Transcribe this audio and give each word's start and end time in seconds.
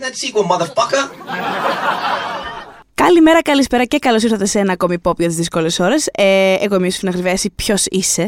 that 0.00 0.14
sequel, 0.14 0.44
motherfucker. 0.52 1.02
Καλημέρα, 2.94 3.42
καλησπέρα 3.42 3.84
και 3.84 3.98
καλώς 3.98 4.22
ήρθατε 4.22 4.46
σε 4.46 4.58
ένα 4.58 4.72
ακόμη 4.72 4.96
pop 5.02 5.16
για 5.18 5.26
τις 5.26 5.36
δύσκολες 5.36 5.78
ώρες. 5.78 6.08
Ε, 6.12 6.54
εγώ 6.60 6.74
είμαι 6.74 6.86
η 6.86 6.90
Σφίνα 6.90 7.12
Χρυβέση. 7.12 7.50
Ποιος 7.50 7.86
είσαι; 7.86 8.22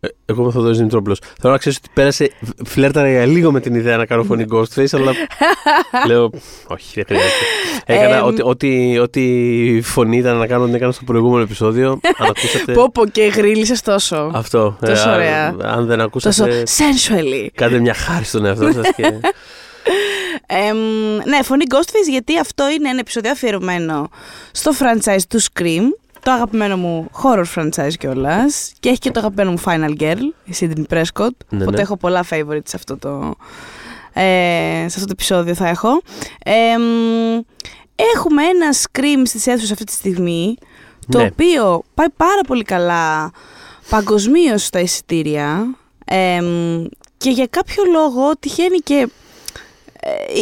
Ε, 0.00 0.08
Εγώ 0.24 0.38
είμαι 0.40 0.48
ο 0.48 0.52
Θοδωρής 0.52 0.76
Δημητρόπουλος. 0.76 1.18
Θέλω 1.40 1.52
να 1.52 1.58
ξέρεις 1.58 1.78
ότι 1.78 1.88
πέρασε. 1.94 2.30
Φλέρταρα 2.64 3.10
για 3.10 3.26
λίγο 3.26 3.52
με 3.52 3.60
την 3.60 3.74
ιδέα 3.74 3.96
να 3.96 4.06
κάνω 4.06 4.22
φωνή 4.22 4.44
Ghostface, 4.52 4.86
αλλά. 4.92 5.12
λέω. 6.08 6.30
Όχι, 6.66 6.92
δεν 6.94 7.04
χρειάζεται. 7.06 7.34
Έκανα 7.86 8.16
Ε, 8.16 8.20
ό,τι, 8.20 8.42
ό,τι, 8.42 8.98
ό,τι 8.98 9.80
φωνή 9.82 10.16
ήταν 10.16 10.36
να 10.36 10.46
κάνω, 10.46 10.64
την 10.64 10.74
έκανα 10.74 10.92
στο 10.92 11.04
προηγούμενο 11.04 11.42
επεισόδιο. 11.42 11.90
Αν 12.16 12.28
ακούσατε. 12.28 12.72
Πω 12.72 12.90
πω 12.92 13.06
και 13.06 13.22
γρίλησες 13.22 13.80
τόσο. 13.82 14.30
Αυτό. 14.34 14.76
Τόσο 14.86 15.10
Ε, 15.10 15.14
ωραία. 15.14 15.54
Αν 15.62 15.86
δεν 15.86 15.96
Τόσο 16.10 16.28
ακούσατε. 16.28 16.62
sensually. 16.66 17.46
Κάντε 17.54 17.78
μια 17.78 17.94
χάρη 17.94 18.24
στον 18.24 18.44
εαυτό 18.44 18.72
σας. 18.72 18.86
Και... 18.96 19.12
Εμ, 20.46 20.76
ναι, 21.24 21.42
φωνή 21.42 21.64
Ghostface 21.68 22.08
γιατί 22.10 22.38
αυτό 22.38 22.70
είναι 22.70 22.88
ένα 22.88 22.98
επεισόδιο 22.98 23.30
αφιερωμένο 23.30 24.08
στο 24.52 24.72
franchise 24.78 25.22
του 25.28 25.40
Scream. 25.42 25.82
Το 26.22 26.30
αγαπημένο 26.32 26.76
μου 26.76 27.10
horror 27.22 27.44
franchise 27.54 27.92
κιόλας. 27.98 28.72
Και 28.80 28.88
έχει 28.88 28.98
και 28.98 29.10
το 29.10 29.18
αγαπημένο 29.20 29.50
μου 29.50 29.60
Final 29.64 30.00
Girl, 30.02 30.20
η 30.44 30.54
Sydney 30.60 30.84
Prescott. 30.94 31.30
Ναι, 31.48 31.62
οπότε 31.62 31.76
ναι. 31.76 31.80
έχω 31.82 31.96
πολλά 31.96 32.24
favorites 32.30 32.68
σε 32.68 32.76
αυτό 32.76 32.96
το, 32.96 33.34
ε, 34.12 34.22
σε 34.78 34.84
αυτό 34.94 35.04
το 35.04 35.10
επεισόδιο 35.12 35.54
θα 35.54 35.68
έχω. 35.68 36.00
Εμ, 36.44 36.82
έχουμε 38.14 38.42
ένα 38.44 38.74
Scream 38.82 39.22
στις 39.24 39.46
αίθουσες 39.46 39.70
αυτή 39.70 39.84
τη 39.84 39.92
στιγμή, 39.92 40.56
το 41.08 41.18
Ναι. 41.18 41.24
οποίο 41.24 41.82
πάει 41.94 42.10
πάρα 42.16 42.40
πολύ 42.46 42.62
καλά 42.62 43.30
παγκοσμίως 43.88 44.64
στα 44.64 44.80
εισιτήρια 44.80 45.76
εμ, 46.04 46.84
και 47.16 47.30
για 47.30 47.46
κάποιο 47.50 47.82
λόγο 47.92 48.36
τυχαίνει 48.40 48.78
και 48.78 48.94
ε, 48.94 49.06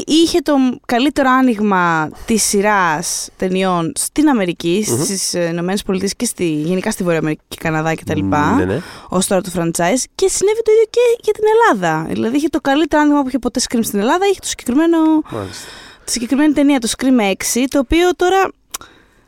είχε 0.06 0.40
το 0.40 0.54
καλύτερο 0.86 1.30
άνοιγμα 1.30 2.10
της 2.26 2.42
σειράς 2.42 3.28
ταινιών 3.36 3.92
στην 3.96 4.28
αμερικη 4.28 4.86
Μμμ. 4.88 5.02
στις 5.02 5.32
Ηνωμένες 5.32 5.82
Πολιτείες 5.82 6.14
και 6.16 6.24
στη, 6.24 6.44
γενικά 6.44 6.90
στη 6.90 7.02
Βόρεια 7.02 7.18
Αμερική 7.18 7.42
και 7.48 7.56
Καναδά 7.60 7.94
κτλ. 7.94 8.20
ναι, 8.22 8.64
ναι. 8.64 8.80
Ως 9.08 9.26
τώρα 9.26 9.40
το 9.40 9.50
franchise 9.54 10.02
και 10.14 10.28
συνέβη 10.28 10.62
το 10.62 10.72
ίδιο 10.72 10.86
και 10.90 11.00
για 11.22 11.32
την 11.32 11.44
Ελλάδα. 11.54 12.06
Δηλαδή 12.08 12.36
είχε 12.36 12.48
το 12.48 12.60
καλύτερο 12.60 13.02
άνοιγμα 13.02 13.22
που 13.22 13.28
είχε 13.28 13.38
ποτέ 13.38 13.60
Scream 13.68 13.80
στην 13.82 13.98
Ελλάδα, 13.98 14.26
είχε 14.30 14.40
το 14.40 14.46
συγκεκριμένο 14.48 14.98
Μάλιστα. 15.30 15.66
τη 16.04 16.10
συγκεκριμένη 16.10 16.52
ταινία, 16.52 16.78
το 16.78 16.88
Scream 16.96 17.32
6, 17.32 17.64
το 17.68 17.78
οποίο 17.78 18.14
τώρα 18.16 18.50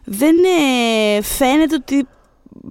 δεν 0.05 0.35
ε, 1.17 1.23
φαίνεται 1.23 1.75
ότι. 1.75 2.07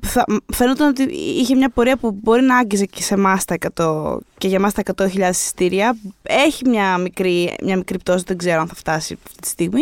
Θα, 0.02 0.25
φαίνονταν 0.53 0.88
ότι 0.88 1.03
είχε 1.14 1.55
μια 1.55 1.69
πορεία 1.69 1.97
που 1.97 2.17
μπορεί 2.22 2.41
να 2.41 2.58
άγγιζε 2.58 2.86
και 2.86 3.02
σε 3.03 3.14
εμάς 3.14 3.45
τα 3.45 3.55
100 3.75 4.17
και 4.38 4.47
για 4.47 4.58
εμάς 4.58 4.73
τα 4.73 4.83
100.000 4.95 5.08
εισιτήρια. 5.30 5.97
Έχει 6.23 6.69
μια 6.69 6.97
μικρή, 6.97 7.55
μια 7.64 7.78
μικρή 7.78 7.97
πτώση, 7.97 8.23
δεν 8.28 8.38
ξέρω 8.38 8.59
αν 8.61 8.67
θα 8.67 8.75
φτάσει 8.75 9.17
αυτή 9.28 9.41
τη 9.41 9.47
στιγμή. 9.47 9.81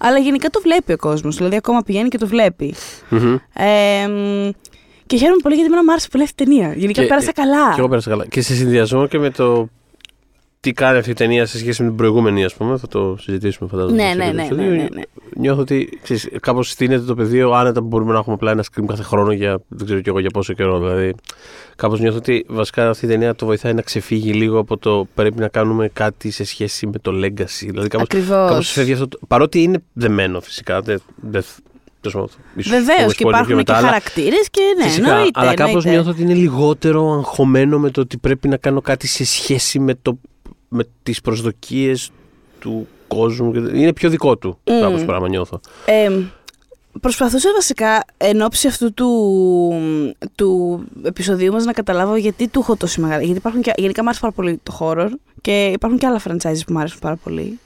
Αλλά 0.00 0.18
γενικά 0.18 0.48
το 0.50 0.60
βλέπει 0.62 0.92
ο 0.92 0.96
κόσμος, 0.96 1.36
δηλαδή 1.36 1.56
ακόμα 1.56 1.82
πηγαίνει 1.82 2.08
και 2.08 2.18
το 2.18 2.26
βλέπει. 2.26 2.74
Μμμ. 3.08 3.36
Ε, 3.54 4.06
μ, 4.08 4.50
και 5.06 5.16
χαίρομαι 5.16 5.40
πολύ 5.42 5.54
γιατί 5.54 5.68
εμένα 5.70 5.84
μου 5.84 5.90
άρεσε 5.90 6.08
πολύ 6.10 6.22
αυτή 6.24 6.42
η 6.42 6.46
ταινία. 6.46 6.72
Γενικά 6.76 7.02
Και- 7.02 7.08
πέρασα 7.08 7.32
καλά. 7.32 7.72
Και 7.74 7.78
εγώ 7.80 7.88
πέρασα 7.88 8.10
καλά. 8.10 8.26
Και 8.26 8.40
σε 8.40 8.54
συνδυασμό 8.54 9.06
και 9.06 9.18
με 9.18 9.30
το 9.30 9.68
τι 10.64 10.72
κάνει 10.72 10.98
αυτή 10.98 11.10
η 11.10 11.14
ταινία 11.14 11.46
σε 11.46 11.58
σχέση 11.58 11.82
με 11.82 11.88
την 11.88 11.96
προηγούμενη, 11.96 12.44
ας 12.44 12.54
πούμε, 12.54 12.76
θα 12.76 12.88
το 12.88 13.16
συζητήσουμε 13.20 13.68
φαντάζομαι. 13.68 14.02
Ναι, 14.02 14.08
στο 14.12 14.18
ναι, 14.24 14.32
ναι, 14.32 14.42
επεισόδιο. 14.42 14.70
ναι, 14.70 14.76
ναι, 14.76 14.88
ναι. 14.94 15.02
Νιώθω 15.36 15.60
ότι 15.60 15.98
ξέρεις, 16.02 16.28
κάπως 16.40 16.70
στείνεται 16.70 17.04
το 17.04 17.14
πεδίο 17.14 17.50
άνετα 17.52 17.80
που 17.80 17.86
μπορούμε 17.86 18.12
να 18.12 18.18
έχουμε 18.18 18.34
απλά 18.34 18.50
ένα 18.50 18.64
screen 18.64 18.84
κάθε 18.86 19.02
χρόνο 19.02 19.32
για 19.32 19.58
δεν 19.68 19.86
ξέρω 19.86 20.00
κι 20.00 20.08
εγώ 20.08 20.18
για 20.18 20.30
πόσο 20.30 20.52
καιρό. 20.52 20.78
Δηλαδή, 20.78 21.14
κάπως 21.76 22.00
νιώθω 22.00 22.16
ότι 22.16 22.44
βασικά 22.48 22.88
αυτή 22.88 23.04
η 23.04 23.08
ταινία 23.08 23.34
το 23.34 23.46
βοηθάει 23.46 23.72
να 23.74 23.82
ξεφύγει 23.82 24.32
λίγο 24.32 24.58
από 24.58 24.76
το 24.76 25.06
πρέπει 25.14 25.38
να 25.40 25.48
κάνουμε 25.48 25.88
κάτι 25.92 26.30
σε 26.30 26.44
σχέση 26.44 26.86
με 26.86 26.98
το 26.98 27.10
legacy. 27.24 27.66
Δηλαδή, 27.66 27.88
κάπως, 27.88 28.06
Ακριβώς. 28.06 28.50
κάπως 28.50 28.70
φεύγει 28.70 28.92
αυτό. 28.92 29.08
το- 29.08 29.18
παρότι 29.28 29.62
είναι 29.62 29.78
δεμένο 29.92 30.40
φυσικά. 30.40 30.80
Δεν, 30.80 31.00
δεν, 31.16 31.44
τέλος 32.00 32.14
πάντων, 32.16 32.28
ίσως 32.56 32.72
Βεβαίως 32.72 32.96
πούμε 32.98 33.12
και 33.12 33.24
spoiler 33.24 33.28
πιο 33.28 33.28
υπάρχουν 33.28 33.48
και 33.48 33.54
μετά, 33.54 33.76
αλλά- 33.76 33.86
χαρακτήρες 33.86 34.48
και 34.50 34.60
ναι, 34.78 34.84
Φυσικά, 34.84 35.10
εννοείται. 35.10 35.40
αλλά 35.40 35.54
κάπως 35.54 35.68
εννοείται. 35.84 35.90
νιώθω 35.90 36.10
ότι 36.10 36.22
είναι 36.22 36.34
λιγότερο 36.34 37.12
αγχωμένο 37.12 37.78
με 37.78 37.90
το 37.90 38.00
ότι 38.00 38.18
πρέπει 38.18 38.48
να 38.48 38.56
κάνω 38.56 38.80
κάτι 38.80 39.06
σε 39.06 39.24
σχέση 39.24 39.78
με, 39.78 39.94
το, 40.02 40.18
με 40.74 40.84
τις 41.02 41.20
προσδοκίες 41.20 42.10
του 42.58 42.88
κόσμου. 43.08 43.54
Είναι 43.54 43.92
πιο 43.92 44.08
δικό 44.08 44.36
του 44.36 44.58
Μμ. 44.66 44.80
κάπως 44.80 45.04
πράγμα 45.04 45.28
νιώθω. 45.28 45.60
Ε, 45.84 46.10
προσπαθούσα 47.00 47.48
βασικά 47.54 48.04
εν 48.16 48.42
ώψη 48.42 48.66
αυτού 48.66 48.92
του, 48.92 49.32
του 50.34 50.80
επεισοδίου 51.04 51.52
μας 51.52 51.64
να 51.64 51.72
καταλάβω 51.72 52.16
γιατί 52.16 52.48
του 52.48 52.60
έχω 52.60 52.76
τόσο 52.76 53.00
μεγάλη. 53.00 53.24
Γιατί 53.24 53.38
υπάρχουν 53.38 53.62
και, 53.62 53.72
γενικά 53.76 54.02
μου 54.02 54.08
άρεσε 54.08 54.20
πάρα 54.22 54.32
πολύ 54.32 54.60
το 54.62 54.76
horror 54.80 55.08
και 55.40 55.66
υπάρχουν 55.66 55.98
και 55.98 56.06
άλλα 56.06 56.20
franchises 56.28 56.60
που 56.66 56.72
μου 56.72 56.78
αρέσουν 56.78 56.98
πάρα 57.00 57.16
πολύ. 57.16 57.58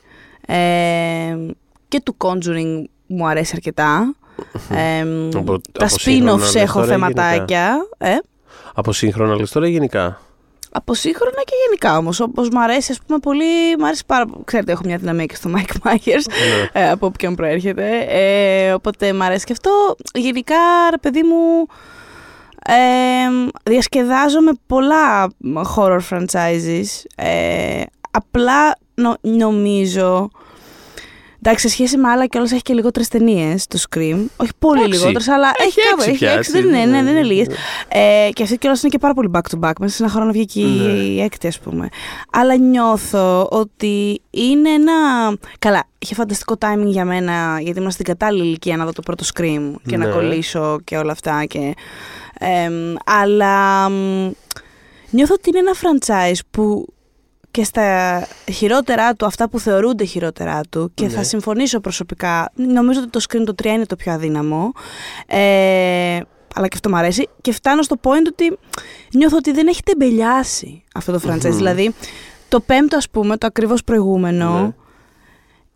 Ε, 0.47 1.37
και 1.89 2.01
του 2.01 2.17
Conjuring 2.19 2.83
μου 3.07 3.27
αρέσει 3.29 3.53
αρκετά. 3.55 4.15
Ε, 4.71 5.01
Από- 5.39 5.61
τα 5.73 5.85
από 5.87 5.99
σύγχρονα 5.99 6.33
spin-offs 6.35 6.39
λες 6.41 6.55
έχω 6.55 6.73
τώρα 6.81 6.87
ή 6.87 6.89
θεματάκια. 6.91 7.77
Ε, 7.99 8.17
Από 8.75 8.93
σύγχρονα 8.93 9.35
λες 9.37 9.51
τώρα 9.51 9.67
ή 9.69 9.71
γενικά; 9.71 10.21
Από 10.79 10.95
σύγχρονα 10.95 11.43
και 11.45 11.53
γενικά 11.67 11.97
όμως. 11.97 12.21
Όπως 12.21 12.49
μου 12.49 12.61
αρέσει, 12.63 12.93
ας 12.93 12.99
πούμε, 13.07 13.19
πολύ. 13.19 13.77
Μ' 13.79 13.85
αρέσει 13.85 14.03
πάρα 14.07 14.27
πολύ. 14.27 14.45
Ξέρετε, 14.45 14.73
έχω 14.73 14.83
μια 14.85 14.97
δυναμία 14.97 15.25
και 15.27 15.35
στο 15.35 15.51
Mike 15.57 15.89
Myers, 15.89 16.25
Ναι. 16.73 16.81
ε, 16.83 16.91
από 16.91 17.07
όποιον 17.07 17.35
προέρχεται. 17.35 18.07
Ε, 18.09 18.73
οπότε 18.73 19.13
μ' 19.13 19.23
αρέσει 19.23 19.45
και 19.45 19.53
αυτό. 19.53 19.97
Γενικά, 20.15 20.57
ρε 20.91 20.99
παιδί 20.99 21.23
μου. 21.23 21.67
Ε, 22.65 23.51
διασκεδάζω 23.63 24.41
με 24.41 24.53
πολλά 24.67 25.29
horror 25.77 25.99
franchises. 26.11 26.87
Ε, 27.17 27.83
απλά 28.11 28.77
νο- 28.95 29.17
νομίζω. 29.21 30.31
Εντάξει, 31.43 31.69
σε 31.69 31.73
σχέση 31.75 31.97
με 31.97 32.09
άλλα 32.09 32.27
κιόλας 32.27 32.53
έχει 32.53 32.63
και 32.63 32.75
λιγότερες 32.75 33.09
ταινίες 33.09 33.67
το 33.67 33.79
Scream. 33.91 34.25
Όχι 34.37 34.51
πολύ 34.59 34.79
Εντάξει. 34.81 34.99
λιγότερες, 34.99 35.29
αλλά 35.29 35.51
έχει, 35.59 35.67
Έχει 35.69 35.89
κάπου. 35.89 35.97
έξι 36.01 36.11
Έχει 36.11 36.19
πια, 36.19 36.31
έξι, 36.33 36.51
έτσι. 36.51 36.53
δεν 36.53 36.75
είναι, 36.75 36.85
ναι, 36.97 37.03
δεν 37.03 37.13
είναι 37.17 37.23
λίγες. 37.23 37.47
Ναι. 37.47 37.55
Ε, 38.27 38.31
και 38.31 38.43
αυτή 38.43 38.59
κιόλας 38.59 38.81
είναι 38.83 38.91
και 38.91 38.99
πάρα 38.99 39.15
πολύ 39.15 39.31
back 39.33 39.41
to 39.57 39.69
back. 39.69 39.73
Μέσα 39.81 39.97
σε 39.97 40.03
ένα 40.03 40.13
χρόνο 40.13 40.33
βγήκε 40.33 40.61
η- 40.61 40.65
Ναι. 40.65 40.91
η 40.93 41.21
έκτη, 41.23 41.47
ας 41.47 41.59
πούμε. 41.59 41.89
Αλλά 42.33 42.57
νιώθω 42.57 43.49
ότι 43.51 44.21
είναι 44.31 44.71
ένα. 44.71 44.93
Καλά, 45.59 45.85
είχε 45.99 46.15
φανταστικό 46.15 46.55
timing 46.61 46.87
για 46.87 47.05
μένα, 47.05 47.59
γιατί 47.61 47.79
ήμουν 47.79 47.91
στην 47.91 48.05
κατάλληλη 48.05 48.47
ηλικία 48.47 48.77
να 48.77 48.85
δω 48.85 48.93
το 48.93 49.03
πρώτο 49.03 49.25
Scream 49.35 49.73
και 49.87 49.97
να 49.97 50.07
Ναι. 50.07 50.13
κολλήσω 50.13 50.79
και 50.85 50.97
όλα 50.97 51.13
αυτά. 51.13 51.45
Και, 51.45 51.75
εμ, 52.39 52.95
αλλά 53.05 53.89
μ, 53.91 54.31
νιώθω 55.11 55.35
ότι 55.35 55.49
είναι 55.49 55.59
ένα 55.59 55.73
franchise 55.81 56.39
που 56.51 56.87
και 57.59 57.65
στα 57.65 58.27
χειρότερά 58.53 59.15
του, 59.15 59.27
αυτά 59.27 59.49
που 59.49 59.59
θεωρούνται 59.61 60.05
χειρότερά 60.05 60.61
του 60.71 60.91
και 60.95 61.05
Ναι. 61.05 61.11
θα 61.11 61.23
συμφωνήσω 61.23 61.81
προσωπικά, 61.81 62.51
νομίζω 62.55 63.01
ότι 63.01 63.11
το 63.11 63.21
Scream 63.29 63.43
το 63.47 63.55
3 63.63 63.65
είναι 63.67 63.87
το 63.87 63.97
πιο 63.97 64.13
αδύναμο 64.13 64.73
ε, 65.27 66.21
αλλά 66.55 66.67
και 66.67 66.75
αυτό 66.75 66.89
μου 66.89 66.97
αρέσει 66.97 67.29
και 67.41 67.53
φτάνω 67.53 67.83
στο 67.83 67.97
point 68.03 68.27
ότι 68.27 68.59
νιώθω 69.15 69.37
ότι 69.37 69.53
δεν 69.53 69.67
έχει 69.67 69.83
τεμπελιάσει 69.83 70.85
αυτό 70.95 71.13
το 71.13 71.21
franchise, 71.25 71.45
Μμμ. 71.51 71.57
δηλαδή 71.57 71.95
το 72.49 72.61
πέμπτο 72.61 72.97
ας 72.97 73.11
πούμε, 73.11 73.37
το 73.37 73.47
ακριβώς 73.47 73.85
προηγούμενο 73.85 74.61
Ναι. 74.61 74.71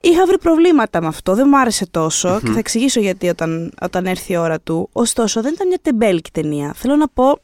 Είχα 0.00 0.26
βρει 0.26 0.38
προβλήματα 0.38 1.00
με 1.00 1.06
αυτό, 1.06 1.34
δεν 1.34 1.46
μου 1.50 1.58
άρεσε 1.58 1.86
τόσο 1.90 2.28
Μμμ. 2.28 2.38
και 2.38 2.50
θα 2.50 2.58
εξηγήσω 2.58 3.00
γιατί 3.00 3.28
όταν, 3.28 3.72
όταν 3.82 4.06
έρθει 4.06 4.32
η 4.32 4.36
ώρα 4.36 4.60
του. 4.60 4.88
Ωστόσο, 4.92 5.42
δεν 5.42 5.52
ήταν 5.52 5.66
μια 5.68 5.78
τεμπέλικη 5.82 6.30
ταινία. 6.30 6.72
Θέλω 6.76 6.96
να 6.96 7.08
πω. 7.08 7.38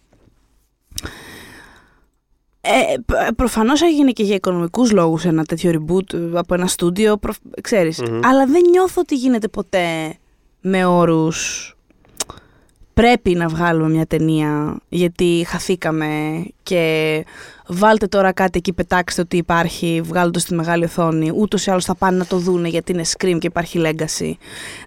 Ε, 2.70 2.96
π- 3.06 3.34
προφανώς 3.36 3.82
έγινε 3.82 4.10
και 4.10 4.22
για 4.22 4.34
οικονομικούς 4.34 4.92
λόγους 4.92 5.24
ένα 5.24 5.44
τέτοιο 5.44 5.70
reboot 5.86 6.14
από 6.34 6.54
ένα 6.54 6.66
στούντιο, 6.66 7.16
προ, 7.16 7.32
ξέρεις. 7.62 8.00
Μμμ. 8.02 8.20
Αλλά 8.24 8.46
δεν 8.46 8.62
νιώθω 8.70 9.00
ότι 9.00 9.14
γίνεται 9.14 9.48
ποτέ 9.48 10.14
με 10.60 10.84
όρους 10.84 11.72
πρέπει 12.94 13.34
να 13.34 13.48
βγάλουμε 13.48 13.88
μια 13.88 14.06
ταινία 14.06 14.80
γιατί 14.88 15.44
χαθήκαμε 15.48 16.42
και 16.62 17.24
βάλτε 17.68 18.06
τώρα 18.06 18.32
κάτι 18.32 18.58
εκεί, 18.58 18.72
πετάξτε 18.72 19.20
ότι 19.20 19.36
υπάρχει, 19.36 20.00
βγάλτε 20.04 20.30
το 20.30 20.38
στη 20.38 20.54
μεγάλη 20.54 20.84
οθόνη. 20.84 21.32
Ούτως 21.36 21.66
ή 21.66 21.70
άλλως 21.70 21.84
θα 21.84 21.94
πάνε 21.94 22.16
να 22.16 22.26
το 22.26 22.36
δούνε 22.36 22.68
γιατί 22.68 22.92
είναι 22.92 23.02
scream 23.06 23.36
και 23.38 23.46
υπάρχει 23.46 23.80
legacy. 23.84 24.32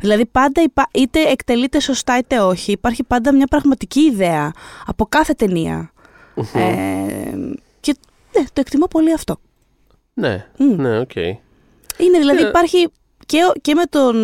Δηλαδή 0.02 0.26
πάντα 0.26 0.62
υπά- 0.62 0.90
είτε 0.94 1.20
εκτελείται 1.22 1.80
σωστά 1.80 2.18
είτε 2.18 2.40
όχι, 2.40 2.72
υπάρχει 2.72 3.04
πάντα 3.04 3.34
μια 3.34 3.48
πραγματική 3.48 4.00
ιδέα 4.00 4.52
από 4.86 5.06
κάθε 5.10 5.34
ταινία. 5.34 5.92
Ε, 6.36 6.42
και 6.54 7.71
ναι, 8.38 8.44
το 8.44 8.60
εκτιμώ 8.62 8.86
πολύ 8.88 9.14
αυτό. 9.14 9.40
Ναι, 10.14 10.46
Μμ. 10.58 10.82
ναι, 10.82 11.00
οκ. 11.00 11.16
Είναι 11.16 12.18
δηλαδή 12.18 12.44
Ε. 12.44 12.48
υπάρχει 12.48 12.88
και, 13.26 13.38
ο- 13.50 13.54
και 13.62 13.74
με 13.76 13.84
τον 13.90 14.16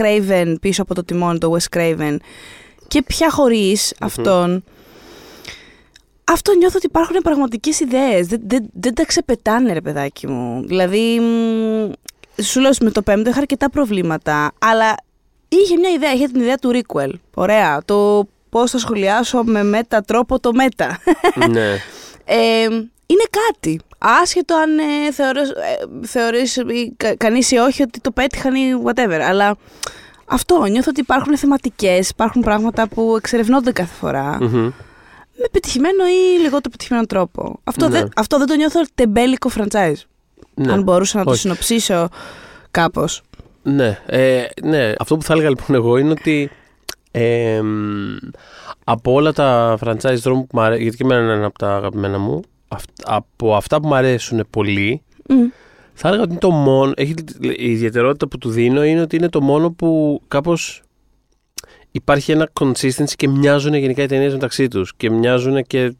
Craven 0.00 0.54
πίσω 0.60 0.82
από 0.82 0.94
το 0.94 1.04
τιμόνι, 1.04 1.38
το 1.38 1.56
Wes 1.56 1.76
Craven 1.76 2.16
και 2.88 3.02
πια 3.02 3.30
χωρίς 3.30 3.94
αυτόν 4.00 4.64
αυτό 6.24 6.54
νιώθω 6.54 6.76
ότι 6.76 6.86
υπάρχουν 6.86 7.16
πραγματικές 7.22 7.80
ιδέες. 7.80 8.26
Δεν, 8.26 8.40
δεν, 8.46 8.68
δεν 8.72 8.94
τα 8.94 9.04
ξεπετάνε 9.04 9.72
ρε 9.72 9.80
παιδάκι 9.80 10.26
μου. 10.26 10.66
Δηλαδή, 10.66 11.20
μ, 11.20 11.92
σου 12.42 12.60
λέω 12.60 12.70
με 12.80 12.90
το 12.90 13.02
πέμπτο 13.02 13.30
είχα 13.30 13.38
αρκετά 13.38 13.70
προβλήματα, 13.70 14.52
αλλά 14.58 14.94
είχε 15.48 15.76
μια 15.76 15.90
ιδέα, 15.90 16.12
είχε 16.12 16.26
την 16.26 16.40
ιδέα 16.40 16.56
του 16.56 16.70
Requel. 16.82 17.10
Ωραία, 17.34 17.82
το 17.84 18.24
πώς 18.50 18.70
θα 18.70 18.78
σχολιάσω 18.78 19.42
με 19.44 19.62
meta 19.62 20.00
τρόπο 20.00 20.40
το 20.40 20.52
meta. 20.52 20.98
ναι. 21.50 21.76
Ε, 22.24 22.66
είναι 23.12 23.24
κάτι. 23.46 23.80
Άσχετο 23.98 24.54
αν 24.56 24.78
ε, 24.78 25.12
θεωρείς, 25.12 25.50
ε, 25.50 26.06
θεωρείς 26.06 26.56
ή 26.56 26.94
κα- 26.96 27.16
κανείς 27.16 27.50
ή 27.50 27.56
όχι 27.56 27.82
ότι 27.82 28.00
το 28.00 28.10
πέτυχαν 28.10 28.54
ή 28.54 28.60
whatever. 28.84 29.20
Αλλά 29.28 29.56
αυτό, 30.26 30.64
νιώθω 30.64 30.90
ότι 30.90 31.00
υπάρχουν 31.00 31.36
θεματικές, 31.38 32.08
υπάρχουν 32.08 32.42
πράγματα 32.42 32.88
που 32.88 33.14
εξερευνώνται 33.16 33.72
κάθε 33.72 33.94
φορά. 33.94 34.38
Μμμ. 34.40 34.70
Με 35.36 35.48
πετυχημένο 35.52 36.04
ή 36.06 36.38
λιγότερο 36.40 36.70
πετυχημένο 36.70 37.06
τρόπο. 37.06 37.60
Αυτό, 37.64 37.88
Ναι. 37.88 37.98
δεν, 37.98 38.08
αυτό 38.16 38.38
δεν 38.38 38.46
το 38.46 38.54
νιώθω 38.54 38.80
τεμπέλικο 38.94 39.50
franchise. 39.58 39.94
Ναι. 40.54 40.72
Αν 40.72 40.82
μπορούσα 40.82 41.18
να 41.18 41.24
το 41.24 41.30
Όχι. 41.30 41.40
συνοψίσω 41.40 42.08
κάπως. 42.70 43.22
Ναι, 43.62 43.98
ε, 44.06 44.42
ναι, 44.62 44.92
αυτό 44.98 45.16
που 45.16 45.22
θα 45.22 45.32
έλεγα 45.32 45.48
λοιπόν 45.48 45.76
εγώ 45.76 45.96
είναι 45.96 46.10
ότι 46.10 46.50
ε, 47.10 47.60
μ, 47.62 48.16
από 48.84 49.12
όλα 49.12 49.32
τα 49.32 49.78
franchise 49.84 50.16
δρόμου 50.16 50.46
που 50.46 50.56
μου 50.58 50.60
αρέσουν, 50.60 50.82
γιατί 50.82 50.96
και 50.96 51.04
εμένα 51.04 51.20
είναι 51.22 51.32
ένα 51.32 51.46
από 51.46 51.58
τα 51.58 51.74
αγαπημένα 51.76 52.18
μου, 52.18 52.40
αυ- 52.72 52.90
από 53.04 53.56
αυτά 53.56 53.80
που 53.80 53.88
μου 53.88 53.94
αρέσουν 53.94 54.46
πολύ, 54.50 55.02
Μμ. 55.28 55.34
θα 55.94 56.08
έλεγα 56.08 56.22
ότι 56.22 56.30
είναι 56.30 56.40
το 56.40 56.50
μόνο, 56.50 56.92
έχει, 56.96 57.14
η 57.56 57.70
ιδιαιτερότητα 57.70 58.28
που 58.28 58.38
του 58.38 58.50
δίνω 58.50 58.84
είναι 58.84 59.00
ότι 59.00 59.16
είναι 59.16 59.28
το 59.28 59.40
μόνο 59.40 59.70
που 59.72 60.20
κάπως 60.28 60.82
υπάρχει 61.90 62.32
ένα 62.32 62.50
consistency 62.60 63.12
και 63.16 63.28
μοιάζουν 63.28 63.74
γενικά 63.74 64.02
οι 64.02 64.06
ταινίες 64.06 64.32
μεταξύ 64.32 64.68
τους 64.68 64.94
και 64.96 65.10
μοιάζουν 65.10 65.62
και 65.66 65.94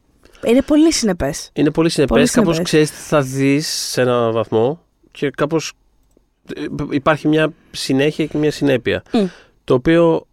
Είναι 0.45 0.61
πολύ 0.61 0.93
συνεπές. 0.93 1.49
είναι 1.53 1.71
πολύ 1.71 1.89
συνεπές, 1.89 2.15
Πολύ 2.15 2.29
κάπως 2.29 2.55
συνεπές. 2.55 2.63
ξέρεις 2.71 2.89
τι 2.91 2.95
θα 3.09 3.21
δεις 3.21 3.67
σε 3.67 4.01
ένα 4.01 4.31
βαθμό 4.31 4.79
και 5.11 5.29
κάπως 5.29 5.73
ε, 6.55 6.61
υπάρχει 6.89 7.27
μια 7.27 7.53
συνέχεια 7.71 8.25
και 8.25 8.37
μια 8.37 8.51
συνέπεια. 8.51 9.03
Μμ. 9.13 9.25
Το 9.63 9.73
οποίο, 9.73 10.25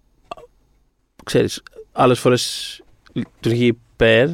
ξέρεις, 1.25 1.63
άλλες 1.93 2.19
φορές 2.19 2.81
λειτουργεί 3.13 3.67
υπέρ 3.67 4.29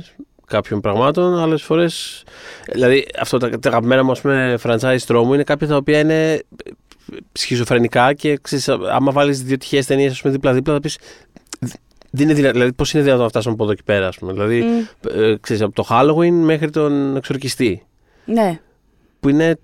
κάποιων 0.46 0.80
πραγμάτων, 0.80 1.38
άλλες 1.38 1.62
φορές... 1.62 2.24
Δηλαδή, 2.72 3.06
αυτό 3.20 3.38
τα, 3.38 3.48
τα 3.48 3.68
αγαπημένα 3.68 4.04
μου, 4.04 4.10
ας 4.10 4.20
πούμε, 4.20 4.58
franchise 4.62 4.98
τρόμου 5.06 5.34
είναι 5.34 5.42
κάποια 5.42 5.66
τα 5.66 5.76
οποία 5.76 5.98
είναι 5.98 6.32
ε, 6.32 6.40
σχιζοφρενικά 7.32 8.12
και 8.12 8.38
ξέρεις, 8.42 8.68
άμα 8.68 9.12
βάλεις 9.12 9.42
δύο 9.42 9.56
τυχαίες 9.56 9.86
ταινίες, 9.86 10.12
ας 10.12 10.20
πούμε, 10.20 10.32
δίπλα-δίπλα, 10.32 10.74
θα 10.74 10.80
πεις... 10.80 10.98
Δεν 12.10 12.24
είναι 12.24 12.34
δυνατό, 12.34 12.52
δηλαδή, 12.52 12.72
πώς 12.72 12.92
είναι 12.92 13.02
δυνατόν 13.02 13.22
να 13.22 13.28
φτάσουμε 13.28 13.54
από 13.54 13.64
εδώ 13.64 13.74
και 13.74 13.82
πέρα, 13.84 14.08
ας 14.08 14.18
πούμε. 14.18 14.32
Δηλαδή, 14.32 14.60
Μμ. 14.62 15.20
ε, 15.20 15.36
ξέρεις, 15.40 15.62
από 15.62 15.74
το 15.74 15.86
Halloween 15.90 16.30
μέχρι 16.30 16.70
τον 16.70 17.16
εξορκιστή. 17.16 17.86
Ναι. 18.24 18.60
Που 19.20 19.28
είναι 19.28 19.58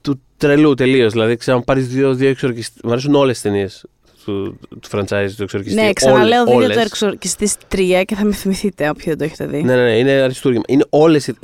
του 0.00 0.20
τρελού 0.36 0.74
τελείως. 0.74 1.12
Δηλαδή, 1.12 1.36
ξέρω, 1.36 1.56
αν 1.56 1.64
πάρεις 1.64 1.88
δύο, 1.88 2.14
δύο 2.14 2.28
Εξορκιστές. 2.28 2.80
Μου 2.84 2.90
αρέσουν 2.90 3.14
όλες 3.14 3.32
τις 3.32 3.42
ταινίες 3.42 3.84
του, 4.32 4.58
του 4.80 4.88
franchise 4.92 5.30
του 5.36 5.42
Εξορκιστή. 5.42 5.80
Ναι, 5.80 5.92
ξαναλέω 5.92 6.40
Όλες- 6.40 6.52
δείτε 6.52 6.64
όλες. 6.64 6.74
το 6.76 6.80
Εξορκιστή 6.80 7.48
3 7.68 8.02
και 8.04 8.14
θα 8.14 8.24
με 8.24 8.32
θυμηθείτε 8.32 8.88
όποιοι 8.88 9.04
δεν 9.06 9.18
το 9.18 9.24
έχετε 9.24 9.46
δει. 9.46 9.62
Ναι, 9.62 9.74
ναι, 9.76 9.82
ναι, 9.82 9.98
είναι 9.98 10.10
αριστούργημα. 10.10 10.64
Είναι 10.66 10.84
όλες. 10.88 11.26
Η 11.26 11.34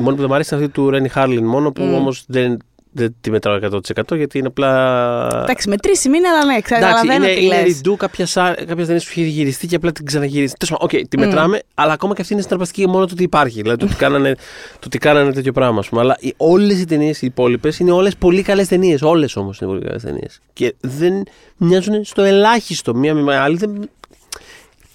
μόνη 0.00 0.14
που 0.14 0.20
δεν 0.20 0.26
μου 0.28 0.34
αρέσει 0.34 0.54
είναι 0.54 0.62
αυτή 0.64 0.74
του 0.74 0.90
Ρένι 0.90 1.08
Χάρλιν 1.08 1.44
μόνο 1.44 1.72
που 1.72 1.82
Μμ. 1.82 1.94
όμως 1.94 2.24
δεν, 2.26 2.56
δεν 2.92 3.14
τη 3.20 3.30
μετράω 3.30 3.58
100% 3.62 4.16
γιατί 4.16 4.38
είναι 4.38 4.46
απλά. 4.46 5.42
Εντάξει, 5.42 5.68
μετρήσιμη 5.68 6.16
είναι, 6.16 6.28
αλλά 6.28 6.44
ναι, 6.44 6.60
καταλαβαίνω 6.60 7.24
είναι, 7.24 7.34
τι 7.34 7.44
είναι 7.44 7.62
λες. 7.62 7.80
redo 7.84 7.94
κάποια 7.96 8.26
ταινία 8.66 8.98
που 8.98 9.06
έχει 9.08 9.22
γυριστεί 9.22 9.66
και 9.66 9.76
απλά 9.76 9.92
την 9.92 10.04
ξαναγυρίσει. 10.04 10.54
Τέλος 10.58 10.78
πάντων, 10.78 11.00
οκ, 11.00 11.08
τη 11.08 11.18
Μμ. 11.18 11.20
μετράμε, 11.20 11.62
αλλά 11.74 11.92
ακόμα 11.92 12.14
και 12.14 12.20
αυτή 12.20 12.32
είναι 12.32 12.42
συναρπαστική 12.42 12.86
μόνο 12.86 13.06
το 13.06 13.12
ότι 13.12 13.22
υπάρχει. 13.22 13.60
Δηλαδή 13.60 13.78
το 13.78 13.84
ότι 13.84 13.94
κάνανε, 13.94 14.34
το 14.72 14.84
ότι 14.86 14.98
κάνανε 14.98 15.32
τέτοιο 15.32 15.52
πράγμα, 15.52 15.80
α 15.86 15.88
πούμε. 15.88 16.00
Αλλά 16.00 16.18
όλε 16.36 16.74
οι 16.74 16.84
ταινίε 16.84 17.10
οι 17.10 17.26
υπόλοιπε 17.26 17.72
είναι 17.78 17.92
όλε 17.92 18.10
πολύ 18.10 18.42
καλέ 18.42 18.64
ταινίε. 18.64 18.96
Όλε 19.02 19.26
όμω 19.34 19.54
είναι 19.60 19.70
πολύ 19.70 19.84
καλέ 19.84 19.98
ταινίε. 19.98 20.28
Και 20.52 20.74
δεν 20.80 21.22
μοιάζουν 21.56 22.04
στο 22.04 22.22
ελάχιστο 22.22 22.94
μία 22.94 23.14
με 23.14 23.36
άλλη. 23.36 23.56
Δεν... 23.56 23.90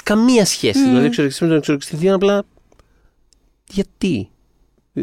Καμία 0.03 0.45
σχέση. 0.45 0.79
Μμ. 0.79 0.87
Δηλαδή, 0.87 1.05
εξορκιστή 1.05 1.43
με 1.43 1.49
τον 1.49 1.57
εξορκιστή 1.57 1.95
δύο 1.95 2.05
είναι 2.05 2.15
απλά. 2.15 2.43
Γιατί. 3.67 4.29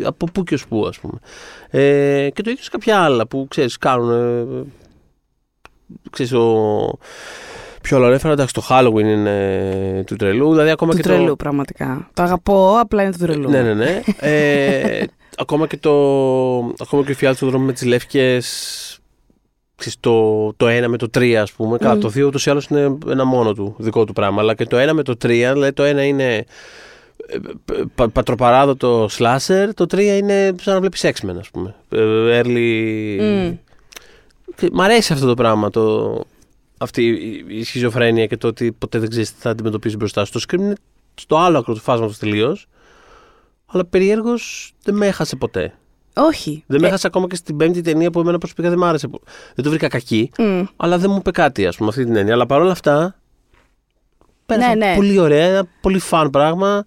Από 0.03 0.27
πού 0.33 0.45
και 0.45 0.55
ως 0.55 0.67
πού, 0.67 0.87
ας 0.87 0.99
πούμε. 0.99 1.19
Ε, 1.71 2.31
και 2.31 2.43
το 2.43 2.51
ίδιο 2.51 2.63
σε 2.63 2.71
κάποια 2.71 2.99
άλλα 2.99 3.27
που 3.27 3.47
ξέρεις, 3.51 3.79
κάνουν. 3.79 4.11
Ε, 4.11 4.63
ξέρεις, 6.11 6.33
ο... 6.33 6.99
Πιο 7.83 7.97
άλλο 7.97 8.07
ανέφερα, 8.07 8.33
εντάξει, 8.33 8.55
το 8.55 8.63
Halloween 8.69 9.01
είναι 9.05 10.05
του 10.07 10.17
τρελού. 10.17 10.51
Δηλαδή, 10.51 10.71
ακόμα 10.71 10.91
Του 10.91 10.97
και 10.97 11.03
τρελού, 11.03 11.27
το. 11.27 11.37
πραγματικά. 11.37 12.09
Το 12.15 12.23
αγαπώ, 12.23 12.79
απλά 12.79 13.03
είναι 13.03 13.13
του 13.13 13.19
τρελού. 13.19 13.51
Ναι, 13.51 13.63
ναι, 13.63 13.75
ναι. 13.75 14.01
Ε, 14.21 15.05
ακόμα 15.37 15.67
και 15.67 15.77
το. 15.77 15.93
Ακόμα 16.59 17.05
και 17.05 17.11
ο 17.13 17.15
φιάλτη 17.15 17.39
του 17.39 17.47
δρόμου 17.49 17.65
με 17.67 17.73
τις 17.73 17.85
λεύκες. 17.85 18.97
Το, 20.01 20.53
το 20.53 20.67
1 20.69 20.85
με 20.89 20.97
το 20.97 21.09
3, 21.15 21.33
ας 21.33 21.53
πούμε. 21.53 21.79
Καλά, 21.79 21.95
Μμ. 21.95 22.01
το 22.01 22.09
2 22.09 22.27
ούτως 22.27 22.47
ή 22.47 22.51
άλλως 22.51 22.67
είναι 22.67 22.99
ένα 23.09 23.25
μόνο 23.25 23.53
του 23.53 23.75
δικό 23.79 24.05
του 24.05 24.13
πράγμα. 24.13 24.41
Αλλά 24.41 24.55
και 24.55 24.65
το 24.67 24.77
1 24.91 24.93
με 24.93 25.03
το 25.03 25.13
3, 25.13 25.27
δηλαδή 25.27 25.73
το 25.73 25.83
1 25.85 25.97
είναι 26.05 26.45
ε, 27.33 27.83
πα, 27.95 28.09
πατροπαράδοτο 28.09 29.09
slasher, 29.19 29.69
το 29.75 29.85
3 29.85 29.99
είναι 30.01 30.55
σαν 30.61 30.75
να 30.75 30.81
βλέπεις 30.81 31.05
X-Men, 31.05 31.37
ας 31.39 31.51
πούμε. 31.51 31.75
Ε, 31.89 32.41
Early. 32.43 33.17
Μμ. 33.21 33.57
Και 34.57 34.69
Μ' 34.73 34.81
αρέσει 34.81 35.13
αυτό 35.13 35.27
το 35.27 35.35
πράγμα, 35.35 35.71
το, 35.71 36.15
αυτή 36.79 37.07
η- 37.07 37.45
η 37.49 37.65
σχιζοφρένεια 37.65 38.27
και 38.27 38.37
το 38.37 38.47
ότι 38.47 38.73
ποτέ 38.73 38.99
δεν 38.99 39.09
ξέρεις 39.11 39.35
τι 39.35 39.41
θα 39.41 39.51
αντιμετωπίσεις 39.51 39.97
μπροστά 39.99 40.25
σου. 40.25 40.33
Το 40.33 40.41
Scream 40.49 40.59
είναι 40.59 40.75
στο 41.15 41.37
άλλο 41.37 41.59
άκρο 41.59 41.75
του 41.75 41.81
φάσματο 41.81 42.19
τελείως. 42.19 42.67
Αλλά 43.67 43.85
περιέργω 43.85 44.31
δεν 44.85 44.95
με 44.95 45.07
έχασε 45.07 45.37
ποτέ. 45.37 45.75
Όχι. 46.15 46.65
Δεν 46.67 46.81
με 46.81 46.87
Ε, 46.87 46.89
έχασε 46.89 47.07
ακόμα 47.07 47.27
και 47.27 47.37
στην 47.37 47.57
πέμπτη 47.57 47.81
ταινία 47.81 48.11
που 48.11 48.21
εμένα 48.21 48.39
προσωπικά 48.39 48.69
δεν 48.69 48.79
μ' 48.79 48.85
άρεσε. 48.85 49.09
πο- 49.09 49.21
Δεν 49.55 49.65
το 49.65 49.71
βρήκα 49.71 49.89
κακή, 49.89 50.31
μμ. 50.39 50.63
αλλά 50.77 50.99
δεν 50.99 51.11
μου 51.11 51.17
είπε 51.17 51.31
κάτι, 51.31 51.67
ας 51.67 51.77
πούμε, 51.77 51.89
αυτή 51.89 52.05
την 52.05 52.17
έννοια. 52.17 52.35
Αλλά 52.35 52.47
παρόλα 52.47 52.71
αυτά. 52.73 53.17
Πέρασα 54.47 54.69
Ναι, 54.75 54.87
ναι. 54.87 54.95
πολύ 54.95 55.19
ωραία, 55.19 55.47
ένα 55.49 55.67
πολύ 55.81 55.99
φαν 55.99 56.31
πράγμα 56.31 56.85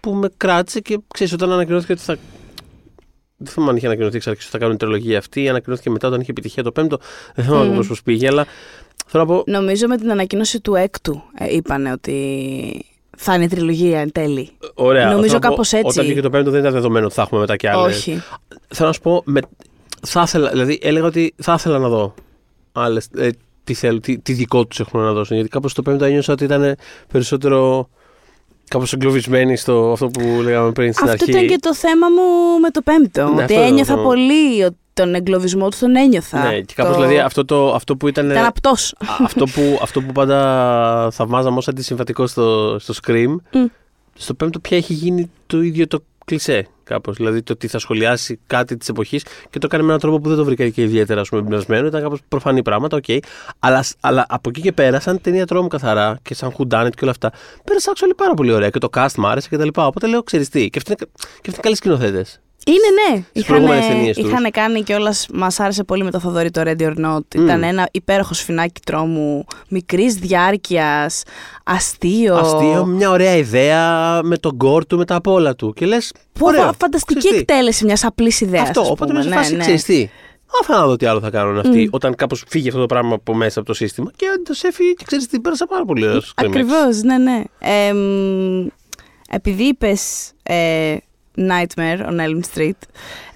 που 0.00 0.12
με 0.12 0.28
κράτησε 0.36 0.80
και 0.80 0.98
ξέρεις, 1.14 1.32
όταν 1.32 1.52
ανακοινώθηκε 1.52 1.92
ότι 1.92 2.02
θα. 2.02 2.16
Δεν 3.36 3.52
θυμάμαι 3.52 3.70
αν 3.70 3.76
είχε 3.76 3.86
ανακοινωθεί 3.86 4.16
εξ 4.16 4.26
αρχή 4.26 4.40
ότι 4.42 4.50
θα 4.50 4.58
κάνουν 4.58 4.76
τριλογία 4.76 5.18
αυτή. 5.18 5.48
Ανακοινώθηκε 5.48 5.90
μετά 5.90 6.08
όταν 6.08 6.20
είχε 6.20 6.30
επιτυχία 6.30 6.62
το 6.62 6.72
πέμπτο. 6.72 6.98
Δεν 7.34 7.44
θυμάμαι 7.44 7.74
Μμ. 7.74 7.78
mm. 7.78 7.86
πώς 7.88 8.02
πήγε, 8.02 8.26
αλλά 8.26 8.46
θέλω 9.06 9.24
να 9.24 9.34
πω. 9.34 9.42
Νομίζω 9.46 9.86
με 9.86 9.96
την 9.96 10.10
ανακοίνωση 10.10 10.60
του 10.60 10.74
έκτου 10.74 11.22
ε, 11.38 11.54
είπανε 11.54 11.92
ότι 11.92 12.84
θα 13.16 13.34
είναι 13.34 13.48
τριλογία 13.48 14.00
εν 14.00 14.12
τέλει. 14.12 14.50
Ωραία. 14.74 15.10
Νομίζω 15.10 15.26
θέλω 15.26 15.32
να 15.32 15.40
πω, 15.40 15.48
κάπως 15.48 15.72
έτσι. 15.72 15.86
Όταν 15.86 16.04
βγήκε 16.04 16.20
το 16.20 16.30
πέμπτο 16.30 16.50
δεν 16.50 16.60
ήταν 16.60 16.72
δεδομένο 16.72 17.06
ότι 17.06 17.14
θα 17.14 17.22
έχουμε 17.22 17.40
μετά 17.40 17.56
κι 17.56 17.66
άλλες. 17.66 17.96
Όχι. 17.96 18.22
Θέλω 18.68 18.88
να 18.88 18.94
σου 18.94 19.00
πω, 19.00 19.22
με, 19.24 19.40
θα 20.06 20.22
ήθελα, 20.22 20.50
δηλαδή 20.50 20.78
έλεγα 20.82 21.06
ότι 21.06 21.34
θα 21.36 21.54
ήθελα 21.58 21.78
να 21.78 21.88
δω 21.88 22.14
άλλες, 22.72 23.08
ε, 23.16 23.30
τι, 23.64 23.74
θέλ, 23.74 24.00
τι, 24.00 24.18
τι 24.18 24.32
δικό 24.32 24.66
τους 24.66 24.80
έχουν 24.80 25.00
να 25.00 25.12
δώσουν. 25.12 25.34
Γιατί 25.34 25.50
κάπως 25.50 25.74
το 25.74 25.82
πέμπτο 25.82 26.04
ένιωσα 26.04 26.32
ότι 26.32 26.44
ήταν 26.44 26.76
περισσότερο 27.12 27.88
κάπως 28.70 28.92
εγκλωβισμένοι 28.92 29.56
στο 29.56 29.90
αυτό 29.92 30.06
που 30.08 30.20
λέγαμε 30.42 30.72
πριν 30.72 30.92
στην 30.92 31.08
Αυτό 31.08 31.22
αρχή. 31.24 31.30
ήταν 31.30 31.46
και 31.46 31.58
το 31.60 31.74
θέμα 31.74 32.08
μου 32.08 32.58
με 32.60 32.70
το 32.70 32.82
πέμπτο. 32.82 33.22
Ναι, 33.24 33.30
ότι 33.30 33.40
αυτό 33.42 33.52
ήταν 33.52 33.64
το 33.64 33.68
ένιωθα 33.70 33.92
θέμα. 33.94 34.02
πολύ 34.02 34.62
ότι 34.64 34.76
τον 34.94 35.14
εγκλωβισμό 35.14 35.68
του 35.68 35.76
τον 35.80 35.96
ένιωθα. 35.96 36.48
Ναι, 36.50 36.60
και 36.60 36.72
κάπως 36.76 36.96
Το- 36.96 37.00
δηλαδή 37.02 37.18
αυτό, 37.20 37.44
το, 37.44 37.74
αυτό 37.74 37.96
που 37.96 38.08
ήταν... 38.08 38.30
Ήταν 38.30 38.44
απτός. 38.44 38.92
Α, 38.98 39.24
αυτό, 39.24 39.44
που, 39.44 39.78
αυτό 39.82 40.00
που 40.02 40.12
πάντα 40.12 41.08
θαυμάζαμε 41.12 41.56
ως 41.56 41.68
αντισυμβατικό 41.68 42.26
στο, 42.26 42.76
στο 42.78 42.94
Scream, 43.02 43.34
Μμ. 43.52 43.64
στο 44.14 44.34
πέμπτο 44.34 44.58
πια 44.58 44.76
έχει 44.76 44.92
γίνει 44.92 45.30
το 45.46 45.62
ίδιο 45.62 45.86
το 45.86 46.02
κλισέ 46.30 46.66
κάπως. 46.84 47.16
Δηλαδή 47.16 47.42
το 47.42 47.52
ότι 47.52 47.68
θα 47.68 47.78
σχολιάσει 47.78 48.40
κάτι 48.46 48.76
της 48.76 48.88
εποχής 48.88 49.24
και 49.50 49.58
το 49.58 49.66
κάνει 49.66 49.82
με 49.82 49.88
έναν 49.88 50.00
τρόπο 50.00 50.20
που 50.20 50.28
δεν 50.28 50.38
το 50.38 50.44
βρήκα 50.44 50.68
και 50.68 50.82
ιδιαίτερα 50.82 51.20
ας 51.20 51.28
πούμε, 51.28 51.40
εμπνευσμένο. 51.40 51.86
Ήταν 51.86 52.02
κάπως 52.02 52.20
προφανή 52.28 52.62
πράγματα, 52.62 52.96
οκ. 52.96 53.04
Αλλά, 53.58 53.84
αλλά 54.00 54.26
από 54.28 54.48
εκεί 54.48 54.60
και 54.60 54.72
πέρα, 54.72 55.00
σαν 55.00 55.20
ταινία 55.20 55.46
τρόμου 55.46 55.68
καθαρά 55.68 56.18
και 56.22 56.34
σαν 56.34 56.52
whodunit 56.58 56.90
και 56.90 57.02
όλα 57.02 57.10
αυτά, 57.10 57.32
πέρασα 57.64 57.92
actually 57.94 58.12
πάρα 58.16 58.34
πολύ 58.34 58.52
ωραία 58.52 58.70
και 58.70 58.78
το 58.78 58.88
cast 58.96 59.14
μου 59.16 59.26
άρεσε 59.26 59.48
και 59.48 59.56
τα 59.56 59.64
λοιπά. 59.64 59.86
Οπότε 59.86 60.06
λέω, 60.06 60.22
ξέρεις 60.22 60.48
τι, 60.48 60.70
και 60.70 60.78
αυτοί 60.78 60.90
είναι, 60.90 61.10
και 61.14 61.26
αυτοί 61.26 61.50
είναι 61.50 61.60
καλοί 61.60 61.76
σκηνοθέτες. 61.76 62.40
Είναι, 62.66 63.12
ναι. 63.16 63.22
Στις 63.30 63.44
προηγούμενες 63.44 63.86
ταινίες 63.86 64.16
τους. 64.16 64.28
είχαν 64.28 64.50
κάνει 64.50 64.82
κιόλας. 64.82 65.26
Μας 65.32 65.60
άρεσε 65.60 65.84
πολύ 65.84 66.04
με 66.04 66.10
το 66.10 66.20
Θοδωρή 66.20 66.50
το 66.50 66.62
Ready 66.64 66.80
or 66.82 66.94
Not. 67.06 67.34
Ήταν 67.34 67.62
ένα 67.62 67.88
υπέροχο 67.92 68.34
σφινάκι 68.34 68.80
τρόμου, 68.86 69.44
μικρής 69.68 70.14
διάρκειας, 70.14 71.22
αστείο. 71.64 72.34
Αστείο, 72.36 72.84
μια 72.86 73.10
ωραία 73.10 73.36
ιδέα 73.36 74.18
με 74.22 74.36
τον 74.36 74.52
γκορ 74.54 74.86
του, 74.86 74.96
με 74.96 75.04
τα 75.04 75.14
απ' 75.14 75.26
όλα 75.26 75.54
του. 75.54 75.72
Και 75.72 75.86
λες, 75.86 76.12
Που 76.32 76.46
ωραίο, 76.46 76.72
φανταστική 76.80 77.18
ξέρεις 77.18 77.36
τι. 77.36 77.42
εκτέλεση 77.42 77.84
μιας 77.84 78.04
απλής 78.04 78.40
ιδέας. 78.40 78.62
Αυτό, 78.68 78.90
οπότε 78.90 79.12
με 79.12 79.22
σε 79.22 79.28
φάση, 79.28 79.52
ναι. 79.54 79.60
ξέρεις 79.60 79.84
τι. 79.84 80.08
Αφού 80.60 80.72
να 80.72 80.86
δω 80.86 80.96
τι 80.96 81.06
άλλο 81.06 81.20
θα 81.20 81.30
κάνουν 81.30 81.58
αυτοί, 81.58 81.82
Μμ. 81.82 81.88
όταν 81.90 82.14
κάπως 82.14 82.44
φύγει 82.48 82.68
αυτό 82.68 82.80
το 82.80 82.86
πράγμα 82.86 83.14
από 83.14 83.34
μέσα 83.34 83.58
από 83.58 83.68
το 83.68 83.74
σύστημα. 83.74 84.10
Και 84.16 84.26
το 84.44 84.54
έφυγε 84.62 84.92
και 84.92 85.04
ξέρεις 85.06 85.26
τι, 85.26 85.40
πέρασα 85.40 85.66
πάρα 85.66 85.84
πολύ 85.84 86.06
ωραίο. 86.06 86.20
Ακριβώς, 86.34 87.02
ναι, 87.02 87.18
ναι. 87.18 87.42
Ε, 87.58 87.92
μ, 87.92 88.66
επειδή 89.30 89.62
είπες 89.62 90.30
ε, 90.42 90.96
Nightmare 91.48 91.98
on 92.06 92.20
Elm 92.20 92.40
Street. 92.54 92.78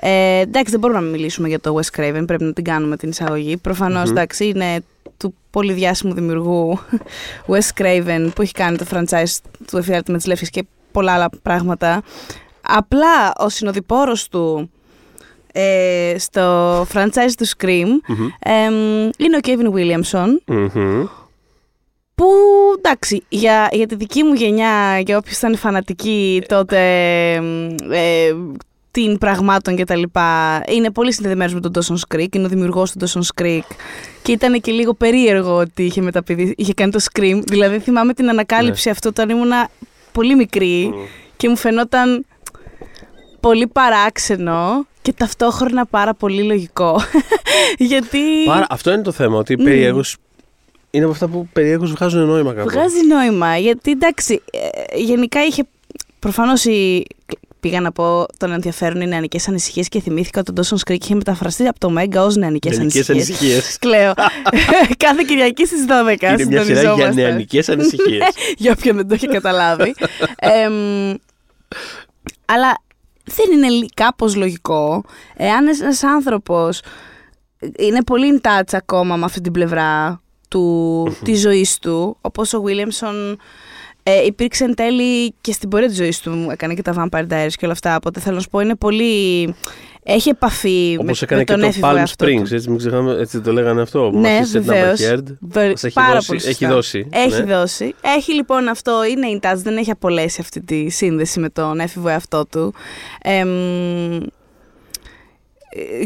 Ε, 0.01 0.39
εντάξει, 0.41 0.71
δεν 0.71 0.81
μπορούμε 0.81 1.01
να 1.01 1.07
μιλήσουμε 1.07 1.49
για 1.49 1.61
το 1.61 1.79
Wes 1.81 2.01
Craven, 2.01 2.23
πρέπει 2.27 2.45
να 2.45 2.53
την 2.53 2.65
κάνουμε 2.65 2.97
την 2.97 3.09
εισαγωγή. 3.09 3.57
Προφανώς, 3.57 4.05
Μμμ. 4.05 4.17
εντάξει, 4.17 4.47
είναι 4.47 4.85
του 5.17 5.35
πολύ 5.51 5.73
διάσημου 5.73 6.15
δημιουργού 6.15 6.79
Wes 7.51 7.83
Craven 7.83 8.29
που 8.35 8.43
έχει 8.43 8.53
κάνει 8.53 8.77
το 8.77 8.87
franchise 8.91 9.37
του 9.67 9.77
Εφιάλτη 9.77 10.11
με 10.11 10.17
τις 10.17 10.27
Λεύκες 10.27 10.51
και 10.51 10.65
πολλά 10.93 11.13
άλλα 11.13 11.29
πράγματα. 11.43 12.03
Απλά 12.61 13.33
ο 13.39 13.49
συνοδοιπόρος 13.49 14.29
του 14.29 14.71
ε, 15.53 16.15
στο 16.19 16.83
franchise 16.83 17.33
του 17.37 17.47
Scream 17.47 17.89
εμ, 18.39 18.75
είναι 19.17 19.37
ο 19.37 19.41
Kevin 19.43 19.73
Williamson 19.75 20.29
που 22.15 22.27
εντάξει, 22.79 23.23
για, 23.29 23.69
για 23.73 23.87
τη 23.87 23.95
δική 23.95 24.23
μου 24.23 24.35
γενιά, 24.35 25.01
για 25.07 25.17
όποιους 25.17 25.37
ήταν 25.39 25.57
φανατικοί 25.57 26.43
τότε, 26.49 26.79
εμ, 27.33 27.67
ε, 27.91 28.35
την 28.91 29.19
πραγμάτων 29.19 29.77
κτλ. 29.77 30.03
Είναι 30.69 30.91
πολύ 30.93 31.13
συνδεδεμένος 31.13 31.55
με 31.55 31.61
τον 31.61 31.73
Dawson's 31.75 32.15
Creek, 32.17 32.35
είναι 32.37 32.45
ο 32.45 32.49
δημιουργός 32.49 32.93
του 32.93 32.99
Dawson's 33.09 33.43
Creek. 33.43 33.61
Και 34.23 34.33
ήταν 34.33 34.61
και 34.61 34.73
λίγο 34.73 34.95
περίεργο 34.95 35.57
ότι 35.57 35.83
είχε 35.85 36.01
μεταπηδήσει, 36.01 36.55
είχε 36.57 36.75
κάνει 36.75 36.91
το 36.93 37.01
Scream. 37.13 37.41
Δηλαδή 37.47 37.79
θυμάμαι 37.79 38.13
την 38.13 38.29
ανακάλυψη 38.29 38.83
Ναι. 38.89 38.91
αυτό 38.93 39.09
όταν 39.09 39.29
ήμουνα 39.29 39.69
πολύ 40.13 40.35
μικρή 40.37 40.87
Μμ. 40.95 40.99
και 41.37 41.49
μου 41.49 41.57
φαινόταν 41.57 42.27
πολύ 43.41 43.67
παράξενο 43.67 44.87
και 45.03 45.13
ταυτόχρονα 45.13 45.87
πάρα 45.87 46.15
πολύ 46.15 46.43
λογικό. 46.43 47.01
Γιατί 47.79 48.19
Πάρα, 48.47 48.67
αυτό 48.71 48.93
είναι 48.93 49.03
το 49.03 49.13
θέμα, 49.13 49.39
ότι 49.39 49.57
Μμ. 49.61 49.65
περίεργος 49.65 50.17
είναι 50.95 51.05
από 51.05 51.13
αυτά 51.13 51.29
που 51.29 51.49
περίεργους 51.53 51.91
βγάζουν 51.93 52.27
νόημα 52.27 52.55
κάπου. 52.55 52.69
βγάζει 52.71 53.07
νόημα. 53.07 53.57
Γιατί 53.57 53.91
εντάξει, 53.91 54.43
ε, 54.53 54.99
γενικά 54.99 55.45
είχε 55.45 55.65
προφανώς 56.19 56.65
η... 56.65 57.05
Πήγα 57.61 57.81
να 57.81 57.93
πω 57.93 58.27
τον 58.39 58.53
ενδιαφέρον 58.53 59.01
οι 59.01 59.07
νεανικές 59.07 59.49
ανησυχίες 59.49 59.89
και 59.89 60.01
θυμήθηκα 60.01 60.41
ότι 60.41 60.51
ο 60.51 60.55
Dawson's 60.63 60.91
Creek 60.93 61.01
είχε 61.03 61.15
μεταφραστεί 61.15 61.67
από 61.67 61.79
το 61.79 61.91
Μέγκα 61.91 62.23
ως 62.25 62.37
νεανικές 62.37 62.77
Νεανικές 62.77 63.11
ανησυχίες. 63.11 63.39
ανησυχίες. 63.53 63.79
Κλαίω. 63.85 64.13
Κάθε 65.05 65.23
Κυριακή 65.27 65.67
στις 65.67 65.85
12 65.89 66.23
Είναι 66.23 66.31
μια 66.31 66.37
σειρά 66.37 66.63
για 66.63 66.65
συντονιζόμαστε. 66.65 67.23
νεανικές 67.23 67.69
ανησυχίες. 67.69 68.23
για 68.59 68.73
όποιον 68.79 68.97
δεν 68.97 69.09
το 69.09 69.15
έχει 69.15 69.27
καταλάβει. 69.27 69.95
Εμ, 70.39 71.15
αλλά 72.45 72.79
δεν 73.25 73.53
είναι 73.53 73.69
λι- 73.69 73.95
κάπως 73.95 74.37
λογικό 74.37 75.05
εάν 75.37 75.67
ένας 75.81 76.03
άνθρωπος 76.03 76.81
είναι 77.79 78.03
πολύ 78.03 78.41
in 78.43 78.47
touch 78.49 78.63
ακόμα 78.73 79.17
με 79.17 79.25
αυτή 79.25 79.41
την 79.41 79.53
πλευρά 79.53 80.21
του, 80.49 81.17
της 81.25 81.41
ζωής 81.41 81.79
του, 81.79 82.17
όπως 82.21 82.53
ο 82.55 82.63
Williamson 82.67 83.37
ε, 84.03 84.25
υπήρξε 84.25 84.65
εν 84.65 84.75
τέλει 84.75 85.33
και 85.41 85.53
στην 85.53 85.69
πορεία 85.69 85.89
της 85.89 85.97
ζωής 85.97 86.21
του, 86.21 86.49
έκανε 86.51 86.75
και 86.75 86.83
τα 86.83 86.95
Vampire 86.97 87.27
Diaries 87.29 87.53
και 87.57 87.65
όλα 87.65 87.73
αυτά, 87.73 87.97
οπότε 87.97 88.21
θέλω 88.21 88.35
να 88.35 88.41
σου 88.41 88.49
πω 88.49 88.61
είναι 88.61 88.75
πολύ... 88.75 89.55
Έχει 90.07 90.29
επαφή 90.29 90.95
με, 90.97 91.03
Όπως 91.03 91.23
έκανε 91.23 91.39
με 91.41 91.45
και 91.45 91.53
τον 91.53 91.61
το 91.61 91.67
έφηβο 91.67 91.89
Palm 91.91 91.97
εαυτό 91.97 92.25
Springs, 92.27 92.43
του. 92.49 92.55
έτσι 92.55 92.69
μην 92.69 92.79
ξεχνάμε, 92.79 93.17
έτσι 93.21 93.41
το 93.41 93.53
λέγανε 93.53 93.81
αυτό. 93.83 94.09
που 94.13 94.19
Ναι, 94.19 94.39
μας 94.39 94.47
είσαι 94.49 94.59
βεβαίως. 94.59 95.01
Number 95.01 95.13
Heard. 95.15 95.23
Βε- 95.41 95.71
Μας 95.71 95.85
έχει 95.85 95.95
πάρα 95.95 96.13
δώσει- 96.15 96.27
πολύ 96.27 96.41
έχει 96.45 96.49
σωστά. 96.53 96.69
δώσει, 96.75 97.07
Έχει 97.11 97.43
ναι. 97.43 97.57
δώσει. 97.57 97.95
Έχει 98.01 98.33
λοιπόν 98.33 98.69
αυτό, 98.69 99.05
είναι 99.05 99.27
in 99.41 99.47
touch, 99.51 99.57
δεν 99.57 99.77
έχει 99.77 99.91
απολέσει 99.91 100.41
αυτή 100.41 100.61
τη 100.61 100.91
σύνδεση 100.91 101.41
με 101.41 101.49
τον 101.49 101.79
έφηβο 101.81 102.09
εαυτό 102.09 102.47
του. 102.47 102.75
Εμ, 103.23 103.49
ε, 105.71 106.05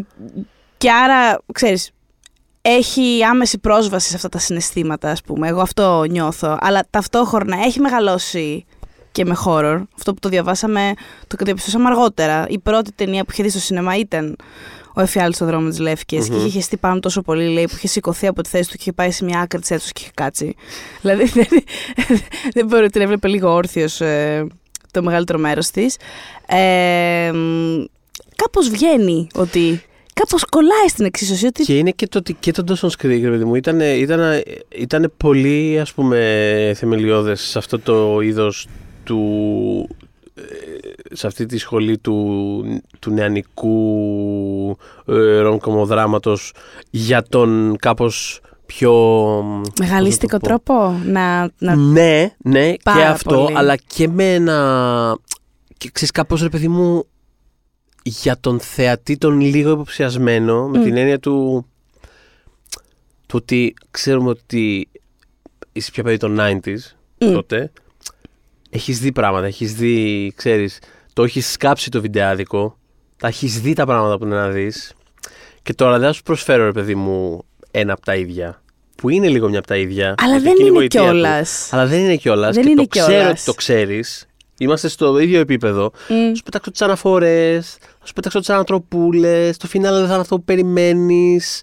και 0.76 0.90
άρα, 0.90 1.40
ξέρεις, 1.52 1.90
έχει 2.62 3.24
άμεση 3.24 3.58
πρόσβαση 3.58 4.08
σε 4.08 4.16
αυτά 4.16 4.28
τα 4.28 4.38
συναισθήματα, 4.38 5.10
ας 5.10 5.20
πούμε. 5.22 5.48
Εγώ 5.48 5.60
αυτό 5.60 6.04
νιώθω. 6.04 6.56
Αλλά 6.60 6.86
ταυτόχρονα 6.90 7.56
έχει 7.64 7.80
μεγαλώσει 7.80 8.64
και 9.12 9.24
με 9.24 9.36
horror. 9.44 9.82
Αυτό 9.96 10.14
που 10.14 10.20
το 10.20 10.28
διαβάσαμε, 10.28 10.92
το 11.26 11.36
διαπιστώσαμε 11.44 11.88
αργότερα. 11.88 12.46
Η 12.48 12.58
πρώτη 12.58 12.92
ταινία 12.92 13.24
που 13.24 13.30
είχε 13.32 13.42
δει 13.42 13.48
στο 13.50 13.58
σινεμά 13.58 13.96
ήταν 13.96 14.36
ο 14.94 15.00
Εφιάλτης 15.00 15.36
στο 15.36 15.46
δρόμο 15.46 15.68
της 15.68 15.78
λευκη 15.78 16.18
Και 16.18 16.32
Μμμ. 16.32 16.38
είχε 16.38 16.48
χεστεί 16.48 16.76
πάνω 16.76 17.00
τόσο 17.00 17.22
πολύ, 17.22 17.48
λέει, 17.48 17.64
που 17.64 17.74
είχε 17.76 17.86
σηκωθεί 17.88 18.26
από 18.26 18.42
τη 18.42 18.48
θέση 18.48 18.68
του 18.70 18.74
και 18.74 18.80
είχε 18.80 18.92
πάει 18.92 19.10
σε 19.10 19.24
μια 19.24 19.40
άκρη 19.40 19.60
της 19.60 19.70
αίθουσας 19.70 19.92
και 19.92 20.00
είχε 20.02 20.10
κάτσει. 20.14 20.54
δηλαδή 21.00 21.24
δεν, 21.38 21.46
δεν 22.54 22.66
μπορεί 22.66 22.82
ότι 22.82 22.92
την 22.92 23.00
έβλεπε 23.02 23.28
λίγο 23.28 23.52
όρθιος 23.52 24.00
το 24.90 25.02
μεγαλύτερο 25.02 25.38
μέρος 25.38 25.70
της. 25.70 25.96
Ε, 26.46 27.30
Κάπως 28.36 28.68
βγαίνει 28.68 29.26
ότι. 29.34 29.82
Κάπως 30.18 30.44
κολλάει 30.44 30.88
στην 30.88 31.04
εξίσωση 31.04 31.46
ότι. 31.46 31.62
Και 31.62 31.78
είναι 31.78 31.90
και 31.90 32.06
το 32.06 32.18
ότι 32.18 32.34
και 32.40 32.52
το 32.52 32.64
Dawson's 32.68 33.04
Creek, 33.04 33.20
ρε 33.22 33.30
παιδί 33.30 33.44
μου, 33.44 33.54
ήταν, 33.54 33.80
ήταν, 33.80 34.20
ήταν 34.68 35.12
πολύ 35.16 35.80
ας 35.80 35.92
πούμε 35.92 36.72
θεμελιώδες 36.76 37.40
σε 37.40 37.58
αυτό 37.58 37.78
το 37.78 38.20
είδος 38.20 38.66
του 39.04 39.88
ε, 40.34 41.14
σε 41.14 41.26
αυτή 41.26 41.46
τη 41.46 41.58
σχολή 41.58 41.98
του, 41.98 42.62
του 42.98 43.10
νεανικού 43.10 44.76
ε, 45.06 45.38
ρομκομοδράματος 45.38 46.52
για 46.90 47.22
τον 47.22 47.76
κάπως 47.78 48.40
πιο... 48.66 48.92
Μεγαλίστικο 49.78 50.38
πώς 50.38 50.48
να 50.48 50.56
το 50.56 50.62
πω. 50.64 50.74
τρόπο 50.74 51.00
να. 51.04 51.50
να... 51.58 51.74
Ναι, 51.76 52.32
ναι, 52.38 52.72
και 52.72 52.80
Πάρα 52.84 53.10
αυτό, 53.10 53.34
πολύ. 53.34 53.56
αλλά 53.56 53.76
και 53.76 54.08
με 54.08 54.34
ένα... 54.34 55.16
Και 55.76 55.90
ξέρεις 55.92 56.10
κάπως 56.10 56.42
ρε 56.42 56.48
παιδί 56.48 56.68
μου, 56.68 57.04
για 58.08 58.36
τον 58.40 58.60
θεατή 58.60 59.16
τον 59.16 59.40
λίγο 59.40 59.70
υποψιασμένο, 59.70 60.68
με 60.68 60.78
Μμ. 60.78 60.82
την 60.82 60.96
έννοια 60.96 61.18
του, 61.18 61.66
του 63.26 63.34
ότι 63.42 63.74
ξέρουμε 63.90 64.28
ότι 64.28 64.88
είσαι 65.72 65.90
πια 65.90 66.02
παιδί 66.02 66.16
των 66.16 66.36
90s 66.40 66.78
Μμ. 67.18 67.32
τότε, 67.32 67.72
έχεις 68.70 68.98
δει 68.98 69.12
πράγματα, 69.12 69.46
έχεις 69.46 69.74
δει, 69.74 70.32
ξέρεις, 70.36 70.78
το 71.12 71.22
έχεις 71.22 71.50
σκάψει 71.50 71.90
το 71.90 72.00
βιντεάδικο, 72.00 72.78
τα 73.16 73.26
έχεις 73.28 73.60
δει 73.60 73.72
τα 73.72 73.86
πράγματα 73.86 74.18
που 74.18 74.24
είναι 74.24 74.36
να 74.36 74.48
δεις 74.48 74.92
και 75.62 75.74
τώρα 75.74 75.98
δεν 75.98 76.06
θα 76.08 76.12
σου 76.12 76.22
προσφέρω 76.22 76.64
ρε 76.64 76.72
παιδί 76.72 76.94
μου 76.94 77.42
ένα 77.70 77.92
από 77.92 78.02
τα 78.02 78.14
ίδια, 78.14 78.62
που 78.96 79.08
είναι 79.08 79.28
λίγο 79.28 79.48
μια 79.48 79.58
από 79.58 79.66
τα 79.66 79.76
ίδια. 79.76 80.14
Αλλά 80.18 80.30
γιατί 80.38 80.42
δεν 80.42 80.52
εκείνη 80.52 80.68
η 80.68 80.70
είναι 80.70 80.78
γοητεία 80.78 81.00
του. 81.00 81.06
κιόλας. 81.06 81.72
Αλλά 81.72 81.86
δεν 81.86 82.00
είναι 82.00 82.16
κιόλας. 82.16 82.54
Δεν 82.54 82.64
και 82.64 82.70
είναι 82.70 82.82
το 82.82 82.86
ξέρω 82.88 83.06
κιόλας. 83.06 83.30
ότι 83.30 83.44
το 83.44 83.52
ξέρεις. 83.52 84.27
Είμαστε 84.58 84.88
στο 84.88 85.18
ίδιο 85.18 85.40
επίπεδο. 85.40 85.90
Θα 86.08 86.34
σου 86.34 86.42
πετάξω 86.42 86.70
τις 86.70 86.82
αναφορές, 86.82 87.76
θα 88.00 88.06
σου 88.06 88.12
πετάξω 88.12 88.38
τις 88.38 88.50
ανατροπούλες. 88.50 89.56
Το 89.56 89.66
φινάλε 89.66 89.96
δεν 89.96 90.06
θα 90.06 90.12
είναι 90.12 90.22
αυτό 90.22 90.36
που 90.36 90.44
περιμένεις. 90.44 91.62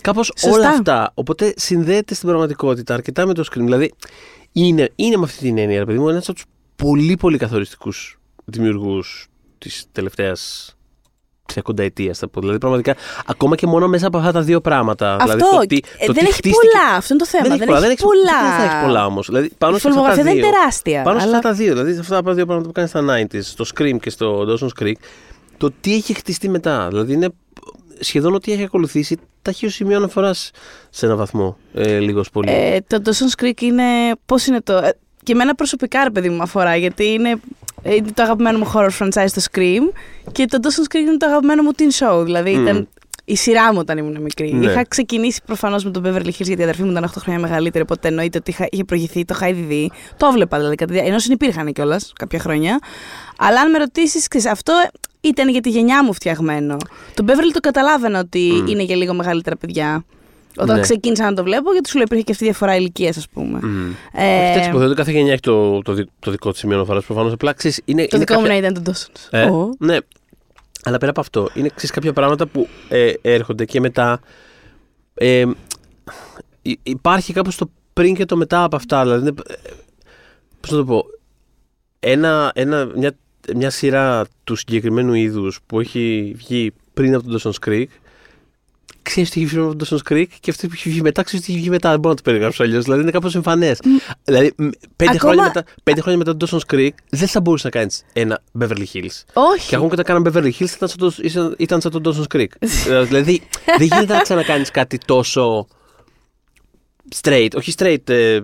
Κάπως 0.00 0.32
Σωστά. 0.36 0.50
όλα 0.50 0.68
αυτά. 0.68 1.10
Οπότε 1.14 1.54
συνδέεται 1.56 2.14
στην 2.14 2.28
πραγματικότητα 2.28 2.94
αρκετά 2.94 3.26
με 3.26 3.34
το 3.34 3.44
screen. 3.50 3.62
Δηλαδή 3.62 3.92
είναι, 4.52 4.90
είναι 4.96 5.16
με 5.16 5.24
αυτή 5.24 5.38
την 5.38 5.58
έννοια, 5.58 5.78
ρε 5.78 5.84
παιδί 5.84 5.98
μου, 5.98 6.08
ένας 6.08 6.28
από 6.28 6.34
τους 6.34 6.44
πολύ 6.76 7.16
πολύ 7.16 7.38
καθοριστικούς 7.38 8.18
δημιουργούς 8.44 9.26
της 9.58 9.86
τελευταίας 9.92 10.74
ξεκονταετία, 11.52 12.12
θα 12.14 12.28
πω. 12.28 12.40
Δηλαδή, 12.40 12.58
πραγματικά, 12.58 12.94
ακόμα 13.26 13.56
και 13.56 13.66
μόνο 13.66 13.88
μέσα 13.88 14.06
από 14.06 14.18
αυτά 14.18 14.32
τα 14.32 14.40
δύο 14.40 14.60
πράγματα. 14.60 15.14
Αυτό. 15.20 15.24
δηλαδή, 15.36 15.56
το 15.56 15.66
τι, 15.66 15.76
ε, 15.98 16.06
το 16.06 16.12
δεν 16.12 16.22
τι 16.22 16.28
έχει 16.28 16.32
χτίστηκε- 16.32 16.56
πολλά. 16.72 16.96
Αυτό 16.96 17.14
είναι 17.14 17.22
το 17.22 17.28
θέμα. 17.28 17.42
δεν 17.42 17.52
έχει 17.52 17.64
πολλά. 17.66 17.80
Δεν 17.80 17.90
έχει 17.90 18.02
πολλά. 18.02 18.42
Δεν 18.58 18.66
θα 18.68 18.74
έχει 18.74 18.84
πολλά 18.84 19.06
όμως. 19.06 19.26
Δηλαδή, 19.26 19.50
πάνω 19.58 19.76
Η 19.76 19.80
σε 19.80 19.88
αυτά 19.88 20.00
τα 20.00 20.04
φιλμογραφία 20.10 20.24
δεν 20.24 20.32
δύο. 20.34 20.42
είναι 20.42 20.52
τεράστια. 20.56 21.02
Πάνω 21.02 21.18
σε 21.18 21.26
αλλά... 21.26 21.36
αυτά 21.36 21.48
τα 21.48 21.54
δύο, 21.54 21.72
δηλαδή 21.72 21.94
σε 21.94 22.00
αυτά 22.00 22.22
τα 22.22 22.32
δύο 22.34 22.44
πράγματα 22.46 22.66
που 22.68 22.72
κάνεις 22.74 22.90
στα 22.90 23.02
90s, 23.32 23.42
στο 23.42 23.64
Scream 23.74 23.96
και 24.00 24.10
στο 24.10 24.46
Dawson's 24.48 24.82
Creek, 24.82 24.92
το 25.56 25.70
τι 25.80 25.94
έχει 25.94 26.14
χτιστεί 26.14 26.48
μετά. 26.48 26.86
Δηλαδή 26.88 27.12
είναι 27.12 27.28
σχεδόν 28.00 28.34
ό,τι 28.34 28.52
έχει 28.52 28.62
ακολουθήσει, 28.62 29.16
τα 29.42 29.50
έχει 29.50 29.66
ως 29.66 29.74
σημείο 29.74 29.96
αναφοράς 29.96 30.50
σε 30.90 31.06
έναν 31.06 31.18
βαθμό, 31.18 31.56
ε, 31.74 31.98
λίγος 31.98 32.30
πολύ. 32.30 32.50
Ε, 32.50 32.78
το 32.86 33.02
Dawson's 33.04 33.44
Creek 33.44 33.60
είναι. 33.60 33.84
Πώς 34.26 34.46
είναι 34.46 34.60
το. 34.60 34.72
ε, 34.76 34.96
και 35.22 35.32
εμένα 35.32 35.54
προσωπικά, 35.54 36.04
ρε 36.04 36.10
παιδί 36.10 36.28
μου, 36.28 36.36
με 36.36 36.42
αφορά. 36.42 36.76
Γιατί 36.76 37.04
είναι, 37.06 37.28
ε, 37.30 37.34
είναι 37.84 38.10
το 38.14 38.22
αγαπημένο 38.22 38.58
μου 38.58 38.72
horror 38.74 38.90
franchise 38.98 39.30
το 39.34 39.42
Scream. 39.50 39.92
Και 40.32 40.46
το 40.46 40.58
Dawson's 40.62 40.96
Creek 40.96 41.00
είναι 41.00 41.16
το 41.16 41.26
αγαπημένο 41.26 41.62
μου 41.62 41.70
teen 41.76 42.20
show. 42.20 42.24
Δηλαδή 42.24 42.56
Μμ. 42.56 42.62
ήταν 42.62 42.88
η 43.24 43.36
σειρά 43.36 43.72
μου 43.72 43.78
όταν 43.78 43.98
ήμουν 43.98 44.22
μικρή. 44.22 44.52
Ναι. 44.52 44.66
Είχα 44.66 44.84
ξεκινήσει 44.84 45.40
προφανώς 45.46 45.84
με 45.84 45.90
τον 45.90 46.02
Beverly 46.06 46.26
Hills 46.26 46.44
γιατί 46.44 46.60
η 46.60 46.62
αδερφή 46.62 46.82
μου 46.82 46.90
ήταν 46.90 47.04
8 47.04 47.08
χρόνια 47.18 47.40
μεγαλύτερη. 47.40 47.84
Οπότε 47.84 48.08
εννοείται 48.08 48.38
ότι 48.38 48.50
είχα, 48.50 48.66
είχε 48.70 48.84
προηγηθεί, 48.84 49.24
το 49.24 49.34
είχα 49.36 49.48
ήδη 49.48 49.62
δει. 49.62 49.90
Το 50.16 50.26
έβλεπα 50.26 50.56
δηλαδή 50.56 50.74
κατά 50.74 50.86
τη 50.86 50.92
διάρκεια. 50.92 51.12
Ενώ 51.12 51.22
συνυπήρχαν 51.22 51.72
κιόλας 51.72 52.12
κάποια 52.18 52.38
χρόνια. 52.38 52.78
Αλλά 53.38 53.60
αν 53.60 53.70
με 53.70 53.78
ρωτήσεις, 53.78 54.28
αυτό 54.50 54.72
ήταν 55.20 55.48
για 55.48 55.60
τη 55.60 55.70
γενιά 55.70 56.04
μου 56.04 56.12
φτιαγμένο. 56.12 56.76
Το 57.14 57.24
Beverly 57.26 57.50
το 57.52 57.60
καταλάβαινα 57.60 58.18
ότι 58.18 58.52
Μμ. 58.62 58.66
είναι 58.66 58.82
για 58.82 58.96
λίγο 58.96 59.14
μεγαλύτερα 59.14 59.56
παιδιά. 59.56 60.04
Όταν 60.56 60.76
Ναι. 60.76 60.82
ξεκίνησα 60.82 61.24
να 61.24 61.34
το 61.34 61.42
βλέπω, 61.42 61.72
γιατί 61.72 61.88
σου 61.88 61.94
λέω 61.96 62.04
υπήρχε 62.06 62.24
και 62.24 62.32
αυτή 62.32 62.44
η 62.44 62.46
διαφορά 62.46 62.76
ηλικίας, 62.76 63.16
ας 63.16 63.28
πούμε. 63.28 63.60
Mm. 63.62 63.94
Ε, 64.12 64.50
Εντάξει, 64.50 64.68
υποθέτω 64.68 64.86
ότι 64.90 64.96
κάθε 64.96 65.10
γενιά 65.12 65.32
έχει 65.32 65.40
το, 65.40 65.82
το, 65.82 65.92
δι- 65.92 66.08
το 66.18 66.30
δικό 66.30 66.50
της 66.50 66.58
σημείο 66.60 66.76
αναφοράς. 66.76 67.04
Προφανώς 67.04 67.32
απλά 67.32 67.52
ξέρεις, 67.52 67.80
είναι. 67.84 68.02
το 68.02 68.16
είναι 68.16 68.24
δικό 68.24 68.40
μου 68.40 68.46
κάποια- 68.46 68.60
να 68.60 68.66
ήταν 68.68 68.84
το 68.84 68.92
Dawson's. 68.92 69.26
Ε, 69.30 69.44
Ω. 69.44 69.74
Ναι. 69.78 69.96
Αλλά 70.84 70.98
πέρα 70.98 71.10
από 71.10 71.20
αυτό, 71.20 71.48
είναι 71.54 71.68
ξέρεις, 71.68 71.90
κάποια 71.90 72.12
πράγματα 72.12 72.46
που 72.46 72.68
ε, 72.88 73.12
έρχονται 73.22 73.64
και 73.64 73.80
μετά. 73.80 74.20
Ε, 75.14 75.44
υ- 76.62 76.78
υπάρχει 76.82 77.32
κάπως 77.32 77.56
το 77.56 77.70
πριν 77.92 78.14
και 78.14 78.24
το 78.24 78.36
μετά 78.36 78.62
από 78.64 78.76
αυτά. 78.76 79.02
Δηλαδή, 79.02 79.20
είναι, 79.20 79.34
ε, 79.48 79.54
πώς 80.60 80.70
να 80.70 80.76
το 80.76 80.84
πω. 80.84 81.04
Ένα, 82.00 82.50
ένα, 82.54 82.88
μια, 82.96 83.12
μια 83.56 83.70
σειρά 83.70 84.24
του 84.44 84.56
συγκεκριμένου 84.56 85.14
είδους 85.14 85.58
που 85.66 85.80
έχει 85.80 86.32
βγει 86.36 86.72
πριν 86.94 87.14
από 87.14 87.28
τον 87.30 87.40
Dawson's 87.40 87.68
Creek 87.68 87.84
ξέρεις 89.02 89.30
τι 89.30 89.40
έχει 89.40 89.48
βγει 89.48 89.56
πριν 89.58 89.68
από 89.70 89.84
τον 89.84 89.88
Dawson's 89.98 90.12
Creek 90.12 90.26
και 90.40 90.50
αυτή 90.50 90.66
που 90.66 90.72
έχει 90.76 90.88
βγει 90.88 91.02
μετά 91.02 91.22
ξέρεις 91.22 91.44
τι 91.44 91.52
έχει 91.52 91.60
βγει 91.60 91.70
μετά. 91.70 91.90
Δεν 91.90 91.98
μπορώ 91.98 92.08
να 92.14 92.16
το 92.16 92.22
περιγράψω 92.30 92.62
αλλιώς. 92.62 92.84
Δηλαδή 92.84 93.02
είναι 93.02 93.10
κάπως 93.10 93.34
εμφανές. 93.34 93.78
Δηλαδή 94.24 94.52
μ, 94.56 94.68
πέντε, 94.96 95.10
Ακόμα- 95.10 95.18
χρόνια 95.32 95.42
μετά, 95.42 95.64
πέντε 95.82 96.00
χρόνια 96.00 96.18
μετά 96.24 96.36
τον 96.36 96.48
Dawson's 96.48 96.74
Creek 96.74 96.90
δεν 97.10 97.28
θα 97.28 97.40
μπορούσες 97.40 97.64
να 97.64 97.70
κάνεις 97.80 98.02
ένα 98.12 98.42
Beverly 98.60 98.84
Hills. 98.92 99.22
Όχι. 99.32 99.68
Και 99.68 99.74
ακόμα 99.76 99.94
και 99.94 100.00
όταν 100.00 100.04
κάναμε 100.04 100.30
Beverly 100.34 100.52
Hills 100.62 100.70
ήταν 100.76 100.88
σαν 100.88 100.98
το, 100.98 101.12
ήσαν- 101.20 101.54
ήταν 101.58 101.80
σαν 101.80 101.90
τον 101.90 102.02
Dawson's 102.04 102.36
Creek. 102.36 102.46
Ε, 102.88 103.02
δηλαδή 103.10 103.42
δεν 103.78 103.86
γίνεται 103.86 104.14
να 104.14 104.20
ξανακάνεις 104.20 104.70
κάτι 104.70 104.98
τόσο 105.06 105.66
straight, 107.22 107.48
όχι 107.56 107.72
straight, 107.78 108.08
ε, 108.10 108.40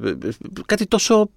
κάτι 0.67 0.87
τόσο. 0.87 1.31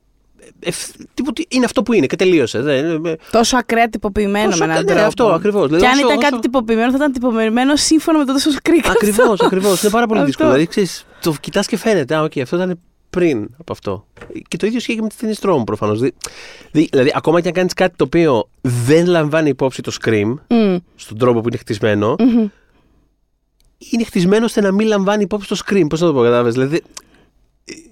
Ευθ- 0.60 0.96
τίποτε- 1.14 1.46
είναι 1.54 1.66
αυτό 1.66 1.84
που 1.84 1.94
είναι 1.94 2.06
και 2.06 2.16
τελείωσε. 2.16 2.62
Δεν, 2.62 3.06
ε, 3.06 3.16
Τόσο 3.32 3.58
ακραία 3.58 3.90
τυποποιημένο 3.90 4.46
τόσο- 4.50 4.58
με 4.66 4.72
έναν 4.72 4.84
ναι, 4.86 4.92
τρόπο. 4.92 5.06
αυτό 5.08 5.28
ακριβώς. 5.28 5.70
Και 5.70 5.88
αν 5.88 6.00
ήταν 6.00 6.18
κάτι 6.20 6.40
τυποποιημένο, 6.40 6.90
θα 6.92 6.96
ήταν 6.98 7.12
τυποποιημένο 7.12 7.76
σύμφωνα 7.76 8.18
με 8.18 8.26
το 8.26 8.34
Dawson's 8.34 8.70
Creek. 8.70 8.90
Ακριβώς, 8.90 9.40
ακριβώς. 9.46 9.82
Είναι 9.82 9.92
πάρα 9.92 10.06
πολύ 10.06 10.20
Αυτό. 10.20 10.26
δύσκολο. 10.32 10.50
Δηλαδή, 10.50 10.68
ξέρεις, 10.70 11.06
το 11.22 11.36
κοιτάς 11.40 11.68
και 11.68 11.78
φαίνεται. 11.78 12.16
Α, 12.16 12.22
οκ, 12.22 12.38
αυτό 12.38 12.56
ήταν 12.56 12.80
πριν 13.10 13.50
από 13.58 13.72
αυτό. 13.72 14.06
Και 14.48 14.58
το 14.58 14.66
ίδιο 14.66 14.78
ισχύει 14.78 14.96
και 14.96 15.02
με 15.02 15.08
τις 15.08 15.16
ταινίες 15.16 15.36
τρόμου 15.42 15.62
προφανώς. 15.66 16.00
Δηλαδή, 16.72 17.12
ακόμα 17.16 17.42
και 17.42 17.48
αν 17.48 17.54
κάνεις 17.54 17.74
κάτι 17.74 17.96
το 17.96 18.04
οποίο 18.04 18.50
δεν 18.62 19.06
λαμβάνει 19.08 19.50
υπόψη 19.50 19.82
το 19.82 19.92
Scream, 20.04 20.34
Μμ. 20.48 20.76
στον 20.96 21.18
τρόπο 21.18 21.42
που 21.42 21.48
είναι 21.48 21.58
χτισμένο, 21.58 22.16
Μμμ. 22.20 22.48
είναι 23.92 24.04
χτισμένο 24.04 24.46
ώστε 24.46 24.62
να 24.62 24.72
μην 24.72 24.88
λαμβάνει 24.88 25.24
υπόψη 25.24 25.48
το 25.48 25.58
Scream. 25.66 25.86
Πώς 25.90 26.00
θα 26.00 26.06
το 26.06 26.14
πω, 26.14 26.22
κατάλαβες; 26.22 26.54
Δηλαδή, 26.54 26.82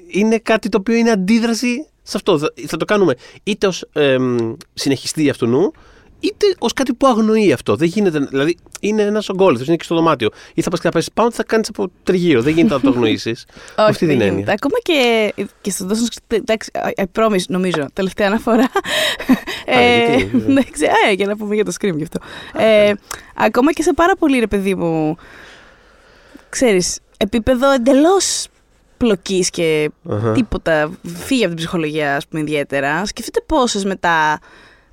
είναι 0.10 0.38
κάτι 0.38 0.70
το 0.70 0.78
οποίο 0.78 0.96
είναι 0.96 1.12
αντίδραση 1.12 1.88
σε 2.04 2.18
αυτό. 2.18 2.38
Θα- 2.40 2.54
Θα 2.68 2.78
το 2.78 2.86
κάνουμε 2.86 3.14
είτε 3.44 3.68
ως 3.68 3.86
συνεχιστή 4.74 5.30
αυτουνού, 5.30 5.72
είτε 6.20 6.46
ως 6.60 6.74
κάτι 6.74 6.94
που 6.94 7.08
αγνοεί 7.08 7.52
αυτό. 7.52 7.76
Δεν 7.76 7.88
γίνεται. 7.88 8.20
Δηλαδή, 8.20 8.58
είναι 8.80 9.02
ένας 9.02 9.30
ογκόλιθος, 9.30 9.64
είναι 9.68 9.76
εκεί 9.76 9.84
στο 9.84 9.96
δωμάτιο. 9.96 10.30
Ή 10.54 10.62
θα 10.62 10.70
πας 10.70 10.80
και 10.80 10.86
θα 10.88 10.92
πέσει 10.94 11.10
πάνω, 11.14 11.32
θα 11.32 11.44
κάνεις 11.44 11.70
από 11.70 11.92
τριγύρω. 12.04 12.42
Δεν 12.42 12.54
γίνεται 12.54 12.74
να 12.74 12.80
το 12.80 12.90
αγνοήσεις. 12.90 13.46
Όχι, 13.78 13.90
αυτή 13.90 14.06
δεν 14.06 14.18
την 14.18 14.26
γίνεται. 14.26 14.40
έννοια. 14.40 14.54
Ακόμα 14.54 14.78
και, 14.82 15.34
και 15.62 15.72
στον 15.72 15.90
Dawson's 15.90 16.14
Creek, 16.34 16.38
εντάξει, 16.38 16.72
I 16.98 17.04
promise, 17.20 17.44
νομίζω, 17.48 17.86
τελευταία 17.94 18.28
αναφορά. 18.28 18.70
γιατί, 19.66 20.38
ναι. 20.38 20.54
ναι, 20.54 20.62
ξέρω, 20.72 20.92
ε, 21.10 21.14
για 21.14 21.26
να 21.26 21.36
πούμε 21.38 21.56
για 21.56 21.66
το 21.66 21.72
Scream 21.80 21.96
γι' 21.96 22.04
αυτό. 22.04 22.20
Ε, 22.60 22.94
ακόμα 23.36 23.74
και 23.74 23.82
σε 23.82 23.94
πάρα 23.94 24.16
πολύ, 24.16 24.40
ρε 24.40 24.48
παιδί 24.48 24.76
μου, 24.76 25.16
ξέρεις, 26.50 27.00
επίπεδο 27.18 27.72
εντελώς 27.72 28.48
πλοκής 29.00 29.50
και 29.50 29.92
Αχα. 30.10 30.32
τίποτα, 30.32 30.92
φύγει 31.26 31.40
από 31.42 31.48
την 31.48 31.58
ψυχολογία, 31.58 32.16
ας 32.16 32.28
πούμε, 32.28 32.42
ιδιαίτερα. 32.42 33.06
Σκεφτείτε 33.06 33.42
πόσες 33.46 33.86
μετά 33.86 34.40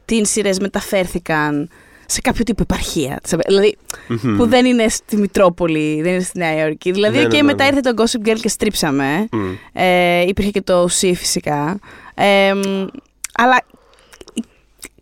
τι 0.04 0.26
σειρές 0.26 0.58
μεταφέρθηκαν 0.58 1.68
σε 2.06 2.20
κάποιο 2.20 2.44
τύπο 2.44 2.62
επαρχία. 2.62 3.18
της 3.22 3.32
Αμέ- 3.32 3.46
Δηλαδή, 3.46 3.76
Μμμ. 4.08 4.36
που 4.36 4.46
δεν 4.46 4.66
είναι 4.66 4.88
στη 4.88 5.16
Μητρόπολη, 5.16 6.02
δεν 6.02 6.12
είναι 6.12 6.22
στη 6.22 6.38
Νέα 6.38 6.56
Υόρκη. 6.64 6.90
Δηλαδή, 6.92 7.16
Ναι, 7.16 7.22
και 7.22 7.28
ναι, 7.28 7.36
ναι, 7.36 7.42
μετά 7.42 7.64
ναι. 7.64 7.76
ήρθε 7.76 7.92
το 7.92 8.02
Gossip 8.02 8.28
Girl 8.28 8.38
και 8.40 8.48
στρίψαμε. 8.48 9.28
Μμ. 9.32 9.52
Ε, 9.72 10.20
υπήρχε 10.20 10.50
και 10.50 10.62
το 10.62 10.84
C 10.84 11.12
φυσικά. 11.14 11.78
Ε, 12.14 12.52
μ, 12.54 12.86
αλλά 13.34 13.64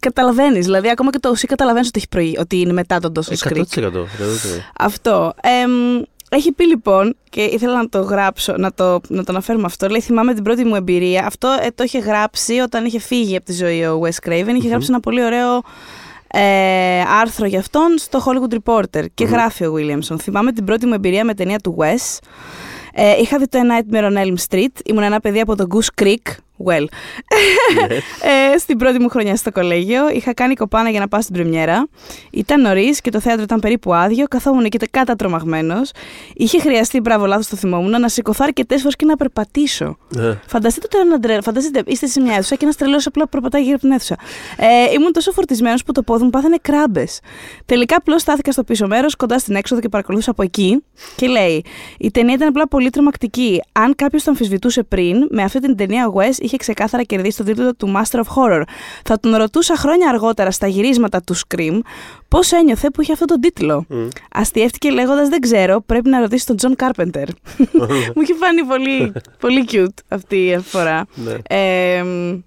καταλαβαίνεις, 0.00 0.64
δηλαδή 0.64 0.88
ακόμα 0.90 1.10
και 1.10 1.18
το 1.18 1.30
C 1.38 1.44
καταλαβαίνεις 1.46 1.88
ότι, 1.88 1.98
έχει 1.98 2.08
προηγ- 2.08 2.38
ότι 2.38 2.60
είναι 2.60 2.72
μετά 2.72 2.98
τον 3.00 3.12
Dawson's 3.16 3.48
Creek. 3.48 3.62
100%. 3.76 4.06
100%. 4.18 4.60
Αυτό. 4.78 5.32
Ε, 5.42 5.48
μ, 6.34 6.36
έχει 6.36 6.52
πει 6.52 6.66
λοιπόν, 6.66 7.16
και 7.30 7.42
ήθελα 7.42 7.76
να 7.76 7.88
το 7.88 8.00
γράψω, 8.00 8.54
να 8.56 8.72
το, 8.72 9.00
να 9.08 9.24
το 9.24 9.32
αναφέρουμε 9.32 9.64
αυτό. 9.66 9.88
Λέει, 9.88 10.00
θυμάμαι 10.00 10.34
την 10.34 10.42
πρώτη 10.42 10.64
μου 10.64 10.74
εμπειρία. 10.74 11.26
Αυτό 11.26 11.56
ε, 11.60 11.70
το 11.74 11.84
είχε 11.84 11.98
γράψει 11.98 12.58
όταν 12.58 12.84
είχε 12.84 12.98
φύγει 12.98 13.36
από 13.36 13.44
τη 13.44 13.52
ζωή 13.52 13.84
ο 13.84 14.00
Wes 14.04 14.28
Craven. 14.28 14.54
Είχε 14.56 14.68
γράψει 14.68 14.86
ένα 14.90 15.00
πολύ 15.00 15.24
ωραίο 15.24 15.62
ε, 16.26 17.00
άρθρο 17.00 17.46
για 17.46 17.58
αυτόν 17.58 17.98
στο 17.98 18.24
Hollywood 18.24 18.54
Reporter. 18.54 19.04
Και 19.14 19.24
Μμμ. 19.24 19.32
γράφει 19.32 19.64
ο 19.64 19.74
Williamson. 19.76 20.16
Θυμάμαι 20.20 20.52
την 20.52 20.64
πρώτη 20.64 20.86
μου 20.86 20.94
εμπειρία 20.94 21.24
με 21.24 21.34
ταινία 21.34 21.58
του 21.58 21.76
Wes. 21.78 22.18
Ε, 22.92 23.20
είχα 23.20 23.38
δει 23.38 23.48
το 23.48 23.58
A 23.62 23.94
Nightmare 23.94 24.04
on 24.04 24.16
Elm 24.16 24.34
Street. 24.48 24.80
Ήμουν 24.84 25.02
ένα 25.02 25.20
παιδί 25.20 25.40
από 25.40 25.56
το 25.56 25.66
Goose 25.70 26.02
Creek. 26.02 26.43
Well. 26.64 26.84
ε, 28.54 28.58
στην 28.58 28.78
πρώτη 28.78 29.00
μου 29.00 29.08
χρονιά 29.08 29.36
στο 29.36 29.52
κολέγιο. 29.52 30.10
Είχα 30.10 30.34
κάνει 30.34 30.54
κοπάνα 30.54 30.90
για 30.90 31.00
να 31.00 31.08
πάω 31.08 31.20
στην 31.20 31.34
πρεμιέρα. 31.34 31.88
Ήταν 32.30 32.60
νωρίς 32.60 33.00
και 33.00 33.10
το 33.10 33.20
θέατρο 33.20 33.42
ήταν 33.42 33.60
περίπου 33.60 33.94
άδειο. 33.94 34.26
Καθόμουν 34.26 34.64
εκεί 34.64 34.78
κατατρομαγμένος. 34.90 35.90
Είχε 36.34 36.60
χρειαστεί, 36.60 37.00
μπράβο, 37.00 37.26
λάθος 37.26 37.48
το 37.48 37.56
θυμόμουν, 37.56 38.00
να 38.00 38.08
σηκωθώ 38.08 38.44
αρκετές 38.46 38.80
φορές 38.80 38.96
και 38.96 39.04
να 39.04 39.16
περπατήσω. 39.16 39.96
Ναι. 40.08 40.38
Φανταστείτε 40.46 40.86
τώρα 40.86 41.04
έναν 41.04 41.20
τρέλο. 41.20 41.42
Φανταστείτε, 41.42 41.82
είστε 41.86 42.06
σε 42.06 42.20
μια 42.20 42.34
αίθουσα 42.34 42.54
και 42.54 42.64
ένας 42.64 42.76
τρελός 42.76 43.06
απλά 43.06 43.28
περπατάει 43.28 43.62
γύρω 43.62 43.74
από 43.74 43.82
την 43.82 43.92
αίθουσα. 43.92 44.16
Ε, 44.56 44.92
ήμουν 44.92 45.12
τόσο 45.12 45.32
φορτισμένος 45.32 45.82
που 45.82 45.92
το 45.92 46.02
πόδι 46.02 46.24
μου 46.24 46.30
πάθανε 46.30 46.56
κράμπες. 46.62 47.20
Τελικά 47.66 47.96
απλώς 47.96 48.20
στάθηκα 48.20 48.52
στο 48.52 48.64
πίσω 48.64 48.86
μέρος, 48.86 49.16
κοντά 49.16 49.38
στην 49.38 49.54
έξοδο 49.54 49.80
και 49.80 49.88
παρακολουθούσα 49.88 50.30
από 50.30 50.42
εκεί. 50.42 50.84
Και 51.16 51.26
λέει: 51.26 51.64
Η 51.98 52.10
ταινία 52.10 52.34
ήταν 52.34 52.48
απλά 52.48 52.68
πολύ 52.68 52.90
τρομακτική. 52.90 53.62
Αν 53.72 53.94
κάποιος 53.96 54.22
το 54.22 54.30
αμφισβητούσε 54.30 54.82
πριν, 54.82 55.26
με 55.30 55.42
αυτή 55.42 55.60
την 55.60 55.76
ταινία 55.76 56.06
ο 56.06 56.12
Wes 56.16 56.43
είχε 56.44 56.56
ξεκάθαρα 56.56 57.02
κερδίσει 57.02 57.36
τον 57.36 57.46
τίτλο 57.46 57.74
του 57.74 57.92
Master 57.96 58.18
of 58.18 58.22
Horror. 58.36 58.62
Θα 59.04 59.20
τον 59.20 59.34
ρωτούσα 59.34 59.76
χρόνια 59.76 60.08
αργότερα 60.08 60.50
στα 60.50 60.66
γυρίσματα 60.66 61.20
του 61.20 61.36
Scream 61.36 61.78
πώς 62.28 62.52
ένιωθε 62.52 62.90
που 62.90 63.02
είχε 63.02 63.12
αυτόν 63.12 63.26
τον 63.26 63.40
τίτλο. 63.40 63.84
Μμ. 63.88 64.08
Αστιεύτηκε 64.32 64.90
λέγοντας: 64.90 65.28
Δεν 65.28 65.40
ξέρω, 65.40 65.80
πρέπει 65.86 66.08
να 66.08 66.20
ρωτήσει 66.20 66.46
τον 66.46 66.56
John 66.60 66.84
Carpenter. 66.84 67.26
Μου 68.14 68.22
είχε 68.22 68.34
φάνει 68.34 68.62
πολύ, 68.68 69.12
πολύ 69.38 69.64
cute 69.70 70.02
αυτή 70.08 70.36
η 70.36 70.58
φορά. 70.58 71.06
Ναι. 71.14 71.34
Ε, 71.42 72.02
μ, 72.02 72.38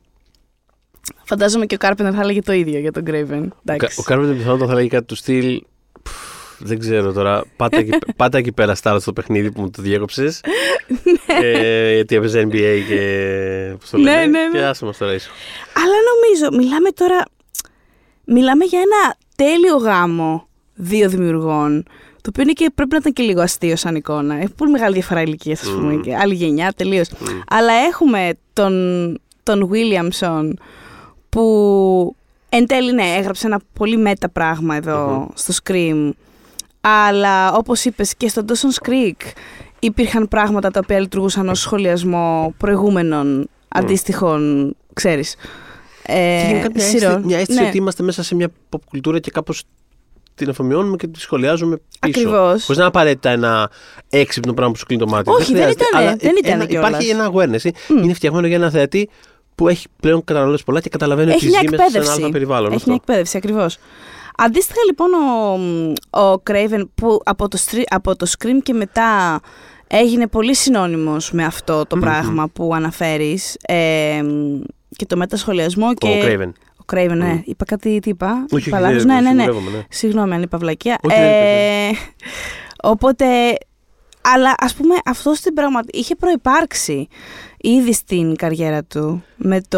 φαντάζομαι 1.23 1.65
και 1.65 1.75
ο 1.75 1.77
Carpenter 1.81 2.11
θα 2.13 2.21
έλεγε 2.21 2.41
το 2.41 2.53
ίδιο 2.53 2.79
για 2.79 2.91
τον 2.91 3.03
Craven. 3.07 3.47
Εντάξει. 3.65 3.99
Ο 3.99 4.03
Κάρπεντερ 4.03 4.35
πιθανότατα 4.35 4.69
θα 4.69 4.73
λέγει 4.73 4.87
κάτι 4.87 5.05
του 5.05 5.15
στυλ. 5.15 5.61
«Πφ, 6.59 6.67
Δεν 6.67 6.79
ξέρω 6.79 7.11
τώρα. 7.13 7.43
Πάτα 7.55 7.77
εκεί, 7.77 7.89
πάτα 8.17 8.37
εκεί 8.37 8.51
πέρα 8.51 8.75
στάρα 8.75 8.99
στο 8.99 9.13
παιχνίδι 9.13 9.51
που 9.51 9.61
μου 9.61 9.69
το 9.69 9.81
διέκοψες. 9.81 10.41
ε, 11.41 11.93
γιατί 11.93 12.15
έπαιζε 12.15 12.47
NBA 12.51 12.79
και. 12.87 13.75
Πώς 13.79 13.89
το 13.89 13.97
Ναι, 13.97 14.03
λένε, 14.11 14.25
ναι, 14.25 14.47
ναι. 14.47 14.59
Και 14.59 14.65
άσε 14.65 14.85
μας 14.85 14.97
τώρα 14.97 15.13
ίσω. 15.13 15.29
Αλλά 15.73 15.93
νομίζω, 16.13 16.63
μιλάμε 16.63 16.89
τώρα. 16.89 17.23
Μιλάμε 18.25 18.65
για 18.65 18.79
ένα 18.79 19.15
τέλειο 19.35 19.77
γάμο 19.77 20.47
δύο 20.75 21.09
δημιουργών. 21.09 21.83
Το 22.21 22.29
οποίο 22.29 22.43
είναι 22.43 22.51
και 22.51 22.71
πρέπει 22.75 22.91
να 22.91 22.97
ήταν 22.97 23.13
και 23.13 23.23
λίγο 23.23 23.41
αστείο 23.41 23.75
σαν 23.75 23.95
εικόνα. 23.95 24.35
Έχει 24.35 24.53
πολύ 24.57 24.71
μεγάλη 24.71 24.93
διαφορά 24.93 25.21
ηλικίας, 25.21 25.61
ας 25.61 25.69
πούμε. 25.69 25.93
Μμμ. 25.93 26.01
Και 26.01 26.15
άλλη 26.15 26.33
γενιά, 26.35 26.73
τελείως. 26.75 27.09
Αλλά 27.49 27.73
έχουμε 27.73 28.33
τον, 28.53 28.73
τον 29.43 29.69
Williamson 29.73 30.51
που 31.29 32.15
εν 32.49 32.67
τέλει 32.67 32.93
ναι, 32.93 33.15
έγραψε 33.17 33.47
ένα 33.47 33.59
πολύ 33.73 33.97
μέτα 33.97 34.29
πράγμα 34.29 34.75
εδώ 34.75 35.07
Μμμ. 35.07 35.25
στο 35.33 35.53
Scream. 35.63 36.09
Αλλά 37.07 37.53
όπως 37.53 37.85
είπες 37.85 38.15
και 38.15 38.27
στο 38.27 38.41
Dawson's 38.47 38.89
Creek 38.89 39.31
υπήρχαν 39.79 40.27
πράγματα 40.27 40.71
τα 40.71 40.79
οποία 40.83 40.99
λειτουργούσαν 40.99 41.49
ως 41.49 41.59
σχολιασμό 41.59 42.53
προηγούμενων 42.57 43.49
αντίστοιχων, 43.67 44.73
ξέρεις, 44.93 45.35
ε, 46.03 46.13
Και 46.13 46.47
γενικά 46.47 46.69
μια 46.73 46.83
αίσθηση, 46.85 46.97
σειρών. 46.99 47.21
μια 47.21 47.37
αίσθηση 47.37 47.59
Ναι, 47.61 47.67
ότι 47.67 47.77
είμαστε 47.77 48.03
μέσα 48.03 48.23
σε 48.23 48.35
μια 48.35 48.47
pop 48.69 48.79
κουλτούρα 48.89 49.19
και 49.19 49.31
κάπως 49.31 49.63
την 50.35 50.49
αφομοιώνουμε 50.49 50.95
και 50.95 51.07
τη 51.07 51.19
σχολιάζουμε 51.19 51.75
πίσω. 51.75 52.19
Ακριβώς. 52.19 52.49
Χωρίς 52.49 52.67
να 52.67 52.73
είναι 52.73 52.85
απαραίτητα 52.85 53.29
ένα 53.29 53.69
έξυπνο 54.09 54.53
πράγμα 54.53 54.71
που 54.73 54.79
σου 54.79 54.85
κλείνει 54.85 55.01
το 55.01 55.07
μάτι. 55.09 55.29
Όχι, 55.29 55.43
δεν 55.53 55.55
χρειάζεται, 55.55 55.83
ήτανε, 55.89 56.05
αλλά 56.07 56.15
δεν 56.15 56.35
ήτανε 56.37 56.53
ένα- 56.53 56.65
κιόλας. 56.65 56.89
Υπάρχει 56.89 57.09
ένα 57.09 57.31
awareness. 57.31 57.69
Μμ. 57.89 58.03
Είναι 58.03 58.13
φτιαγμένο 58.13 58.47
για 58.47 58.55
ένα 58.55 58.69
θεατή 58.69 59.09
που 59.55 59.67
έχει 59.67 59.87
πλέον 59.99 60.23
καταναλώσει 60.23 60.63
πολλά 60.63 60.79
και 60.79 60.89
καταλαβαίνει 60.89 61.31
Έχει 61.31 61.37
ότι 61.37 61.47
μια 61.47 61.59
ζει 61.59 61.69
μέσα 61.69 61.75
σε 61.83 61.87
ένα 61.87 61.95
εκπαίδευση. 61.97 62.21
άλλο 62.23 62.31
περιβάλλον. 62.31 62.67
Έχει 62.67 62.75
αυτό. 62.75 62.89
μια 62.89 62.99
εκπαίδευση, 63.01 63.37
ακριβώς. 63.37 63.77
Αντίστοιχα 64.39 64.79
λοιπόν 64.87 65.09
ο, 65.13 66.19
ο 66.21 66.41
Craven 66.49 66.83
που 66.95 67.19
από 67.25 67.47
το, 67.47 67.57
στρι- 67.57 67.93
από 67.93 68.15
το 68.15 68.27
Scream 68.37 68.57
και 68.63 68.73
μετά 68.73 69.39
έγινε 69.87 70.27
πολύ 70.27 70.55
συνώνυμος 70.55 71.31
με 71.31 71.43
αυτό 71.45 71.85
το 71.85 71.95
Μμμ. 71.95 72.01
πράγμα 72.01 72.47
που 72.47 72.71
αναφέρεις 72.75 73.57
ε, 73.61 74.21
και 74.95 75.05
το 75.05 75.17
μετασχολιασμό 75.17 75.93
και... 75.93 76.07
Ο 76.07 76.25
Craven. 76.25 76.49
Ο 76.77 76.83
Craven, 76.93 77.15
ναι. 77.17 77.25
Μμ. 77.33 77.41
Είπα 77.45 77.65
κάτι, 77.65 77.99
τι 77.99 78.09
είπα; 78.09 78.31
Όχι, 78.45 78.55
όχι, 78.55 78.69
Είπα 78.69 78.79
λάθος. 78.79 79.03
δεν- 79.03 79.13
ναι, 79.15 79.21
ναι, 79.21 79.31
ναι. 79.33 79.41
σιγουρεύομαι, 79.43 79.77
ναι. 79.77 79.83
Συγγνώμη 79.89 80.33
αν 80.33 80.41
είπα 80.41 80.57
βλακεία. 80.57 80.97
Όχι, 81.03 81.15
δεν 81.15 81.25
Ε, 81.25 81.89
οπότε, 82.83 83.25
αλλά 84.21 84.53
ας 84.57 84.73
πούμε 84.73 84.95
αυτό 85.05 85.33
στην 85.33 85.53
πραγματικότητα 85.53 85.99
είχε 85.99 86.15
προϋπάρξει 86.15 87.07
ήδη 87.57 87.93
στην 87.93 88.35
καριέρα 88.35 88.83
του 88.83 89.23
με 89.35 89.61
το 89.67 89.77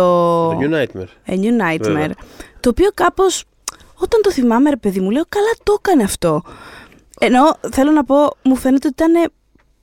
Το 0.50 0.58
New 0.62 0.74
Nightmare. 0.74 1.32
A 1.32 1.34
New 1.34 1.62
Nightmare, 1.62 1.82
Βέβαια. 1.82 2.13
το 2.60 2.69
οποίο 2.69 2.89
κάπως 2.93 3.43
όταν 3.99 4.21
το 4.21 4.31
θυμάμαι 4.31 4.69
ρε 4.69 4.77
παιδί 4.77 4.99
μου 4.99 5.09
λέω 5.12 5.23
καλά 5.29 5.51
το 5.63 5.75
έκανε 5.79 6.03
αυτό. 6.03 6.41
Ενώ 7.19 7.41
θέλω 7.71 7.91
να 7.91 8.03
πω 8.03 8.15
μου 8.43 8.55
φαίνεται 8.55 8.88
ότι 8.88 9.03
ήταν 9.03 9.31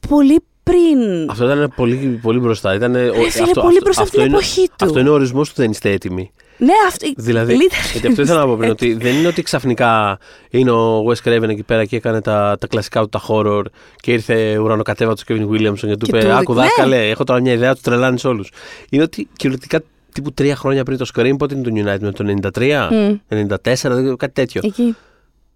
πολύ 0.09 0.41
πριν. 0.63 1.31
Αυτό 1.31 1.45
ήταν 1.45 1.73
πολύ, 1.77 2.19
πολύ 2.23 2.39
μπροστά. 2.39 2.75
Ήταν, 2.75 2.95
ο- 2.95 3.13
φίλε, 3.31 3.53
πολύ 3.53 3.81
μπροστά 3.83 4.03
από 4.03 4.11
την 4.11 4.21
είναι- 4.21 4.29
εποχή 4.31 4.67
του. 4.69 4.85
Αυτό 4.85 4.99
είναι 4.99 5.09
ο 5.09 5.13
ορισμός 5.13 5.49
του 5.49 5.55
δεν 5.57 5.71
είστε 5.71 5.91
έτοιμοι. 5.91 6.31
Ναι, 6.59 6.73
αυτή. 6.89 7.15
Δηλαδή, 7.17 7.55
literally. 7.57 7.91
γιατί 7.93 8.07
αυτό 8.07 8.23
ήθελα 8.23 8.39
να 8.41 8.47
πω 8.47 8.57
πριν, 8.57 8.71
ότι 8.77 8.93
δεν 8.95 9.15
είναι 9.17 9.27
ότι 9.29 9.43
ξαφνικά 9.43 10.19
είναι 10.51 10.71
ο 10.71 11.05
Wes 11.09 11.29
Craven 11.29 11.49
εκεί 11.49 11.63
πέρα 11.63 11.85
και 11.85 11.97
έκανε 11.97 12.21
τα, 12.21 12.57
τα 12.61 12.67
κλασικά 12.67 13.01
του 13.01 13.09
τα 13.09 13.21
horror 13.29 13.63
και 13.97 14.13
ήρθε 14.13 14.59
ουρανοκατέβατος 14.59 15.25
του 15.25 15.35
Kevin 15.35 15.55
Williamson 15.55 15.79
και 15.79 15.97
του 15.97 16.07
Και 16.07 16.17
είπε: 16.17 16.27
του- 16.27 16.33
Άκου 16.33 16.55
ναι. 16.55 16.61
δάσκαλε, 16.61 17.09
έχω 17.09 17.25
τώρα 17.25 17.41
μια 17.41 17.53
ιδέα, 17.53 17.73
τους 17.73 17.83
τρελάνεις 17.83 18.25
όλους. 18.25 18.51
Είναι 18.91 19.03
ότι 19.03 19.29
κυριολεκτικά 19.37 19.81
τύπου 20.17 20.33
τρία 20.33 20.57
χρόνια 20.57 20.83
πριν 20.85 20.99
το 20.99 21.07
Scream, 21.15 21.35
πότε 21.39 21.55
είναι 21.55 21.63
το 21.65 21.71
New 21.75 21.87
Nightmare, 21.95 22.15
το 22.15 22.51
93, 22.55 22.89
Μμ. 22.91 23.17
94, 23.29 23.57
δεν 23.65 23.75
ξέρω, 24.03 24.17
κάτι 24.17 24.33
τέτοιο. 24.33 24.61
Εκεί. 24.65 24.97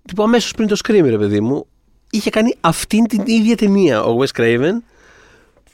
Τύπου 0.08 0.22
αμέσως 0.22 0.52
πριν 0.52 0.68
το 0.68 0.76
Scream, 0.84 1.02
ρε 1.04 1.18
παιδί 1.18 1.40
μου, 1.40 1.66
είχε 2.10 2.30
κάνει 2.30 2.54
αυτήν 2.60 3.06
την 3.06 3.22
ίδια 3.26 3.56
ταινία 3.56 4.02
ο 4.02 4.16
Wes 4.20 4.40
Craven 4.40 4.72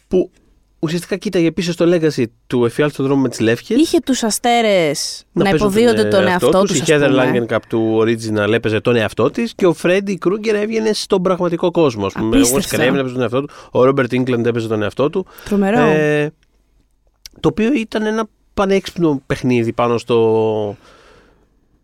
που 0.09 0.31
ουσιαστικά 0.79 1.16
κοίταγε 1.16 1.53
πίσω 1.53 1.72
στο 1.72 1.85
legacy 1.88 2.25
του 2.46 2.64
Εφιάλτου 2.64 2.94
στον 2.94 3.07
δρόμο 3.07 3.22
με 3.22 3.29
τις 3.29 3.40
Λεύκες 3.40 3.77
Είχε 3.81 3.99
τους 4.01 4.22
αστέρες 4.22 5.25
να, 5.33 5.42
παίζουν 5.42 5.59
υποδίονται 5.59 6.05
τον 6.05 6.27
εαυτό 6.27 6.62
τους. 6.62 6.79
τους, 6.79 6.88
Η 6.88 6.92
ας 6.92 7.03
Heather 7.03 7.09
πούμε. 7.09 7.46
Langenkamp 7.49 7.62
του 7.68 7.99
Original 8.01 8.53
έπαιζε 8.53 8.81
τον 8.81 8.96
εαυτό 8.96 9.31
της 9.31 9.55
και 9.55 9.66
ο 9.66 9.75
Freddy 9.83 10.14
Krueger 10.27 10.55
έβγαινε 10.55 10.92
στον 10.92 11.22
πραγματικό 11.22 11.70
κόσμο. 11.70 12.07
ας 12.07 12.12
πούμε. 12.12 12.37
Ο 12.37 12.40
Wes 12.40 12.49
Απίστευτο. 12.53 12.85
Craven 12.85 12.99
έπαιζε 12.99 13.12
τον 13.12 13.22
εαυτό 13.22 13.40
του, 13.40 13.49
ο 13.72 13.81
Robert 13.81 14.11
England 14.11 14.44
έπαιζε 14.44 14.68
τον 14.68 14.83
εαυτό 14.83 15.11
του. 15.11 15.27
Τρομερό. 15.44 15.79
Ε, 15.79 16.31
το 17.40 17.49
οποίο 17.49 17.72
ήταν 17.72 18.07
ένα 18.07 18.29
πανέξυπνο 18.57 19.23
παιχνίδι 19.27 19.73
πάνω 19.73 19.99
στο 19.99 20.77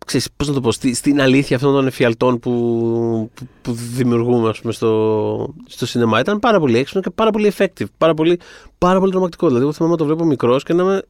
ξέρεις, 0.05 0.29
πώς 0.37 0.47
να 0.47 0.53
το 0.53 0.61
πω, 0.61 0.71
στη- 0.71 0.93
στην 0.93 1.21
αλήθεια 1.21 1.55
αυτών 1.55 1.73
των 1.73 1.87
εφιαλτών 1.87 2.39
που, 2.39 2.51
που, 3.33 3.47
που 3.61 3.71
δημιουργούμε 3.71 4.49
ας 4.49 4.59
πούμε, 4.61 4.73
στο, 4.73 5.53
στο 5.67 5.85
σινεμά 5.85 6.19
ήταν 6.19 6.39
πάρα 6.39 6.59
πολύ 6.59 6.77
έξυπνο 6.77 7.01
και 7.01 7.09
πάρα 7.09 7.31
πολύ 7.31 7.53
effective. 7.57 7.85
Πάρα 7.97 8.13
πολύ, 8.13 8.39
πάρα 8.77 8.99
πολύ 8.99 9.11
τρομακτικό. 9.11 9.47
Δηλαδή, 9.47 9.63
εγώ 9.63 9.73
θυμάμαι 9.73 9.93
να 9.93 9.99
το 9.99 10.05
βλέπω 10.05 10.25
μικρός 10.25 10.63
και 10.63 10.73
να 10.73 10.83
με. 10.83 11.01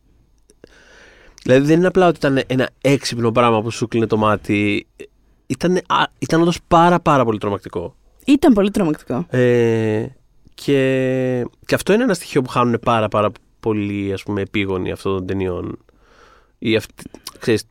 Δηλαδή, 1.44 1.66
δεν 1.66 1.78
είναι 1.78 1.88
απλά 1.88 2.08
ότι 2.08 2.18
ήταν 2.18 2.42
ένα 2.48 2.70
έξυπνο 2.82 3.32
πράγμα 3.32 3.62
που 3.62 3.72
σου 3.72 3.88
κλείνει 3.88 4.08
το 4.08 4.18
μάτι. 4.18 4.88
Ήταν, 5.48 5.76
α, 5.76 6.04
ήταν 6.20 6.42
όντως 6.42 6.60
πάρα, 6.68 7.00
πάρα 7.00 7.26
πολύ 7.26 7.38
τρομακτικό. 7.38 7.96
Ήταν 8.26 8.54
πολύ 8.54 8.72
τρομακτικό. 8.72 9.26
Ε, 9.30 10.06
και, 10.54 11.46
και 11.66 11.76
αυτό 11.76 11.94
είναι 11.94 12.04
ένα 12.04 12.14
στοιχείο 12.14 12.42
που 12.42 12.50
χάνουν 12.50 12.80
πάρα 12.84 13.08
πάρα 13.08 13.32
πολύ 13.64 14.14
ας 14.14 14.24
πούμε 14.24 14.42
επίγονοι 14.42 14.92
αυτών 14.92 15.14
των 15.18 15.26
ταινιών. 15.26 15.78
Ή 16.58 16.76
αυτή, 16.76 16.94
ξέρεις, 17.40 17.64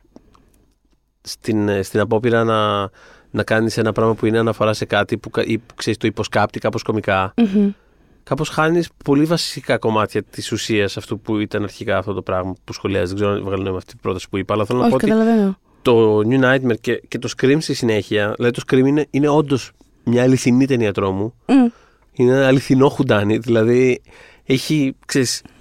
στην, 1.21 1.69
ε, 1.69 1.81
στην 1.81 1.99
απόπειρα 1.99 2.43
να, 2.43 2.89
να 3.31 3.43
κάνεις 3.43 3.77
ένα 3.77 3.91
πράγμα 3.91 4.13
που 4.15 4.25
είναι 4.25 4.39
αναφορά 4.39 4.73
σε 4.73 4.85
κάτι 4.85 5.17
που, 5.17 5.29
κα- 5.29 5.43
ή, 5.45 5.57
που 5.57 5.73
ξέρεις, 5.75 5.99
το 5.99 6.07
υποσκάπτει 6.07 6.59
κάπως 6.59 6.83
κομικά. 6.83 7.33
Μμμ. 7.37 7.69
Κάπως 8.23 8.49
χάνεις 8.49 8.89
πολύ 9.05 9.23
βασικά 9.25 9.77
κομμάτια 9.77 10.23
της 10.23 10.51
ουσίας 10.51 10.97
αυτού 10.97 11.19
που 11.19 11.37
ήταν 11.39 11.63
αρχικά 11.63 11.97
αυτό 11.97 12.13
το 12.13 12.21
πράγμα 12.21 12.55
που 12.63 12.73
σχολιάζει. 12.73 13.05
Δεν 13.07 13.15
ξέρω 13.15 13.31
αν 13.31 13.43
βγάλω 13.43 13.63
νόημα 13.63 13.77
αυτή 13.77 13.89
την 13.91 13.99
πρόταση 14.01 14.29
που 14.29 14.37
είπα, 14.37 14.53
αλλά 14.53 14.65
θέλω 14.65 14.79
να 14.79 14.87
πω 14.89 14.95
Όχι, 14.95 15.05
ότι 15.05 15.13
καταλαβαίνω. 15.13 15.57
το 15.81 16.17
New 16.17 16.43
Nightmare 16.43 16.79
και, 16.81 17.01
και 17.07 17.19
το 17.19 17.29
Scream 17.37 17.57
στη 17.59 17.73
συνέχεια, 17.73 18.33
δηλαδή 18.35 18.53
το 18.53 18.61
Scream 18.67 18.85
είναι, 18.85 19.07
είναι 19.09 19.27
όντως 19.27 19.71
μια 20.03 20.23
αληθινή 20.23 20.65
ταινία 20.65 20.91
τρόμου. 20.93 21.33
Μμ. 21.47 21.67
Είναι 22.13 22.31
ένα 22.31 22.47
αληθινό 22.47 22.89
χουντάνι. 22.89 23.37
Δηλαδή 23.37 24.01
έχει, 24.45 24.95
ξέρεις, 25.05 25.39
ε, 25.39 25.45
ε, 25.45 25.52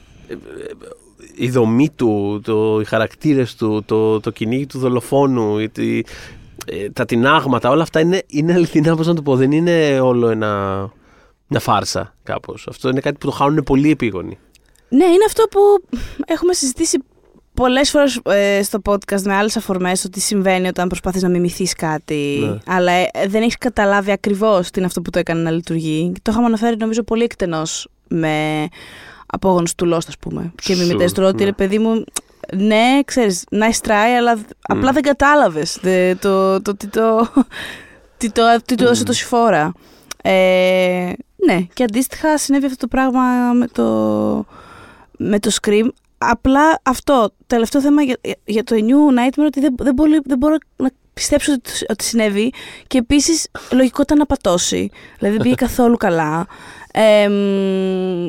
η 1.36 1.50
δομή 1.50 1.90
του, 1.90 2.40
το, 2.44 2.80
οι 2.80 2.84
χαρακτήρες 2.84 3.54
του, 3.54 3.82
το, 3.86 4.20
το 4.20 4.30
κυνήγι 4.30 4.66
του 4.66 4.78
δολοφόνου, 4.78 5.58
η- 5.58 5.68
τη- 5.68 6.02
ε, 6.66 6.90
τα 6.90 7.04
τεινάγματα, 7.04 7.70
όλα 7.70 7.82
αυτά 7.82 8.00
είναι, 8.00 8.22
είναι 8.26 8.52
αληθινά, 8.52 8.96
πώς 8.96 9.06
να 9.06 9.14
το 9.14 9.22
πω. 9.22 9.36
Δεν 9.36 9.52
είναι 9.52 10.00
όλο 10.00 10.28
ένα, 10.28 10.80
μια 11.46 11.60
φάρσα 11.60 12.14
κάπως. 12.22 12.66
Αυτό 12.68 12.88
είναι 12.88 13.00
κάτι 13.00 13.18
που 13.18 13.26
το 13.26 13.32
χάνουν 13.32 13.62
πολύ 13.62 13.90
επίγονοι. 13.90 14.38
Ναι, 14.88 15.04
είναι 15.04 15.24
αυτό 15.26 15.44
που 15.50 15.60
έχουμε 16.26 16.52
συζητήσει 16.52 16.98
πολλές 17.54 17.90
φορές 17.90 18.20
ε, 18.24 18.62
στο 18.62 18.78
podcast 18.84 19.22
με 19.22 19.34
άλλες 19.34 19.56
αφορμές 19.56 20.04
ότι 20.04 20.20
συμβαίνει 20.20 20.68
όταν 20.68 20.88
προσπαθείς 20.88 21.22
να 21.22 21.28
μιμηθείς 21.28 21.72
κάτι 21.74 22.38
Ναι. 22.40 22.58
αλλά 22.66 22.92
ε, 22.92 23.08
δεν 23.26 23.42
έχεις 23.42 23.58
καταλάβει 23.58 24.10
ακριβώς 24.10 24.70
τι 24.70 24.78
είναι 24.78 24.86
αυτό 24.86 25.00
που 25.02 25.10
το 25.10 25.18
έκανε 25.18 25.42
να 25.42 25.50
λειτουργεί. 25.50 26.12
Το 26.22 26.30
είχαμε 26.30 26.46
αναφέρει 26.46 26.76
νομίζω 26.76 27.02
πολύ 27.02 27.22
εκτενώς 27.22 27.88
με 28.08 28.68
απόγονους 29.34 29.74
του 29.74 29.94
Lost 29.94 30.06
ας 30.08 30.16
πούμε 30.20 30.52
και 30.62 30.74
Sure, 30.74 30.78
μιμητές 30.78 31.12
του 31.12 31.22
ότι 31.22 31.36
ναι. 31.38 31.44
ρε 31.44 31.52
παιδί 31.52 31.78
μου 31.78 32.04
ναι, 32.56 33.00
ξέρεις, 33.04 33.44
nice 33.50 33.86
try, 33.88 34.16
αλλά 34.18 34.38
απλά 34.62 34.92
δεν 34.92 35.02
κατάλαβες 35.02 35.78
δε- 35.82 36.14
το, 36.14 36.62
το, 36.62 36.76
τι 36.76 36.86
το, 36.86 37.28
τι 38.18 38.30
το, 38.30 38.42
τι 38.66 38.74
του 38.74 38.84
έδωσε 38.84 39.00
Μμ. 39.02 39.04
τόση 39.04 39.24
φόρα. 39.24 39.72
Ε, 40.22 41.12
ναι, 41.46 41.60
και 41.74 41.82
αντίστοιχα 41.82 42.38
συνέβη 42.38 42.64
αυτό 42.64 42.76
το 42.76 42.86
πράγμα 42.86 43.52
με 43.52 43.66
το, 43.66 43.84
με 45.18 45.38
το 45.38 45.50
Scream. 45.62 45.88
Απλά 46.18 46.80
αυτό, 46.82 47.30
τελευταίο 47.46 47.80
θέμα 47.80 48.02
για, 48.02 48.16
για 48.44 48.64
το 48.64 48.76
New 48.76 49.18
Nightmare, 49.18 49.44
ότι 49.46 49.60
δεν, 49.60 49.74
δεν, 49.78 49.94
μπορεί- 49.94 50.22
δεν 50.24 50.38
μπορώ 50.38 50.56
να 50.76 50.90
πιστέψω 51.14 51.52
ότι, 51.52 51.70
ότι 51.88 52.04
συνέβη 52.04 52.52
και 52.86 52.98
επίσης 52.98 53.46
λογικό 53.72 54.02
ήταν 54.02 54.18
να 54.18 54.26
πατώσει. 54.26 54.90
Δηλαδή 55.18 55.36
δεν 55.36 55.42
πήγε 55.44 55.54
καθόλου 55.66 55.96
καλά. 55.96 56.46
Ε, 56.92 57.28
μ, 57.28 58.28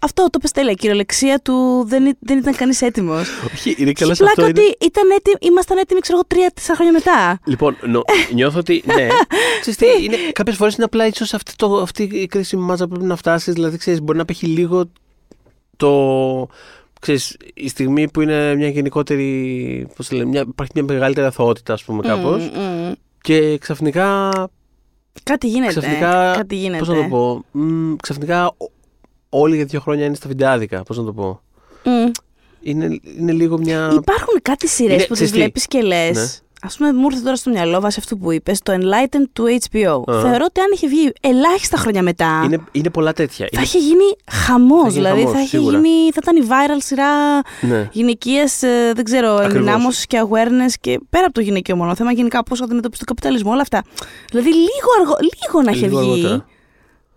αυτό 0.00 0.26
το 0.30 0.38
πες 0.38 0.50
τέλεια. 0.50 0.70
Η 0.70 0.74
κυριολεξία 0.74 1.38
του 1.40 1.84
δεν, 1.86 2.06
ή- 2.06 2.16
δεν 2.18 2.38
ήταν 2.38 2.54
κανείς 2.56 2.82
έτοιμος. 2.82 3.28
Όχι, 3.54 3.74
είναι 3.78 3.92
Και 3.92 4.00
καλό 4.02 4.14
σε 4.14 4.22
πλάκα 4.24 4.42
αυτό. 4.42 4.60
είναι- 4.60 4.68
ότι 4.70 4.84
ήταν 4.86 5.10
έτοιμοι, 5.10 5.36
ήμασταν 5.40 5.78
έτοιμοι, 5.78 6.00
ξέρω 6.00 6.16
εγώ, 6.18 6.26
τρία-τέσσερα 6.26 6.74
χρόνια 6.76 6.92
μετά. 6.92 7.38
Λοιπόν, 7.44 7.76
νο, 7.86 8.02
νιώθω 8.34 8.58
ότι. 8.58 8.82
Ναι. 8.86 9.06
ξέρεις 9.60 9.78
τι, 9.78 10.04
είναι, 10.04 10.16
κάποιες 10.32 10.56
φορές 10.56 10.74
είναι 10.74 10.84
απλά 10.84 11.06
ίσως 11.06 11.34
αυτή, 11.34 11.52
το, 11.56 11.76
αυτή 11.76 12.02
η 12.02 12.26
κρίσιμη 12.26 12.62
μάζα 12.62 12.84
που 12.84 12.90
πρέπει 12.90 13.06
να 13.08 13.16
φτάσεις. 13.16 13.54
Δηλαδή, 13.54 13.76
ξέρεις, 13.76 14.00
μπορεί 14.02 14.16
να 14.16 14.22
απέχει 14.22 14.46
λίγο 14.46 14.84
το. 15.76 16.46
Ξέρεις, 17.00 17.36
η 17.54 17.68
στιγμή 17.68 18.10
που 18.10 18.20
είναι 18.20 18.54
μια 18.54 18.68
γενικότερη. 18.68 19.86
Πώς 19.96 20.08
το 20.08 20.16
λένε, 20.16 20.28
μια, 20.28 20.40
υπάρχει 20.48 20.72
μια 20.74 20.84
μεγαλύτερη 20.84 21.26
αθωότητα, 21.26 21.72
ας 21.72 21.84
πούμε, 21.84 22.02
κάπως. 22.02 22.42
Μμ, 22.42 22.58
μμ. 22.88 22.92
Και 23.20 23.58
ξαφνικά. 23.58 24.30
Κάτι 25.22 25.48
γίνεται. 25.48 25.80
Ξαφνικά, 25.80 26.32
Κάτι 26.36 26.56
γίνεται. 26.56 26.78
Πώς 26.78 26.88
να 26.88 26.94
το 26.94 27.02
πω. 27.08 27.44
μ, 27.58 27.94
ξαφνικά 28.02 28.46
ο- 28.46 28.70
όλοι 29.40 29.56
για 29.56 29.64
δύο 29.64 29.80
χρόνια 29.80 30.04
είναι 30.04 30.14
στα 30.14 30.28
βιντεάδικα. 30.28 30.82
Πώς 30.82 30.96
να 30.98 31.04
το 31.04 31.12
πω. 31.12 31.40
Μμ. 31.84 32.10
Είναι, 32.60 33.00
είναι 33.18 33.32
λίγο 33.32 33.58
μια. 33.58 33.90
Υπάρχουν 33.94 34.34
κάτι 34.42 34.68
σειρές 34.68 34.92
Είναι- 34.94 35.02
που 35.06 35.08
τι 35.08 35.12
ξέρεις 35.14 35.30
τις; 35.32 35.40
βλέπεις 35.40 35.66
και 35.66 35.80
λες. 35.82 36.16
Ναι. 36.16 36.22
Α 36.60 36.68
πούμε, 36.76 36.92
μου 36.92 37.06
ήρθε 37.10 37.22
τώρα 37.22 37.36
στο 37.36 37.50
μυαλό 37.50 37.80
βάσει 37.80 37.96
αυτό 38.00 38.16
που 38.16 38.32
είπες, 38.32 38.60
το 38.62 38.72
Enlightened 38.72 39.24
του 39.32 39.44
HBO. 39.44 40.02
Α. 40.14 40.20
Θεωρώ 40.20 40.44
ότι 40.44 40.60
αν 40.60 40.66
είχε 40.74 40.88
βγει 40.88 41.12
ελάχιστα 41.20 41.76
χρόνια 41.76 42.02
μετά. 42.02 42.42
Είναι, 42.44 42.58
είναι 42.72 42.90
πολλά 42.90 43.12
τέτοια. 43.12 43.44
Θα 43.44 43.50
Είναι, 43.52 43.62
είχε 43.62 43.78
γίνει 43.78 44.04
χαμός. 44.30 44.80
γίνει 44.82 44.92
Δηλαδή 44.92 45.18
χαμός, 45.18 45.32
θα, 45.32 45.38
είχε 45.40 45.48
σίγουρα. 45.48 45.76
γίνει, 45.78 46.10
θα 46.12 46.20
ήταν 46.22 46.36
η 46.36 46.46
viral 46.48 46.78
σειρά 46.84 47.08
ναι. 47.60 47.88
γυναικείας, 47.92 48.58
δεν 48.94 49.04
ξέρω, 49.04 49.32
Ακριβώς. 49.32 49.54
ενδυνάμωσης 49.54 50.06
και 50.06 50.22
awareness 50.28 50.72
και 50.80 51.00
πέρα 51.10 51.24
από 51.24 51.34
το 51.34 51.40
γυναικείο 51.40 51.76
μόνο 51.76 51.94
θέμα, 51.94 52.12
γενικά 52.12 52.42
πώς 52.42 52.62
αντιμετωπίζεις 52.62 53.04
τον 53.04 53.16
καπιταλισμό, 53.16 53.50
όλα 53.50 53.60
αυτά. 53.60 53.82
Δηλαδή 54.30 54.48
λίγο, 54.48 54.88
αργό, 55.00 55.14
λίγο 55.20 55.62
να 55.62 55.70
είχε 55.70 55.86
Λίγο 55.86 55.98
βγει, 56.00 56.10
αργότερα. 56.10 56.46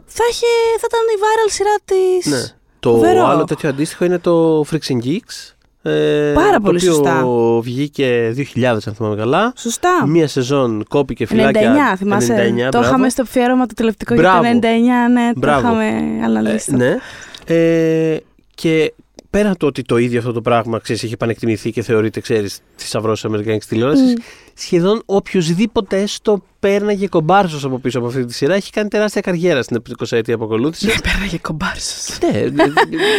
Θα, 0.10 0.24
είχε, 0.32 0.46
θα 0.80 0.88
ήταν 0.88 1.02
η 1.16 1.18
viral 1.22 1.52
σειρά 1.52 1.76
της. 1.86 2.26
Ναι. 2.32 2.58
Το 2.80 2.90
Φοβερό. 2.92 3.26
άλλο 3.26 3.44
τέτοιο 3.44 3.70
αντίστοιχο 3.70 4.06
είναι 4.06 4.18
το 4.20 4.62
Freaks 4.72 4.92
and 4.94 5.06
Geeks. 5.06 5.54
Ε, 5.82 6.32
Πάρα 6.36 6.60
πολύ 6.60 6.80
το 6.80 6.94
οποίο 6.96 7.04
σωστά. 7.04 7.26
βγήκε 7.62 8.34
2000 8.56 8.64
αν 8.64 8.94
θυμάμαι 8.96 9.16
καλά. 9.16 9.54
Σωστά. 9.58 10.06
Μία 10.08 10.28
σεζόν 10.28 10.84
κόπηκε 10.88 11.24
99, 11.24 11.28
φυλάκια. 11.28 11.96
θυμάσαι. 11.98 12.34
99, 12.34 12.58
το 12.62 12.68
μπράβο. 12.70 12.86
είχαμε 12.88 13.10
στο 13.10 13.22
αφιέρωμα 13.22 13.66
το 13.66 13.74
τηλεοπτικό 13.74 14.14
για 14.14 14.24
Μπράβο. 14.24 14.42
το 14.60 14.68
99, 14.68 15.12
ναι, 15.12 15.32
Μπράβο. 15.36 15.62
το 15.62 15.68
είχαμε 15.68 15.86
Ε, 16.22 16.24
αναλύσει. 16.26 16.76
ναι. 16.76 16.98
Ε, 17.46 18.18
και 18.56 18.94
πέρα 19.30 19.56
το 19.58 19.66
ότι 19.66 19.82
το 19.82 19.98
ίδιο 19.98 20.20
αυτό 20.20 20.32
το 20.32 20.42
πράγμα 20.42 20.80
ξέρεις, 20.80 21.04
έχει 21.04 21.14
επανεκτιμηθεί 21.14 21.72
και 21.72 21.82
θεωρείται, 21.82 22.20
ξέρεις, 22.20 22.60
θησαυρός 22.76 23.14
της 23.14 23.26
Αμερικάνικη 23.26 23.68
τηλεόρασης, 23.68 24.14
Μμ. 24.14 24.22
Σχεδόν 24.62 25.02
οποιοδήποτε 25.06 26.02
έστω 26.02 26.44
πέρναγε 26.60 27.08
κομπάρσος 27.08 27.64
από 27.64 27.80
πίσω 27.80 27.98
από 27.98 28.08
αυτή 28.08 28.26
τη 28.26 28.34
σειρά 28.34 28.54
έχει 28.56 28.72
κάνει 28.72 28.90
τεράστια 28.90 29.22
καριέρα 29.22 29.64
στην 29.64 29.82
20η 30.10 30.38
που 30.38 30.44
ακολούθησε. 30.44 30.88
Ναι, 30.88 30.94
πέραγε 31.02 31.38
κομπάρσος. 31.38 32.18
Ναι, 32.20 32.40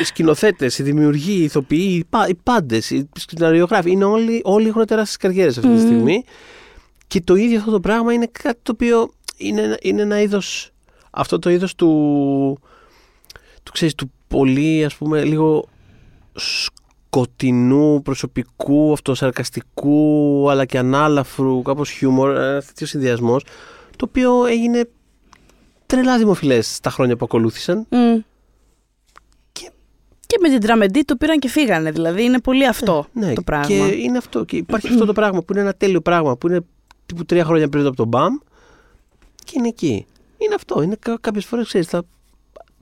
οι 0.00 0.04
σκηνοθέτες, 0.04 0.78
οι 0.78 0.82
δημιουργοί, 0.82 1.32
οι 1.32 1.42
ηθοποιοί, 1.42 1.96
οι, 1.98 2.04
πα- 2.10 2.28
οι 2.28 2.34
πάντες, 2.34 2.90
οι 2.90 3.08
σκηνοριογράφοι. 3.18 3.90
Είναι 3.90 4.04
όλοι, 4.04 4.40
όλοι 4.44 4.68
έχουν 4.68 4.86
τεράστιες 4.86 5.16
καριέρες 5.16 5.56
αυτή 5.58 5.68
τη 5.70 5.74
Μμμ. 5.76 5.86
στιγμή. 5.86 6.24
Και 7.06 7.20
το 7.20 7.34
ίδιο 7.34 7.58
αυτό 7.58 7.70
το 7.70 7.80
πράγμα 7.80 8.12
είναι 8.12 8.28
κάτι 8.42 8.58
το 8.62 8.72
οποίο 8.72 9.10
είναι, 9.36 9.60
ένα- 9.62 9.78
είναι 9.82 10.02
ένα 10.02 10.20
είδος. 10.20 10.70
Αυτό 11.10 11.38
το 11.38 11.50
είδος 11.50 11.74
του. 11.74 11.88
του 13.62 13.72
ξέρεις, 13.72 13.94
του 13.94 14.10
πολύ 14.28 14.84
ας 14.84 14.94
πούμε 14.94 15.24
λίγο 15.24 15.68
σκοτεινού, 17.14 18.02
προσωπικού, 18.02 18.92
αυτοσαρκαστικού 18.92 20.46
αλλά 20.50 20.64
και 20.64 20.78
ανάλαφρου, 20.78 21.62
κάπως 21.62 21.90
χιούμορ, 21.90 22.30
ένα 22.36 22.62
τέτοιο 22.62 22.86
συνδυασμός, 22.86 23.44
το 23.96 24.06
οποίο 24.08 24.44
έγινε 24.44 24.88
τρελά 25.86 26.18
δημοφιλές 26.18 26.74
στα 26.74 26.90
χρόνια 26.90 27.16
που 27.16 27.24
ακολούθησαν. 27.24 27.86
Και... 29.52 29.70
και 30.26 30.36
με 30.40 30.48
την 30.48 30.60
τραμεντή 30.60 31.04
το 31.04 31.16
πήραν 31.16 31.38
και 31.38 31.48
φύγανε. 31.48 31.90
Δηλαδή 31.90 32.22
είναι 32.24 32.40
πολύ 32.40 32.66
αυτό 32.66 33.06
Ναι, 33.12 33.32
το 33.32 33.42
πράγμα. 33.42 33.66
Και 33.66 33.74
είναι 33.74 34.18
αυτό. 34.18 34.44
Και 34.44 34.56
υπάρχει 34.56 34.88
αυτό 34.88 35.04
το 35.04 35.12
πράγμα 35.12 35.38
που 35.42 35.52
είναι 35.52 35.60
ένα 35.60 35.72
τέλειο 35.74 36.00
πράγμα 36.00 36.36
που 36.36 36.48
είναι 36.48 36.60
τύπου 37.06 37.24
τρία 37.24 37.44
χρόνια 37.44 37.68
πριν 37.68 37.86
από 37.86 37.96
τον 37.96 38.08
μπαμ 38.08 38.36
και 39.44 39.52
είναι 39.56 39.68
εκεί. 39.68 40.06
Είναι 40.38 40.54
αυτό. 40.54 40.82
Είναι 40.82 40.96
κα- 40.98 41.18
κάποιες 41.20 41.44
φορές, 41.44 41.66
ξέρεις, 41.66 41.86
θα 41.86 42.02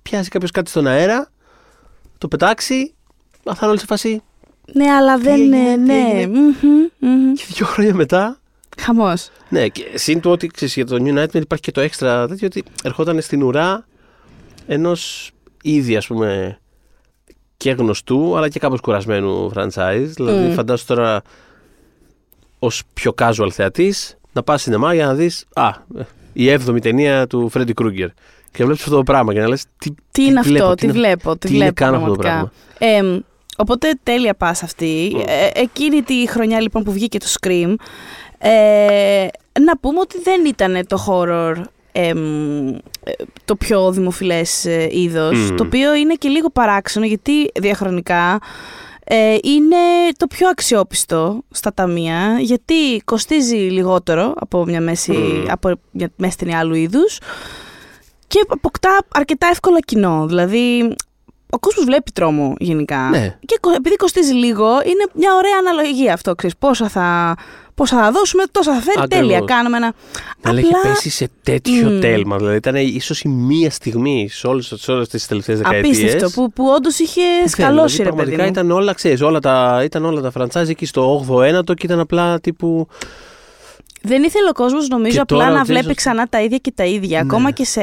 πιάσει 0.03 0.29
κάποιος 0.29 0.51
κάτι 0.51 0.71
στον 0.71 0.87
αέρα, 0.87 1.31
το 2.19 2.29
πετάξει, 2.29 2.95
θα 3.55 3.59
είναι 3.61 3.71
όλοι 3.71 3.79
σε 3.79 3.87
φάση 3.87 4.23
Ναι, 4.73 4.91
αλλά 4.91 5.19
δεν 5.19 5.35
έγινε, 5.35 5.57
είναι. 5.57 5.75
τι 5.77 5.81
Ναι. 5.83 6.11
έγινε. 6.21 6.27
Μμμ, 6.39 6.89
μμμ. 6.99 7.33
και 7.33 7.45
δύο 7.49 7.67
χρόνια 7.67 7.95
μετά. 7.95 8.39
Χαμός. 8.81 9.31
Ναι, 9.49 9.69
και 9.69 9.85
συν 9.95 10.21
του 10.21 10.31
ότι 10.31 10.47
ξέρεις, 10.47 10.75
για 10.75 10.87
το 10.87 10.97
New 11.01 11.19
Nightmare 11.19 11.35
υπάρχει 11.43 11.63
και 11.65 11.71
το 11.73 11.81
έξτρα 11.81 12.29
τέτοιο 12.29 12.47
ότι 12.47 12.65
ερχόταν 12.83 13.21
στην 13.21 13.43
ουρά 13.43 13.87
ενός 14.67 15.31
ήδη 15.63 15.97
ας 15.97 16.07
πούμε 16.07 16.59
και 17.57 17.71
γνωστού 17.71 18.37
αλλά 18.37 18.49
και 18.49 18.59
κάπως 18.59 18.81
κουρασμένου 18.81 19.51
franchise. 19.55 20.07
Δηλαδή 20.15 20.47
Μμ. 20.49 20.53
φαντάσου 20.55 20.87
τώρα 20.87 21.23
ως 22.59 22.83
πιο 22.95 23.15
casual 23.19 23.49
θεατής 23.53 24.17
να 24.33 24.43
πας 24.43 24.63
σινεμά 24.63 24.95
για 24.95 25.07
να 25.07 25.15
δεις 25.15 25.45
α, 25.55 25.69
ε, 25.99 26.03
η 26.33 26.49
έβδομη 26.51 26.81
ταινία 26.81 27.27
του 27.27 27.51
Freddy 27.55 27.71
Krueger 27.81 28.09
και 28.51 28.59
να 28.59 28.65
βλέπεις 28.65 28.83
αυτό 28.83 28.97
το 28.97 29.03
πράγμα 29.03 29.33
και 29.33 29.41
να 29.41 29.49
λες 29.49 29.65
τι, 29.79 29.91
Τι 30.13 30.25
είναι 30.25 30.41
βλέπω, 30.41 30.65
αυτό, 30.65 30.75
τι 30.75 30.81
τι 30.81 30.85
είναι- 30.87 30.93
βλέπω, 30.99 31.33
τι 31.33 31.39
τι 31.39 31.49
είναι 31.49 31.59
βλέπω 31.59 31.75
καν 31.75 31.95
αυτό 31.95 32.07
το 32.07 32.15
πραγματικά. 32.17 32.53
πράγμα. 32.79 33.17
Ε, 33.17 33.23
οπότε 33.59 33.99
τέλεια 34.03 34.35
πας 34.35 34.63
αυτή. 34.63 35.13
Mm. 35.17 35.23
Ε, 35.27 35.61
εκείνη 35.61 36.03
τη 36.03 36.29
χρονιά 36.29 36.61
λοιπόν 36.61 36.83
που 36.83 36.93
βγήκε 36.93 37.19
το 37.19 37.27
Scream, 37.41 37.75
ε, 38.39 39.27
να 39.61 39.79
πούμε 39.81 40.01
ότι 40.01 40.21
δεν 40.23 40.45
ήταν 40.45 40.87
το 40.87 41.05
horror 41.09 41.55
εμ, 41.93 42.69
ε, 43.05 43.13
το 43.45 43.57
πιο 43.57 43.93
δημοφιλές 43.93 44.65
ε, 44.65 44.89
είδος, 44.91 45.51
Mm. 45.51 45.55
το 45.57 45.65
οποίο 45.65 45.95
είναι 45.95 46.15
και 46.15 46.29
λίγο 46.29 46.51
παράξενο 46.51 47.07
γιατί 47.07 47.51
διαχρονικά 47.55 48.39
ε, 49.05 49.37
είναι 49.43 49.77
το 50.17 50.27
πιο 50.27 50.49
αξιόπιστο 50.49 51.43
στα 51.51 51.75
ταμεία 51.75 52.37
γιατί 52.41 53.03
κοστίζει 53.05 53.57
λιγότερο 53.57 54.33
από 54.37 54.65
μια 54.65 54.81
μέση, 54.81 55.13
Μμμ. 55.13 55.45
από 55.51 55.73
μια 55.91 56.11
μέση 56.17 56.39
ταινία 56.39 56.59
άλλου 56.59 56.75
είδους 56.75 57.19
και 58.27 58.45
αποκτά 58.49 58.99
αρκετά 59.09 59.47
εύκολα 59.51 59.79
κοινό. 59.81 60.27
Δηλαδή, 60.27 60.95
ο 61.51 61.59
κόσμος 61.59 61.85
βλέπει 61.85 62.11
τρόμο 62.11 62.55
γενικά. 62.59 63.09
Ναι. 63.11 63.39
Και 63.47 63.57
κο- 63.61 63.71
επειδή 63.77 63.97
κοστίζει 63.97 64.33
λίγο, 64.33 64.67
είναι 64.67 65.05
μια 65.15 65.35
ωραία 65.35 65.53
αναλογία 65.59 66.13
αυτό. 66.13 66.35
Ξέρεις, 66.35 66.57
πόσα 66.59 66.89
θα, 66.89 67.37
πόσα 67.75 67.97
θα 68.03 68.11
δώσουμε, 68.11 68.43
τόσα 68.53 68.75
θα 68.75 68.81
φέρει. 68.81 68.99
Ακριβώς. 69.03 69.29
Τέλεια, 69.29 69.41
κάνουμε 69.45 69.77
ένα. 69.77 69.93
Αλλά 70.43 70.59
έχει 70.59 70.69
πέσει 70.83 71.11
σε 71.11 71.29
τέτοιο 71.43 71.91
Μμ. 71.91 72.01
τέλμα. 72.01 72.37
Δηλαδή 72.37 72.57
ήταν 72.57 72.75
ίσως 72.77 73.21
η 73.21 73.29
μία 73.29 73.71
στιγμή 73.71 74.29
σε 74.31 74.47
όλες 74.47 75.09
τις 75.11 75.27
τελευταίες 75.27 75.59
δεκαετίες. 75.59 75.99
Απίστευτο, 75.99 76.31
που, 76.31 76.53
που 76.53 76.65
όντως 76.77 76.99
είχε 76.99 77.23
σκαλώσει, 77.47 77.97
ρε 77.97 78.03
παιδί 78.03 78.15
Πραγματικά 78.17 78.43
μου. 78.43 78.49
ήταν 78.49 78.71
όλα, 78.71 78.93
ξέρεις, 78.93 79.21
όλα 79.23 79.39
τα, 79.41 79.81
ήταν 79.85 80.05
όλα 80.05 80.21
τα 80.21 80.33
franchise 80.39 80.69
εκεί 80.69 80.87
στο 80.87 81.25
8ο-9ο 81.29 81.75
και 81.75 81.87
ήταν 81.87 82.01
απλά 82.01 82.41
τύπου. 82.41 82.87
Δεν 84.03 84.23
ήθελε 84.23 84.49
ο 84.49 84.53
κόσμος, 84.53 84.89
νομίζω, 84.89 85.15
Και 85.15 85.21
απλά 85.21 85.39
τώρα 85.39 85.51
να 85.51 85.61
ο 85.61 85.65
βλέπει 85.65 85.87
Jason- 85.89 85.95
ξανά 85.97 86.27
τα 86.27 86.41
ίδια 86.43 86.59
και 86.59 86.73
τα 86.75 86.85
ίδια. 86.85 87.19
Ναι. 87.23 87.25
Ακόμα 87.35 87.51
και 87.51 87.65
σε. 87.65 87.81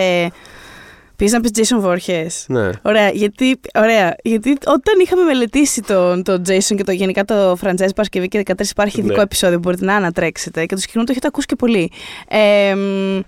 Πήγε 1.16 1.32
να 1.32 1.40
πεις 1.42 1.52
Jason 1.56 1.86
Voorhees. 1.86 2.44
Ναι. 2.48 2.70
Ωραία, 2.82 3.10
γιατί, 3.10 3.60
ωραία, 3.76 4.16
γιατί 4.24 4.50
όταν 4.66 5.00
είχαμε 5.04 5.24
μελετήσει 5.24 5.82
τον, 5.82 6.24
τον 6.24 6.42
Jason 6.48 6.76
και 6.76 6.84
το, 6.84 6.92
γενικά 6.92 7.26
το 7.26 7.52
franchise 7.52 7.96
Παρασκευή 7.96 8.28
και 8.28 8.44
13 8.46 8.70
υπάρχει 8.70 9.00
ειδικό 9.00 9.16
Ναι. 9.16 9.22
επεισόδιο 9.22 9.56
που 9.56 9.62
μπορείτε 9.62 9.86
να 9.86 9.96
ανατρέξετε 9.96 10.66
και 10.66 10.76
το 10.76 10.82
συγκεκριμένο 10.82 11.06
το 11.08 11.12
έχετε 11.12 11.28
ακούσει 11.28 11.46
και 11.48 11.56
πολύ. 11.56 11.92
Ε, 12.28 12.76
μ, 12.76 13.20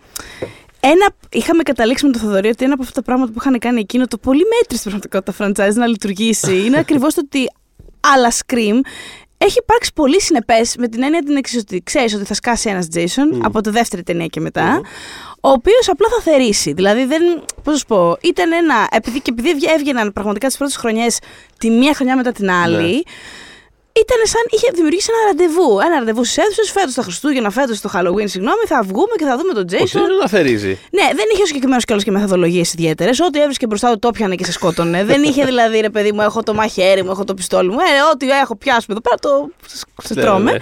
ένα, 0.79 1.09
είχαμε 1.31 1.63
καταλήξει 1.63 2.05
με 2.05 2.11
το 2.11 2.19
Θοδωρή 2.19 2.47
ότι 2.49 2.63
ένα 2.63 2.73
από 2.73 2.81
αυτά 2.81 2.93
τα 2.93 3.01
πράγματα 3.01 3.31
που 3.31 3.37
είχαν 3.39 3.59
κάνει 3.59 3.79
εκείνο 3.79 4.07
το 4.07 4.17
πολύ 4.17 4.43
μέτρης 4.59 4.79
στην 4.79 4.91
πραγματικότητα 4.91 5.65
franchise 5.67 5.73
να 5.75 5.87
λειτουργήσει 5.87 6.65
είναι 6.65 6.77
ακριβώς 6.85 7.13
το 7.13 7.21
ότι 7.25 7.49
άλλα 7.99 8.31
Scream 8.31 8.79
έχει 9.37 9.57
υπάρξει 9.61 9.91
πολύ 9.93 10.21
συνεπές 10.21 10.75
με 10.77 10.87
την 10.87 11.03
έννοια 11.03 11.23
την 11.23 11.35
εξή 11.37 11.57
ότι 11.57 11.81
ξέρεις 11.85 12.13
ότι 12.13 12.25
θα 12.25 12.33
σκάσει 12.33 12.69
ένας 12.69 12.87
Jason 12.93 13.31
Μμ. 13.33 13.45
από 13.45 13.61
τη 13.61 13.69
δεύτερη 13.69 14.03
ταινία 14.03 14.25
και 14.25 14.39
μετά, 14.39 14.63
Μμμ. 14.65 14.81
ο 15.41 15.49
οποίος 15.49 15.89
απλά 15.89 16.07
θα 16.09 16.21
θερήσει. 16.31 16.73
Δηλαδή, 16.73 17.05
δεν. 17.05 17.21
Πώς 17.63 17.73
να 17.73 17.75
σου 17.75 17.85
πω, 17.85 18.17
ήταν 18.21 18.51
ένα. 18.51 18.87
Επειδή, 18.91 19.19
και 19.21 19.29
επειδή 19.33 19.49
έβγε- 19.49 19.71
έβγαιναν 19.71 20.13
πραγματικά 20.13 20.47
τις 20.47 20.57
πρώτες 20.57 20.75
χρονιές 20.75 21.19
τη 21.57 21.69
μία 21.69 21.93
χρονιά 21.93 22.15
μετά 22.15 22.31
την 22.31 22.49
άλλη, 22.51 22.93
Ναι. 22.93 23.01
Ήταν 24.05 24.19
σαν 24.23 24.43
είχε 24.49 24.67
δημιουργήσει 24.73 25.09
ένα 25.13 25.21
ραντεβού. 25.27 25.79
Ένα 25.79 25.95
ραντεβού 25.99 26.23
στις 26.23 26.37
αίθουσες, 26.37 26.71
φέτος 26.71 26.93
τα 26.93 27.01
Χριστούγεννα, 27.01 27.49
φέτος 27.49 27.81
το 27.81 27.89
Halloween, 27.93 28.29
συγγνώμη, 28.29 28.63
θα 28.67 28.81
βγούμε 28.83 29.15
και 29.17 29.25
θα 29.25 29.37
δούμε 29.37 29.53
τον 29.53 29.65
Όχι, 29.81 29.91
Jason. 29.97 30.01
δεν 30.07 30.17
να 30.21 30.27
θερίζει. 30.27 30.79
Ναι, 30.91 31.07
δεν 31.15 31.25
είχε 31.33 31.41
ο 31.41 31.45
συγκεκριμένος 31.45 31.85
κιόλας 31.85 32.03
και 32.03 32.11
μεθοδολογίες 32.11 32.73
ιδιαίτερες. 32.73 33.19
Ό,τι 33.19 33.39
έβρισκε 33.41 33.65
μπροστά 33.67 33.91
του 33.91 33.99
το 33.99 34.11
πιανε 34.11 34.35
και 34.35 34.45
σε 34.45 34.51
σκότωνε. 34.51 35.03
δεν 35.03 35.23
είχε 35.23 35.45
δηλαδή, 35.51 35.79
ρε 35.79 35.89
παιδί 35.89 36.11
μου, 36.11 36.21
έχω 36.21 36.43
το 36.43 36.53
μαχαίρι 36.53 37.03
μου, 37.03 37.11
έχω 37.11 37.23
το 37.23 37.33
πιστόλι 37.33 37.69
μου. 37.69 37.79
Ε, 37.79 38.11
ό,τι 38.13 38.29
έχω 38.29 38.55
πιάσουμε 38.55 38.97
εδώ 38.97 39.01
πέρα 39.01 39.15
το 39.15 39.49
σε 40.03 40.13
Ναι, 40.13 40.21
τρώμε. 40.21 40.51
ναι. 40.51 40.57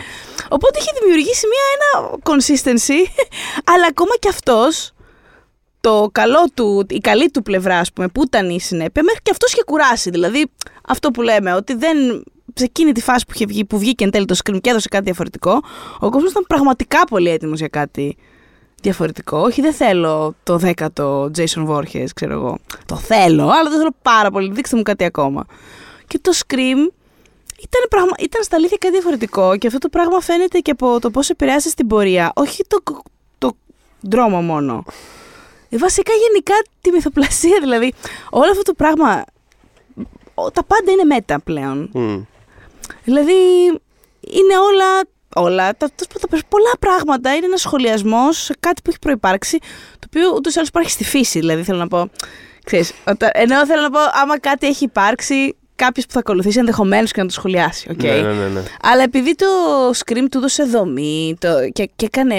Οπότε 0.50 0.80
είχε 0.80 0.92
δημιουργήσει 1.02 1.46
μια, 1.48 1.64
ένα 1.76 2.18
consistency, 2.24 3.10
αλλά 3.74 3.86
ακόμα 3.90 4.12
κι 4.20 4.28
αυτός. 4.28 4.90
Το 5.82 6.10
καλό 6.12 6.44
του, 6.54 6.86
η 6.90 6.98
καλή 7.00 7.32
του 7.32 7.42
πλευρά, 7.42 7.78
ας 7.80 7.94
πούμε, 7.94 8.08
που 8.08 8.24
ήταν 8.24 8.50
η 8.50 8.60
συνέπεια, 8.60 9.04
μέχρι 9.04 9.20
και 9.24 9.32
αυτός 9.32 9.52
είχε 9.52 9.64
κουράσει. 9.66 10.10
Δηλαδή, 10.10 10.52
αυτό 10.88 11.12
που 11.12 11.22
λέμε, 11.22 11.54
ότι 11.54 11.74
δεν. 11.76 12.24
Σε 12.58 12.64
εκείνη 12.64 12.92
τη 12.92 13.02
φάση 13.02 13.26
που, 13.26 13.32
είχε 13.36 13.46
βγει, 13.46 13.66
που 13.66 13.78
βγήκε 13.80 14.04
εν 14.04 14.12
τέλει 14.12 14.26
το 14.26 14.36
screen 14.44 14.62
και 14.62 14.70
έδωσε 14.70 14.88
κάτι 14.88 15.04
διαφορετικό, 15.04 15.62
ο 16.00 16.10
κόσμος 16.10 16.32
ήταν 16.32 16.44
πραγματικά 16.48 17.04
πολύ 17.04 17.30
έτοιμος 17.30 17.60
για 17.60 17.68
κάτι 17.68 18.18
διαφορετικό. 18.82 19.38
Όχι, 19.40 19.62
δεν 19.62 19.74
θέλω 19.74 20.36
το 20.44 20.58
δέκατο 20.58 21.32
Jason 21.38 21.68
Voorhees, 21.68 22.06
ξέρω 22.16 22.34
εγώ. 22.34 22.58
Το 22.86 22.96
θέλω, 22.96 23.44
αλλά 23.44 23.70
δεν 23.70 23.78
θέλω 23.78 23.96
πάρα 24.02 24.32
πολύ. 24.32 24.52
Δείξτε 24.52 24.76
μου 24.76 24.82
κάτι 24.84 25.04
ακόμα. 25.04 25.46
Και 26.08 26.20
το 26.22 26.32
Scream 26.36 26.78
ήταν, 27.60 27.82
πραγμα... 27.90 28.12
ήταν 28.20 28.44
στα 28.44 28.56
αλήθεια 28.56 28.78
κάτι 28.80 28.94
διαφορετικό 28.94 29.58
και 29.58 29.68
αυτό 29.68 29.80
το 29.80 29.90
πράγμα 29.90 30.20
φαίνεται 30.22 30.60
και 30.60 30.72
από 30.72 31.00
το 31.00 31.10
πώς 31.12 31.30
επηρεάζει 31.30 31.70
στην 31.70 31.88
πορεία. 31.88 32.32
Όχι 32.36 32.64
το, 32.68 32.84
το 33.38 33.52
δρόμο 34.02 34.42
μόνο. 34.42 34.84
Ε, 35.70 35.78
Βασικά 35.78 36.12
γενικά 36.28 36.54
τη 36.82 36.92
μυθοπλασία 36.92 37.58
δηλαδή. 37.62 37.94
Όλο 38.30 38.52
αυτό 38.52 38.62
το 38.62 38.74
πράγμα, 38.74 39.24
ο- 40.34 40.52
τα 40.52 40.64
πάντα 40.64 40.92
είναι 40.92 41.04
meta 41.04 41.40
πλέον. 41.40 41.90
Μμ. 41.94 42.22
Δηλαδή 43.06 43.34
είναι 44.22 44.58
όλα, 44.72 45.02
όλα 45.36 45.78
τα, 45.78 45.90
τα, 45.96 46.06
τα- 46.30 46.38
πολλά 46.50 46.72
πράγματα 46.80 47.36
είναι 47.36 47.46
ένας 47.46 47.62
σχολιασμός 47.62 48.38
σε 48.44 48.56
κάτι 48.60 48.82
που 48.82 48.90
έχει 48.90 49.00
προϋπάρξει, 49.00 49.58
το 50.00 50.08
οποίο 50.08 50.32
ούτως 50.36 50.54
ή 50.54 50.58
άλλως 50.58 50.70
υπάρχει 50.70 50.90
στη 50.92 51.04
φύση. 51.04 51.40
Δηλαδή 51.40 51.64
θέλω 51.64 51.78
να 51.78 51.88
πω, 51.88 52.10
ξέρεις, 52.66 52.94
όταν, 53.08 53.30
ενώ 53.34 53.66
θέλω 53.66 53.82
να 53.82 53.90
πω 53.90 54.00
άμα 54.22 54.40
κάτι 54.40 54.68
έχει 54.68 54.84
υπάρξει, 54.84 55.56
κάποιος 55.76 56.06
που 56.06 56.12
θα 56.12 56.20
ακολουθήσει 56.20 56.60
ενδεχομένως 56.60 57.12
και 57.12 57.22
να 57.22 57.28
το 57.28 57.34
σχολιάσει. 57.34 57.88
οκ. 57.92 58.04
Ναι, 58.04 58.12
ναι, 58.12 58.34
ναι, 58.34 58.48
ναι. 58.48 58.62
Αλλά 58.82 59.04
επειδή 59.04 59.36
το 59.36 59.46
Scream 60.06 60.26
του 60.32 60.38
έδωσε 60.38 60.64
δομή 60.64 61.36
το, 61.40 61.50
και, 61.74 61.90
και 61.96 62.06
έκανε, 62.06 62.36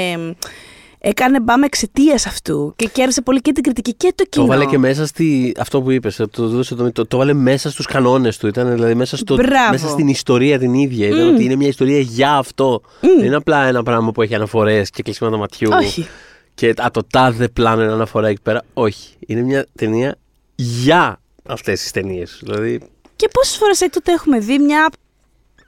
έκανε 1.08 1.40
μπαμ 1.40 1.62
εξαιτίας 1.62 2.26
αυτού 2.26 2.72
και 2.76 2.86
κέρδισε 2.86 3.22
πολύ 3.22 3.40
και 3.40 3.52
την 3.52 3.62
κριτική 3.62 3.94
και 3.94 4.12
το 4.14 4.24
κοινό. 4.24 4.46
Το 4.46 4.52
βάλε 4.52 4.64
και 4.64 4.78
μέσα 4.78 5.06
στη. 5.06 5.54
Αυτό 5.58 5.82
που 5.82 5.90
είπες, 5.90 6.22
το, 6.30 6.48
δώσε 6.48 6.74
το, 6.74 6.92
το, 6.92 7.06
το 7.06 7.16
βάλε 7.16 7.32
μέσα 7.32 7.70
στους 7.70 7.86
κανόνες 7.86 8.38
του. 8.38 8.46
Ήταν 8.46 8.72
δηλαδή 8.72 8.94
μέσα, 8.94 9.16
στο, 9.16 9.34
Μπράβο. 9.34 9.70
μέσα 9.70 9.88
στην 9.88 10.08
ιστορία 10.08 10.58
την 10.58 10.74
ίδια. 10.74 11.06
Ήταν 11.06 11.28
Μμ. 11.28 11.34
ότι 11.34 11.44
είναι 11.44 11.56
μια 11.56 11.68
ιστορία 11.68 12.00
για 12.00 12.32
αυτό. 12.36 12.80
Μμ. 13.00 13.08
Δεν 13.16 13.24
είναι 13.24 13.36
απλά 13.36 13.66
ένα 13.66 13.82
πράγμα 13.82 14.12
που 14.12 14.22
έχει 14.22 14.34
αναφορές 14.34 14.90
και 14.90 15.02
κλεισίματα 15.02 15.36
ματιού. 15.36 15.68
Όχι. 15.72 16.08
Και 16.54 16.74
α, 16.76 16.90
το 16.92 17.02
τάδε 17.10 17.48
πλάνο 17.48 17.82
είναι 17.82 17.92
αναφορά 17.92 18.28
εκεί 18.28 18.40
πέρα. 18.42 18.62
Όχι. 18.74 19.14
Είναι 19.26 19.40
μια 19.42 19.66
ταινία 19.74 20.16
για 20.54 21.20
αυτές 21.46 21.80
τις 21.80 21.90
ταινίες. 21.90 22.40
Δηλαδή. 22.42 22.80
Και 23.16 23.28
πόσες 23.32 23.56
φορές 23.56 23.80
έκτοτε 23.80 24.12
έχουμε 24.12 24.38
δει 24.38 24.58
μια 24.58 24.88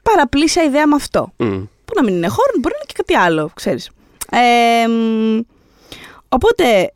παραπλήσια 0.03 0.63
ιδέα 0.63 0.87
με 0.87 0.95
αυτό. 0.95 1.33
μ. 1.37 1.45
Που 1.85 1.95
να 1.97 2.03
μην 2.05 2.15
είναι 2.15 2.29
χώρο, 2.29 2.51
μπορεί 2.55 2.75
να 2.75 2.81
είναι 2.83 2.87
και 2.87 2.95
κάτι 2.97 3.15
άλλο, 3.15 3.51
ξέρεις. 3.55 3.91
Ε, 4.31 4.87
μ, 4.89 5.41
οπότε, 6.29 6.93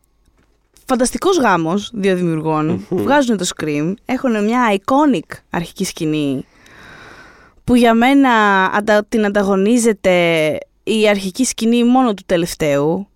φανταστικός 0.86 1.38
γάμος 1.38 1.90
δύο 1.94 2.16
δημιουργών, 2.16 2.86
βγάζουν 2.90 3.36
το 3.36 3.46
Scream, 3.56 3.94
έχουν 4.04 4.44
μια 4.44 4.76
iconic 4.78 5.36
αρχική 5.50 5.84
σκηνή 5.84 6.44
που 7.64 7.74
για 7.74 7.94
μένα 7.94 8.30
αντα, 8.64 9.04
την 9.08 9.24
ανταγωνίζεται 9.24 10.58
η 10.82 11.08
αρχική 11.08 11.44
σκηνή 11.44 11.84
μόνο 11.84 12.14
του 12.14 12.22
τελευταίου. 12.26 13.06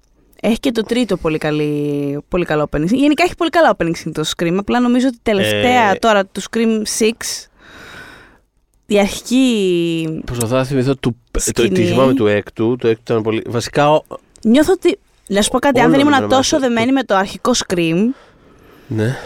Έχει 0.41 0.59
και 0.61 0.73
το 0.73 0.83
τρίτο 0.83 1.17
πολύ, 1.17 1.39
καλή, 1.39 2.19
πολύ 2.29 2.45
καλό 2.45 2.69
opening. 2.71 2.81
scene. 2.83 2.87
Γενικά 2.95 3.25
έχει 3.25 3.35
πολύ 3.35 3.51
καλά 3.51 3.77
opening 3.77 3.91
scene 4.05 4.11
το 4.13 4.23
Scream. 4.37 4.57
Απλά 4.59 4.81
νομίζω 4.81 5.07
ότι 5.07 5.19
τελευταία 5.23 5.91
Ε. 5.91 5.95
τώρα 5.95 6.27
του 6.27 6.43
Scream 6.51 6.83
6 6.99 7.11
η 8.87 8.99
αρχική 8.99 10.21
Προσπαθώ 10.25 10.57
να 10.57 10.65
θυμηθώ 10.65 10.95
του, 10.95 11.17
το, 11.31 11.41
Σκηνή. 11.41 11.69
τη 11.69 11.85
θυμάμαι 11.85 12.15
του 12.15 12.27
έκτου. 12.27 12.77
Το 12.81 12.89
έκτου 12.89 13.03
ήταν 13.13 13.23
πολύ. 13.23 13.43
Βασικά. 13.47 13.91
ο- 13.93 14.05
Νιώθω 14.43 14.73
ότι. 14.73 14.99
Να 15.29 15.43
σου 15.43 15.51
πω 15.51 15.59
κάτι, 15.59 15.81
αν 15.81 15.85
Όλο 15.87 15.97
δεν 15.97 16.07
ήμουν 16.07 16.19
είναι 16.19 16.27
τόσο 16.29 16.57
μέσα. 16.57 16.69
δεμένη 16.69 16.93
με 16.93 17.03
το 17.03 17.15
αρχικό 17.17 17.51
Scream, 17.67 17.97
Ναι. 18.87 19.17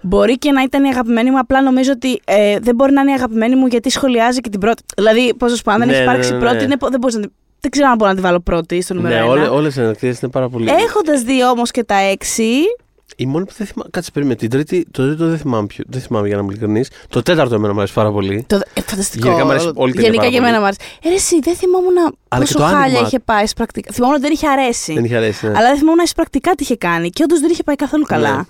μπορεί 0.00 0.38
και 0.38 0.52
να 0.52 0.62
ήταν 0.62 0.84
η 0.84 0.88
αγαπημένη 0.88 1.30
μου. 1.30 1.38
Απλά 1.38 1.62
νομίζω 1.62 1.92
ότι 1.94 2.20
ε, 2.24 2.58
δεν 2.58 2.74
μπορεί 2.74 2.92
να 2.92 3.00
είναι 3.00 3.10
η 3.10 3.14
αγαπημένη 3.14 3.56
μου 3.56 3.66
γιατί 3.66 3.90
σχολιάζει 3.90 4.40
και 4.40 4.48
την 4.50 4.60
πρώτη. 4.60 4.82
Δηλαδή, 4.96 5.34
πώς 5.34 5.50
να 5.50 5.56
σου 5.56 5.62
πω, 5.62 5.70
αν 5.72 5.78
δεν 5.78 5.86
Ναι, 5.88 5.92
έχει 5.94 6.02
ναι, 6.04 6.10
υπάρξει 6.10 6.30
ναι, 6.32 6.36
ναι. 6.38 6.42
πρώτη, 6.44 6.64
είναι, 6.64 6.76
δεν, 6.90 6.98
μπορείς 7.00 7.14
να, 7.16 7.20
την- 7.20 7.32
δεν 7.60 7.70
ξέρω 7.70 7.88
αν 7.88 7.96
μπορώ 7.96 8.10
να 8.10 8.16
τη 8.16 8.22
βάλω 8.22 8.40
πρώτη 8.40 8.80
στο 8.82 8.94
νούμερο 8.94 9.14
Ναι, 9.14 9.20
ένα. 9.20 9.30
όλε, 9.30 9.46
όλες 9.48 9.76
οι 9.76 9.80
ανακτήρες 9.80 10.20
είναι 10.20 10.30
πάρα 10.30 10.48
πολύ. 10.48 10.70
Έχοντας 10.70 11.22
δει 11.22 11.44
όμως 11.44 11.70
και 11.70 11.84
τα 11.84 11.94
έξι. 11.98 12.44
Η 13.20 13.26
μόνη 13.26 13.44
που 13.44 13.52
δεν 13.56 13.66
θυμάμαι. 13.66 13.90
Κάτσε 13.92 14.10
περίμενε. 14.10 14.36
Την 14.38 14.50
τρίτη, 14.50 14.86
το 14.90 15.06
τρίτο 15.06 15.26
δεν 15.28 15.38
θυμάμαι, 15.38 15.66
ποιο, 15.66 15.84
δεν 15.88 16.00
θυμάμαι 16.00 16.26
για 16.26 16.36
να 16.36 16.42
είμαι 16.42 16.52
ειλικρινής. 16.52 16.90
Το 17.08 17.22
τέταρτο 17.22 17.54
εμένα 17.54 17.72
μου 17.72 17.78
αρέσει 17.78 17.94
πάρα 17.94 18.10
πολύ. 18.10 18.44
Το, 18.48 18.56
ε, 18.74 18.80
φανταστικό. 18.80 19.26
Γενικά 19.28 19.44
μ' 19.46 19.50
αρέσει 19.50 19.70
όλη 19.74 19.92
την 19.92 20.00
Γενικά 20.00 20.18
πάρα 20.20 20.30
και 20.32 20.36
εμένα 20.36 20.52
πολύ. 20.58 20.60
μου 20.62 20.74
άρεσε. 20.78 20.98
Ε, 21.02 21.08
ρε, 21.08 21.14
εσύ, 21.14 21.38
δεν 21.42 21.54
θυμόμουν 21.56 21.96
Αλλά 22.28 22.44
και 22.44 22.52
πόσο 22.52 22.54
το 22.58 22.62
χάλια 22.62 22.78
άνοιγμα. 22.84 23.06
είχε 23.06 23.18
πάει 23.20 23.40
εισπρακτικά. 23.40 23.92
Θυμόμουν 23.92 24.16
ότι 24.16 24.24
δεν 24.24 24.32
είχε 24.34 24.48
αρέσει. 24.48 24.92
Δεν 24.92 25.04
είχε 25.04 25.16
αρέσει. 25.16 25.46
Ναι. 25.46 25.52
Αλλά 25.58 25.68
δεν 25.68 25.76
θυμόμουν 25.78 26.00
εισπρακτικά 26.00 26.50
τι 26.54 26.62
είχε 26.62 26.76
κάνει. 26.76 27.10
Και 27.10 27.22
όντως 27.22 27.40
δεν 27.40 27.50
είχε 27.50 27.62
πάει 27.62 27.76
καθόλου 27.76 28.04
καλά. 28.04 28.36
Ναι. 28.36 28.42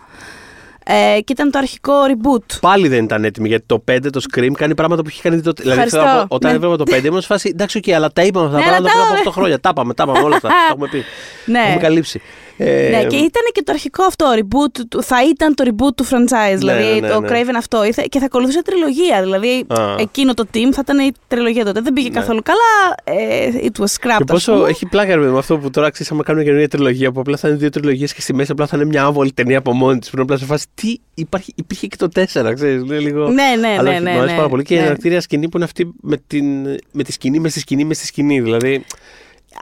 Ε, 0.85 1.21
και 1.21 1.33
ήταν 1.33 1.51
το 1.51 1.59
αρχικό 1.59 1.93
reboot. 2.07 2.59
Πάλι 2.61 2.89
δεν 2.89 3.05
ήταν 3.05 3.25
έτοιμη 3.25 3.49
γιατί 3.49 3.65
το 3.67 3.85
5 3.91 3.99
το 4.13 4.21
Scream 4.33 4.51
κάνει 4.53 4.75
πράγματα 4.75 5.03
που 5.03 5.09
είχε 5.09 5.23
κάνει 5.23 5.41
το. 5.41 5.53
Δηλαδή, 5.53 5.71
Ευχαριστώ. 5.81 5.99
θέλω 6.01 6.11
να 6.21 6.27
πω, 6.27 6.35
όταν 6.35 6.51
Ναι. 6.51 6.57
έβλεπα 6.57 6.77
το 6.77 6.85
5 6.91 7.05
ήμουν 7.07 7.21
σε 7.21 7.27
φάση. 7.27 7.49
Εντάξει, 7.53 7.79
οκ, 7.79 7.89
αλλά 7.95 8.13
τα 8.13 8.23
είπαμε 8.23 8.47
αυτά 8.47 8.59
τα 8.59 8.65
Ναι, 8.65 8.71
αλλά 8.71 8.81
πράγματα 8.81 9.01
τα 9.01 9.07
πριν 9.07 9.13
από 9.13 9.21
είπαμε. 9.21 9.31
8 9.31 9.33
χρόνια. 9.33 9.61
Τα 9.61 9.69
είπαμε, 9.73 9.95
τα 9.95 10.03
είπαμε 10.07 10.25
όλα 10.25 10.37
αυτά. 10.37 10.49
Τα 10.55 10.55
έχουμε 10.71 10.89
πει. 10.89 11.05
Ναι. 11.45 11.59
Τα 11.59 11.65
έχουμε 11.67 11.81
καλύψει. 11.83 12.21
Ε, 12.63 12.89
Ναι, 12.91 13.05
και 13.05 13.17
ήταν 13.17 13.43
και 13.53 13.63
το 13.63 13.73
αρχικό 13.73 14.05
αυτό 14.05 14.27
reboot. 14.37 14.81
του- 14.89 15.03
Θα 15.03 15.17
ήταν 15.25 15.55
το 15.55 15.65
reboot 15.67 15.95
του 15.97 16.05
franchise. 16.05 16.57
δηλαδή 16.57 16.85
ναι, 16.85 17.01
ναι, 17.01 17.09
το 17.09 17.21
ναι. 17.21 17.29
Craven 17.31 17.55
αυτό. 17.57 17.85
Ήθε- 17.85 18.07
Και 18.09 18.19
θα 18.19 18.25
ακολουθούσε 18.25 18.63
τριλογία. 18.63 19.23
Δηλαδή 19.23 19.65
Α. 19.69 19.95
εκείνο 19.99 20.35
το 20.35 20.45
team 20.55 20.69
θα 20.73 20.81
ήταν 20.83 20.99
η 20.99 21.13
τριλογία 21.29 21.65
τότε. 21.65 21.81
Δεν 21.81 21.93
πήγε 21.93 22.09
Ναι. 22.09 22.15
καθόλου 22.15 22.43
καλά. 22.43 22.95
Ε, 23.21 23.51
it 23.63 23.81
was 23.81 23.85
scrapped. 23.85 23.97
Και 24.01 24.09
ας 24.09 24.25
πόσο 24.27 24.53
πούμε. 24.53 24.69
έχει 24.69 24.87
πλάκα 24.87 25.15
ρε, 25.15 25.21
με 25.27 25.39
αυτό 25.39 25.59
που 25.59 25.71
τώρα 25.71 25.91
ξέρεις, 25.91 26.13
άμα 26.13 26.23
κάνουμε 26.23 26.45
καινούργια 26.45 26.69
τριλογία 26.69 27.13
που 27.13 27.21
απλά 27.21 27.37
θα 27.37 27.49
είναι 27.49 27.57
δύο 27.57 27.69
τριλογίες 27.71 28.15
και 28.15 28.21
στη 28.21 28.35
μέση 28.35 28.53
απλά 28.53 28.67
θα 28.67 28.77
είναι 28.77 28.87
μια 28.87 29.05
άβολη 29.05 29.33
ταινία 29.33 29.59
από 29.59 29.73
μόνη 29.73 29.99
της. 29.99 30.09
Που 30.11 30.17
είναι 30.17 30.25
απλά 30.25 30.37
σε 30.39 30.45
φάση 30.45 30.67
τι 30.75 30.97
υπάρχει, 31.15 31.53
υπήρχε 31.57 31.87
και 31.87 31.97
το 31.97 32.09
4, 32.09 32.53
ξέρεις. 32.55 32.83
Είναι 32.83 32.99
λίγο. 32.99 33.29
Ναι, 33.29 33.43
ναι, 33.61 33.69
Αλλά 33.79 33.83
ναι. 33.83 33.91
όχι, 33.91 34.01
ναι, 34.03 34.11
μου 34.11 34.17
αρέσει 34.19 34.31
ναι, 34.33 34.37
πάρα 34.37 34.49
πολύ 34.49 34.63
και 34.63 34.75
η 34.75 34.79
ναι. 34.79 34.85
ανακτήρια 34.87 35.21
σκηνή 35.21 35.49
που 35.49 35.57
είναι 35.57 35.65
αυτή 35.65 35.93
με, 36.01 36.17
την, 36.27 36.45
με 36.93 37.03
τη 37.03 37.13
σκηνή, 37.13 37.39
με 37.39 37.49
στη 37.49 37.61
σκηνή, 37.61 37.85
με 37.85 37.95
στη 37.95 38.07
σκηνή. 38.07 38.41
Δηλαδή. 38.41 38.85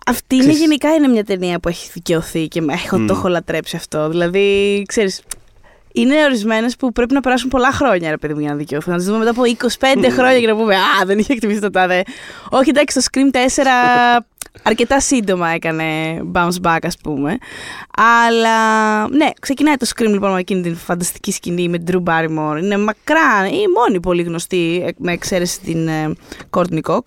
Αυτή 0.07 0.35
είναι 0.35 0.43
Ξέρεις- 0.45 0.61
γενικά 0.61 0.95
είναι 0.95 1.09
μια 1.09 1.25
ταινία 1.25 1.59
που 1.61 1.69
έχει 1.69 1.91
δικαιωθεί 1.93 2.49
και 2.49 2.61
με- 2.61 2.73
έχω, 2.73 2.99
Μμ. 2.99 3.07
το 3.07 3.15
έχω 3.15 3.29
λατρέψει 3.29 3.77
αυτό. 3.77 4.09
Δηλαδή, 4.09 4.83
ξέρεις, 4.89 5.23
είναι 5.93 6.15
ορισμένες 6.25 6.77
που 6.77 6.93
πρέπει 6.93 7.15
να 7.15 7.21
περάσουν 7.21 7.49
πολλά 7.51 7.73
χρόνια, 7.73 8.11
ρε 8.11 8.17
παιδί 8.17 8.35
μου, 8.35 8.41
για 8.41 8.49
να 8.51 8.57
δικαιωθούν. 8.57 8.93
Να 8.93 8.99
τις 8.99 9.07
δούμε 9.07 9.19
μετά 9.19 9.31
από 9.31 9.45
25 9.45 10.11
χρόνια 10.11 10.41
και 10.41 10.47
να 10.47 10.57
πούμε 10.57 10.75
Α, 10.77 11.05
δεν 11.07 11.19
είχε 11.19 11.33
εκτιμήσει 11.33 11.61
το 11.61 11.71
τάδε. 11.71 12.03
Όχι, 12.51 12.69
εντάξει, 12.71 12.95
το 12.99 13.03
Scream 13.11 13.31
4 13.37 14.21
αρκετά 14.63 15.01
σύντομα 15.01 15.49
έκανε 15.49 15.85
bounce 16.35 16.61
back, 16.63 16.79
ας 16.83 16.97
πούμε. 17.03 17.39
Αλλά 17.97 19.09
ναι, 19.09 19.29
ξεκινάει 19.41 19.75
το 19.77 19.87
Scream 19.97 20.07
λοιπόν 20.11 20.33
με 20.33 20.39
εκείνη 20.41 20.63
την 20.63 20.77
φανταστική 20.77 21.33
σκηνή 21.33 21.69
με 21.69 21.79
την 21.79 22.03
Drew 22.07 22.11
Barrymore. 22.13 22.59
Είναι 22.63 22.79
μακρά, 22.79 23.47
η 23.49 23.65
μόνη 23.77 24.01
πολύ 24.01 24.23
γνωστή, 24.23 24.95
με 24.99 25.13
εξαίρεση 25.13 25.61
την 25.61 25.89
ε, 25.89 26.13
Courtney 26.51 26.81
Cox. 26.87 27.01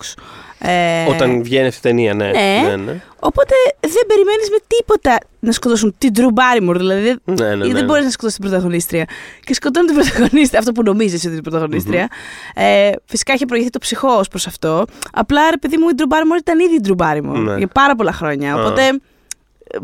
Ε, 0.63 1.05
Όταν 1.09 1.43
βγαίνει 1.43 1.67
αυτή 1.67 1.87
η 1.87 1.91
ταινία, 1.91 2.13
ναι. 2.13 2.25
ναι. 2.25 2.61
ναι, 2.67 2.75
ναι. 2.75 3.01
Οπότε 3.19 3.55
δεν 3.79 4.05
περιμένεις 4.07 4.49
με 4.49 4.57
τίποτα 4.67 5.17
να 5.39 5.51
σκοτώσουν 5.51 5.95
την 5.97 6.11
Drew 6.15 6.27
Barrymore. 6.27 6.75
Δηλαδή 6.77 7.15
ναι, 7.23 7.33
ναι, 7.33 7.55
ναι, 7.55 7.65
δεν 7.65 7.73
ναι. 7.73 7.83
μπορείς 7.83 8.03
να 8.03 8.09
σκοτώσεις 8.09 8.39
την 8.39 8.49
πρωταγωνίστρια. 8.49 9.05
Και 9.43 9.53
σκοτώνει 9.53 9.85
την 9.85 9.95
πρωταγωνίστρια, 9.95 10.59
αυτό 10.59 10.71
που 10.71 10.83
νομίζεις 10.83 11.17
ότι 11.17 11.25
είναι 11.25 11.35
την 11.41 11.43
πρωταγωνιστρια 11.43 12.07
Ε, 12.55 12.89
φυσικά 13.05 13.33
είχε 13.33 13.45
προηγηθεί 13.45 13.71
το 13.71 13.79
ψυχό 13.79 14.11
ως 14.11 14.27
προς 14.27 14.47
αυτό. 14.47 14.85
Απλά 15.11 15.49
ρε 15.49 15.57
παιδί 15.57 15.77
μου, 15.77 15.89
η 15.89 15.93
Drew 15.97 16.13
Barrymore 16.13 16.39
ήταν 16.39 16.59
ήδη 16.59 16.75
η 16.75 16.81
Drew 16.83 16.95
Barrymore 17.05 17.39
ναι. 17.39 17.57
για 17.57 17.67
πάρα 17.67 17.95
πολλά 17.95 18.11
χρόνια. 18.11 18.55
Οπότε 18.55 18.99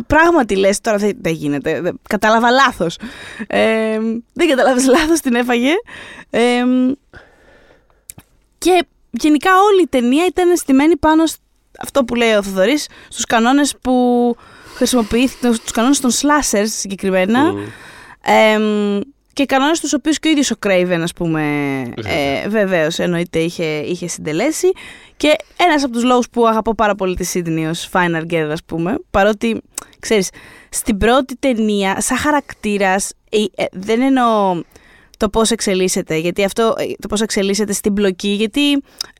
πράγματι 0.08 0.56
λες, 0.56 0.82
τώρα 0.82 0.98
δεν, 0.98 1.18
δεν 1.22 1.34
γίνεται. 1.34 1.94
Κατάλαβα 2.10 2.50
λάθος. 2.50 2.98
Ε, 3.48 4.00
δεν 4.34 4.48
κατάλαβες 4.50 4.86
λάθος, 4.86 5.20
την 5.20 5.36
έφαγε. 5.36 5.74
Ε, 6.30 6.63
και 8.58 8.86
γενικά 9.10 9.52
όλη 9.72 9.82
η 9.82 9.88
ταινία 9.88 10.26
ήταν 10.26 10.58
στημένη 10.58 10.98
πάνω 10.98 11.24
αυτό 11.80 12.04
που 12.04 12.15
λέει 12.15 12.34
ο 12.34 12.43
Θοδωρής, 12.43 12.88
στους 13.10 13.26
κανόνες 13.26 13.76
που 13.82 14.36
χρησιμοποιήθηκαν, 14.76 15.54
στους 15.54 15.72
κανόνες 15.72 16.00
των 16.00 16.12
slashers 16.12 16.67
συγκεκριμένα. 16.67 17.54
Mm. 17.54 19.02
και 19.34 19.46
κανόνες 19.46 19.80
τους 19.80 19.93
οποίους 19.93 20.20
και 20.20 20.28
ο 20.28 20.32
ίδιος 20.32 20.52
ο 20.52 20.56
Craven, 20.65 21.00
ας 21.02 21.13
πούμε, 21.13 21.41
ε, 22.06 22.48
βεβαίως 22.48 23.00
εννοείται 23.00 23.39
είχε, 23.39 23.63
είχε 23.63 24.08
συντελέσει. 24.08 24.72
Και 25.17 25.36
ένας 25.58 25.84
από 25.84 25.93
τους 25.93 26.04
λόγους 26.04 26.30
που 26.30 26.48
αγαπώ 26.48 26.76
πάρα 26.76 26.96
πολύ 26.96 27.15
τη 27.15 27.32
Sydney 27.34 27.67
ως 27.70 27.89
Final 27.93 28.34
Girl, 28.34 28.50
ας 28.52 28.63
πούμε, 28.65 28.98
παρότι, 29.12 29.62
ξέρεις, 30.00 30.30
στην 30.70 30.98
πρώτη 30.98 31.36
ταινία, 31.36 32.02
σαν 32.02 32.17
χαρακτήρας, 32.17 33.13
ε, 33.30 33.38
ε, 33.56 33.65
δεν 33.72 34.02
εννοώ 34.02 34.62
το 35.18 35.30
πώς 35.30 35.52
εξελίσσεται, 35.52 36.16
γιατί 36.16 36.44
αυτό, 36.44 36.76
ε, 36.78 36.84
το 37.02 37.08
πώς 37.08 37.22
εξελίσσεται 37.22 37.74
στην 37.74 37.92
μπλοκή, 37.92 38.28
γιατί 38.28 38.72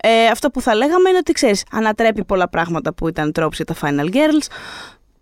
ε, 0.02 0.26
αυτό 0.32 0.50
που 0.50 0.62
θα 0.62 0.76
λέγαμε 0.76 1.10
είναι 1.10 1.18
ότι 1.18 1.32
ξέρεις, 1.32 1.64
ανατρέπει 1.72 2.24
πολλά 2.24 2.50
πράγματα 2.50 2.94
που 2.94 3.08
ήταν 3.08 3.32
τρόποι 3.32 3.56
για 3.56 3.66
τα 3.66 3.76
Final 3.82 4.14
Girls, 4.14 4.48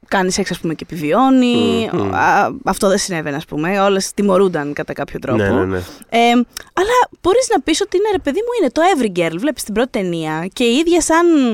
κάνει 0.07 0.31
σεξ 0.31 0.51
ας 0.51 0.59
πούμε 0.59 0.73
και 0.73 0.85
επιβιώνει, 0.89 1.89
αυτό 2.65 2.87
δεν 2.87 2.97
συνέβαινε 2.97 3.35
ας 3.35 3.45
πούμε, 3.45 3.79
όλες 3.79 4.11
τιμωρούνταν 4.13 4.73
κατά 4.73 4.93
κάποιο 4.93 5.19
τρόπο. 5.19 5.43
Ναι, 5.43 5.49
ναι, 5.49 5.65
ναι. 5.65 5.77
Ε, 6.09 6.31
αλλά 6.73 7.09
μπορείς 7.21 7.47
να 7.53 7.61
πεις 7.61 7.81
ότι 7.81 7.97
είναι 7.97 8.09
ρε 8.11 8.19
παιδί 8.19 8.39
μου 8.39 8.49
είναι 8.61 8.71
το 8.71 8.81
Every 8.95 9.19
Girl, 9.19 9.37
βλέπεις 9.37 9.63
την 9.63 9.73
πρώτη 9.73 9.89
ταινία 9.89 10.47
και 10.53 10.63
η 10.63 10.75
ίδια 10.75 11.01
σαν 11.01 11.51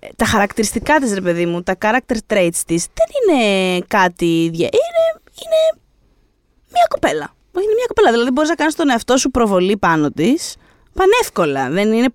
ε, 0.00 0.08
τα 0.16 0.24
χαρακτηριστικά 0.24 0.98
της 0.98 1.14
ρε 1.14 1.20
παιδί 1.20 1.46
μου, 1.46 1.62
τα 1.62 1.76
character 1.80 2.16
traits 2.32 2.60
της 2.66 2.86
δεν 2.94 3.36
είναι 3.38 3.78
κάτι, 3.88 4.44
είναι, 4.44 4.68
είναι 5.40 5.80
μια 6.72 6.86
κοπέλα 6.88 7.34
είναι 7.60 7.74
μια 7.74 7.86
κοπέλα. 7.86 8.10
Δηλαδή 8.10 8.30
μπορείς 8.30 8.48
να 8.50 8.54
κάνεις 8.54 8.74
τον 8.74 8.90
εαυτό 8.90 9.16
σου 9.16 9.30
προβολή 9.30 9.76
πάνω 9.76 10.10
της 10.10 10.56
πανεύκολα. 10.94 11.70
Δεν 11.70 11.92
είναι 11.92 12.08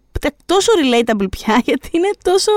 τόσο 0.45 0.71
relatable 0.84 1.30
πια 1.30 1.62
γιατί 1.67 1.89
είναι 1.91 2.10
τόσο 2.23 2.52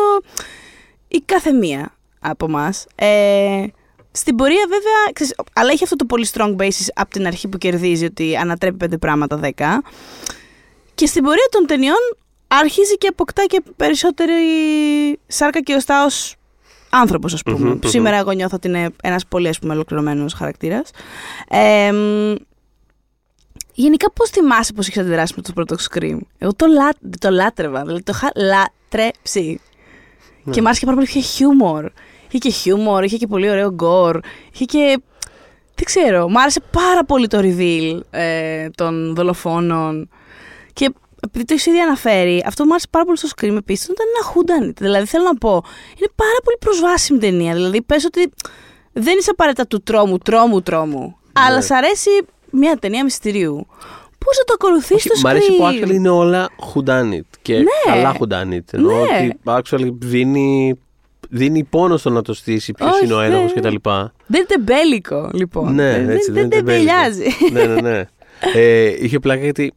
η 1.08 1.22
κάθε 1.24 1.52
μία 1.52 1.94
από 2.20 2.44
εμάς. 2.44 2.86
Ε, 2.94 3.64
στην 4.12 4.36
πορεία 4.36 4.64
βέβαια, 4.68 5.12
ξέρεις, 5.12 5.34
αλλά 5.52 5.70
έχει 5.70 5.84
αυτό 5.84 5.96
το 5.96 6.04
πολύ 6.04 6.26
strong 6.32 6.56
basis 6.56 6.86
από 6.94 7.10
την 7.10 7.26
αρχή 7.26 7.48
που 7.48 7.58
κερδίζει 7.58 8.04
ότι 8.04 8.36
ανατρέπει 8.36 8.76
πέντε 8.76 8.98
πράγματα 8.98 9.36
δέκα. 9.36 9.82
Και 10.94 11.06
στην 11.06 11.22
πορεία 11.22 11.46
των 11.50 11.66
ταινιών 11.66 12.16
αρχίζει 12.48 12.98
και 12.98 13.06
αποκτά 13.06 13.44
και 13.44 13.62
περισσότερη 13.76 14.32
σάρκα 15.26 15.60
και 15.60 15.74
οστά 15.74 16.04
ως 16.04 16.36
άνθρωπος 16.90 17.34
ας 17.34 17.42
πούμε. 17.42 17.78
Σήμερα 17.84 18.16
εγώ 18.16 18.32
νιώθω 18.32 18.56
ότι 18.56 18.68
είναι 18.68 18.90
ένας 19.02 19.26
πολύ 19.26 19.48
ας 19.48 19.58
πούμε 19.58 19.72
ολοκληρωμένος 19.72 20.32
χαρακτήρας. 20.32 20.90
Ε, 21.48 21.92
Γενικά, 23.74 24.10
πώς 24.10 24.30
θυμάσαι 24.30 24.72
πώ 24.72 24.80
έχει 24.80 25.00
αντιδράσει 25.00 25.32
με 25.36 25.42
το 25.42 25.52
πρώτο 25.52 25.76
Scream; 25.90 26.18
Εγώ 26.38 26.54
το, 26.54 26.66
λά, 26.66 26.88
το 27.18 27.30
λάτρευα. 27.30 27.82
Δηλαδή, 27.82 28.02
το 28.02 28.12
είχα 28.14 28.32
λατρέψει. 28.36 29.60
Ναι. 30.44 30.52
Και 30.52 30.62
μ' 30.62 30.64
άρεσε 30.64 30.80
και 30.80 30.86
πάρα 30.86 30.98
πολύ. 30.98 31.08
Είχε 31.10 31.20
χιούμορ. 31.20 31.90
Είχε 32.28 32.38
και 32.38 32.50
χιούμορ, 32.50 33.04
είχε 33.04 33.16
και 33.16 33.26
πολύ 33.26 33.50
ωραίο 33.50 33.70
γκορ. 33.70 34.20
Είχε 34.52 34.64
και. 34.64 35.00
Δεν 35.74 35.84
ξέρω. 35.84 36.28
Μ' 36.28 36.38
άρεσε 36.38 36.60
πάρα 36.70 37.04
πολύ 37.04 37.26
το 37.26 37.38
reveal 37.42 38.00
ε, 38.10 38.68
των 38.70 39.14
δολοφόνων. 39.14 40.08
Και 40.72 40.92
επειδή 41.24 41.44
το 41.44 41.54
έχεις 41.54 41.66
ήδη 41.66 41.80
αναφέρει, 41.80 42.42
αυτό 42.46 42.62
που 42.62 42.68
μου 42.68 42.74
άρεσε 42.74 42.88
πάρα 42.90 43.04
πολύ 43.04 43.18
στο 43.18 43.28
Scream 43.36 43.56
επίσης 43.56 43.84
ήταν 43.84 44.06
ένα 44.16 44.26
χούντανιτ. 44.26 44.78
Δηλαδή, 44.78 45.06
θέλω 45.06 45.24
να 45.24 45.34
πω, 45.34 45.50
είναι 45.98 46.10
πάρα 46.14 46.38
πολύ 46.44 46.56
προσβάσιμη 46.60 47.18
ταινία. 47.18 47.54
Δηλαδή, 47.54 47.82
πες 47.82 48.04
ότι 48.04 48.30
δεν 48.92 49.18
είσαι 49.18 49.30
απαραίτητα 49.30 49.66
του 49.66 49.82
τρόμου, 49.82 50.18
τρόμου, 50.18 50.62
τρόμου. 50.62 51.00
Ναι. 51.00 51.44
Αλλά 51.46 51.62
σ' 51.62 51.70
αρέσει 51.70 52.10
μια 52.52 52.76
ταινία 52.76 53.04
μυστηρίου. 53.04 53.66
Πώς 54.24 54.36
θα 54.36 54.44
το 54.44 54.52
ακολουθήσει 54.54 55.08
το 55.08 55.14
Scream. 55.18 55.22
Μ' 55.22 55.26
αρέσει 55.26 55.56
που 55.56 55.64
actually 55.64 55.94
είναι 55.94 56.08
όλα 56.08 56.48
χουντάνιτ 56.60 57.24
και 57.42 57.54
ναι. 57.56 57.64
καλά 57.84 58.14
χουντάνιτ. 58.18 58.74
Ενώ 58.74 58.88
ναι. 58.88 59.00
ότι 59.00 59.38
actually 59.44 59.90
δίνει, 59.98 60.78
δίνει 61.28 61.64
πόνο 61.64 61.96
στο 61.96 62.10
να 62.10 62.22
το 62.22 62.34
στήσει 62.34 62.72
ποιος 62.72 63.00
είναι 63.00 63.14
ο 63.14 63.20
ένοχος 63.20 63.54
ναι. 63.54 63.60
κτλ. 63.60 63.74
Δεν 63.82 64.40
είναι 64.40 64.44
τεμπέλικο, 64.46 65.30
λοιπόν. 65.32 65.74
Ναι, 65.74 65.94
έτσι, 65.94 66.32
δεν, 66.32 66.48
δεν 66.48 66.48
τεμπελιάζει. 66.48 67.26
ναι, 67.52 67.64
ναι, 67.66 67.80
ναι. 67.80 68.04
ε, 68.54 69.04
είχε 69.04 69.18
πλάκα 69.18 69.42
γιατί 69.42 69.72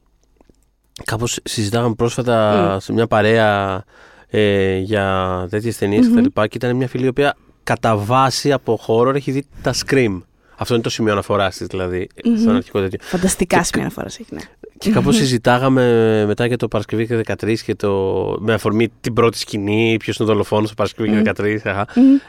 κάπως 1.04 1.40
συζητάγαμε 1.44 1.94
πρόσφατα 1.94 2.76
mm. 2.76 2.82
σε 2.82 2.94
μια 2.94 3.08
παρέα 3.08 3.84
ε, 4.28 4.78
για 4.78 5.48
τέτοιες 5.50 5.78
ταινίες 5.78 6.08
mm-hmm. 6.08 6.22
κτλ. 6.22 6.42
Και, 6.42 6.48
και 6.48 6.58
ήταν 6.58 6.76
μια 6.76 6.88
φίλη 6.88 7.06
η 7.06 7.08
οποία 7.08 7.36
κατά 7.64 7.98
βάση 7.98 8.52
από 8.52 8.78
χώρο 8.78 9.10
έχει 9.10 9.32
δει 9.32 9.46
τα 9.62 9.74
Scream. 9.86 10.22
Αυτό 10.58 10.74
είναι 10.74 10.84
το 10.84 10.90
σημείο 10.90 11.12
αναφοράς 11.12 11.58
της, 11.58 11.68
δηλαδή, 11.68 12.08
mm-hmm. 12.16 12.40
στον 12.40 12.56
αρχικό 12.56 12.80
τέτοιο. 12.80 13.00
Φανταστικά 13.02 13.64
σημεία 13.64 13.86
αναφοράς 13.86 14.20
έχει, 14.20 14.34
ναι. 14.34 14.42
Και 14.78 14.92
κάπως 14.92 15.16
συζητάγαμε 15.16 16.26
μετά 16.26 16.46
για 16.46 16.58
το 16.58 16.68
Παρασκευή 16.68 17.08
και 17.08 17.22
13 17.26 17.58
και 17.60 17.76
το. 17.76 17.92
με 18.40 18.54
αφορμή 18.54 18.90
την 19.02 19.14
πρώτη 19.14 19.38
σκηνή, 19.38 19.98
ποιος 20.00 20.18
είναι 20.18 20.30
ο 20.30 20.32
δολοφόνος 20.32 20.70
το 20.70 20.76
Παρασκευή 20.76 21.10
και 21.10 21.32
13, 21.36 21.84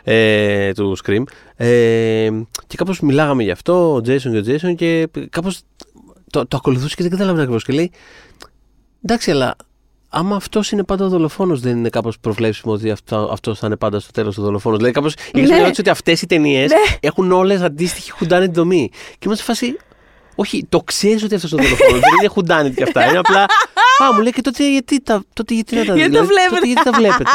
ε, 0.04 0.72
του 0.72 0.96
Scream. 1.04 1.22
Ε, 1.56 2.30
και 2.66 2.76
κάπως 2.76 3.00
μιλάγαμε 3.00 3.42
γι' 3.42 3.50
αυτό, 3.50 3.94
ο 3.94 3.96
Jason 3.96 4.18
και 4.18 4.38
ο 4.38 4.42
Jason, 4.46 4.74
και 4.76 5.08
κάπως 5.30 5.60
το, 6.30 6.46
το 6.46 6.56
ακολουθούσε 6.56 6.94
και 6.94 7.02
δεν 7.02 7.10
καταλάβαινα 7.10 7.42
ακριβώς. 7.42 7.64
Και 7.64 7.72
λέει, 7.72 7.90
εντάξει, 9.02 9.30
αλλά 9.30 9.56
άμα 10.16 10.36
αυτός 10.36 10.70
είναι 10.70 10.84
πάντα 10.84 11.04
ο 11.04 11.08
δολοφόνος, 11.08 11.60
δεν 11.60 11.76
είναι 11.76 11.88
κάπως 11.88 12.18
προβλέψιμο 12.20 12.72
ότι 12.72 12.90
αυτό 13.30 13.54
θα 13.54 13.66
είναι 13.66 13.76
πάντα 13.76 14.00
στο 14.00 14.10
τέλος 14.10 14.38
ο 14.38 14.42
δολοφόνος. 14.42 14.78
Δηλαδή, 14.78 14.94
κάπως 14.94 15.14
ναι. 15.34 15.40
έχει 15.40 15.52
την 15.52 15.74
ότι 15.78 15.90
αυτές 15.90 16.22
οι 16.22 16.26
ταινίες 16.26 16.70
ναι. 16.70 16.96
έχουν 17.00 17.32
όλες 17.32 17.60
αντίστοιχη 17.60 18.10
χουντάνη 18.10 18.46
δομή. 18.46 18.88
Και 18.90 19.26
είμαστε 19.26 19.44
σε 19.44 19.52
φάση. 19.52 19.76
Όχι, 20.34 20.66
το 20.68 20.80
ξέρεις 20.80 21.22
ότι 21.22 21.34
αυτός 21.34 21.52
είναι 21.52 21.60
ο 21.60 21.64
δολοφόνος. 21.64 22.00
δεν 22.00 22.10
είναι 22.20 22.28
χουντάνη 22.28 22.70
και 22.70 22.82
αυτά. 22.82 23.08
Είναι 23.08 23.18
απλά. 23.18 23.42
Α, 24.02 24.12
μου 24.14 24.20
λέει 24.20 24.32
και 24.32 24.40
τότε 24.40 24.70
γιατί, 24.70 25.00
τα, 25.00 25.24
τότε 25.32 25.54
γιατί 25.54 25.74
να 25.74 25.84
τα 25.84 25.92
δείτε. 25.92 26.08
Γιατί, 26.08 26.26
δηλαδή, 26.26 26.66
γιατί 26.66 26.82
τα 26.82 26.92
βλέπετε. 26.92 27.30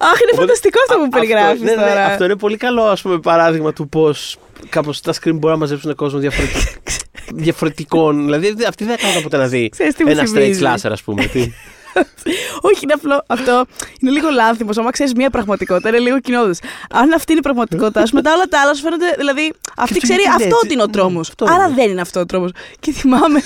Αχ, 0.00 0.20
είναι 0.20 0.32
φανταστικό 0.34 0.78
αυτό 0.88 1.02
που 1.02 1.08
περιγράφεις. 1.08 1.60
Ναι, 1.60 1.74
ναι, 1.74 1.82
αυτό 1.82 2.24
είναι 2.24 2.36
πολύ 2.36 2.56
καλό 2.56 2.82
ας 2.82 3.02
πούμε, 3.02 3.18
παράδειγμα 3.18 3.72
του 3.72 3.88
πώς 3.88 4.36
κάπως 4.68 5.00
τα 5.00 5.12
screen 5.12 5.34
μπορούν 5.34 5.50
να 5.50 5.56
μαζέψουν 5.56 5.94
κόσμο 5.94 6.18
διαφορετικά 6.18 6.60
διαφορετικών. 7.34 8.24
δηλαδή 8.24 8.54
αυτή 8.68 8.84
δεν 8.84 8.98
θα 8.98 9.20
ποτέ 9.20 9.36
να 9.36 9.46
δει 9.46 9.70
ένα 10.06 10.22
straight 10.34 10.60
slasher, 10.60 10.90
ας 10.90 11.02
πούμε. 11.02 11.30
Όχι, 12.60 12.80
είναι 12.82 12.92
απλό. 12.92 13.24
Αυτό 13.26 13.64
είναι 14.00 14.10
λίγο 14.10 14.28
λάθιμος. 14.30 14.78
Άμα 14.78 14.90
ξέρεις 14.90 15.12
μία 15.14 15.30
πραγματικότητα, 15.30 15.88
είναι 15.88 15.98
λίγο 15.98 16.20
κοινόδε. 16.20 16.54
Αν 16.90 17.12
αυτή 17.12 17.30
είναι 17.32 17.40
η 17.40 17.42
πραγματικότητα, 17.42 18.06
σου 18.06 18.14
μετά 18.14 18.32
όλα 18.34 18.44
τα 18.44 18.60
άλλα 18.60 18.74
σου 18.74 18.82
φαίνονται. 18.82 19.14
Δηλαδή, 19.16 19.52
αυτή 19.76 19.98
ξέρει 19.98 20.22
αυτό 20.36 20.56
ότι 20.64 20.72
είναι 20.72 20.82
ο 20.82 20.88
τρόμος. 20.88 21.32
Άρα 21.44 21.68
δεν 21.68 21.90
είναι 21.90 22.00
αυτό 22.00 22.20
ο 22.20 22.26
τρόμος. 22.26 22.50
Και 22.80 22.92
θυμάμαι 22.92 23.40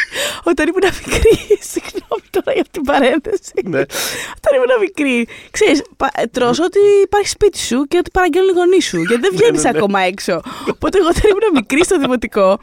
όταν 0.50 0.66
ήμουν 0.68 0.94
μικρή. 1.06 1.38
Συγγνώμη 1.72 2.26
τώρα 2.30 2.52
για 2.52 2.64
την 2.70 2.82
παρένθεση. 2.82 3.52
Ναι. 3.64 3.80
Όταν 4.36 4.52
ήμουν 4.56 4.80
μικρή. 4.80 5.28
Ξέρεις, 5.50 5.82
τρώ 6.30 6.48
ότι 6.48 6.78
υπάρχει 7.02 7.28
σπίτι 7.28 7.58
σου 7.58 7.84
και 7.88 7.96
ότι 7.96 8.10
παραγγέλνουν 8.10 8.50
οι 8.54 8.58
γονείς 8.58 8.84
σου. 8.84 8.98
Γιατί 8.98 9.20
δεν 9.20 9.30
ναι, 9.32 9.38
βγαίνεις 9.38 9.62
ναι, 9.62 9.68
ακόμα 9.68 10.00
έξω. 10.00 10.40
Οπότε 10.70 10.98
εγώ 10.98 11.08
όταν 11.08 11.30
ήμουν 11.30 11.50
μικρή 11.54 11.84
στο 11.84 11.98
δημοτικό, 11.98 12.58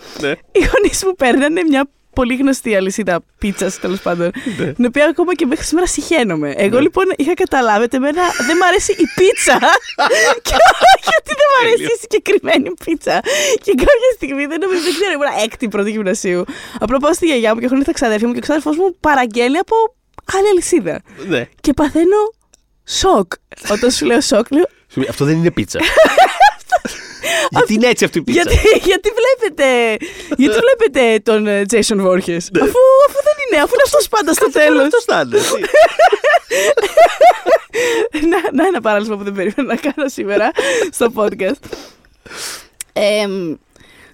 οι 0.51 0.59
γονείς 0.71 1.03
μου 1.05 1.15
παίρνανε 1.15 1.63
μια 1.63 1.89
πολύ 2.15 2.35
γνωστή 2.35 2.75
αλυσίδα 2.75 3.15
πίτσας, 3.37 3.79
τέλος 3.79 4.01
πάντων. 4.01 4.31
Ναι. 4.57 4.73
Την 4.73 4.85
οποία 4.85 5.05
ακόμα 5.05 5.33
και 5.35 5.45
μέχρι 5.45 5.65
σήμερα 5.65 5.87
συχαίνομαι. 5.87 6.53
Εγώ 6.57 6.75
ναι. 6.75 6.81
λοιπόν 6.81 7.05
είχα 7.15 7.33
καταλάβει 7.33 7.83
ότι 7.83 7.95
εμένα 7.97 8.23
δεν 8.47 8.55
μου 8.59 8.65
αρέσει 8.69 8.91
η 8.91 9.05
πίτσα. 9.17 9.57
και 10.47 10.55
γιατί 11.09 11.31
δεν 11.39 11.47
μου 11.51 11.57
αρέσει 11.61 11.83
η 11.83 11.97
συγκεκριμένη 12.01 12.73
πίτσα. 12.85 13.19
Και 13.63 13.73
κάποια 13.83 14.11
στιγμή 14.15 14.45
δεν 14.45 14.59
νομίζω, 14.59 14.81
δεν 14.81 14.93
ξέρω, 14.93 15.11
ήμουν 15.11 15.43
έκτη 15.43 15.67
πρώτη 15.67 15.89
γυμνασίου. 15.91 16.43
Απλά 16.79 16.97
πάω 16.97 17.13
στη 17.13 17.25
γιαγιά 17.25 17.53
μου 17.53 17.59
και 17.59 17.65
έχουν 17.65 17.77
έρθει 17.77 17.89
τα 17.91 17.95
ξαδέρφια 17.99 18.27
μου 18.27 18.33
και 18.33 18.39
ο 18.39 18.45
ξάδερφός 18.47 18.77
μου 18.77 18.95
παραγγέλνει 18.99 19.57
από 19.57 19.75
άλλη 20.33 20.47
αλυσίδα. 20.47 21.01
Ναι. 21.27 21.47
Και 21.61 21.73
παθαίνω 21.73 22.21
σοκ. 22.85 23.31
Όταν 23.71 23.91
σου 23.91 24.05
λέω 24.05 24.21
σοκ, 24.21 24.51
λέω. 24.51 24.67
Αυτό 25.09 25.25
δεν 25.25 25.35
είναι 25.37 25.51
πίτσα. 25.51 25.79
γιατί 27.49 27.73
είναι 27.73 27.87
έτσι 27.87 28.05
αυτή 28.05 28.17
η 28.17 28.21
πίτσα; 28.21 28.41
Γιατί, 28.41 28.67
γιατί 28.89 29.09
βλέπετε, 29.19 29.65
γιατί 30.37 30.59
βλέπετε 30.59 31.19
τον 31.31 31.47
ε, 31.47 31.61
Jason 31.71 31.97
Voorhees; 32.05 32.45
αφού, 32.61 32.79
αφού 33.07 33.19
δεν 33.27 33.37
είναι, 33.43 33.61
αφού 33.63 33.73
είναι 33.73 33.85
αυτός 33.85 34.07
πάντα 34.09 34.33
στο 34.33 34.49
τέλος. 34.51 34.83
Αυτός 34.83 35.03
θα 35.03 35.21
είναι. 35.25 35.37
έτσι. 35.37 35.53
να, 38.29 38.61
να 38.61 38.67
ένα 38.67 38.81
παράλυσμα 38.81 39.17
που 39.17 39.23
δεν 39.23 39.33
περίμενα 39.33 39.63
να 39.63 39.75
κάνω 39.75 40.07
σήμερα 40.09 40.51
στο 40.91 41.11
podcast. 41.15 41.59
Εμ, 42.93 43.53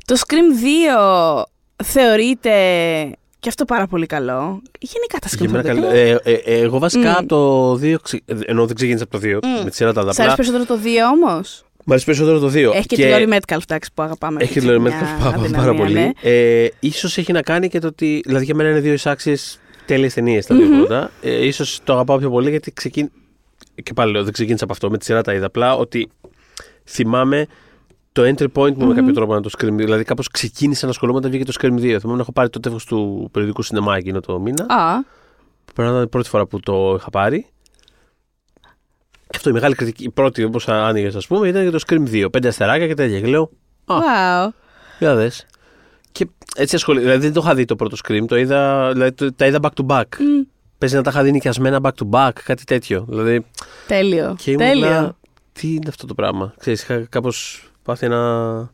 το 0.06 0.16
Scream 0.28 0.66
2 1.38 1.44
θεωρείται 1.84 2.52
και 3.40 3.50
αυτό 3.50 3.66
πάρα 3.66 3.88
πολύ 3.88 4.06
καλό. 4.06 4.62
Γενικά 4.80 5.18
τα 5.22 5.28
Scream 5.28 5.40
Για 5.40 5.50
μένα 5.50 5.64
θεωρείται 5.64 5.88
καλό. 5.88 5.94
καλό. 6.12 6.22
Ε, 6.26 6.32
ε, 6.32 6.58
ε, 6.58 6.62
εγώ 6.62 6.80
βασικά 6.80 7.10
Μμ. 7.10 7.16
από 7.18 7.26
το 7.28 7.74
2. 7.74 7.96
ξε- 8.02 8.24
Ενώ 8.46 8.66
δεν 8.66 8.76
ξεκίνησα 8.76 9.04
από 9.04 9.20
το 9.20 9.28
2 9.28 9.40
Μμ. 9.44 9.64
με 9.64 9.70
τη 9.70 9.76
σειρά 9.76 9.94
τα 9.94 10.02
Σ' 10.02 10.04
αρέσει 10.04 10.18
δαπλά. 10.20 10.36
περισσότερο 10.36 10.66
το 10.66 10.80
2 10.84 10.88
όμως; 11.14 11.66
Μ' 11.86 11.92
αρέσει 11.92 12.06
περισσότερο 12.06 12.40
το 12.40 12.48
2. 12.48 12.54
Έχει 12.74 12.86
και, 12.86 12.96
τη 12.96 13.04
Lori 13.06 13.34
Metcalf, 13.34 13.60
εντάξει, 13.64 13.90
που 13.94 14.02
αγαπάμε. 14.04 14.42
Έχει 14.44 14.54
και 14.54 14.60
τη 14.60 14.66
έτσι, 14.68 14.78
Lori 14.78 14.82
μια 14.82 14.92
Metcalf 15.00 15.24
πάρα, 15.24 15.36
αδυναμία, 15.36 15.58
πάρα 15.58 15.74
πολύ. 15.74 15.94
ναι. 15.94 16.10
Ε, 16.22 16.68
ίσως 16.80 17.18
έχει 17.18 17.32
να 17.32 17.42
κάνει 17.42 17.68
και 17.70 17.80
το 17.80 17.88
ότι. 17.88 18.22
Δηλαδή 18.26 18.46
για 18.46 18.56
μένα 18.56 18.70
είναι 18.70 18.80
δύο 18.80 18.94
εισάξει 18.94 19.38
τέλειες 19.86 20.14
ταινίες 20.14 20.46
τα 20.46 20.56
δύο 20.56 20.66
Μμμ. 20.66 20.78
πρώτα. 20.78 21.12
Ε, 21.22 21.46
ίσως 21.46 21.80
το 21.84 21.94
αγαπάω 21.94 22.18
πιο 22.18 22.30
πολύ 22.30 22.50
γιατί 22.50 22.72
ξεκίνησε. 22.72 23.14
Και 23.84 23.94
πάλι 23.94 24.12
λέω, 24.12 24.24
δεν 24.24 24.34
ξεκίνησα 24.34 24.64
από 24.64 24.74
αυτό. 24.74 24.90
Με 24.90 24.98
τη 24.98 25.06
σειρά 25.06 25.22
τα 25.22 25.34
είδα. 25.34 25.46
Απλά 25.46 25.76
ότι 25.76 26.10
θυμάμαι 26.86 27.46
το 28.12 28.22
entry 28.24 28.48
point 28.54 28.74
μου 28.74 28.88
με 28.88 28.94
κάποιο 28.94 29.14
τρόπο 29.14 29.34
να 29.34 29.42
το 29.42 29.50
Scream 29.58 29.68
2. 29.74 29.76
Δηλαδή 29.76 30.04
κάπως 30.04 30.28
ξεκίνησα 30.28 30.86
να 30.86 30.92
ασχολούμαι 30.92 31.18
όταν 31.18 31.32
βγήκε 31.32 31.52
το 31.52 31.54
Scream 31.62 31.74
2. 31.74 31.80
Θυμάμαι 32.00 32.16
να 32.16 32.22
έχω 32.22 32.32
πάρει 32.32 32.50
το 32.50 32.60
τεύχος 32.60 32.86
του 32.86 33.30
περιοδικού 33.32 33.62
σινεμά 33.62 33.96
εκείνο 33.96 34.20
το 34.20 34.40
μήνα. 34.40 34.64
Α, 34.70 35.04
Πρέπει 35.74 35.90
να 35.90 35.96
ήταν 35.96 36.04
η 36.04 36.08
πρώτη 36.08 36.30
φορά 36.30 36.46
που 36.46 36.60
το 36.60 36.96
είχα 37.00 37.10
πάρει. 37.10 37.46
Και 39.32 39.38
αυτό 39.38 39.50
η 39.50 39.54
μεγάλη 39.54 39.76
κριτική, 39.76 40.04
η 40.04 40.10
πρώτη 40.10 40.44
όπως 40.44 40.68
άνοιγες, 40.68 41.16
ας 41.16 41.28
πούμε, 41.28 41.48
ήταν 41.48 41.62
για 41.62 41.72
το 41.72 41.80
Scream 41.88 42.04
2. 42.12 42.26
Πέντε 42.32 42.48
αστεράκια 42.48 42.88
και 42.88 42.94
τέτοια. 42.94 43.20
Και 43.20 43.28
λέω, 43.28 43.50
Α, 43.86 43.96
wow. 43.96 44.50
για 45.00 45.16
δες. 45.16 45.46
Και 46.12 46.28
έτσι 46.56 46.76
ασχολήθηκα. 46.76 47.10
Δηλαδή 47.12 47.28
δεν 47.32 47.36
το 47.36 47.42
είχα 47.46 47.56
δει 47.56 47.66
το 47.66 47.76
πρώτο 47.76 47.98
Scream, 48.08 48.26
το 48.28 48.36
είδα, 48.38 48.92
δηλαδή, 48.92 49.12
το- 49.12 49.34
τα 49.34 49.46
είδα 49.46 49.60
back 49.62 49.82
to 49.82 49.86
back. 49.96 50.04
Μμ, 50.20 50.42
Παίζει 50.78 50.96
να 50.96 51.02
τα 51.04 51.10
είχα 51.10 51.24
δει 51.24 51.32
νοικιασμένα 51.32 51.80
back 51.84 52.04
to 52.04 52.10
back, 52.10 52.32
κάτι 52.44 52.64
τέτοιο. 52.64 53.06
Δηλαδή, 53.10 53.46
Τέλειο. 53.88 54.36
και 54.44 54.56
Τέλειο. 54.56 54.88
ήμουν. 54.96 55.16
Τι 55.54 55.68
είναι 55.68 55.86
αυτό 55.88 56.06
το 56.08 56.14
πράγμα; 56.14 56.54
Ξέρεις, 56.60 56.82
είχα 56.82 57.06
κάπως 57.10 57.70
πάθει 57.84 58.06
ένα 58.06 58.72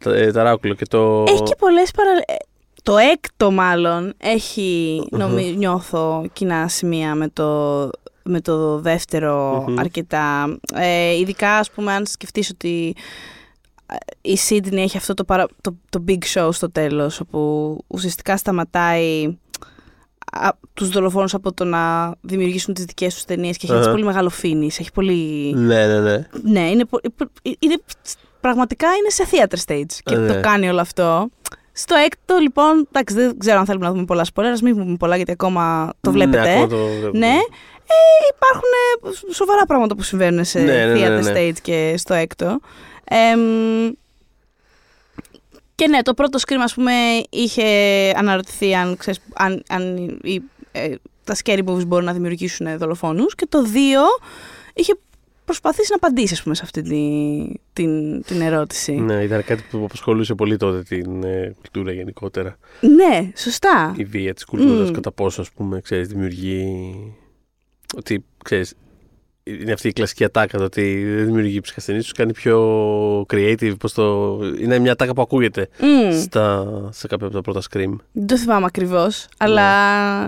τα- 0.00 0.14
ε, 0.14 0.30
ταράκουλο 0.32 0.74
και 0.74 0.84
το. 0.86 1.24
Έχει 1.28 1.42
και 1.42 1.54
πολλές 1.58 1.90
παρα... 1.90 2.10
ε, 2.10 2.34
Το 2.82 2.96
έκτο 2.96 3.50
μάλλον 3.50 4.12
έχει, 4.18 5.00
νομι... 5.10 5.54
νιώθω, 5.56 6.26
κοινά 6.32 6.68
σημεία 6.68 7.14
με 7.14 7.28
το, 7.28 7.80
με 8.24 8.40
το 8.40 8.78
δευτερο 8.78 9.64
Μμμ. 9.68 9.78
αρκετά. 9.78 10.56
Ε, 10.74 11.18
ειδικά, 11.18 11.50
ας 11.56 11.70
πούμε, 11.70 11.92
αν 11.92 12.06
σκεφτείς 12.06 12.50
ότι 12.50 12.94
ε, 13.86 13.96
η 14.30 14.38
Sydney 14.48 14.76
έχει 14.76 14.96
αυτό 14.96 15.14
το, 15.14 15.24
παρα... 15.24 15.46
το, 15.60 15.76
το 15.90 16.04
big 16.08 16.18
show 16.34 16.48
στο 16.52 16.70
τέλος, 16.70 17.20
όπου 17.20 17.78
ουσιαστικά 17.86 18.36
σταματάει 18.36 19.36
α, 20.32 20.48
τους 20.74 20.88
δολοφόνους 20.88 21.34
από 21.34 21.52
το 21.52 21.64
να 21.64 22.14
δημιουργήσουν 22.20 22.74
τις 22.74 22.84
δικές 22.84 23.14
τους 23.14 23.24
ταινίες 23.24 23.56
και 23.56 23.66
έχει 23.66 23.72
έτσι 23.74 23.84
Αχα. 23.88 23.94
πολύ 23.96 24.06
μεγάλο 24.06 24.28
φίνις, 24.28 24.78
έχει 24.78 24.92
πολύ... 24.92 25.52
Ναι, 25.54 25.86
ναι, 25.86 26.00
ναι. 26.00 26.26
Ναι, 26.42 26.70
είναι, 26.70 26.84
πο- 26.84 27.00
είναι, 27.58 27.76
πραγματικά 28.40 28.86
είναι 28.88 29.10
σε 29.10 29.24
theater 29.30 29.72
stage 29.72 29.98
και 30.04 30.16
Ναι. 30.16 30.32
το 30.34 30.40
κάνει 30.40 30.68
όλο 30.68 30.80
αυτό. 30.80 31.28
Στο 31.76 31.94
έκτο, 31.94 32.38
λοιπόν, 32.38 32.88
εντάξει, 32.92 33.14
δεν 33.14 33.38
ξέρω 33.38 33.58
αν 33.58 33.64
θέλουμε 33.66 33.86
να 33.86 33.92
δούμε 33.92 34.04
πολλά 34.04 34.24
spoilers, 34.34 34.58
μην 34.62 34.76
πούμε 34.76 34.96
πολλά 34.96 35.16
γιατί 35.16 35.32
ακόμα 35.32 35.92
το 36.00 36.10
βλέπετε. 36.12 36.42
Ναι, 36.42 36.50
ακόμα 36.52 36.66
το 36.66 36.76
βλέπουμε. 36.76 37.18
Ναι. 37.26 37.34
Ε, 37.86 38.26
υπάρχουν 38.36 38.70
ε, 39.28 39.32
σοβαρά 39.32 39.66
πράγματα 39.66 39.96
που 39.96 40.02
συμβαίνουν 40.02 40.44
σε 40.44 40.60
Ναι, 40.60 40.84
ναι, 40.84 40.92
ναι, 40.92 41.18
theater 41.18 41.22
ναι. 41.22 41.32
stage 41.34 41.58
και 41.62 41.94
στο 41.96 42.14
έκτο. 42.14 42.60
Εμ, 43.04 43.90
και 45.74 45.88
ναι, 45.88 46.02
το 46.02 46.14
πρώτο 46.14 46.38
scream, 46.46 46.60
ας 46.62 46.74
πούμε, 46.74 46.92
είχε 47.30 47.64
αναρωτηθεί 48.16 48.74
αν, 48.74 48.96
ξέρεις, 48.96 49.20
αν, 49.34 49.62
αν 49.68 49.96
οι- 50.22 50.42
ε, 50.72 50.94
τα 51.24 51.36
scary 51.44 51.64
movies 51.66 51.86
μπορούν 51.86 52.04
να 52.04 52.12
δημιουργήσουν 52.12 52.78
δολοφόνους 52.78 53.34
και 53.34 53.46
το 53.48 53.62
δύο 53.62 54.00
είχε 54.74 54.96
προσπαθήσει 55.44 55.86
να 55.90 55.96
απαντήσει, 55.96 56.32
ας 56.34 56.42
πούμε, 56.42 56.54
σε 56.54 56.62
αυτή 56.64 56.82
τη, 56.82 56.98
την, 57.72 58.22
την 58.22 58.40
ερώτηση. 58.40 58.92
Ναι, 58.92 59.22
ήταν 59.22 59.44
κάτι 59.44 59.64
που 59.70 59.82
απασχολούσε 59.84 60.34
πολύ 60.34 60.56
τότε 60.56 60.82
την 60.82 61.24
ε, 61.24 61.54
κουλτούρα 61.60 61.92
γενικότερα. 61.92 62.58
Ναι, 62.80 63.30
σωστά. 63.36 63.94
Η 63.96 64.04
βία 64.04 64.34
της 64.34 64.44
κουλτούρας, 64.44 64.88
Μμ. 64.90 64.92
κατά 64.92 65.12
πόσο, 65.12 65.40
ας 65.40 65.50
πούμε, 65.50 65.80
ξέρεις, 65.80 66.08
δημιουργεί. 66.08 66.94
Ότι, 67.96 68.24
ξέρεις, 68.44 68.74
είναι 69.46 69.72
αυτή 69.72 69.88
η 69.88 69.92
κλασική 69.92 70.24
ατάκα 70.24 70.58
το 70.58 70.64
ότι 70.64 71.04
δεν 71.04 71.24
δημιουργεί 71.24 71.60
ψυχασθενείς, 71.60 72.02
τους 72.02 72.12
κάνει 72.12 72.32
πιο 72.32 73.20
creative. 73.20 73.72
Πώς 73.78 73.92
το... 73.92 74.38
Είναι 74.60 74.78
μια 74.78 74.92
ατάκα 74.92 75.12
που 75.12 75.22
ακούγεται 75.22 75.68
Μμ. 75.80 76.20
στα, 76.20 76.66
σε 76.92 77.06
κάποια 77.06 77.26
από 77.26 77.34
τα 77.36 77.40
πρώτα 77.42 77.60
scream. 77.60 77.96
Δεν 78.12 78.26
το 78.26 78.38
θυμάμαι 78.38 78.64
ακριβώς, 78.66 79.26
αλλά 79.38 79.68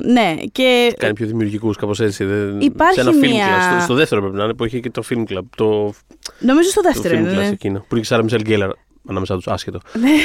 ναι. 0.05 0.35
Και 0.53 0.95
Κάνει 0.99 1.15
πιο 1.15 1.27
δημιουργικούς, 1.27 1.77
κάπως 1.77 2.01
έτσι. 2.01 2.25
Δεν... 2.25 2.61
Υπάρχει 2.61 2.95
σε 2.95 3.01
ένα 3.01 3.11
film 3.11 3.29
μια- 3.31 3.47
club. 3.47 3.73
Στο, 3.73 3.81
στο 3.81 3.95
δεύτερο 3.95 4.21
πρέπει 4.21 4.37
να 4.37 4.45
είναι 4.45 4.55
που 4.55 4.65
έχει 4.65 4.81
και 4.81 4.91
το 4.91 5.03
film 5.11 5.25
club. 5.29 5.43
Το, 5.57 5.93
νομίζω 6.39 6.71
στο 6.71 6.81
το 6.83 6.89
δεύτερο 6.93 7.17
film 7.17 7.19
είναι. 7.21 7.31
club 7.33 7.37
ναι. 7.37 7.47
εκείνο. 7.47 7.79
Που 7.79 7.87
είναι 7.91 8.01
και 8.01 8.07
η 8.07 8.09
Σάρα 8.09 8.23
Μισελ 8.23 8.43
Γκέλλαρ 8.43 8.71
ανάμεσά 9.09 9.35
τους, 9.35 9.47
άσχετο. 9.47 9.81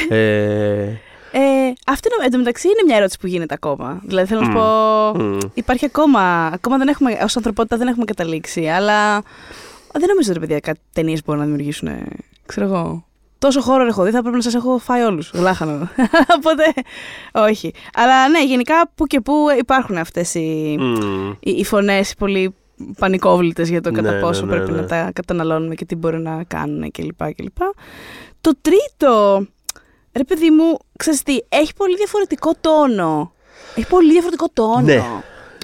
Ναι. 0.08 0.16
ε, 0.16 0.98
Ε, 1.32 1.38
αυτό 1.86 2.08
είναι- 2.16 2.26
εντωμεταξύ 2.26 2.68
είναι 2.68 2.82
μια 2.86 2.96
ερώτηση 2.96 3.18
που 3.18 3.26
γίνεται 3.26 3.54
ακόμα. 3.54 4.00
Δηλαδή 4.04 4.26
θέλω 4.28 4.40
να 4.40 4.46
σου 4.46 4.52
Μμ. 4.52 4.54
πω. 4.54 5.24
μ. 5.24 5.38
Υπάρχει 5.54 5.84
ακόμα. 5.84 6.46
Ακόμα 6.46 6.76
δεν 6.78 6.88
έχουμε. 6.88 7.10
Ω 7.12 7.26
ανθρωπότητα 7.36 7.76
δεν 7.76 7.88
έχουμε 7.88 8.04
καταλήξει. 8.04 8.66
Αλλά 8.68 9.20
δεν 9.92 10.08
νομίζω 10.08 10.30
ότι 10.30 10.40
παιδιά 10.40 10.60
κάτι 10.60 10.80
ταινίες 10.92 11.22
μπορούν 11.24 11.40
να 11.40 11.46
δημιουργήσουν. 11.46 11.88
ε, 11.88 12.04
Ξέρω 12.46 12.66
εγώ. 12.66 13.04
Τόσο 13.38 13.60
χώρο 13.60 13.86
έχω 13.86 14.02
δει, 14.04 14.10
θα 14.10 14.20
πρέπει 14.20 14.36
να 14.36 14.42
σας 14.42 14.54
έχω 14.54 14.78
φάει 14.78 15.02
όλους. 15.02 15.30
Γλάχανο. 15.34 15.88
Οπότε. 16.36 16.64
Όχι. 17.32 17.72
Αλλά 17.94 18.28
ναι, 18.28 18.44
γενικά 18.44 18.90
που 18.94 19.06
και 19.06 19.20
που 19.20 19.46
υπάρχουν 19.58 19.96
αυτές 19.96 20.34
οι, 20.34 20.76
Μμ. 20.80 21.30
οι, 21.40 21.50
οι 21.50 21.64
φωνές 21.64 22.14
πολύ 22.18 22.54
πανικόβλητες 22.98 23.68
για 23.68 23.80
το 23.80 23.90
Ναι, 23.90 23.96
κατά 24.00 24.14
ναι, 24.14 24.20
πόσο 24.20 24.44
ναι, 24.46 24.50
πρέπει 24.52 24.70
ναι. 24.70 24.80
να 24.80 24.86
τα 24.86 25.10
καταναλώνουμε 25.14 25.74
και 25.74 25.84
τι 25.84 25.96
μπορεί 25.96 26.18
να 26.18 26.44
κάνουν 26.48 26.90
κλπ. 26.90 27.32
κλπ. 27.34 27.56
Το 28.40 28.52
τρίτο, 28.62 29.46
ρε 30.16 30.24
παιδί 30.24 30.50
μου, 30.50 30.76
ξέρεις 30.98 31.22
τι, 31.22 31.38
έχει 31.48 31.74
πολύ 31.74 31.96
διαφορετικό 31.96 32.52
τόνο. 32.60 33.32
Έχει 33.74 33.86
πολύ 33.86 34.10
διαφορετικό 34.12 34.46
τόνο. 34.52 34.80
Ναι. 34.80 34.92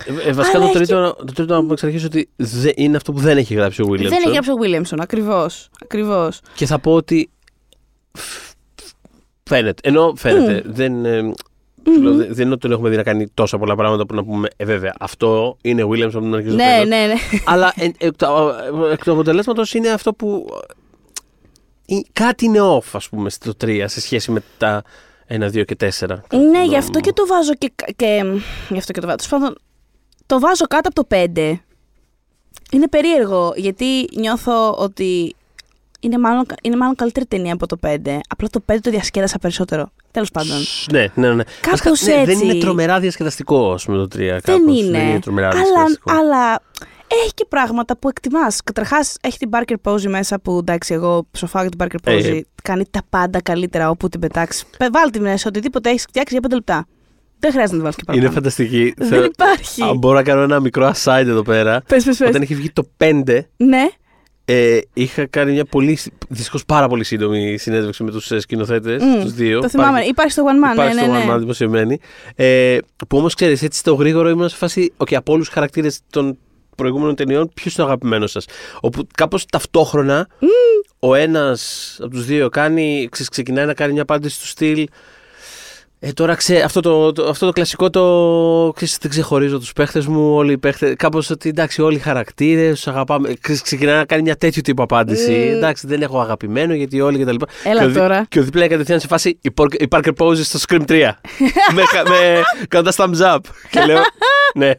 Ε, 0.07 0.29
ε, 0.29 0.33
βασικά 0.33 0.57
Αλλά 0.59 0.67
το 0.71 0.79
έχει 0.79 0.87
τρίτο, 0.87 1.15
το 1.27 1.33
τρίτο 1.33 1.55
να 1.55 1.61
πούμε 1.61 1.73
εξ 1.73 1.85
αρχής 1.85 2.05
ότι 2.05 2.29
δε- 2.37 2.73
είναι 2.75 2.97
αυτό 2.97 3.13
που 3.13 3.19
δεν 3.21 3.37
έχει 3.39 3.55
γράψει 3.55 3.83
ο 3.83 3.87
Williamson. 3.89 4.09
Δεν 4.09 4.13
έχει 4.23 4.31
γράψει 4.31 4.51
ο 4.51 4.55
Williamson, 4.63 4.97
ακριβώς. 5.01 5.69
ακριβώς. 5.83 6.41
Και 6.55 6.67
θα 6.67 6.79
πω 6.79 6.95
ότι 6.95 7.31
φ- 8.13 8.55
φαίνεται. 9.43 9.89
Ενώ 9.89 10.13
φαίνεται. 10.17 10.63
Δεν, 10.67 11.05
ε, 11.05 11.33
σου 11.95 12.03
λέω, 12.03 12.15
δεν 12.15 12.27
δεν 12.35 12.45
είναι 12.45 12.53
ότι 12.53 12.61
τον 12.61 12.73
έχουμε 12.73 12.89
δει 12.89 12.97
να 12.97 13.03
κάνει 13.03 13.29
τόσα 13.35 13.59
πολλά 13.59 13.75
πράγματα 13.77 14.07
που 14.07 14.15
να 14.15 14.25
πούμε 14.25 14.49
Ε, 14.57 14.65
βέβαια, 14.65 14.95
αυτό 15.01 15.57
είναι 15.63 15.83
Williamson 15.85 16.05
από 16.15 16.21
την 16.21 16.35
αρχή 16.35 16.49
στο 16.49 16.57
Ναι, 16.57 16.65
τέλος». 16.65 16.89
ναι, 16.89 17.07
ναι. 17.07 17.15
Αλλά 17.45 17.73
ε, 17.77 17.85
εκ 17.99 18.17
του- 18.17 18.27
εκ 18.93 19.05
του 19.05 19.13
αποτελέσματος 19.13 19.75
είναι 19.75 19.89
αυτό 19.89 20.13
που. 20.13 20.47
Ε, 21.89 22.01
κάτι 22.13 22.45
είναι 22.45 22.59
off, 22.63 22.89
ας 22.93 23.09
πούμε, 23.09 23.31
στο 23.31 23.53
3 23.65 23.85
σε 23.87 24.01
σχέση 24.01 24.31
με 24.31 24.43
τα 24.59 24.83
1, 25.29 25.43
2 25.51 25.65
και 25.65 25.77
4. 26.01 26.21
Ναι, 26.51 26.65
γι' 26.65 26.77
αυτό 26.77 27.01
και 27.01 27.13
το 27.13 27.27
βάζω 27.27 27.55
και, 27.55 27.73
και 27.97 28.25
γι' 28.69 28.79
αυτό 28.79 28.93
και 28.93 29.01
το 29.01 29.07
βάζω. 29.07 29.17
Τέλος 29.17 29.29
πάντων, 29.29 29.59
το 30.27 30.41
βάζω 30.41 30.65
κάτω 30.67 30.89
από 30.89 31.07
το 31.07 31.17
5. 31.37 31.55
Είναι 32.73 32.89
περίεργο, 32.89 33.53
γιατί 33.57 34.09
νιώθω 34.17 34.73
ότι 34.73 35.37
είναι 36.01 36.19
μάλλον, 36.19 36.47
είναι 36.63 36.77
μάλλον 36.77 36.95
καλύτερη 36.95 37.27
ταινία 37.27 37.53
από 37.53 37.67
το 37.67 37.77
5. 37.87 38.19
Απλά 38.29 38.49
το 38.49 38.63
5 38.73 38.77
το 38.83 38.91
διασκέδασα 38.91 39.39
περισσότερο. 39.39 39.91
Τέλος 40.11 40.31
πάντων. 40.31 40.57
Ναι, 40.93 41.07
ναι, 41.15 41.33
ναι. 41.35 41.43
Κάπως 41.61 41.81
Βασικά, 41.81 42.11
ναι, 42.17 42.25
Δεν 42.25 42.35
έτσι. 42.35 42.45
είναι 42.45 42.55
τρομερά 42.55 43.01
διασκεδαστικό, 43.01 43.73
ας 43.73 43.85
πούμε, 43.85 43.97
το 43.97 44.05
3. 44.05 44.17
δεν 44.19 44.41
κάπως. 44.41 44.81
είναι. 44.81 44.99
Δεν 44.99 45.09
είναι 45.09 45.21
τρομερά 45.21 45.49
αλλά, 45.49 45.59
διασκεδαστικό. 45.59 46.13
αλλά 46.13 46.63
έχει 47.09 47.35
και 47.35 47.45
πράγματα 47.49 47.97
που 47.99 48.09
εκτιμάς. 48.09 48.63
Καταρχάς 48.65 49.17
έχει 49.21 49.39
την 49.39 49.51
Barker 49.53 49.75
Posey 49.83 50.07
μέσα 50.09 50.41
που 50.41 50.59
εντάξει 50.59 50.95
εγώ 50.95 51.27
ψοφάω 51.31 51.63
για 51.63 51.71
την 51.71 51.87
Barker 51.87 52.09
Posey. 52.11 52.37
Ε. 52.37 52.41
Κάνει 52.63 52.85
τα 52.91 53.01
πάντα 53.11 53.43
καλύτερα 53.43 53.91
όπου 53.91 54.09
την 54.09 54.21
πετάξεις. 54.21 54.65
Βάλ 54.93 55.11
τη 55.11 55.21
μέσα 55.21 55.49
οτιδήποτε 55.49 55.89
έχεις 55.91 56.03
φτιάξει 56.03 56.33
για 56.41 56.49
5 56.49 56.55
λεπτά. 56.55 56.87
Δεν 57.39 57.51
χρειάζεται 57.51 57.73
να 57.73 57.79
τη 57.79 57.83
βάλεις 57.83 57.97
και 57.97 58.05
παραπάνω. 58.05 58.27
Είναι 58.27 58.35
φανταστική. 58.37 58.95
Δεν 58.97 59.09
Θέλω- 59.09 59.25
υπάρχει. 59.25 59.83
Αν 59.83 59.97
μπορώ 59.99 60.15
να 60.15 60.23
κάνω 60.23 60.41
ένα 60.43 60.61
μικρό 60.61 60.93
aside 60.95 61.27
εδώ 61.27 61.43
πέρα. 61.43 61.83
Πες, 61.89 62.05
πες, 62.05 62.17
πες. 62.17 62.29
Όταν 62.29 62.43
είχε 62.43 62.55
βγει 62.55 62.71
το 62.71 62.83
5, 62.97 63.49
Ναι. 63.57 63.87
ε, 64.45 64.79
είχα 64.93 65.27
κάνει 65.27 65.53
μια 65.53 65.65
πολύ, 65.65 65.99
δυστυχώς 66.29 66.65
πάρα 66.65 66.89
πολύ 66.89 67.05
σύντομη 67.05 67.57
συνέντευξη 67.59 68.03
με 68.05 68.11
τους 68.11 68.31
ε, 68.31 68.41
σκηνοθέτες, 68.41 69.03
Μμ, 69.03 69.21
τους 69.21 69.33
δύο. 69.33 69.61
Το 69.61 69.69
θυμάμαι. 69.69 70.01
Υπάρχει 70.01 70.33
στο 70.33 70.45
One 70.47 70.69
Man. 70.69 70.73
Υπάρχει 70.73 70.95
ναι, 70.95 71.01
στο 71.03 71.13
ναι, 71.13 71.23
One 71.23 71.27
ναι. 71.27 71.35
Man 71.35 71.39
δημοσιευμένη. 71.39 71.99
Ε, 72.35 72.79
που 73.09 73.19
όμως 73.19 73.35
ξέρεις, 73.35 73.63
έτσι 73.63 73.79
στο 73.79 73.95
γρήγορο 73.95 74.29
ήμουν 74.29 74.49
σε 74.49 74.57
φάση, 74.57 74.93
okay, 74.97 75.15
από 75.15 75.33
όλους 75.33 75.45
τους 75.45 75.55
χαρακτήρες 75.55 76.01
των 76.11 76.39
προηγούμενων 76.79 77.15
ταινιών, 77.15 77.51
ποιος 77.55 77.75
είναι 77.75 77.85
ο 77.85 77.87
αγαπημένος 77.89 78.31
σας; 78.31 78.45
Όπου 78.81 79.07
κάπως 79.15 79.45
ταυτόχρονα 79.47 80.29
ο 80.99 81.15
ένας 81.15 81.97
από 82.03 82.11
τους 82.11 82.25
δύο 82.25 82.49
κάνει, 82.49 83.09
ξε- 83.11 83.31
ξεκινάει 83.31 83.67
να 83.67 83.75
κάνει 83.75 83.93
μια 83.93 84.03
απάντηση 84.03 84.41
του 84.41 84.47
στυλ 84.47 84.87
Ε, 86.01 86.13
τώρα 86.13 86.35
ξέ, 86.35 86.61
αυτό, 86.61 86.81
το, 86.81 87.13
το, 87.13 87.29
αυτό 87.29 87.47
το 87.47 87.53
κλασικό 87.53 87.91
το. 87.91 88.73
Ξέρεις, 88.75 88.97
δεν 89.01 89.11
ξεχωρίζω 89.11 89.59
τους 89.59 89.73
παίχτες 89.73 90.07
μου. 90.07 90.35
Όλοι 90.35 90.53
οι 90.53 90.59
παίχτες. 90.59 90.95
Κάπως 90.97 91.31
ότι 91.31 91.49
εντάξει, 91.49 91.83
όλοι 91.83 91.97
οι 91.97 92.01
χαρακτήρες, 92.01 92.75
τους 92.75 92.87
αγαπάμε. 92.89 93.35
Ξε- 93.41 93.63
Ξεκινάει 93.63 93.97
να 93.97 94.05
κάνει 94.05 94.23
μια 94.23 94.37
τέτοιου 94.37 94.63
τύπου 94.63 94.83
απάντηση. 94.83 95.33
Ε. 95.33 95.57
Εντάξει, 95.57 95.87
δεν 95.87 96.03
έχω 96.03 96.21
αγαπημένο 96.21 96.75
γιατί 96.75 97.01
όλοι 97.01 97.19
κτλ. 97.19 97.35
Έλα 97.65 97.79
και 97.81 97.85
ο, 97.85 97.89
Δη- 97.89 97.99
τώρα. 97.99 98.27
Και 98.29 98.39
ο 98.39 98.43
δίπλα 98.43 98.61
είναι 98.61 98.71
κατευθείαν 98.71 99.01
σε 99.01 99.07
φάση 99.07 99.39
η, 99.43 99.51
Por- 99.57 99.75
η 99.83 99.87
Parker 99.91 100.13
Poses 100.19 100.37
στο 100.43 100.59
Scream 100.69 100.83
3. 100.89 101.11
με, 101.75 101.83
με, 102.09 102.43
κάνοντα 102.69 102.93
thumbs 102.97 103.35
up. 103.35 103.39
και 103.71 103.81
λέω. 103.85 103.99
Ναι. 104.55 104.73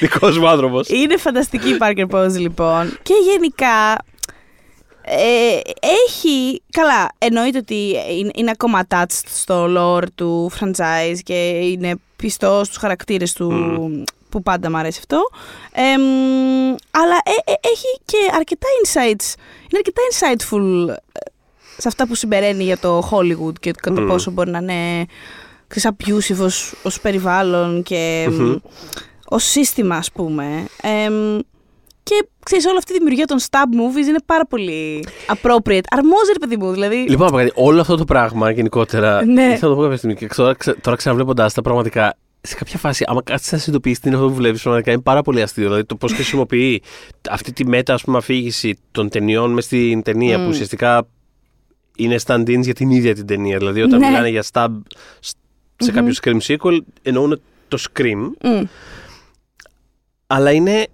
Δικός 0.00 0.38
μου 0.38 0.48
άνθρωπος. 0.48 0.88
Είναι 0.88 1.16
φανταστική 1.16 1.68
η 1.68 1.76
Parker 1.80 2.06
Pose 2.10 2.36
λοιπόν. 2.38 2.98
Και 3.02 3.14
γενικά 3.30 4.04
ε, 5.04 5.60
έχει. 6.06 6.62
Καλά, 6.70 7.10
εννοείται 7.18 7.58
ότι 7.58 7.96
είναι, 8.18 8.30
είναι 8.34 8.50
ακόμα 8.50 8.86
attached 8.88 9.26
στο 9.26 9.66
lore 9.76 10.06
του 10.14 10.50
franchise 10.60 11.18
και 11.22 11.48
είναι 11.48 11.94
πιστός 12.16 12.66
στους 12.66 12.78
χαρακτήρες 12.78 13.32
του. 13.32 13.50
Που 14.28 14.42
πάντα 14.42 14.70
μου 14.70 14.76
αρέσει 14.76 14.98
αυτό. 14.98 15.18
Εμ, 15.72 16.02
αλλά 16.90 17.18
ε, 17.24 17.52
ε, 17.52 17.54
έχει 17.60 18.00
και 18.04 18.16
αρκετά 18.34 18.66
insights. 18.84 19.34
Είναι 19.68 19.76
αρκετά 19.76 20.02
insightful 20.12 20.88
ε, 20.88 21.20
σε 21.76 21.88
αυτά 21.88 22.06
που 22.06 22.14
συμπεραίνει 22.14 22.64
για 22.64 22.78
το 22.78 23.08
Hollywood 23.10 23.58
και 23.60 23.70
κατά 23.70 24.00
Μμμ. 24.00 24.08
πόσο 24.08 24.30
μπορεί 24.30 24.50
να 24.50 24.58
είναι 24.58 25.06
ξέρεις, 25.66 25.90
abusive 25.98 26.44
ως, 26.44 26.74
ως 26.82 27.00
περιβάλλον 27.00 27.82
και 27.82 28.28
Μμμ. 28.30 28.56
Ως 29.32 29.44
σύστημα 29.44 29.96
ας 29.96 30.12
πούμε. 30.12 30.66
Εμ, 30.82 31.38
και 32.02 32.26
ξέρεις 32.44 32.66
όλη 32.66 32.76
αυτή 32.76 32.92
η 32.92 32.94
δημιουργία 32.96 33.24
των 33.26 33.38
stab 33.40 33.56
movies 33.56 34.06
είναι 34.08 34.18
πάρα 34.26 34.46
πολύ 34.46 35.06
appropriate. 35.26 35.80
Αρμόζει 35.90 36.32
ρε 36.32 36.38
παιδί 36.40 36.56
μου, 36.56 36.72
δηλαδή. 36.72 36.96
Λοιπόν, 36.96 37.24
να 37.26 37.30
πω 37.32 37.36
κάτι. 37.36 37.52
όλο 37.54 37.80
αυτό 37.80 37.96
το 37.96 38.04
πράγμα 38.04 38.50
γενικότερα. 38.50 39.24
Ναι. 39.24 39.56
Θα 39.60 39.68
το 39.68 39.74
πω 39.74 39.82
κάποια 39.82 39.96
στιγμή. 39.96 40.14
Και 40.14 40.26
τώρα, 40.26 40.54
ξε- 40.54 40.80
τώρα 40.80 40.96
ξαναβλέποντάς 40.96 41.54
τα 41.54 41.62
πραγματικά. 41.62 42.16
Σε 42.44 42.54
κάποια 42.54 42.78
φάση, 42.78 43.04
άμα 43.06 43.22
κάτσεις 43.22 43.52
να 43.52 43.58
συνειδητοποιήσεις 43.58 43.98
τι 44.00 44.08
είναι 44.08 44.16
αυτό 44.16 44.28
που 44.28 44.34
βλέπεις, 44.34 44.62
πραγματικά 44.62 44.92
είναι 44.92 45.00
πάρα 45.02 45.22
πολύ 45.22 45.42
αστείο. 45.42 45.64
Δηλαδή 45.64 45.84
το 45.84 45.96
πώς 45.96 46.12
χρησιμοποιεί 46.12 46.82
αυτή 47.30 47.52
τη 47.52 47.66
μετα 47.66 47.94
ας 47.94 48.02
πούμε, 48.02 48.18
αφήγηση 48.18 48.78
των 48.90 49.08
ταινιών 49.08 49.52
μες 49.52 49.64
στην 49.64 50.02
ταινία 50.02 50.38
Μμ. 50.38 50.42
που 50.42 50.48
ουσιαστικά 50.48 51.06
είναι 51.96 52.16
stand-ins 52.26 52.60
για 52.60 52.74
την 52.74 52.90
ίδια 52.90 53.14
την 53.14 53.26
ταινία. 53.26 53.58
Δηλαδή 53.58 53.82
όταν 53.82 53.98
Ναι. 53.98 54.06
μιλάνε 54.06 54.28
για 54.28 54.44
stab 54.52 54.68
σ- 55.20 55.36
σε 55.76 55.92
κάποιο 55.92 56.12
Scream 56.22 56.38
sequel, 56.46 56.78
εννοούν 57.02 57.40
το 57.68 57.78
Scream, 57.92 58.30
Μμ, 58.44 58.62
αλλά 60.32 60.52
είναι. 60.52 60.86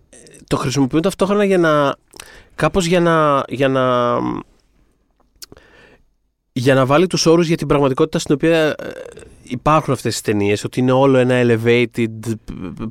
Το 0.46 0.56
χρησιμοποιούν 0.56 1.02
ταυτόχρονα 1.02 1.44
για 1.44 1.58
να. 1.58 1.94
κάπως 2.54 2.86
για 2.86 3.00
να. 3.00 3.42
Για 3.48 3.68
να 3.68 4.16
για 6.52 6.74
να 6.74 6.86
βάλει 6.86 7.06
τους 7.06 7.26
όρους 7.26 7.46
για 7.46 7.56
την 7.56 7.66
πραγματικότητα 7.66 8.18
στην 8.18 8.34
οποία 8.34 8.66
ε, 8.66 8.74
υπάρχουν 9.42 9.92
αυτές 9.92 10.12
τις 10.12 10.22
ταινίες 10.22 10.64
ότι 10.64 10.80
είναι 10.80 10.92
όλο 10.92 11.18
ένα 11.18 11.42
elevated 11.42 12.08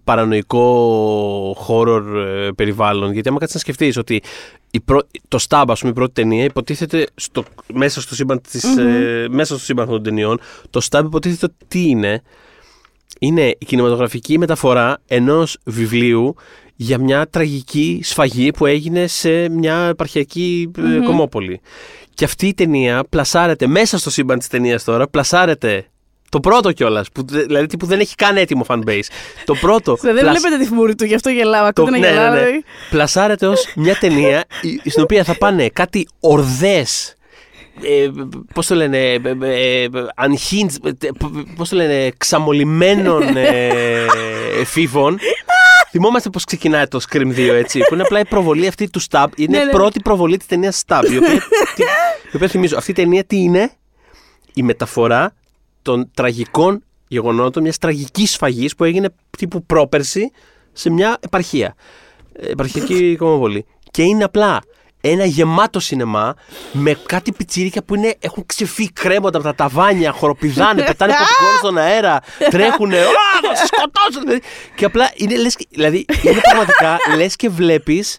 παρανοϊκό 0.03 1.65
horror 1.67 2.03
ε, 2.15 2.49
περιβάλλον 2.55 3.11
γιατί 3.11 3.29
άμα 3.29 3.37
κάτσεις 3.37 3.55
να 3.55 3.61
σκεφτείς 3.61 3.97
ότι 3.97 4.21
η 4.71 4.79
πρω- 4.79 5.07
το 5.27 5.45
Stab 5.49 5.65
ας 5.67 5.79
πούμε 5.79 5.91
η 5.91 5.95
πρώτη 5.95 6.13
ταινία 6.13 6.43
υποτίθεται 6.43 7.07
στο, 7.15 7.43
μέσα, 7.73 8.01
στο 8.01 8.15
σύμπαν 8.15 8.41
της, 8.51 8.63
ε, 8.77 9.27
μέσα 9.29 9.55
στο 9.55 9.63
σύμπαν 9.65 9.87
των 9.87 10.03
ταινιών 10.03 10.39
το 10.69 10.87
Stab 10.89 11.03
υποτίθεται 11.05 11.45
ότι 11.45 11.55
τι 11.67 11.89
είναι 11.89 12.21
είναι 13.19 13.47
η 13.57 13.65
κινηματογραφική 13.65 14.37
μεταφορά 14.37 14.97
ενός 15.07 15.57
βιβλίου 15.65 16.35
για 16.75 16.97
μια 16.99 17.27
τραγική 17.29 17.99
σφαγή 18.03 18.51
που 18.51 18.65
έγινε 18.65 19.07
σε 19.07 19.49
μια 19.49 19.75
επαρχιακή 19.89 20.71
ε, 20.77 20.81
Μμμ. 20.81 21.03
κομμόπολη. 21.03 21.61
Και 22.13 22.25
αυτή 22.25 22.47
η 22.47 22.53
ταινία 22.53 23.03
πλασάρεται 23.09 23.67
μέσα 23.67 23.97
στο 23.97 24.09
σύμπαν 24.09 24.39
της 24.39 24.47
ταινίας 24.47 24.83
τώρα, 24.83 25.07
πλασάρεται 25.07 25.85
το 26.29 26.39
πρώτο 26.39 26.71
κιόλας, 26.71 27.07
δηλαδή 27.47 27.65
τι 27.65 27.77
που 27.77 27.85
δεν 27.85 27.99
έχει 27.99 28.15
καν 28.15 28.37
έτοιμο 28.37 28.65
fanbase. 28.67 29.01
Το 29.45 29.53
πρώτο. 29.55 29.95
Δεν 30.01 30.15
πλασ- 30.19 30.39
βλέπετε 30.39 30.63
τη 30.63 30.69
φμούρη 30.69 30.95
του, 30.95 31.05
γι' 31.05 31.15
αυτό 31.15 31.29
γελάω. 31.29 31.73
το, 31.73 31.81
Ακούτε 31.81 31.91
να 31.91 31.97
ναι, 31.97 32.07
ναι, 32.07 32.13
γελάω. 32.13 32.33
ναι. 32.33 32.39
δηλαδή. 32.39 32.63
Πλασάρεται 32.89 33.47
ως 33.47 33.73
μια 33.75 33.95
ταινία 33.95 34.43
η- 34.83 34.89
στην 34.89 35.03
οποία 35.03 35.23
θα 35.23 35.37
πάνε 35.37 35.69
κάτι 35.69 36.07
ορδές 36.19 37.15
ε, 37.81 38.09
πώς 38.53 38.67
το 38.67 38.75
λένε, 38.75 38.97
ε, 39.13 39.21
ε, 39.41 39.83
ε, 39.83 39.89
unhinged, 40.25 40.93
ε, 41.03 41.09
πώς 41.55 41.69
το 41.69 41.75
λένε, 41.75 42.11
ξαμολυμένων 42.17 43.37
ε, 43.37 44.05
εφήβων. 44.59 45.17
Θυμόμαστε 45.89 46.29
πώς 46.29 46.43
ξεκινάει 46.43 46.87
το 46.87 46.99
Scream 47.09 47.27
2, 47.35 47.37
έτσι, 47.37 47.79
που 47.79 47.93
είναι 47.93 48.03
απλά 48.03 48.19
η 48.19 48.25
προβολή 48.25 48.67
αυτή 48.67 48.89
του 48.89 49.01
Stab. 49.09 49.25
Είναι 49.35 49.57
Ναι, 49.57 49.63
η 49.63 49.65
ναι. 49.65 49.71
πρώτη 49.71 49.99
προβολή 49.99 50.37
της 50.37 50.47
ταινίας 50.47 50.83
Stab, 50.87 51.01
η 51.11 51.17
οποία, 51.17 51.39
τι- 51.75 51.83
η 52.31 52.35
οποία 52.35 52.47
θυμίζω, 52.47 52.77
αυτή 52.77 52.91
η 52.91 52.93
ταινία 52.93 53.23
τι 53.23 53.37
είναι, 53.37 53.71
η 54.53 54.63
μεταφορά 54.63 55.33
των 55.81 56.11
τραγικών 56.13 56.83
γεγονότων 57.07 57.63
μιας 57.63 57.77
τραγικής 57.77 58.31
σφαγής 58.31 58.75
που 58.75 58.83
έγινε 58.83 59.09
τύπου 59.37 59.63
πρόπερση 59.65 60.31
σε 60.73 60.89
μια 60.89 61.17
επαρχία. 61.19 61.75
Ε, 62.33 62.51
Επαρχιακή 62.51 63.15
κομμοβολή. 63.15 63.65
Και 63.91 64.03
είναι 64.03 64.23
απλά 64.23 64.61
ένα 65.01 65.25
γεμάτο 65.25 65.79
σινεμά 65.79 66.33
με 66.71 66.97
κάτι 67.05 67.31
πιτσίρικα 67.31 67.83
που 67.83 67.95
είναι, 67.95 68.15
έχουν 68.19 68.45
ξεφύγει 68.45 68.91
κρέμοντα 68.91 69.37
από 69.37 69.47
τα 69.47 69.55
ταβάνια, 69.55 70.11
χοροπηδάνε, 70.11 70.83
πετάνε 70.87 71.13
popcorn 71.13 71.57
στον 71.57 71.77
αέρα, 71.77 72.19
τρέχουνε. 72.49 72.97
Α, 72.99 73.03
θα 73.49 73.55
σε 73.55 73.65
σκοτώσω! 73.65 74.19
Δηλαδή, 74.19 74.41
Και 74.75 74.85
απλά 74.85 75.11
είναι 75.15 75.37
λες, 75.37 75.55
και- 75.55 75.67
δηλαδή, 75.69 76.05
είναι 76.23 76.39
πραγματικά 76.41 76.97
λες 77.17 77.35
και 77.35 77.49
βλέπεις 77.49 78.17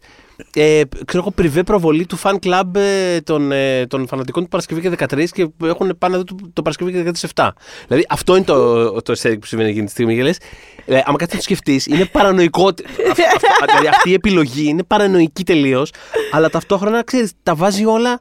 ε, 0.55 0.83
ξέρω 1.05 1.23
εγώ, 1.23 1.31
πριβέ 1.31 1.63
προβολή 1.63 2.07
του 2.07 2.19
fan 2.23 2.35
club 2.43 2.75
ε, 2.75 3.21
των, 3.21 3.53
ε, 3.53 3.87
των 3.87 4.07
φανατικών 4.07 4.43
του 4.43 4.49
Παρασκευή 4.49 4.81
και 4.81 4.91
13 4.99 5.25
και 5.33 5.49
έχουν 5.65 5.95
πάνε 5.99 6.17
να 6.17 6.23
δουν 6.23 6.27
το, 6.27 6.51
το 6.53 6.63
Παρασκευή 6.63 6.93
και 6.93 7.29
17. 7.35 7.49
Δηλαδή 7.87 8.07
αυτό 8.09 8.37
είναι 8.37 8.45
το, 8.45 8.91
το 9.03 9.13
aesthetic 9.13 9.37
που 9.41 9.47
συμβαίνει 9.47 9.71
εκείνη 9.71 9.85
τη 9.85 9.91
στιγμή. 9.91 10.15
Και 10.15 10.23
λες, 10.23 10.39
ε, 10.87 11.01
άμα 11.05 11.17
κάτι 11.17 11.31
να 11.31 11.37
το 11.37 11.43
σκεφτείς, 11.43 11.87
είναι 11.87 12.05
παρανοϊκό. 12.05 12.65
ότι- 12.65 12.85
αυ- 13.11 13.21
αυ- 13.63 13.67
δηλαδή 13.69 13.87
αυτή 13.89 14.11
η 14.11 14.13
επιλογή 14.13 14.69
είναι 14.69 14.83
παρανοϊκή 14.83 15.45
τελείως, 15.45 15.91
αλλά 16.31 16.51
ταυτόχρονα 16.51 17.05
ξέρεις, 17.05 17.33
τα 17.43 17.55
βάζει 17.55 17.85
όλα. 17.85 18.21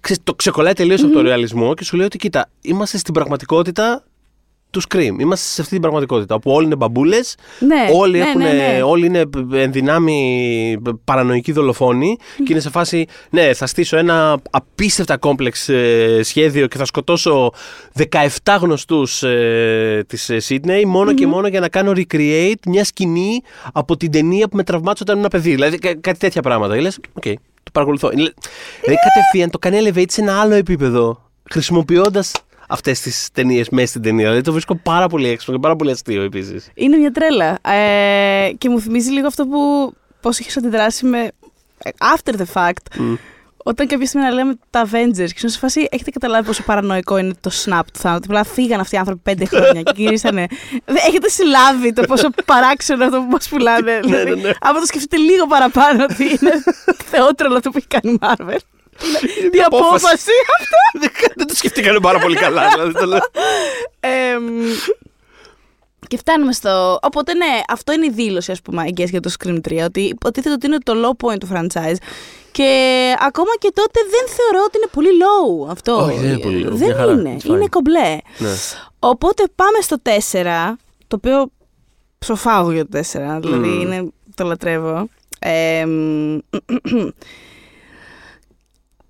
Ξέρεις, 0.00 0.22
το 0.24 0.34
ξεκολλάει 0.34 0.72
τελείως 0.72 1.02
από 1.02 1.12
το 1.12 1.20
ρεαλισμό 1.20 1.74
και 1.74 1.84
σου 1.84 1.96
λέει 1.96 2.06
ότι 2.06 2.18
κοίτα, 2.18 2.50
είμαστε 2.60 2.98
στην 2.98 3.14
πραγματικότητα 3.14 4.04
του 4.74 4.82
Scream. 4.88 5.14
Είμαστε 5.20 5.46
σε 5.48 5.60
αυτή 5.60 5.72
την 5.72 5.80
πραγματικότητα. 5.80 6.34
Όπου 6.34 6.50
όλοι 6.50 6.64
είναι 6.66 6.76
μπαμπούλες, 6.76 7.34
Ναι, 7.58 7.86
όλοι, 7.92 8.18
ναι, 8.18 8.24
έχουν, 8.24 8.40
ναι, 8.40 8.52
ναι. 8.52 8.82
όλοι 8.82 9.06
είναι 9.06 9.24
εν 9.52 9.80
δυνάμει 9.80 10.76
παρανοϊκοί 11.04 11.52
δολοφόνοι 11.52 12.16
και 12.36 12.44
είναι 12.52 12.60
σε 12.60 12.70
φάση, 12.70 13.06
ναι, 13.30 13.54
θα 13.54 13.66
στήσω 13.66 13.96
ένα 13.96 14.38
απίστευτα 14.50 15.16
complex 15.16 15.68
ε, 15.68 16.20
σχέδιο 16.22 16.66
και 16.66 16.76
θα 16.78 16.84
σκοτώσω 16.84 17.52
17 18.10 18.56
γνωστούς 18.60 19.22
ε, 19.22 20.04
της 20.06 20.30
ε, 20.30 20.36
Sydney 20.48 20.82
μόνο 20.86 21.14
και 21.14 21.26
μόνο 21.26 21.48
για 21.48 21.60
να 21.60 21.68
κάνω 21.68 21.92
recreate 21.96 22.54
μια 22.66 22.84
σκηνή 22.84 23.40
από 23.72 23.96
την 23.96 24.10
ταινία 24.10 24.48
που 24.48 24.56
με 24.56 24.62
τραυμάτισε 24.62 25.02
όταν 25.02 25.16
ήμουν 25.16 25.28
παιδί. 25.30 25.50
Δηλαδή 25.50 25.78
κα- 25.78 25.94
κάτι 26.00 26.18
τέτοια 26.18 26.42
πράγματα. 26.42 26.74
Και 26.74 26.80
λες, 26.80 26.98
οκ, 27.12 27.22
το 27.62 27.70
παρακολουθώ. 27.72 28.10
Είναι- 28.12 28.32
Δηλαδή 28.82 28.98
κατευθείαν 29.14 29.50
το 29.50 29.58
κάνει 29.58 29.78
elevate 29.84 30.04
σε 30.08 30.20
ένα 30.20 30.40
άλλο 30.40 30.54
επίπεδο 30.54 31.22
χρησιμοποιώντας 31.50 32.32
αυτές 32.68 33.00
τις 33.00 33.28
ταινίες 33.32 33.68
μέσα 33.68 33.86
στην 33.86 34.02
ταινία. 34.02 34.24
Δηλαδή 34.24 34.42
το 34.42 34.52
βρίσκω 34.52 34.76
πάρα 34.76 35.06
πολύ 35.06 35.28
έξυπνο 35.28 35.54
και 35.54 35.60
πάρα 35.60 35.76
πολύ 35.76 35.90
αστείο 35.90 36.22
επίσης. 36.22 36.70
Είναι 36.74 36.96
μια 36.96 37.12
τρέλα. 37.12 37.58
Ε, 37.70 38.52
και 38.58 38.68
μου 38.68 38.80
θυμίζει 38.80 39.10
λίγο 39.10 39.26
αυτό 39.26 39.46
που 39.46 39.92
πώς 40.20 40.38
είχες 40.38 40.56
αντιδράσει 40.56 41.06
με 41.06 41.30
ε, 41.78 41.90
after 42.14 42.34
the 42.34 42.46
fact. 42.54 42.98
Μμ. 42.98 43.14
Όταν 43.66 43.86
κάποια 43.86 44.06
στιγμή 44.06 44.26
να 44.26 44.32
λέμε 44.32 44.58
τα 44.70 44.84
Avengers 44.84 45.28
και 45.34 45.48
σε 45.48 45.58
φάση 45.58 45.88
έχετε 45.90 46.10
καταλάβει 46.10 46.46
πόσο 46.46 46.62
παρανοϊκό 46.62 47.18
είναι 47.18 47.34
το 47.40 47.50
snap 47.64 47.80
του 47.92 47.98
θάνατου. 47.98 48.24
Απλά 48.24 48.44
φύγαν 48.44 48.80
αυτοί 48.80 48.94
οι 48.94 48.98
άνθρωποι 48.98 49.20
πέντε 49.22 49.44
χρόνια 49.44 49.82
και 49.82 49.92
γυρίσανε. 49.94 50.46
Δεν 50.84 51.02
έχετε 51.08 51.28
συλλάβει 51.28 51.92
το 51.92 52.02
πόσο 52.02 52.28
παράξενο 52.44 53.04
αυτό 53.04 53.18
που 53.18 53.28
μας 53.30 53.48
πουλάνε. 53.48 54.00
δηλαδή, 54.02 54.30
ναι, 54.30 54.34
ναι. 54.34 54.52
άμα 54.60 54.80
το 54.80 54.86
σκεφτείτε 54.86 55.16
λίγο 55.16 55.46
παραπάνω 55.46 56.06
ότι 56.10 56.24
είναι 56.24 56.62
θεότρολο 57.10 57.56
αυτό 57.56 57.70
που 57.70 57.76
έχει 57.76 57.86
κάνει 57.86 58.14
η 58.14 58.18
Marvel. 58.20 58.58
Είναι 59.40 59.50
Τι 59.50 59.60
απόφαση 59.60 60.30
δεν, 61.00 61.10
δεν 61.36 61.46
το 61.46 61.54
σκεφτήκανε 61.54 62.00
πάρα 62.00 62.18
πολύ 62.18 62.36
καλά. 62.36 62.68
Δηλαδή, 62.68 62.92
το 62.92 63.06
λέω. 63.06 63.20
Εμ, 64.00 64.44
και 66.08 66.16
φτάνουμε 66.16 66.52
στο. 66.52 66.98
Οπότε, 67.02 67.34
ναι, 67.34 67.60
αυτό 67.68 67.92
είναι 67.92 68.06
η 68.06 68.10
δήλωση, 68.10 68.50
ας 68.52 68.60
πούμε, 68.62 68.82
εγγύηση 68.82 69.10
για 69.10 69.20
το 69.20 69.30
Scream 69.38 69.58
3. 69.68 69.80
Ότι 69.84 70.00
υποτίθεται 70.00 70.54
ότι 70.54 70.66
είναι 70.66 70.78
το 70.78 70.92
low 71.04 71.26
point 71.26 71.38
του 71.38 71.48
franchise. 71.52 71.96
Και 72.52 72.68
ακόμα 73.20 73.50
και 73.58 73.70
τότε 73.74 74.00
δεν 74.10 74.28
θεωρώ 74.36 74.64
ότι 74.66 74.76
είναι 74.76 74.88
πολύ 74.92 75.08
low 75.22 75.70
αυτό. 75.70 76.04
Όχι, 76.04 76.18
δεν 76.18 76.28
είναι 76.28 76.38
πολύ 76.38 76.64
low. 76.66 76.70
Δεν 76.72 76.86
Μια 76.88 76.96
χαρά. 76.96 77.12
είναι. 77.12 77.36
It's 77.40 77.46
fine. 77.46 77.50
Είναι 77.50 77.66
κομπλέ. 77.70 78.18
ναι. 78.38 78.50
Οπότε 78.98 79.44
πάμε 79.54 79.78
στο 79.80 79.96
4, 80.02 80.74
το 81.08 81.16
οποίο 81.16 81.50
ψοφάω 82.18 82.70
για 82.72 82.86
το 82.88 82.98
4, 82.98 83.02
δηλαδή 83.40 83.68
Μμμ. 83.68 83.80
είναι, 83.80 84.08
το 84.34 84.44
λατρεύω. 84.44 85.08
Εμ, 85.38 86.38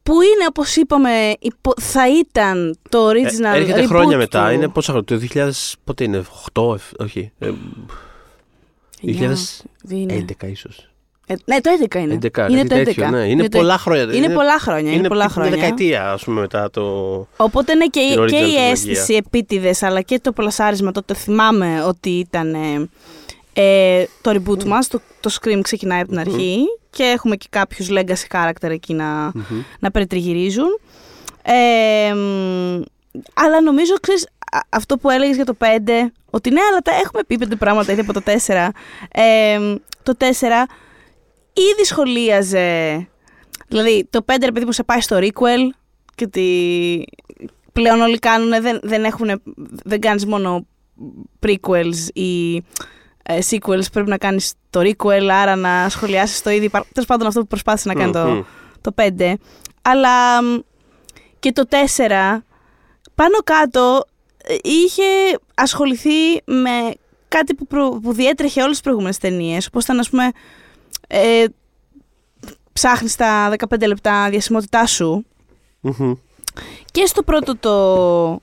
που 0.05 0.13
είναι, 0.23 0.45
όπως 0.49 0.77
είπαμε, 0.77 1.33
υπο- 1.39 1.75
θα 1.81 2.03
ήταν 2.19 2.79
το 2.89 3.09
original 3.09 3.55
Ε, 3.55 3.57
έρχεται 3.59 3.83
reboot 3.83 3.87
χρόνια 3.89 4.17
μετά. 4.17 4.47
του. 4.49 4.53
Είναι 4.55 4.69
πόσα 4.69 4.93
χρόνια. 4.93 5.07
Το 5.07 5.17
2000. 5.35 5.75
Πότε 5.85 6.05
είναι, 6.05 6.23
8, 6.53 6.75
εφ- 6.75 7.01
όχι. 7.01 7.33
ε, 7.39 7.51
2011 9.01 9.07
Είναι. 9.89 10.25
ίσως. 10.51 10.89
Ε, 11.27 11.35
ναι, 11.45 11.61
το 11.61 11.71
11 11.71 11.99
είναι. 11.99 12.15
11, 12.15 12.49
είναι 12.51 12.63
κάτι 12.63 12.69
το 12.69 12.75
11. 12.75 12.85
τέτοιο, 12.85 13.11
ναι. 13.11 13.29
Είναι 13.29 13.49
το- 13.49 13.59
πολλά 13.59 13.79
χρόνια. 13.79 14.03
Είναι, 14.15 14.29
πολλά 14.35 14.59
χρόνια. 14.59 14.93
Είναι, 14.93 15.09
πολλά 15.09 15.25
μια 15.25 15.33
χρόνια. 15.35 15.51
δεκαετία, 15.51 16.13
ας 16.13 16.25
πούμε, 16.25 16.41
μετά 16.41 16.71
το. 16.71 16.83
Οπότε 17.37 17.75
ναι, 17.75 17.87
και, 17.87 18.01
η- 18.01 18.11
την 18.13 18.21
original 18.23 18.29
και 18.31 18.37
η 18.37 18.39
τριλογία. 18.39 18.63
αίσθηση 18.63 19.15
επίτηδες, 19.15 19.83
αλλά 19.83 20.01
και 20.01 20.19
το 20.23 20.33
πλασάρισμα 20.33 20.93
τότε 20.93 21.15
θυμάμαι 21.15 21.83
ότι 21.85 22.11
ήταν 22.11 22.55
ε, 22.55 22.89
ε, 23.53 24.05
το 24.21 24.31
reboot 24.31 24.65
μας, 24.65 24.89
το, 24.89 25.01
το 25.21 25.37
Scream 25.41 25.59
ξεκινάει 25.63 26.01
από 26.01 26.09
την 26.09 26.19
αρχή 26.19 26.59
και 26.95 27.03
έχουμε 27.03 27.37
και 27.37 27.47
κάποιους 27.51 27.89
legacy 27.91 28.27
character 28.37 28.71
εκεί 28.71 28.95
να, 28.95 29.31
Μμμ. 29.35 29.63
να 29.79 29.91
περιτριγυρίζουν. 29.91 30.79
Ε, 31.43 32.15
μ, 32.15 32.83
αλλά 33.35 33.61
νομίζω, 33.63 33.95
ξέρεις, 34.01 34.27
α- 34.53 34.67
αυτό 34.69 34.99
που 34.99 35.11
έλεγες 35.11 35.37
για 35.37 35.45
το 35.45 35.55
5, 35.61 35.65
ότι 36.31 36.51
ναι, 36.51 36.61
αλλά 36.71 36.79
τα 36.81 36.91
έχουμε 36.95 37.23
πει 37.27 37.39
πέντε 37.39 37.57
πράγματα 37.57 37.93
ήδη 37.93 38.01
από 38.01 38.13
το 38.13 38.21
4. 38.47 38.69
Ε, 39.13 39.59
μ, 39.59 39.75
το 40.03 40.15
4 40.19 40.25
ήδη 41.53 41.85
σχολίαζε, 41.85 43.09
δηλαδή 43.69 44.07
το 44.11 44.25
5 44.33 44.37
ρε 44.45 44.53
παιδί 44.53 44.65
μου 44.65 44.73
σε 44.73 44.83
πάει 44.83 45.01
στο 45.01 45.19
requel 45.21 45.61
και 46.15 46.25
ότι 46.25 47.05
πλέον 47.73 48.01
όλοι 48.01 48.19
κάνουν, 48.19 48.49
δεν, 48.63 48.81
δεν, 48.83 49.05
έχουν, 49.05 49.43
δεν 49.85 50.01
κάνεις 50.01 50.27
μόνο 50.27 50.67
prequels 51.47 52.09
ή 52.13 52.57
ε, 52.57 52.61
sequels, 53.29 53.93
πρέπει 53.93 54.09
να 54.09 54.19
κάνεις 54.19 54.53
το 54.71 54.81
requel, 54.81 55.29
άρα 55.31 55.57
να 55.57 55.89
σχολιάσεις 55.89 56.43
το 56.43 56.51
ήδη. 56.51 56.65
υπαρ- 56.65 56.93
Τέλος 56.93 57.09
πάντων 57.09 57.27
αυτό 57.27 57.41
που 57.41 57.47
προσπάθησε 57.47 57.89
να 57.89 57.95
κάνει 57.95 58.13
το, 58.13 58.25
Μμμ. 58.27 58.43
το 58.81 58.93
5. 58.97 59.35
Αλλά 59.83 60.43
μ, 60.43 60.59
και 61.39 61.53
το 61.53 61.63
4 61.69 61.77
πάνω 63.15 63.37
κάτω 63.45 64.05
ε, 64.45 64.55
είχε 64.63 65.03
ασχοληθεί 65.55 66.43
με 66.45 66.71
κάτι 67.29 67.55
που, 67.55 67.67
προ, 67.67 67.89
που 68.03 68.13
διέτρεχε 68.13 68.61
όλες 68.61 68.71
τις 68.73 68.81
προηγούμενες 68.81 69.19
ταινίες. 69.19 69.67
Όπως 69.67 69.85
ήταν 69.85 69.99
ας 69.99 70.11
πούμε 70.11 70.31
ε, 71.09 71.45
ψάχνεις 72.73 73.17
τα 73.17 73.55
15 73.69 73.87
λεπτά 73.87 74.29
διασημότητά 74.31 74.87
σου 74.87 75.27
Μμμ. 75.81 76.13
και 76.91 77.07
στο 77.07 77.23
πρώτο 77.23 77.57
το, 77.57 78.41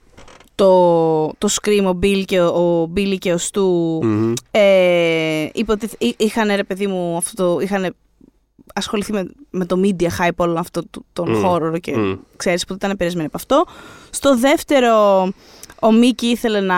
το, 0.66 1.28
το 1.38 1.48
Scream 1.62 1.84
ο 1.94 2.00
Bill 2.04 2.24
και 2.26 2.40
ο, 2.42 2.46
ο 2.82 2.92
Billy 2.96 3.16
και 3.20 3.34
ο 3.34 3.38
Stu 3.52 3.62
Μμμ. 4.06 4.34
ε, 4.52 5.50
υποτιθ- 5.54 6.02
εί- 6.04 6.16
είχαν 6.18 6.56
ρε 6.56 6.64
παιδί 6.64 6.88
μου 6.88 7.18
αυτό 7.18 7.44
το, 7.54 7.60
είχαν 7.60 7.96
ασχοληθεί 8.74 9.12
με, 9.14 9.32
με 9.50 9.66
το 9.66 9.82
media 9.84 10.08
hype 10.20 10.36
όλο 10.36 10.60
αυτό 10.60 10.82
το- 10.90 11.04
τον 11.14 11.30
Μμ. 11.30 11.44
horror 11.46 11.80
και 11.82 11.98
Μμ. 11.98 12.14
ξέρεις 12.36 12.66
που 12.66 12.74
ήταν 12.74 12.92
επηρεασμένοι 12.92 13.28
από 13.28 13.38
αυτό. 13.38 13.66
Στο 14.10 14.38
δεύτερο 14.38 15.24
ο 15.82 15.92
Μίκη 15.92 16.26
ήθελε 16.28 16.60
να 16.60 16.78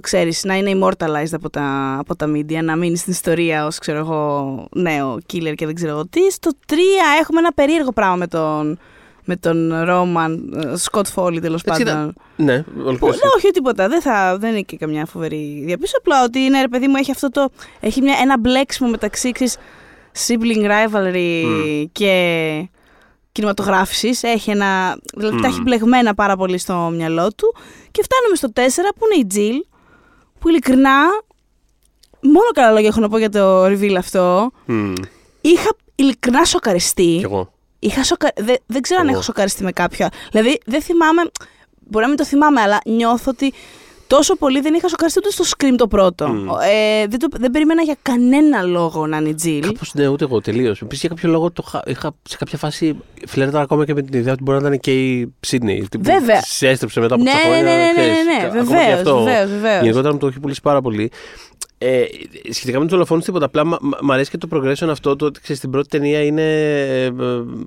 ξέρεις, 0.00 0.44
να 0.44 0.54
είναι 0.56 0.72
immortalized 0.80 1.32
από 1.32 1.50
τα, 1.50 1.96
από 1.98 2.16
τα 2.16 2.26
media, 2.34 2.60
να 2.62 2.76
μείνει 2.76 2.96
στην 2.96 3.12
ιστορία 3.12 3.66
ως 3.66 3.78
ξέρω 3.78 3.98
εγώ 3.98 4.66
νέο 4.72 5.18
killer 5.32 5.54
και 5.54 5.66
δεν 5.66 5.74
ξέρω 5.74 5.92
εγώ 5.92 6.06
τι. 6.06 6.30
Στο 6.30 6.50
τρία 6.66 7.04
έχουμε 7.20 7.38
ένα 7.38 7.52
περίεργο 7.52 7.92
πράγμα 7.92 8.16
με 8.16 8.26
τον, 8.26 8.78
με 9.24 9.36
τον 9.36 9.84
Ρόμαν, 9.84 10.52
Σκοτ 10.76 11.06
Φόλι 11.06 11.40
τέλος 11.40 11.60
Εντάξει, 11.62 11.82
πάντων. 11.84 12.14
Ναι, 12.36 12.62
Που, 12.62 12.70
ολοκλήρωσε. 12.76 13.20
ναι, 13.24 13.30
όχι 13.36 13.50
τίποτα. 13.50 13.88
Δεν, 13.88 14.00
θα, 14.00 14.36
δεν 14.38 14.50
είναι 14.50 14.60
και 14.60 14.76
καμιά 14.76 15.06
φοβερή 15.06 15.62
διαπίστωση. 15.64 15.94
Απλά 15.98 16.24
ότι 16.24 16.38
είναι 16.38 16.60
ρε 16.60 16.68
παιδί 16.68 16.86
μου, 16.88 16.96
έχει 16.96 17.10
αυτό 17.10 17.28
το. 17.30 17.48
Έχει 17.80 18.00
μια, 18.02 18.14
ένα 18.22 18.38
μπλέξιμο 18.38 18.88
μεταξύ 18.90 19.32
ξέρεις, 19.32 19.56
sibling 20.26 20.64
rivalry 20.66 21.42
Μμ. 21.44 21.84
και 21.92 22.68
κινηματογράφησης. 23.32 24.22
Έχει 24.22 24.50
ένα. 24.50 24.96
Δηλαδή 25.14 25.40
τα 25.40 25.48
Μμ. 25.48 25.52
έχει 25.52 25.60
μπλεγμένα 25.62 26.14
πάρα 26.14 26.36
πολύ 26.36 26.58
στο 26.58 26.92
μυαλό 26.94 27.32
του. 27.32 27.54
Και 27.90 28.02
φτάνουμε 28.02 28.36
στο 28.36 28.48
4 28.54 28.92
που 28.96 29.04
είναι 29.12 29.26
η 29.26 29.26
Jill. 29.34 29.66
Που 30.38 30.48
ειλικρινά. 30.48 30.98
Μόνο 32.20 32.46
καλά 32.54 32.70
λόγια 32.72 32.88
έχω 32.88 33.00
να 33.00 33.08
πω 33.08 33.18
για 33.18 33.28
το 33.30 33.64
reveal 33.64 33.94
αυτό. 33.98 34.50
Μμ. 34.66 34.92
Είχα 35.40 35.70
ειλικρινά 35.94 36.44
σοκαριστεί. 36.44 37.16
Κι 37.18 37.24
εγώ. 37.24 37.52
Είχα 37.84 38.04
σοκα... 38.04 38.28
δεν, 38.36 38.56
δεν 38.66 38.80
ξέρω 38.82 39.00
αν 39.00 39.06
Εγώ. 39.06 39.14
έχω 39.14 39.24
σοκαριστεί 39.24 39.62
με 39.64 39.72
κάποιο. 39.72 40.08
Δηλαδή, 40.30 40.58
δεν 40.66 40.82
θυμάμαι. 40.82 41.22
Μπορεί 41.80 42.02
να 42.04 42.08
μην 42.08 42.16
το 42.18 42.24
θυμάμαι, 42.24 42.60
αλλά 42.60 42.80
νιώθω 42.86 43.30
ότι 43.30 43.52
τόσο 44.06 44.36
πολύ 44.36 44.60
δεν 44.60 44.74
είχα 44.74 44.88
σοκαριστεί 44.88 45.18
ούτε 45.24 45.30
στο 45.30 45.44
Scream 45.56 45.74
το 45.76 45.86
πρώτο. 45.88 46.28
Μμ. 46.28 46.48
Ε, 46.48 47.06
δεν, 47.06 47.18
το, 47.18 47.26
δεν 47.30 47.50
περίμενα 47.50 47.82
για 47.82 47.96
κανένα 48.02 48.62
λόγο 48.62 49.06
να 49.06 49.16
είναι 49.16 49.28
η 49.28 49.34
Jill. 49.44 49.60
Κάπως 49.66 49.94
ναι, 49.94 50.06
ούτε 50.06 50.24
εγώ 50.24 50.40
τελείως. 50.40 50.80
Επίσης 50.82 51.00
για 51.00 51.08
κάποιο 51.08 51.30
λόγο 51.30 51.50
το 51.50 51.62
είχα, 51.66 51.82
είχα 51.86 52.14
σε 52.28 52.36
κάποια 52.36 52.58
φάση 52.58 52.96
φλερτά 53.26 53.60
ακόμα 53.60 53.84
και 53.84 53.94
με 53.94 54.02
την 54.02 54.18
ιδέα 54.20 54.32
ότι 54.32 54.42
μπορεί 54.42 54.60
να 54.60 54.66
ήταν 54.66 54.80
και 54.80 54.92
η 54.92 55.34
Σίδνεϊ. 55.40 55.88
Βέβαια. 56.00 56.40
Σε 56.42 56.68
έστρεψε 56.68 57.00
μετά 57.00 57.14
από 57.14 57.22
ναι, 57.22 57.30
τόσα 57.30 57.42
ναι, 57.48 57.54
χρόνια. 57.54 57.76
ναι, 57.76 57.76
ναι, 57.76 57.84
ναι, 57.84 57.92
ξέρεις, 57.92 58.24
ναι, 58.24 58.38
κα- 58.40 58.46
ακόμα 58.46 58.62
και 58.64 58.72
Βεβαίως, 58.74 58.98
αυτό. 58.98 59.22
βεβαίως, 59.22 59.50
βεβαίως. 59.50 59.82
Γενικότερα 59.82 60.12
μου 60.12 60.18
το 60.18 60.26
έχει 60.26 60.40
πουλήσει 60.40 60.60
πάρα 60.60 60.80
πολύ. 60.80 61.10
Ε, 61.84 62.04
σχετικά 62.50 62.78
με 62.78 62.84
του 62.84 62.90
δολοφόνου, 62.90 63.20
τίποτα. 63.20 63.44
Απλά 63.44 63.66
μ' 63.66 63.74
μ' 64.02 64.12
αρέσει 64.12 64.30
και 64.30 64.38
το 64.38 64.48
progression 64.52 64.88
αυτό. 64.88 65.16
Το 65.16 65.24
ότι 65.24 65.40
ξέρεις, 65.40 65.58
στην 65.58 65.70
πρώτη 65.70 65.88
ταινία 65.88 66.24
είναι. 66.24 67.12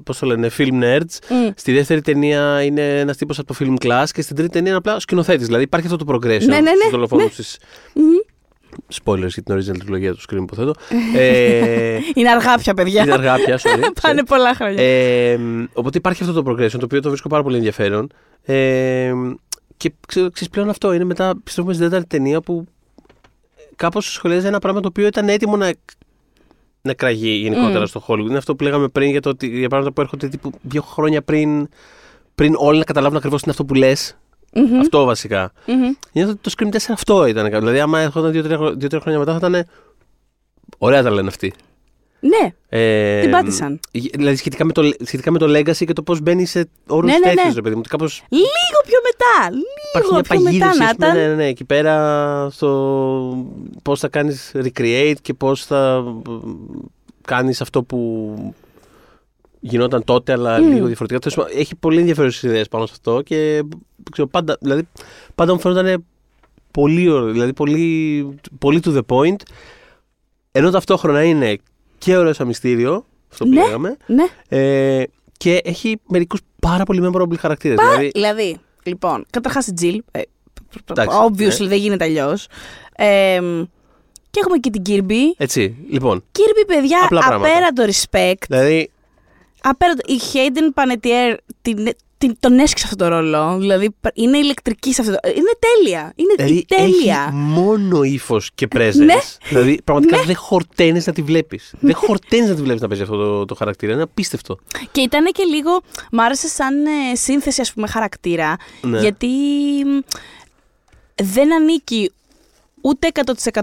Πώς 0.04 0.20
το 0.20 0.26
λένε, 0.26 0.50
film 0.58 0.84
nerds. 0.84 1.20
Στη 1.56 1.74
δεύτερη 1.74 2.02
ταινία 2.02 2.64
είναι 2.64 3.00
ένας 3.00 3.18
τύπος 3.18 3.40
από 3.40 3.54
το 3.54 3.56
film 3.60 3.88
class. 3.88 4.06
Και 4.12 4.22
στην 4.22 4.36
τρίτη 4.36 4.52
ταινία 4.52 4.70
είναι 4.70 4.78
απλά 4.78 5.00
σκηνοθέτης. 5.00 5.46
Δηλαδή 5.46 5.64
υπάρχει 5.64 5.88
αυτό 5.88 6.06
το 6.06 6.14
progression 6.14 6.46
Ναι, 6.46 6.56
ναι, 6.56 6.60
ναι, 6.60 6.70
στους 6.80 6.92
δολοφόνους 6.92 7.24
ναι. 7.24 7.30
της. 7.30 7.58
Spoilers 9.04 9.28
για 9.28 9.44
την 9.44 9.56
original 9.56 9.78
τριλογία 9.80 10.14
του 10.14 10.22
Scream, 10.30 10.42
υποθέτω. 10.42 10.74
ε, 11.18 12.00
Είναι 12.14 12.30
αργά 12.30 12.58
πια, 12.58 12.74
παιδιά. 12.74 13.04
είναι 13.04 13.14
αργά 13.14 13.36
πια, 13.36 13.60
sorry. 13.60 13.90
Πάνε 14.02 14.24
πολλά 14.24 14.56
χρόνια. 14.56 14.84
Ε, 14.84 15.40
οπότε 15.74 15.98
υπάρχει 15.98 16.24
αυτό 16.24 16.42
το 16.42 16.52
progression, 16.52 16.70
το 16.72 16.86
οποίο 16.86 17.02
το 17.02 17.10
βρίσκω 17.10 17.30
πάρα 17.30 17.44
πολύ 17.44 17.56
ενδιαφέρον. 17.56 18.12
Ε, 18.42 19.12
και 19.78 19.94
ξέρω, 20.08 20.30
ξέρεις, 20.30 20.54
πλέον 20.54 20.70
αυτό 20.70 20.94
είναι 20.94 21.04
μετά, 21.04 21.34
πιστεύουμε 21.44 21.74
στην 21.74 21.86
τέταρτη 21.86 22.08
ταινία 22.08 22.42
που 22.42 22.66
κάπως 23.76 24.12
σχολιάζει 24.14 24.48
ένα 24.48 24.60
πράγμα 24.60 24.80
το 24.80 24.88
οποίο 24.88 25.06
ήταν 25.08 25.30
έτοιμο 25.30 25.58
να, 25.58 25.72
να 26.82 26.94
κραγεί 26.94 27.30
γενικότερα 27.30 27.80
Μμ. 27.80 27.86
στο 27.86 28.04
Hollywood. 28.08 28.26
Είναι 28.28 28.38
αυτό 28.38 28.56
που 28.56 28.64
λέγαμε 28.64 28.88
πριν 28.88 29.10
για, 29.10 29.22
το, 29.22 29.30
ότι, 29.30 29.48
για 29.48 29.70
πράγματα 29.70 29.92
που 29.94 30.02
έρχονται 30.02 30.28
τύπου 30.28 30.52
δύο 30.62 30.82
χρόνια 30.82 31.22
πριν, 31.22 31.68
πριν 32.36 32.54
όλοι 32.58 32.78
να 32.78 32.84
καταλάβουν 32.84 33.18
ακριβώς 33.18 33.42
τι 33.42 33.50
είναι 33.50 33.58
αυτό 33.60 33.74
που 33.74 33.80
λες. 33.80 34.18
Μμμ, 34.54 34.80
Αυτό 34.80 35.06
βασικά. 35.06 35.52
μμμ. 35.68 35.94
Νιώθω 36.12 36.32
ότι 36.32 36.40
το 36.42 36.52
Scream 36.58 36.76
4 36.76 36.78
αυτό 36.90 37.26
ήταν. 37.26 37.46
Δηλαδή, 37.50 37.80
άμα 37.80 38.00
έρχονταν 38.00 38.32
δύο-τρία 38.32 39.00
χρόνια 39.00 39.20
μετά, 39.20 39.40
θα 39.40 39.48
ήταν. 39.48 39.66
Ωραία 40.78 41.04
τα 41.04 41.12
λένε 41.12 41.28
αυτοί. 41.28 41.54
Ναι, 42.28 42.54
Ε, 42.70 43.22
την 43.22 43.32
πάτησαν. 43.32 43.80
Δηλαδή 43.92 44.36
σχετικά 44.36 44.66
με, 44.66 44.72
το, 44.72 44.94
σχετικά 45.06 45.32
με 45.32 45.38
το 45.38 45.46
legacy 45.60 45.86
και 45.86 45.94
το 45.94 46.04
πώς 46.04 46.22
μπαίνει 46.22 46.46
σε 46.46 46.70
όρους 46.88 47.12
Ναι, 47.12 47.18
ναι, 47.18 47.24
τέτοιους, 47.26 47.46
ναι. 47.48 47.54
ρε 47.54 47.62
παιδί 47.62 47.74
μου. 47.76 47.80
ότι 47.80 47.90
Κάπως 47.90 48.24
Λίγο 48.30 48.46
πιο 48.86 48.98
μετά. 49.04 49.58
υπάρχει 49.90 50.08
Λίγο 50.08 50.14
μια 50.14 50.22
πιο 50.22 50.40
μετά 50.42 50.66
παγίδευση. 50.68 50.80
να 50.80 50.86
ας 50.86 50.96
πούμε, 50.96 51.08
ήταν. 51.08 51.22
ναι, 51.22 51.28
ναι, 51.28 51.34
ναι, 51.36 51.48
εκεί 51.48 51.66
πέρα 51.66 52.48
στο 52.52 53.48
πώς 53.84 54.00
θα 54.00 54.08
κάνεις 54.08 54.52
recreate 54.56 55.16
και 55.22 55.34
πώς 55.34 55.66
θα 55.66 56.04
κάνεις 57.26 57.62
αυτό 57.62 57.84
που 57.84 58.34
γινόταν 59.60 60.04
τότε, 60.04 60.32
αλλά 60.32 60.62
Μμ. 60.62 60.74
λίγο 60.74 60.86
διαφορετικά. 60.86 61.20
Τέλος 61.20 61.36
πάντων, 61.36 61.52
Έχει 61.62 61.76
πολύ 61.76 62.00
ενδιαφέρουσες 62.00 62.44
ιδέες 62.44 62.68
πάνω 62.68 62.86
σε 62.86 62.92
αυτό 62.96 63.22
και 63.22 63.64
ξέρω, 64.12 64.28
πάντα, 64.28 64.58
δηλαδή, 64.62 64.88
πάντα 65.36 65.54
μου 65.54 65.60
φαίνονταν 65.60 66.06
πολύ 66.72 67.10
ωραίο, 67.10 67.32
δηλαδή 67.32 67.54
πολύ, 67.54 68.26
πολύ 68.60 68.80
to 68.86 68.98
the 68.98 69.02
point. 69.08 69.36
Ενώ 70.52 70.70
ταυτόχρονα 70.70 71.24
είναι 71.24 71.58
και 72.06 72.18
ωραίο 72.18 72.34
σαν 72.34 72.48
μυστήριο, 72.48 73.06
αυτό 73.32 73.44
που 73.46 73.50
Ναι. 73.54 73.64
λέγαμε, 73.64 73.98
Ναι. 74.06 74.26
ε, 74.60 75.04
και 75.38 75.62
έχει 75.64 76.00
μερικούς 76.08 76.40
πάρα 76.62 76.84
πολύ 76.84 77.10
memorable 77.12 77.38
χαρακτήρες. 77.38 77.76
Πα- 77.78 77.84
Δηλαδή, 77.90 78.10
Δηλαδή, 78.14 78.58
λοιπόν, 78.84 79.26
καταρχάς 79.30 79.68
η 79.68 79.74
Jill. 79.82 79.98
ε, 80.12 80.22
Εντάξει, 80.90 81.18
obviously 81.28 81.60
ναι. 81.62 81.68
δεν 81.68 81.78
γίνεται 81.78 82.04
αλλιώς. 82.04 82.48
Ε, 82.96 83.40
και 84.30 84.40
έχουμε 84.40 84.58
και 84.58 84.70
την 84.70 84.82
Kirby. 84.86 85.22
έτσι, 85.38 85.76
λοιπόν. 85.90 86.24
Kirby, 86.32 86.64
παιδιά, 86.68 87.00
Απλά 87.04 87.20
πράγματα. 87.20 87.50
απέραντο 87.52 87.84
respect. 87.84 88.44
Δηλαδή, 88.48 88.90
Απέραντο. 89.62 90.02
Η 90.06 90.20
Hayden 90.34 90.82
Panettiere 90.82 91.38
την, 91.62 91.76
την, 91.76 91.94
τον 92.40 92.60
έσκησε 92.60 92.86
αυτό 92.92 93.04
το 93.04 93.08
ρόλο. 93.08 93.58
Δηλαδή, 93.60 93.90
πα- 94.02 94.12
είναι 94.14 94.38
ηλεκτρική 94.38 94.94
σε 94.94 95.02
αυτό 95.02 95.14
το. 95.14 95.20
Είναι 95.30 95.52
τέλεια. 95.60 96.14
Είναι 96.16 96.34
δηλαδή 96.38 96.66
τέλεια. 96.68 97.24
έχει 97.28 97.34
μόνο 97.36 98.04
ύφος 98.04 98.52
και 98.56 98.68
presence. 98.76 98.96
Ναι. 98.96 99.16
Δηλαδή, 99.50 99.82
πραγματικά 99.84 100.22
δεν 100.22 100.36
χορταίνεις 100.36 101.06
να 101.08 101.14
τη 101.14 101.22
βλέπεις. 101.22 101.74
δεν 101.80 101.96
χορταίνεις 101.96 102.50
να 102.50 102.56
τη 102.56 102.62
βλέπεις 102.62 102.82
να 102.82 102.88
παίζει 102.88 103.04
αυτό 103.04 103.16
το, 103.18 103.46
το 103.46 103.56
χαρακτήρα. 103.56 103.94
Είναι 103.94 104.02
απίστευτο. 104.02 104.58
Και 104.92 105.02
ήταν 105.02 105.26
και 105.32 105.44
λίγο. 105.44 105.82
Μ' 106.12 106.20
άρεσε 106.20 106.48
σαν 106.48 106.86
ε, 106.86 107.16
σύνθεση, 107.16 107.62
ας 107.62 107.74
πούμε, 107.74 107.88
χαρακτήρα. 107.88 108.56
Ναι. 108.82 109.00
Γιατί 109.00 109.28
μ, 109.86 110.00
δεν 111.24 111.54
ανήκει 111.54 112.12
ούτε 112.88 113.08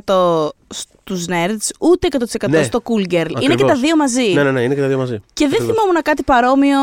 100% 0.07 0.49
στους 0.69 1.25
nerds, 1.29 1.69
ούτε 1.81 2.07
100% 2.11 2.49
Ναι. 2.49 2.63
στο 2.63 2.83
cool 2.85 3.13
girl. 3.13 3.13
Είναι 3.15 3.39
και 3.39 3.47
Ακριβώς. 3.53 3.71
τα 3.73 3.75
δύο 3.79 3.97
μαζί. 3.97 4.33
Ναι, 4.33 4.43
ναι, 4.43 4.51
ναι, 4.51 4.63
είναι 4.63 4.75
και 4.75 4.81
τα 4.81 4.87
δύο 4.87 4.99
μαζί. 4.99 5.19
Και 5.33 5.47
δεν 5.49 5.53
Ακριβώς. 5.53 5.77
θυμόμουν 5.77 6.03
κάτι 6.03 6.23
παρόμοιο 6.23 6.79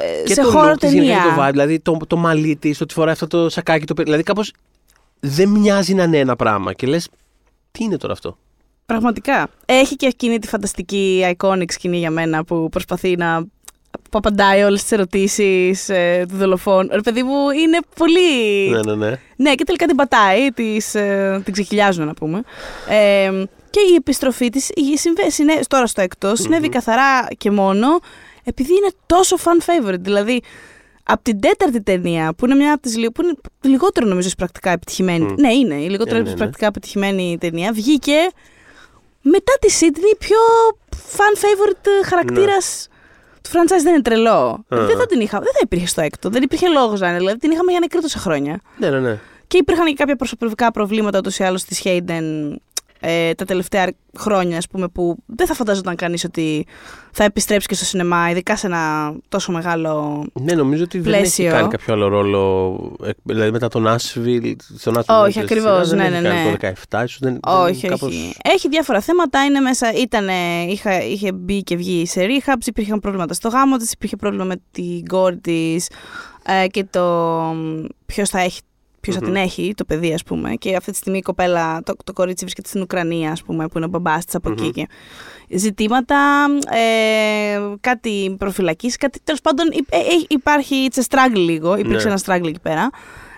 ε, 0.00 0.22
Και 0.24 0.34
σε 0.34 0.42
το 0.42 0.50
χώρο 0.50 0.72
look 0.72 0.78
της, 0.78 0.92
γενικά 0.92 1.12
ταινία. 1.12 1.28
και 1.30 1.34
το 1.40 1.46
vibe, 1.46 1.50
δηλαδή 1.50 1.80
το, 1.80 1.96
το 2.06 2.16
μαλλί 2.16 2.56
της, 2.56 2.80
ότι 2.80 2.94
φοράει 2.94 3.12
αυτό 3.12 3.26
το 3.26 3.48
σακάκι. 3.48 3.84
Το, 3.84 3.94
πε- 3.94 4.04
δηλαδή 4.04 4.22
κάπως 4.22 4.52
δεν 5.20 5.48
μοιάζει 5.48 5.94
να 5.94 6.02
είναι 6.02 6.18
ένα 6.18 6.36
πράγμα. 6.36 6.72
Και 6.72 6.86
λες, 6.86 7.08
τι 7.70 7.84
είναι 7.84 7.96
τώρα 7.96 8.12
αυτό; 8.12 8.36
Πραγματικά. 8.86 9.48
Έχει 9.66 9.96
και 9.96 10.06
εκείνη 10.06 10.38
τη 10.38 10.48
φανταστική 10.48 11.34
iconic 11.36 11.72
σκηνή 11.72 11.98
για 11.98 12.10
μένα 12.10 12.44
που 12.44 12.68
προσπαθεί 12.68 13.16
να 13.16 13.44
που 14.10 14.18
απαντάει 14.18 14.62
όλες 14.62 14.82
τις 14.82 14.92
ερωτήσεις 14.92 15.88
ε, 15.88 16.24
του 16.28 16.36
δολοφόνου. 16.36 16.88
Ρε 16.92 17.00
παιδί 17.00 17.22
μου, 17.22 17.50
είναι 17.50 17.78
πολύ... 17.96 18.68
Ναι, 18.70 18.80
ναι, 18.80 18.94
ναι. 18.94 19.20
Ναι, 19.36 19.54
και 19.54 19.64
τελικά 19.64 19.86
την 19.86 19.96
πατάει, 19.96 20.48
τις, 20.50 20.94
ε, 20.94 21.40
την 21.44 21.52
ξεχυλιάζουν 21.52 22.06
να 22.06 22.14
πούμε. 22.14 22.42
Ε, 22.88 23.30
Και 23.70 23.80
η 23.90 23.94
επιστροφή 23.94 24.50
της 24.50 24.70
τώρα 25.66 25.86
στο 25.86 26.00
εκτός 26.00 26.40
συνέβη 26.40 26.68
καθαρά 26.68 27.28
και 27.38 27.50
μόνο 27.50 27.86
επειδή 28.44 28.72
είναι 28.72 28.90
τόσο 29.06 29.36
fan 29.36 29.86
favorite. 29.86 30.00
Δηλαδή, 30.00 30.42
από 31.02 31.22
την 31.22 31.40
τέταρτη 31.40 31.82
ταινία, 31.82 32.32
που 32.36 32.44
είναι 32.44 32.54
μια 32.54 32.72
από 32.72 32.82
τις 32.82 32.94
που 32.94 33.22
είναι 33.22 33.34
λιγότερο 33.60 34.06
νομίζω 34.06 34.28
πρακτικά 34.36 34.70
επιτυχημένη. 34.70 35.34
Ναι, 35.38 35.52
είναι 35.52 35.74
η 35.74 35.88
λιγότερο 35.88 36.16
yeah, 36.16 36.22
ναι, 36.22 36.24
ναι, 36.24 36.30
ναι. 36.30 36.36
πρακτικά 36.36 36.66
επιτυχημένη 36.66 37.36
ταινία. 37.40 37.72
Βγήκε 37.72 38.16
μετά 39.22 39.52
τη 39.60 39.72
Sydney 39.80 40.16
πιο 40.18 40.36
fan 41.16 41.38
favorite 41.38 42.06
χαρακτήρας 42.08 42.88
του 43.42 43.50
franchise 43.50 43.82
δεν 43.82 43.92
είναι 43.92 44.02
τρελό. 44.02 44.64
Δεν 44.68 44.96
θα 44.96 45.06
την 45.06 45.20
είχα. 45.20 45.38
Δεν 45.38 45.52
θα 45.52 45.60
υπήρχε 45.62 45.86
στο 45.86 46.00
έκτο. 46.00 46.30
Δεν 46.30 46.42
υπήρχε 46.42 46.68
λόγος 46.68 47.00
να 47.00 47.08
είναι. 47.08 47.18
Δηλαδή 47.18 47.38
την 47.38 47.50
είχαμε 47.50 47.70
για 47.70 47.80
νεκρή 47.80 48.00
τόσα 48.00 48.18
χρόνια. 48.18 48.60
Ναι, 48.78 48.90
ναι, 48.90 49.00
ναι. 49.00 49.18
Και 49.46 49.58
υπήρχαν 49.58 49.86
και 49.86 49.94
κάποια 49.94 50.16
προσωπικά 50.16 50.70
προβλήματα 50.70 51.18
ούτως 51.18 51.38
ή 51.38 51.44
άλλως 51.44 51.64
της 51.64 51.82
Hayden 51.84 52.54
ε, 53.04 53.34
τα 53.34 53.44
τελευταία 53.44 53.92
χρόνια, 54.18 54.56
ας 54.56 54.66
πούμε, 54.68 54.88
που 54.88 55.16
δεν 55.26 55.46
θα 55.46 55.54
φανταζόταν 55.54 55.96
κανείς 55.96 56.24
ότι 56.24 56.66
θα 57.12 57.24
επιστρέψει 57.24 57.66
και 57.66 57.74
στο 57.74 57.84
σινεμά, 57.84 58.30
ειδικά 58.30 58.56
σε 58.56 58.66
ένα 58.66 59.14
τόσο 59.28 59.52
μεγάλο. 59.52 60.24
Ναι, 60.32 60.54
νομίζω 60.54 60.82
ότι 60.82 60.98
πλαίσιο. 60.98 61.44
δεν 61.44 61.52
έχει 61.52 61.60
κάνει 61.60 61.68
κάποιο 61.68 61.94
άλλο 61.94 62.08
ρόλο. 62.08 62.76
Ε, 63.04 63.10
δηλαδή 63.22 63.50
μετά 63.50 63.68
τον 63.68 63.86
Nashville. 63.86 64.54
όχι, 65.06 65.40
ακριβώς. 65.40 65.90
Ναι, 65.92 66.08
ναι, 66.08 66.20
ναι. 66.20 66.56
Το 66.60 66.72
17, 66.90 67.04
ίσως 67.04 67.18
δεν 67.20 67.40
Όχι, 67.46 67.88
κάπως... 67.88 68.08
όχι. 68.08 68.34
Έχει 68.42 68.68
διάφορα 68.68 69.00
θέματα. 69.00 69.44
Είναι 69.44 69.60
μέσα, 69.60 69.92
ήτανε, 69.92 70.62
είχα, 70.68 71.02
είχε 71.02 71.32
μπει 71.32 71.62
και 71.62 71.76
βγει 71.76 72.06
σε 72.06 72.20
rehabs, 72.26 72.66
υπήρχαν 72.66 73.00
προβλήματα 73.00 73.34
στο 73.34 73.48
γάμο 73.48 73.76
της, 73.76 73.92
υπήρχε 73.92 74.16
πρόβλημα 74.16 74.44
με 74.44 74.54
την 74.70 75.06
κόρη 75.06 75.38
της 75.38 75.88
ε, 76.46 76.66
και 76.66 76.84
το 76.84 77.56
ποιος 78.06 78.28
θα 78.28 78.40
έχει 78.40 78.60
ποιος 79.02 79.16
θα 79.16 79.22
την 79.22 79.36
έχει, 79.36 79.74
το 79.76 79.84
παιδί, 79.84 80.12
ας 80.14 80.22
πούμε. 80.22 80.54
Και 80.54 80.76
αυτή 80.76 80.90
τη 80.90 80.96
στιγμή 80.96 81.18
η 81.18 81.22
κοπέλα, 81.22 81.82
το, 81.82 81.94
το 82.04 82.12
κορίτσι 82.12 82.44
βρίσκεται 82.44 82.68
στην 82.68 82.82
Ουκρανία, 82.82 83.30
ας 83.30 83.42
πούμε, 83.42 83.68
που 83.68 83.72
είναι 83.76 83.86
ο 83.86 83.88
μπαμπάς 83.88 84.24
της 84.24 84.34
από 84.34 84.50
εκεί. 84.50 84.70
Και 84.70 84.88
ζητήματα, 85.56 86.46
ε, 86.70 87.58
κάτι 87.80 88.34
προφυλακής, 88.38 88.96
κάτι. 88.96 89.20
Τέλος 89.24 89.40
πάντων, 89.40 89.66
ε, 89.90 89.96
ε, 89.96 90.00
υπάρχει 90.28 90.88
it's 90.90 90.98
a 90.98 91.02
struggle 91.08 91.36
λίγο. 91.36 91.76
Υπήρξε 91.76 92.08
ναι. 92.08 92.14
ένα 92.14 92.20
struggle 92.24 92.48
εκεί 92.48 92.60
πέρα. 92.62 92.90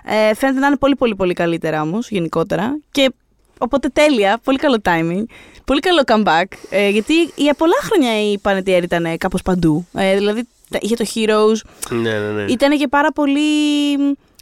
Ε, 0.05 0.35
φαίνεται 0.35 0.61
να 0.61 0.67
είναι 0.67 0.77
πολύ, 0.77 0.97
πολύ, 0.97 1.15
πολύ 1.15 1.33
καλύτερα 1.33 1.83
όμως, 1.83 2.11
γενικότερα. 2.11 2.79
Και 2.91 3.13
οπότε 3.59 3.89
τέλεια, 3.89 4.41
πολύ 4.45 4.59
καλό 4.59 4.79
timing. 4.85 5.25
Πολύ 5.65 5.81
καλό 5.81 6.03
comeback. 6.07 6.45
Ε, 6.71 6.89
γιατί 6.89 7.15
για 7.35 7.55
πολλά 7.55 7.79
χρόνια 7.83 8.31
η 8.33 8.39
Πανετιέρη 8.39 8.85
ήταν 8.85 9.19
κάπως 9.19 9.43
παντού. 9.43 9.87
Ε, 9.93 10.17
δηλαδή 10.17 10.49
είχε 10.81 10.97
το 10.97 11.05
Heroes. 11.15 11.57
Ναι, 11.91 12.19
ναι, 12.19 12.31
ναι. 12.31 12.53
Ήταν 12.53 12.79
και 12.79 12.89
πάρα 12.89 13.13
πολύ 13.13 13.41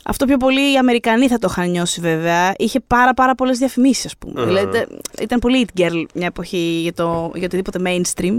αυτό 0.04 0.24
πιο 0.24 0.36
πολύ 0.36 0.72
οι 0.72 0.76
Αμερικανοί 0.76 1.28
θα 1.28 1.38
το 1.38 1.48
είχαν 1.50 1.70
νιώσει 1.70 2.00
βέβαια. 2.00 2.54
Είχε 2.56 2.80
πάρα 2.80 3.14
πάρα 3.14 3.34
πολλές 3.34 3.58
διαφημίσεις 3.58 4.04
ας 4.04 4.16
πούμε. 4.16 4.44
Δηλαδή, 4.44 4.86
ήταν 5.20 5.38
πολύ 5.38 5.66
it 5.66 5.80
girl 5.80 6.04
μια 6.14 6.26
εποχή 6.26 6.78
για, 6.82 6.92
το, 6.92 7.30
για 7.34 7.44
οτιδήποτε 7.44 7.78
mainstream. 7.84 8.34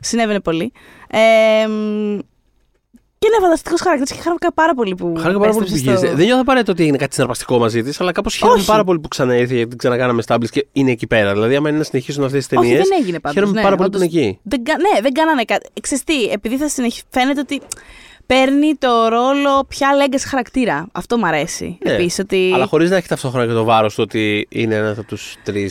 Συνέβαινε 0.00 0.40
πολύ. 0.40 0.72
Ε, 1.08 1.66
και 3.22 3.28
είναι 3.28 3.40
φανταστικό 3.40 3.76
χαρακτήρα 3.82 4.14
και 4.14 4.22
χάρηκα 4.22 4.52
πάρα 4.52 4.74
πολύ 4.74 4.94
που. 4.94 5.14
Χάρηκα 5.18 5.38
πάρα 5.38 5.52
πολύ 5.52 5.66
που 5.66 5.76
στο... 5.76 5.98
Δεν 5.98 6.24
νιώθω 6.24 6.40
απαραίτητο 6.40 6.72
ότι 6.72 6.82
έγινε 6.82 6.96
κάτι 6.96 7.12
συναρπαστικό 7.12 7.58
μαζί 7.58 7.82
της, 7.82 8.00
αλλά 8.00 8.12
κάπως 8.12 8.34
χαίρομαι 8.34 8.62
πάρα 8.66 8.84
πολύ 8.84 8.98
που 9.00 9.08
ξαναήρθε 9.08 9.54
γιατί 9.54 9.68
την 9.68 9.78
ξανακάναμε 9.78 10.22
στάμπλ 10.22 10.46
και 10.46 10.66
είναι 10.72 10.90
εκεί 10.90 11.06
πέρα. 11.06 11.32
Δηλαδή, 11.32 11.56
άμα 11.56 11.68
είναι 11.68 11.78
να 11.78 11.84
συνεχίσουν 11.84 12.24
αυτές 12.24 12.46
τις 12.46 12.58
ταινίες. 12.58 12.88
δεν 12.88 12.98
έγινε 13.00 13.20
πάντως. 13.20 13.38
Χαίρομαι 13.38 13.52
ναι, 13.52 13.62
πάρα 13.62 13.76
πολύ 13.76 13.90
που 13.90 13.96
είναι 13.96 14.04
εκεί. 14.04 14.38
Δεν, 14.42 14.62
ναι, 14.62 15.00
δεν 15.00 15.12
κάνανε 15.12 15.42
κάτι. 15.42 15.68
Ξεστή, 15.80 16.24
επειδή 16.24 16.56
θα 16.56 16.68
συνεχίσει. 16.68 17.02
Φαίνεται 17.10 17.40
ότι 17.40 17.60
παίρνει 18.32 18.74
το 18.78 19.08
ρόλο 19.08 19.64
πια 19.68 19.88
legacy 20.00 20.24
χαρακτήρα. 20.28 20.86
Αυτό 20.92 21.18
μου 21.18 21.26
αρέσει. 21.26 21.78
Ναι. 21.84 21.92
Επίσης, 21.92 22.18
ότι... 22.18 22.50
Αλλά 22.54 22.66
χωρίς 22.66 22.90
να 22.90 22.96
έχει 22.96 23.08
ταυτόχρονα 23.08 23.46
και 23.46 23.52
το 23.52 23.64
βάρος 23.64 23.94
του 23.94 24.02
ότι 24.02 24.46
είναι 24.50 24.74
ένας 24.74 24.98
από 24.98 25.06
τους 25.06 25.36
τρει. 25.42 25.70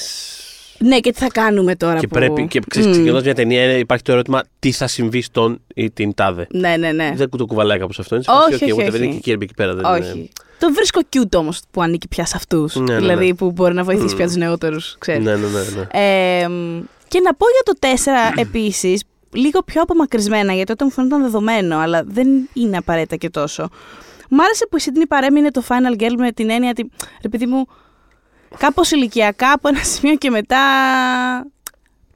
Ναι, 0.77 0.99
και 0.99 1.11
τι 1.11 1.19
θα 1.19 1.27
κάνουμε 1.27 1.75
τώρα. 1.75 1.99
Και 1.99 2.07
που... 2.07 2.15
πρέπει. 2.15 2.47
Και 2.47 2.61
ξέρεις, 2.67 2.97
mm. 2.97 3.21
μια 3.23 3.35
ταινία 3.35 3.77
υπάρχει 3.77 4.03
το 4.03 4.11
ερώτημα 4.11 4.43
τι 4.59 4.71
θα 4.71 4.87
συμβεί 4.87 5.21
στον 5.21 5.61
ή 5.73 5.91
την 5.91 6.13
τάδε. 6.13 6.47
Ναι, 6.51 6.75
ναι, 6.77 6.91
ναι. 6.91 7.11
Δεν 7.15 7.29
το 7.29 7.45
κουβαλάει 7.45 7.79
κάπως 7.79 7.99
αυτό. 7.99 8.15
Είναι 8.15 8.23
όχι, 8.45 8.53
όχι, 8.53 8.71
όχι, 8.71 8.81
όχι. 8.81 8.89
Δεν 8.89 9.03
είναι 9.03 9.15
και 9.15 9.31
εκεί 9.31 9.53
πέρα. 9.55 9.73
Δεν 9.73 9.85
όχι. 9.85 10.17
Είναι... 10.17 10.27
Το 10.59 10.73
βρίσκω 10.73 11.01
cute 11.13 11.35
όμως 11.35 11.59
που 11.71 11.81
ανήκει 11.81 12.07
πια 12.07 12.25
σε 12.25 12.33
αυτούς. 12.35 12.75
Ναι, 12.75 12.93
ναι, 12.93 12.99
δηλαδή 12.99 13.27
ναι. 13.27 13.33
που 13.33 13.51
μπορεί 13.51 13.73
να 13.73 13.83
βοηθήσει 13.83 14.13
mm. 14.13 14.15
πια 14.15 14.25
τους 14.25 14.35
νεότερους. 14.35 14.97
Ναι, 15.07 15.17
ναι, 15.17 15.35
ναι. 15.35 15.37
ναι. 15.37 16.41
Ε, 16.41 16.47
και 17.07 17.19
να 17.19 17.33
πω 17.33 17.45
για 17.49 17.63
το 17.63 17.73
4 18.35 18.39
επίσης, 18.39 19.03
λίγο 19.31 19.63
πιο 19.63 19.81
απομακρυσμένα, 19.81 20.53
γιατί 20.53 20.71
όταν 20.71 20.87
μου 20.89 20.93
φαίνονταν 20.93 21.21
δεδομένο, 21.21 21.77
αλλά 21.77 22.03
δεν 22.05 22.27
είναι 22.53 22.77
απαραίτητα 22.77 23.15
και 23.15 23.29
τόσο. 23.29 23.69
Μ' 24.29 24.41
άρεσε 24.41 24.67
που 24.67 24.77
η 24.77 24.79
Σίδνη 24.79 25.07
παρέμεινε 25.07 25.51
το 25.51 25.63
Final 25.67 26.01
Girl 26.01 26.13
με 26.17 26.31
την 26.31 26.49
έννοια 26.49 26.69
ότι, 26.69 26.91
ρε 27.21 27.29
παιδί 27.29 27.45
μου, 27.45 27.65
κάπως 28.57 28.91
ηλικιακά 28.91 29.51
από 29.51 29.67
ένα 29.67 29.83
σημείο 29.93 30.15
και 30.15 30.29
μετά 30.29 30.59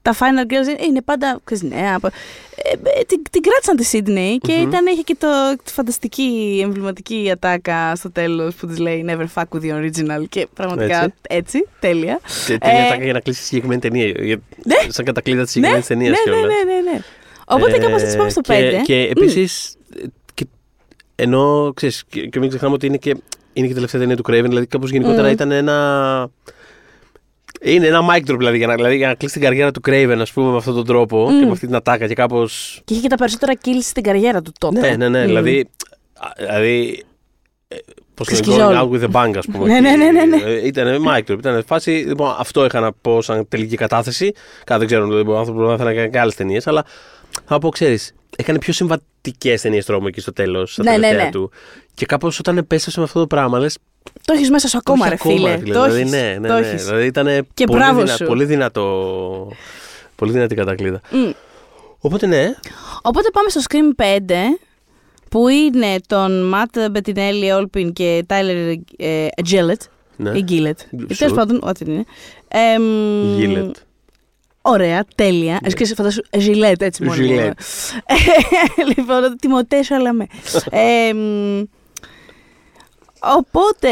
τα 0.06 0.14
Final 0.14 0.51
Girls 0.51 0.88
είναι 0.88 1.01
πάντα 1.01 1.39
ξέρεις, 1.43 1.64
νέα. 1.64 1.99
Ε, 2.01 2.72
ε, 2.99 3.03
την, 3.08 3.22
την 3.32 3.41
κράτησαν 3.41 3.76
τη 3.76 3.84
Σίδνεϊ 3.84 4.38
και 4.38 4.53
mm-hmm. 4.58 4.68
ήταν, 4.68 4.86
είχε 4.86 5.01
και 5.01 5.16
το, 5.20 5.28
τη 5.64 5.72
φανταστική 5.74 6.60
εμβληματική 6.64 7.30
ατάκα 7.32 7.95
στο 7.95 8.12
τέλος 8.12 8.56
που 8.56 8.68
της 8.68 8.78
λέει 8.78 9.06
Never 9.08 9.26
fuck 9.34 9.43
with 9.51 9.62
the 9.62 9.74
original. 9.74 10.26
Και 10.30 10.47
πραγματικά 10.53 11.03
έτσι, 11.03 11.18
έτσι 11.22 11.68
τέλεια. 11.80 12.20
Και 12.47 12.58
τέλεια 12.58 12.80
ε, 12.80 12.86
ατάκα 12.86 13.03
για 13.03 13.14
να 13.14 13.20
κλείσεις 13.20 13.41
τη 13.41 13.47
συγκεκριμένη 13.47 13.82
ταινία. 13.82 14.39
Ναι, 14.64 14.76
σαν 14.88 15.06
κατακλείδα 15.06 15.43
της 15.43 15.51
συγκεκριμένης 15.51 15.89
ναι, 15.89 15.95
ταινίας. 15.95 16.18
Ναι, 16.26 16.34
ναι, 16.34 16.41
ναι, 16.41 16.82
ναι, 16.82 16.91
ναι. 16.91 16.99
Οπότε 17.45 17.76
ε, 17.76 17.78
κάπως 17.78 18.01
έτσι 18.01 18.18
πάμε 18.18 18.30
στο 18.30 18.41
5. 18.47 18.51
Και, 18.51 18.82
και 18.84 19.08
επίσης. 19.12 19.76
Mm. 19.93 20.08
Ενώ 21.16 21.72
ξέρεις, 21.76 22.03
και 22.08 22.39
μην 22.39 22.49
ξεχνάμε 22.49 22.74
ότι 22.74 22.86
είναι 22.86 22.97
και, 22.97 23.10
είναι 23.53 23.66
και 23.66 23.72
η 23.72 23.76
τελευταία 23.76 24.01
ταινία 24.01 24.16
του 24.16 24.24
Craven, 24.28 24.45
δηλαδή 24.47 24.66
κάπως 24.66 24.91
γενικότερα 24.91 25.30
mm. 25.30 25.32
ήταν 25.32 25.51
ένα 25.51 26.30
είναι 27.66 27.88
ένα 27.88 28.01
mic 28.01 28.32
drop 28.32 28.38
δηλαδή 28.38 28.57
για, 28.57 28.68
να, 28.68 28.76
δηλαδή 28.76 28.95
για 28.95 29.07
να 29.07 29.16
κλείσει 29.16 29.34
την 29.34 29.43
καριέρα 29.43 29.72
του 29.72 29.82
Craven, 29.88 30.18
ας 30.22 30.32
πούμε, 30.32 30.51
με 30.51 30.57
αυτόν 30.57 30.74
τον 30.74 30.86
τρόπο 30.86 31.28
mm. 31.28 31.39
και 31.39 31.45
με 31.45 31.51
αυτή 31.51 31.66
την 31.66 31.76
ατάκα 31.76 32.07
και 32.07 32.13
κάπω. 32.13 32.45
Και 32.84 32.93
είχε 32.93 33.01
και 33.01 33.07
τα 33.07 33.16
περισσότερα 33.16 33.53
kills 33.66 33.82
στην 33.82 34.03
καριέρα 34.03 34.41
του 34.41 34.51
τότε. 34.59 34.80
Ναι, 34.80 34.95
ναι, 34.95 35.09
ναι. 35.09 35.24
Mm. 35.24 35.26
Δηλαδή. 35.26 35.70
δηλαδή 36.38 37.03
ε, 37.68 37.76
Πώς 38.13 38.28
το 38.28 38.51
lệnh 38.51 38.78
out 38.78 38.89
with 38.89 39.03
the 39.03 39.11
bang, 39.11 39.38
ας 39.38 39.45
πούμε. 39.45 39.68
ναι, 39.70 39.80
ναι, 39.80 39.95
ναι, 39.95 40.11
ναι, 40.11 40.26
ναι. 40.26 40.41
Ε, 40.43 40.68
ήταν 40.68 41.03
mic 41.07 41.32
drop. 41.32 41.38
Ήταν 41.38 41.63
φάση. 41.66 41.91
Λοιπόν, 41.91 42.36
αυτό 42.38 42.66
είχα 42.66 42.80
να 42.80 42.93
πω 42.93 43.22
σαν 43.22 43.47
τελική 43.47 43.76
κατάθεση. 43.76 44.32
Κάτι 44.63 44.80
δεν 44.80 44.88
ξέρω, 44.88 45.05
δηλαδή, 45.07 45.30
ο 45.30 45.38
άνθρωπο 45.38 45.61
να 45.61 45.78
θέλει 45.78 45.89
να 45.89 45.95
κάνει 45.95 46.09
και 46.09 46.20
άλλες 46.20 46.36
ταινίες, 46.36 46.68
αλλά 46.68 46.86
θα 47.45 47.59
πω, 47.59 47.70
ξέρεις, 47.70 48.13
έκανε 48.36 48.59
πιο 48.59 48.74
συμβατικές 48.74 49.61
ταινίες 49.61 49.86
τρόμο 49.86 50.05
εκεί 50.07 50.20
στο 50.20 50.34
τέλος. 50.34 50.80
Ναι, 50.84 50.97
ναι, 50.97 51.11
ναι. 51.11 51.30
του. 51.32 51.51
Και 51.93 52.05
κάπως 52.05 52.39
όταν 52.39 52.57
επέστρεψε 52.57 52.99
με 52.99 53.05
αυτό 53.05 53.20
το 53.20 53.28
πράγμα, 53.28 53.59
λες, 53.59 53.78
το 54.26 54.34
έχεις 54.34 54.49
μέσα 54.49 54.68
σου 54.68 54.78
ακόμα, 54.78 55.10
ρε 55.10 55.16
φίλε. 55.16 55.58
Το 55.58 55.62
δηλαδή, 55.62 55.99
έχεις, 55.99 56.12
ναι, 56.12 56.38
ναι, 56.39 56.60
ναι. 56.60 56.76
Δηλαδή 56.76 57.06
ήταν 57.06 57.47
και 57.53 57.66
πολύ, 57.66 57.84
δυνα, 57.93 58.18
πολύ 58.28 58.45
δυνατό. 58.45 59.51
Πολύ 60.16 60.32
δυνατή 60.32 60.56
κατακλείδα. 60.56 61.01
Mm. 61.12 61.34
Οπότε 61.99 62.28
ναι. 62.28 62.56
Οπότε 63.01 63.30
πάμε 63.34 63.49
στο 63.49 63.62
Scream 63.70 64.01
5 64.03 64.08
που 65.30 65.47
είναι 65.47 65.95
τον 66.08 66.47
Ματ 66.47 66.78
Μπετινέλη 66.91 67.51
Όλπιν 67.51 67.93
και 67.93 68.24
Τάιλερ 68.28 68.76
Γκίλετ. 69.41 69.82
Ναι. 70.16 70.38
Ή 70.38 70.41
Γκίλετ. 70.43 70.80
Τέλος 71.18 71.34
πάντων, 71.34 71.60
ό,τι 71.64 71.86
είναι. 71.88 72.03
Γκίλετ. 73.36 73.76
Ωραία, 74.62 75.06
τέλεια. 75.16 75.60
Yeah. 75.64 75.80
Ναι. 75.80 75.86
φαντάσου, 75.86 76.22
Ζιλέτ, 76.38 76.82
έτσι 76.82 77.03
μόνο. 77.03 77.16
Ζιλέτ. 77.16 77.60
λοιπόν, 78.95 79.36
Τιμωτές 79.39 79.89
με. 80.14 80.28
Οπότε, 83.34 83.89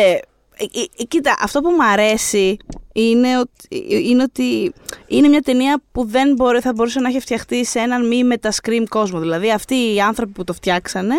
ε, 0.55 0.63
ε, 0.63 0.85
ε, 0.97 1.03
κοίτα, 1.03 1.35
αυτό 1.39 1.61
που 1.61 1.69
μου 1.69 1.83
αρέσει 1.83 2.57
είναι 2.93 3.39
ότι, 3.39 3.85
είναι 3.89 4.23
ότι 4.23 4.73
είναι 5.07 5.27
μια 5.27 5.41
ταινία 5.41 5.81
που 5.91 6.05
δεν 6.05 6.33
μπορεί, 6.35 6.59
θα 6.59 6.73
μπορούσε 6.73 6.99
να 6.99 7.09
έχει 7.09 7.19
φτιαχτεί 7.19 7.65
σε 7.65 7.79
έναν 7.79 8.07
μη 8.07 8.23
μετα-scream 8.23 8.83
κόσμο. 8.89 9.19
Δηλαδή, 9.19 9.51
αυτοί 9.51 9.93
οι 9.93 10.01
άνθρωποι 10.01 10.31
που 10.31 10.43
το 10.43 10.53
φτιάξανε 10.53 11.15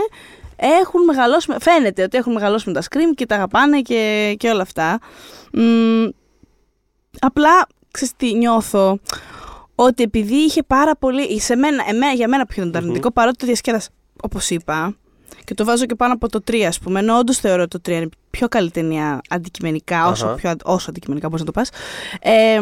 έχουν 0.56 1.04
μεγαλώσει, 1.04 1.52
φαίνεται 1.60 2.02
ότι 2.02 2.16
έχουν 2.16 2.32
μεγαλώσει 2.32 2.68
με 2.68 2.74
τα 2.74 2.82
scream 2.82 3.14
και 3.14 3.26
τα 3.26 3.34
αγαπάνε 3.34 3.80
και, 3.80 4.34
και 4.38 4.48
όλα 4.48 4.62
αυτά. 4.62 4.98
Μ, 5.52 6.08
απλά, 7.20 7.66
ξέρεις 7.90 8.14
τι, 8.16 8.34
νιώθω 8.34 8.98
ότι 9.74 10.02
επειδή 10.02 10.34
είχε 10.34 10.62
πάρα 10.62 10.96
πολύ, 10.96 11.40
σε 11.40 11.56
μένα, 11.56 11.84
εμένα, 11.88 12.12
για 12.12 12.28
μένα 12.28 12.46
πιο 12.46 12.62
ήταν 12.62 12.82
αρνητικό, 12.82 13.08
mm-hmm. 13.08 13.14
παρότι 13.14 13.36
το 13.36 13.46
διασκέδασα, 13.46 13.88
όπως 14.22 14.50
είπα, 14.50 14.96
και 15.44 15.54
το 15.54 15.64
βάζω 15.64 15.86
και 15.86 15.94
πάνω 15.94 16.12
από 16.12 16.28
το 16.28 16.40
3, 16.50 16.60
ας 16.60 16.78
πούμε. 16.78 17.00
Ενώ 17.00 17.18
όντως 17.18 17.38
θεωρώ 17.38 17.62
ότι 17.62 17.80
το 17.80 17.90
3 17.92 17.94
είναι 17.94 18.08
πιο 18.30 18.48
καλή 18.48 18.70
ταινία 18.70 19.20
αντικειμενικά, 19.28 20.06
όσο, 20.06 20.34
πιο, 20.36 20.52
όσο 20.64 20.90
αντικειμενικά 20.90 21.28
μπορείς 21.28 21.44
να 21.44 21.52
το 21.52 21.60
πας. 21.60 21.70
Ε, 22.20 22.60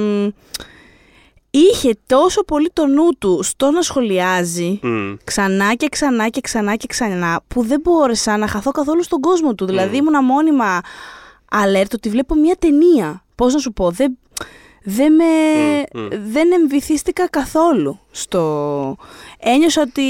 είχε 1.50 1.96
τόσο 2.06 2.44
πολύ 2.44 2.70
το 2.72 2.86
νου 2.86 3.08
του 3.18 3.42
στο 3.42 3.70
να 3.70 3.82
σχολιάζει 3.82 4.80
ξανά 5.24 5.74
και 5.74 5.88
ξανά 5.88 6.28
και 6.28 6.40
ξανά 6.40 6.76
και 6.76 6.86
ξανά 6.86 7.40
που 7.48 7.62
δεν 7.62 7.80
μπόρεσα 7.80 8.36
να 8.36 8.46
χαθώ 8.46 8.70
καθόλου 8.70 9.02
στον 9.02 9.20
κόσμο 9.20 9.54
του. 9.54 9.66
Δηλαδή 9.66 9.96
ήμουνα 9.96 10.22
μόνιμα 10.22 10.80
alert 11.50 11.90
ότι 11.94 12.08
βλέπω 12.08 12.34
μια 12.34 12.56
ταινία. 12.58 13.24
Πώς 13.34 13.52
να 13.54 13.58
σου 13.58 13.72
πω, 13.72 13.90
δεν, 13.90 14.18
δεν, 14.82 15.12
με, 15.12 15.24
δεν 16.32 16.52
εμβυθίστηκα 16.52 17.28
καθόλου 17.28 17.98
στο... 18.10 18.96
Ένιωσα 19.38 19.82
ότι 19.82 20.02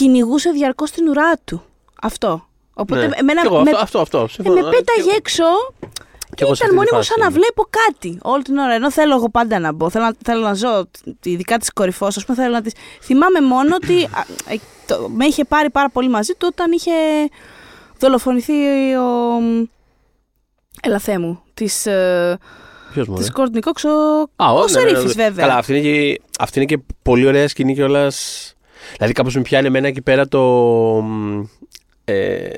κυνηγούσε 0.00 0.50
διαρκώς 0.50 0.90
την 0.90 1.08
ουρά 1.08 1.32
του. 1.44 1.62
Αυτό. 2.02 2.48
Οπότε 2.74 3.06
ναι. 3.06 3.16
εμένα, 3.16 3.50
με, 3.50 3.70
αυτό, 3.80 4.00
αυτό, 4.00 4.18
αυτό, 4.20 4.42
ε, 4.44 4.48
με 4.48 4.60
πέταγε 4.60 5.16
έξω 5.16 5.44
Κι 6.34 6.42
εγώ 6.42 6.54
σε 6.54 6.64
Ήταν 6.64 6.68
αυτή 6.68 6.68
τη 6.68 6.74
μονίμως 6.74 6.90
φάση 6.90 7.08
σαν 7.08 7.18
να 7.18 7.26
είμαι. 7.26 7.34
βλέπω 7.34 7.66
κάτι 7.70 8.18
όλη 8.22 8.42
την 8.42 8.56
ώρα. 8.58 8.72
Ενώ 8.72 8.90
θέλω 8.90 9.14
εγώ 9.14 9.30
πάντα 9.30 9.58
να 9.58 9.72
μπω. 9.72 9.90
Θέλω 9.90 10.04
να, 10.04 10.12
θέλω 10.24 10.40
να 10.40 10.54
ζω, 10.54 10.90
ειδικά 11.22 11.58
της 11.58 11.72
κορυφός, 11.72 12.16
ας 12.16 12.24
πούμε. 12.24 12.36
Θέλω 12.36 12.52
να 12.52 12.62
τις... 12.62 12.72
Θυμάμαι 13.00 13.40
μόνο 13.40 13.74
ότι 13.74 14.04
α, 14.04 14.24
ε, 14.52 14.56
το, 14.86 15.08
με 15.08 15.24
είχε 15.24 15.44
πάρει 15.44 15.70
πάρα 15.70 15.90
πολύ 15.90 16.08
μαζί 16.08 16.32
του 16.32 16.48
όταν 16.52 16.72
είχε 16.72 16.92
δολοφονηθεί 17.98 18.52
ο. 18.94 19.38
Έλα 20.82 20.98
Θεέ 20.98 21.18
μου. 21.18 21.42
Της, 21.54 21.86
ε, 21.86 22.38
Ποιος 22.92 23.08
μου, 23.08 23.16
της 23.16 23.26
ρε; 23.26 23.32
Courtney 23.36 23.68
Cox, 23.68 23.90
ο, 23.90 24.44
Α, 24.44 24.52
ο 24.52 24.56
ναι, 24.56 24.60
ναι, 24.60 24.68
Σερίφης 24.68 25.16
ναι. 25.16 25.24
βέβαια. 25.24 25.46
Καλά, 25.46 25.58
αυτή 25.58 25.76
είναι, 25.76 25.82
και, 25.82 26.20
αυτή 26.38 26.58
είναι 26.58 26.66
και 26.66 26.78
πολύ 27.02 27.26
ωραία 27.26 27.48
σκηνή 27.48 27.74
κιόλας. 27.74 28.54
Δηλαδή, 28.96 29.12
κάπω 29.12 29.30
με 29.34 29.42
πιάνει 29.42 29.66
εμένα 29.66 29.86
εκεί 29.86 30.02
πέρα 30.02 30.28
το. 30.28 30.40
μ, 31.02 31.42
Ε, 32.04 32.48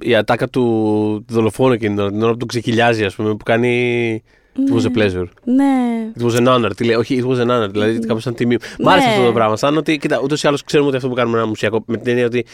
η 0.00 0.14
ατάκα 0.14 0.48
του 0.48 1.24
δολοφόνου 1.28 1.72
εκείνη 1.72 1.94
την 1.94 2.02
ώρα, 2.02 2.10
την 2.12 2.22
ώρα 2.22 2.32
που 2.32 2.36
τον 2.38 2.48
ξεκυλιάζει, 2.48 3.04
ας 3.04 3.14
πούμε, 3.14 3.30
που 3.30 3.44
κάνει. 3.44 4.22
It 4.56 4.76
was 4.76 4.82
a 4.82 4.98
pleasure. 4.98 5.26
Ναι. 5.44 6.10
It 6.18 6.22
was 6.22 6.46
an 6.46 6.48
honor. 6.54 6.70
Τι 6.76 6.84
λέει, 6.84 6.94
όχι, 6.94 7.22
it 7.24 7.28
was 7.30 7.46
an 7.46 7.50
honor. 7.50 7.68
Δηλαδή, 7.70 7.98
κάπω 7.98 8.20
σαν 8.20 8.34
τιμή. 8.34 8.56
Μ' 8.78 8.88
άρεσε 8.88 9.06
Ναι. 9.06 9.12
αυτό 9.12 9.26
το 9.26 9.32
πράγμα. 9.32 9.56
Σαν 9.56 9.76
ότι, 9.76 9.96
κοίτα, 9.98 10.20
ούτως 10.22 10.42
ή 10.42 10.46
άλλως 10.48 10.64
ξέρουμε 10.64 10.88
ότι 10.88 10.96
αυτό 10.96 11.08
που 11.08 11.14
κάνουμε 11.14 11.32
είναι 11.32 11.40
ένα 11.42 11.48
μουσιακό. 11.50 11.84
Με 11.86 11.96
την 11.96 12.08
έννοια 12.08 12.26
ότι 12.26 12.44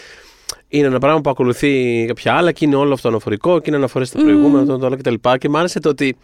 είναι 0.68 0.86
ένα 0.86 0.98
πράγμα 0.98 1.20
που 1.20 1.30
ακολουθεί 1.30 2.04
κάποια 2.06 2.34
άλλα 2.34 2.52
και 2.52 2.64
είναι 2.64 2.76
όλο 2.76 2.92
αυτό 2.92 3.08
αναφορικό 3.08 3.58
και 3.58 3.64
είναι 3.66 3.76
αναφορές 3.76 4.08
στα 4.08 4.18
προηγούμενα, 4.18 4.66
το, 4.66 4.78
το 4.78 4.86
άλλο 4.86 4.96
κτλ. 4.96 5.14
Και 5.38 5.48
μ' 5.48 5.56
άρεσε 5.56 5.80
το 5.80 5.88
ότι. 5.88 6.16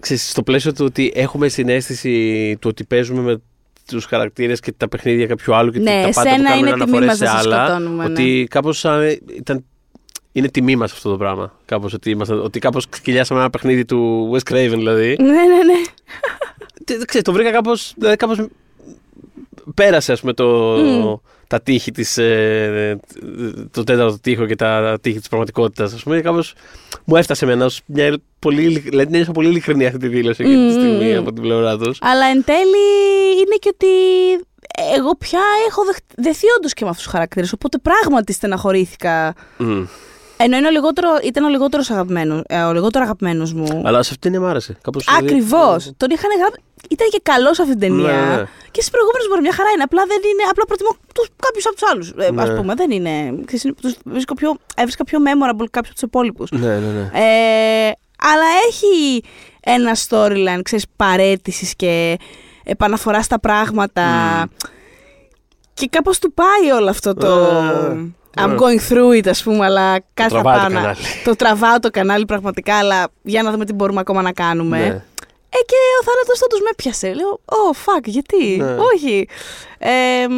Ξέρεις, 0.00 0.30
στο 0.30 0.42
πλαίσιο 0.42 0.72
του 0.72 0.84
ότι 0.84 1.12
έχουμε 1.14 1.48
συνέστηση 1.48 2.56
του 2.60 2.68
ότι 2.70 2.84
παίζουμε 2.84 3.20
με 3.20 3.42
τους 3.86 4.04
χαρακτήρες 4.04 4.60
και 4.60 4.72
τα 4.76 4.88
παιχνίδια 4.88 5.26
κάποιου 5.26 5.54
άλλου 5.54 5.70
και 5.70 5.78
Ναι, 5.78 6.02
τα 6.02 6.10
πάντα 6.14 6.30
εσένα 6.30 6.36
που 6.36 6.42
κάνουμε 6.48 6.68
είναι 6.68 6.70
τιμή 6.78 6.82
αναφορές 6.82 7.06
μας 7.06 7.16
σε 7.16 7.24
να 7.24 7.30
σε 7.30 7.36
άλλα. 7.36 7.66
σκοτώνουμε, 7.66 8.04
ναι. 8.06 8.10
Ότι 8.12 8.46
κάπως 8.50 8.84
ήταν. 9.36 9.64
Είναι 10.32 10.48
τιμή 10.48 10.76
μας 10.76 10.92
αυτό 10.92 11.10
το 11.10 11.16
πράγμα. 11.16 11.58
Κάπως, 11.64 11.92
ότι, 11.92 12.10
ήμασταν- 12.10 12.44
ότι 12.44 12.58
κάπως 12.58 12.86
σκυλιάσαμε 12.90 13.40
ένα 13.40 13.50
παιχνίδι 13.50 13.84
του 13.84 14.30
Wes 14.32 14.52
Craven 14.52 14.68
δηλαδή. 14.76 15.16
Ναι, 15.20 15.26
ναι, 15.26 15.34
ναι. 15.64 15.82
Τι- 16.84 16.96
δεν 16.96 17.06
ξέρω, 17.06 17.22
το 17.22 17.32
βρήκα 17.32 17.50
κάπως, 17.50 17.92
δηλαδή 17.96 18.16
κάπως 18.16 18.46
πέρασε 19.74 20.12
ας 20.12 20.20
πούμε 20.20 20.32
το, 20.32 20.46
Μμμ. 20.78 21.14
Τα 21.56 21.60
τείχη 21.62 21.90
της, 21.90 22.18
ε, 22.18 22.98
το 23.70 23.84
τέταρτο 23.84 24.18
τείχο 24.20 24.46
και 24.46 24.56
τα 24.56 24.98
τείχη 25.00 25.18
της 25.18 25.28
πραγματικότητας 25.28 25.92
ας 25.92 26.02
πούμε, 26.02 26.20
κάπως 26.20 26.54
μου 27.04 27.16
έφτασε 27.16 27.44
εμένα 27.44 27.64
ως 27.64 27.80
μια 27.86 28.18
πολύ, 28.38 28.62
ειλικ- 28.62 28.88
δηλαδή 28.88 29.06
την 29.06 29.14
έζησα 29.14 29.32
πολύ 29.32 29.48
ειλικρινή 29.48 29.86
αυτή 29.86 29.98
τη 29.98 30.08
δήλωση 30.08 30.42
εκείνη 30.42 30.56
τη 30.68 30.74
Μμμ, 30.74 30.80
στιγμή 30.80 31.10
μμμ. 31.12 31.18
από 31.18 31.32
την 31.32 31.42
πλευρά 31.42 31.78
τους. 31.78 31.98
Αλλά 32.00 32.26
εν 32.26 32.44
τέλει 32.44 32.84
είναι 33.38 33.56
και 33.58 33.70
ότι 33.74 33.86
εγώ 34.96 35.16
πια 35.16 35.40
έχω 35.68 35.84
δεχ- 35.84 36.04
δεθεί 36.16 36.46
όντως 36.58 36.72
και 36.72 36.84
με 36.84 36.90
αυτούς 36.90 37.04
τους 37.04 37.12
χαρακτήρες. 37.12 37.52
Οπότε 37.52 37.78
πράγματι 37.78 38.32
στεναχωρήθηκα. 38.32 39.34
Μμ. 39.56 39.84
Ενώ 40.36 40.56
είναι 40.56 40.66
ο 40.66 40.70
λιγότερο, 40.70 41.08
ήταν 41.24 41.44
ο 41.44 41.48
λιγότερος 41.48 41.90
αγαπημένος, 41.90 42.42
ε, 42.46 42.62
ο 42.62 42.72
λιγότερο 42.72 43.04
αγαπημένος 43.04 43.52
μου. 43.52 43.82
Αλλά 43.84 44.02
σε 44.02 44.10
αυτήν 44.12 44.40
μ' 44.40 44.44
άρεσε. 44.44 44.76
Κάπως, 44.82 45.04
δηλαδή- 45.04 45.26
Ακριβώς. 45.26 45.90
Τον 45.96 46.10
είχαν 46.10 46.30
γράψει. 46.38 46.60
Ήταν 46.90 47.08
και 47.10 47.20
καλός 47.22 47.56
σε 47.56 47.62
αυτή 47.62 47.76
την 47.76 47.88
ταινία. 47.88 48.12
Ναι, 48.12 48.36
ναι. 48.36 48.42
Και 48.70 48.80
στις 48.80 48.90
προηγούμενες 48.90 49.26
μπορεί 49.28 49.40
μια 49.40 49.52
χαρά 49.52 49.70
είναι. 49.74 49.82
Απλά 49.82 50.02
δεν 50.06 50.16
είναι. 50.30 50.42
Απλά 50.50 50.64
προτιμώ 50.64 50.90
κάποιους 51.46 51.66
από 51.66 51.74
τους 51.76 51.88
άλλους. 51.90 52.06
Ε, 52.26 52.30
Ναι. 52.32 52.42
Α 52.42 52.54
πούμε. 52.56 52.74
Δεν 52.74 52.90
είναι. 52.90 53.34
ξέρεις, 53.46 53.64
είναι- 53.64 53.74
τους 53.82 53.94
βρίσκω 54.04 54.34
πιο, 54.34 54.56
έβρισκα 54.76 55.04
πιο 55.04 55.18
memorable 55.26 55.66
κάποιους 55.70 55.90
από 55.92 55.92
τους 55.92 56.02
υπόλοιπους. 56.02 56.50
Ναι, 56.50 56.78
ναι, 56.78 56.90
ναι. 56.96 57.00
Ε, 57.00 57.92
αλλά 58.30 58.46
έχει 58.68 59.22
ένα 59.60 59.92
storyline, 60.08 60.60
ξέρεις, 60.62 60.84
παρέτησης 60.96 61.74
και 61.76 62.16
επαναφοράς 62.64 63.24
στα 63.24 63.40
πράγματα. 63.40 64.04
Και 65.74 65.86
κάπως 65.90 66.18
του 66.18 66.32
πάει 66.32 66.70
όλο 66.76 66.90
αυτό 66.90 67.14
το... 67.14 67.26
Ε, 67.26 68.12
I'm 68.36 68.50
ε. 68.50 68.54
going 68.58 68.92
through 68.92 69.18
it, 69.22 69.28
ας 69.28 69.42
πούμε, 69.42 69.64
αλλά 69.64 69.98
κάτι 70.14 70.34
θα 70.34 70.40
τραβάει 70.40 70.54
το 70.56 70.60
πάω 70.60 70.68
να- 70.68 70.80
κανάλι. 70.80 70.96
Το 71.24 71.36
τραβάω 71.36 71.78
το 71.78 71.90
κανάλι 71.90 72.24
πραγματικά, 72.24 72.76
αλλά 72.78 73.08
για 73.22 73.42
να 73.42 73.50
δούμε 73.50 73.64
τι 73.64 73.72
μπορούμε 73.72 74.00
ακόμα 74.00 74.22
να 74.22 74.32
κάνουμε. 74.32 74.78
Ναι. 74.78 74.84
Ε, 75.56 75.56
και 75.66 75.74
ο 76.00 76.04
θάνατος 76.04 76.38
θα 76.38 76.46
τους 76.46 76.60
με 76.60 76.70
πιάσε. 76.76 77.12
Λέω, 77.14 77.40
oh, 77.44 77.74
fuck, 77.84 78.02
γιατί, 78.04 78.56
Ναι. 78.56 78.76
όχι. 78.94 79.28
Ε, 79.78 80.28
μ, 80.28 80.32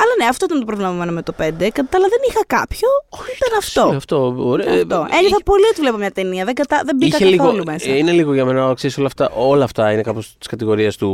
αλλά 0.00 0.12
ναι, 0.18 0.24
αυτό 0.28 0.44
ήταν 0.44 0.58
το 0.58 0.64
πρόβλημα 0.64 0.90
μου 0.90 0.96
εμένα 0.96 1.12
με 1.12 1.22
το 1.22 1.32
5. 1.38 1.70
Κατά 1.70 1.88
τα 1.90 1.96
άλλα 1.98 2.06
δεν 2.08 2.20
είχα 2.28 2.40
κάποιο, 2.46 2.88
ήταν 3.36 3.58
αυτό. 3.58 3.90
Ε, 3.92 3.96
Αυτό, 3.96 4.34
ωραία. 4.38 4.72
Αυτό. 4.74 5.06
Ε, 5.12 5.16
Ένιωθα 5.16 5.42
πολύ 5.44 5.64
ότι 5.70 5.80
βλέπω 5.80 5.96
μια 5.96 6.10
ταινία. 6.10 6.44
Δεν, 6.44 6.54
κατα... 6.54 6.82
δεν 6.84 6.96
μπήκα 6.96 7.16
Είχε 7.20 7.36
καθόλου 7.36 7.52
λίγο, 7.52 7.64
μέσα. 7.72 7.90
ε, 7.90 7.96
είναι 7.96 8.10
λίγο 8.12 8.34
για 8.34 8.44
μένα, 8.44 8.72
ξέρεις, 8.74 8.98
όλα 8.98 9.06
αυτά, 9.06 9.30
όλα 9.36 9.64
αυτά 9.64 9.92
είναι 9.92 10.02
κάπως 10.02 10.34
της 10.38 10.46
κατηγορίας 10.48 10.96
του... 10.96 11.08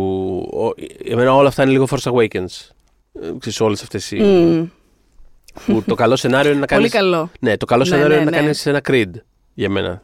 ο- 0.52 0.74
Για 1.04 1.16
μένα 1.16 1.34
όλα 1.34 1.48
αυτά 1.48 1.62
είναι 1.62 1.72
λίγο 1.72 1.86
Force 1.90 2.12
Awakens. 2.12 2.68
Ε, 3.22 3.30
Ξέρεις, 3.38 3.60
όλες 3.60 3.82
αυτές 3.82 4.10
οι... 4.10 4.16
Μμ. 4.20 4.64
Που 5.66 5.82
το 5.86 5.94
καλό 5.94 6.16
σενάριο 6.16 6.50
είναι 6.50 6.60
να 6.60 6.66
Πολύ 6.76 6.88
κάνεις... 6.88 6.92
καλό. 6.92 7.30
Ναι, 7.40 7.56
το 7.56 7.66
καλό 7.66 7.82
Ναι, 7.82 7.88
σενάριο 7.88 8.08
ναι, 8.08 8.14
είναι 8.14 8.24
ναι. 8.24 8.30
να 8.30 8.36
κάνεις 8.42 8.66
ένα 8.66 8.80
Creed 8.88 9.10
για 9.54 9.70
μένα. 9.70 10.02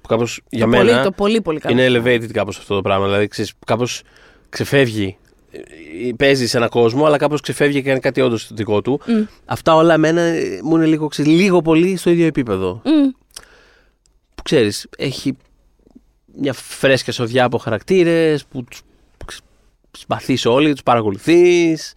Που 0.00 0.08
κάπως 0.08 0.40
για 0.48 0.64
το, 0.64 0.70
μένα 0.70 0.84
πολύ, 0.84 1.02
το 1.02 1.10
πολύ 1.10 1.40
πολύ 1.40 1.60
καλό. 1.60 1.82
είναι 1.82 1.98
elevated 1.98 2.30
κάπως 2.32 2.58
αυτό 2.58 2.74
το 2.74 2.82
πράγμα. 2.82 3.04
Δηλαδή, 3.06 3.28
ξέρεις, 3.28 3.52
κάπως 3.66 4.02
ξεφεύγει. 4.48 5.16
Ε, 5.50 6.12
Παίζει 6.16 6.46
σε 6.46 6.56
έναν 6.56 6.68
κόσμο, 6.68 7.06
αλλά 7.06 7.16
κάπως 7.16 7.40
ξεφεύγει 7.40 7.82
και 7.82 7.88
κάνει 7.88 8.00
κάτι 8.00 8.20
όντως 8.20 8.50
δικό 8.52 8.82
του. 8.82 9.00
Μμ. 9.06 9.22
Αυτά 9.44 9.74
όλα 9.74 9.94
εμένα 9.94 10.20
ε, 10.20 10.60
μου 10.62 10.76
είναι 10.76 10.86
λίγο, 10.86 11.08
ξέρεις, 11.08 11.32
λίγο 11.32 11.62
πολύ 11.62 11.96
στο 11.96 12.10
ίδιο 12.10 12.26
επίπεδο. 12.26 12.82
Μμ. 12.84 13.10
Που 14.34 14.42
ξέρεις, 14.42 14.86
έχει 14.96 15.36
μια 16.38 16.52
φρέσκια 16.52 17.12
σοδιά 17.12 17.44
από 17.44 17.58
χαρακτήρες 17.58 18.44
που 18.44 18.64
τους 18.64 18.82
συμπαθείς 19.98 20.46
όλοι, 20.46 20.72
τους 20.72 20.82
παρακολουθείς. 20.82 21.92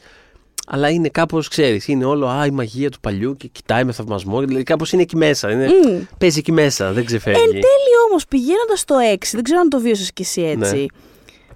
Αλλά 0.72 0.90
είναι 0.90 1.10
κάπως, 1.10 1.48
ξέρεις, 1.48 1.88
είναι 1.88 2.06
όλο 2.06 2.28
α, 2.28 2.46
η 2.46 2.52
μαγεία 2.52 2.90
του 2.90 3.00
παλιού 3.00 3.36
και 3.38 3.48
κοιτάει 3.48 3.84
με 3.84 3.92
θαυμασμό. 3.92 4.40
Δηλαδή 4.40 4.64
κάπως 4.64 4.92
είναι 4.92 5.02
εκεί 5.02 5.16
μέσα. 5.16 5.52
Είναι, 5.52 5.66
Μμ. 5.68 6.02
Παίζει 6.18 6.40
εκεί 6.40 6.52
μέσα, 6.52 6.92
δεν 6.92 7.06
ξεφεύγει. 7.06 7.40
Εν 7.42 7.50
τέλει 7.50 7.92
όμως, 8.10 8.26
πηγαίνοντας 8.28 8.80
στο 8.80 8.96
6, 9.14 9.16
δεν 9.32 9.44
ξέρω 9.44 9.60
αν 9.60 9.70
το 9.70 9.80
βίωσε 9.80 10.12
κι 10.14 10.22
εσύ 10.22 10.42
έτσι. 10.42 10.86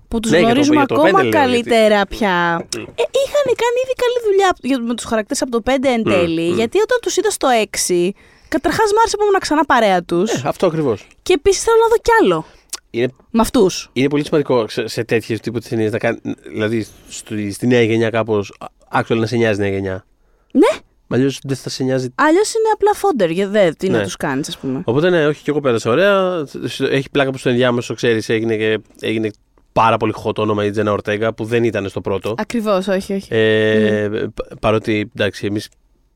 Που 0.07 0.20
τους 0.20 0.32
Ναι, 0.32 0.38
για 0.38 0.45
το- 0.47 0.51
γνωρίζουμε 0.53 0.76
για 0.78 0.86
το 0.86 0.95
ακόμα 0.95 1.18
πέντε 1.20 1.30
λέω, 1.30 1.41
καλύτερα 1.41 2.05
πια. 2.05 2.66
Ε, 2.78 3.03
είχαν 3.24 3.45
κάνει 3.61 3.78
ήδη 3.84 3.93
καλή 4.03 4.20
δουλειά 4.28 4.55
για- 4.61 4.80
με 4.80 4.93
τους 4.95 5.05
χαρακτήρες 5.05 5.41
από 5.41 5.51
το 5.51 5.61
5 5.61 5.89
εν 5.89 6.03
τέλει. 6.03 6.49
μμ. 6.51 6.55
Γιατί 6.55 6.78
όταν 6.80 6.97
τους 7.01 7.18
είδα 7.18 7.30
στο 7.30 7.47
6, 7.49 8.14
καταρχάς 8.47 8.91
μ' 8.91 8.99
άρεσε 8.99 9.18
που 9.18 9.24
ήμουν 9.24 9.39
ξανά 9.39 9.66
παρέα 9.66 10.03
τους. 10.03 10.32
Ε, 10.34 10.41
αυτό 10.45 10.66
ακριβώς. 10.68 11.07
Και 11.22 11.34
επίσης 11.34 11.64
θέλω 11.64 11.78
να 11.82 11.88
δω 11.88 11.95
κι 12.01 12.11
άλλο. 12.22 12.45
Είναι, 12.89 13.07
Με 13.32 13.41
αυτούς. 13.41 13.89
είναι 13.93 14.07
πολύ 14.07 14.26
σημαντικό 14.26 14.68
σε, 14.68 14.88
σε 14.88 15.03
τέτοιες 15.03 15.39
τύπου 15.39 15.59
ταινίες 15.59 15.91
να 15.91 15.97
κάνει, 15.97 16.20
δηλαδή 16.51 16.88
στη, 17.09 17.51
στη 17.51 17.68
νέα 17.68 17.82
γενιά 17.82 18.09
κάπως, 18.09 18.53
actual 18.94 19.16
να 19.18 19.26
σε 19.26 19.36
νοιάζει 19.36 19.60
η 19.60 19.64
νέα 19.64 19.72
γενιά. 19.74 20.06
Ναι, 20.52 20.80
Αλλιώς 21.08 21.39
δεν 21.44 21.56
θα 21.58 21.70
σε 21.70 21.84
νοιάζει 21.84 22.10
αλλιώς 22.16 22.54
είναι 22.54 22.70
απλά 22.74 22.94
φόντερ. 22.94 23.30
Για 23.30 23.48
δε, 23.48 23.72
τι 23.72 23.89
να 23.89 23.98
Ναι. 23.98 24.04
τους 24.04 24.16
κάνεις, 24.16 24.48
ας 24.48 24.58
πούμε. 24.58 24.82
Οπότε 24.86 25.10
ναι, 25.10 25.28
όχι 25.28 25.44
και 25.44 25.50
εγώ 25.52 25.60
πέρασα 25.60 25.89
ωραία. 25.91 26.44
Έχει 26.80 27.10
πλάκα 27.12 27.30
που 27.32 27.38
στο 27.38 27.50
ενδιάμεσο, 27.50 27.94
ξέρεις, 27.94 28.30
έγινε, 28.30 28.58
και- 28.58 28.80
έγινε 29.00 29.30
πάρα 29.74 29.98
πολύ 29.98 30.14
hot 30.24 30.36
όνομα 30.38 30.66
η 30.66 30.72
Τζένα 30.72 30.91
Ορτέγκα 30.91 31.34
που 31.34 31.46
δεν 31.46 31.64
ήταν 31.64 31.89
στο 31.89 32.02
πρώτο. 32.02 32.34
Ακριβώς, 32.38 32.88
όχι, 32.88 33.14
όχι. 33.14 33.28
Ε, 33.34 34.10
πα- 34.34 34.48
Παρότι 34.60 35.12
εντάξει, 35.16 35.46
εμείς 35.46 35.70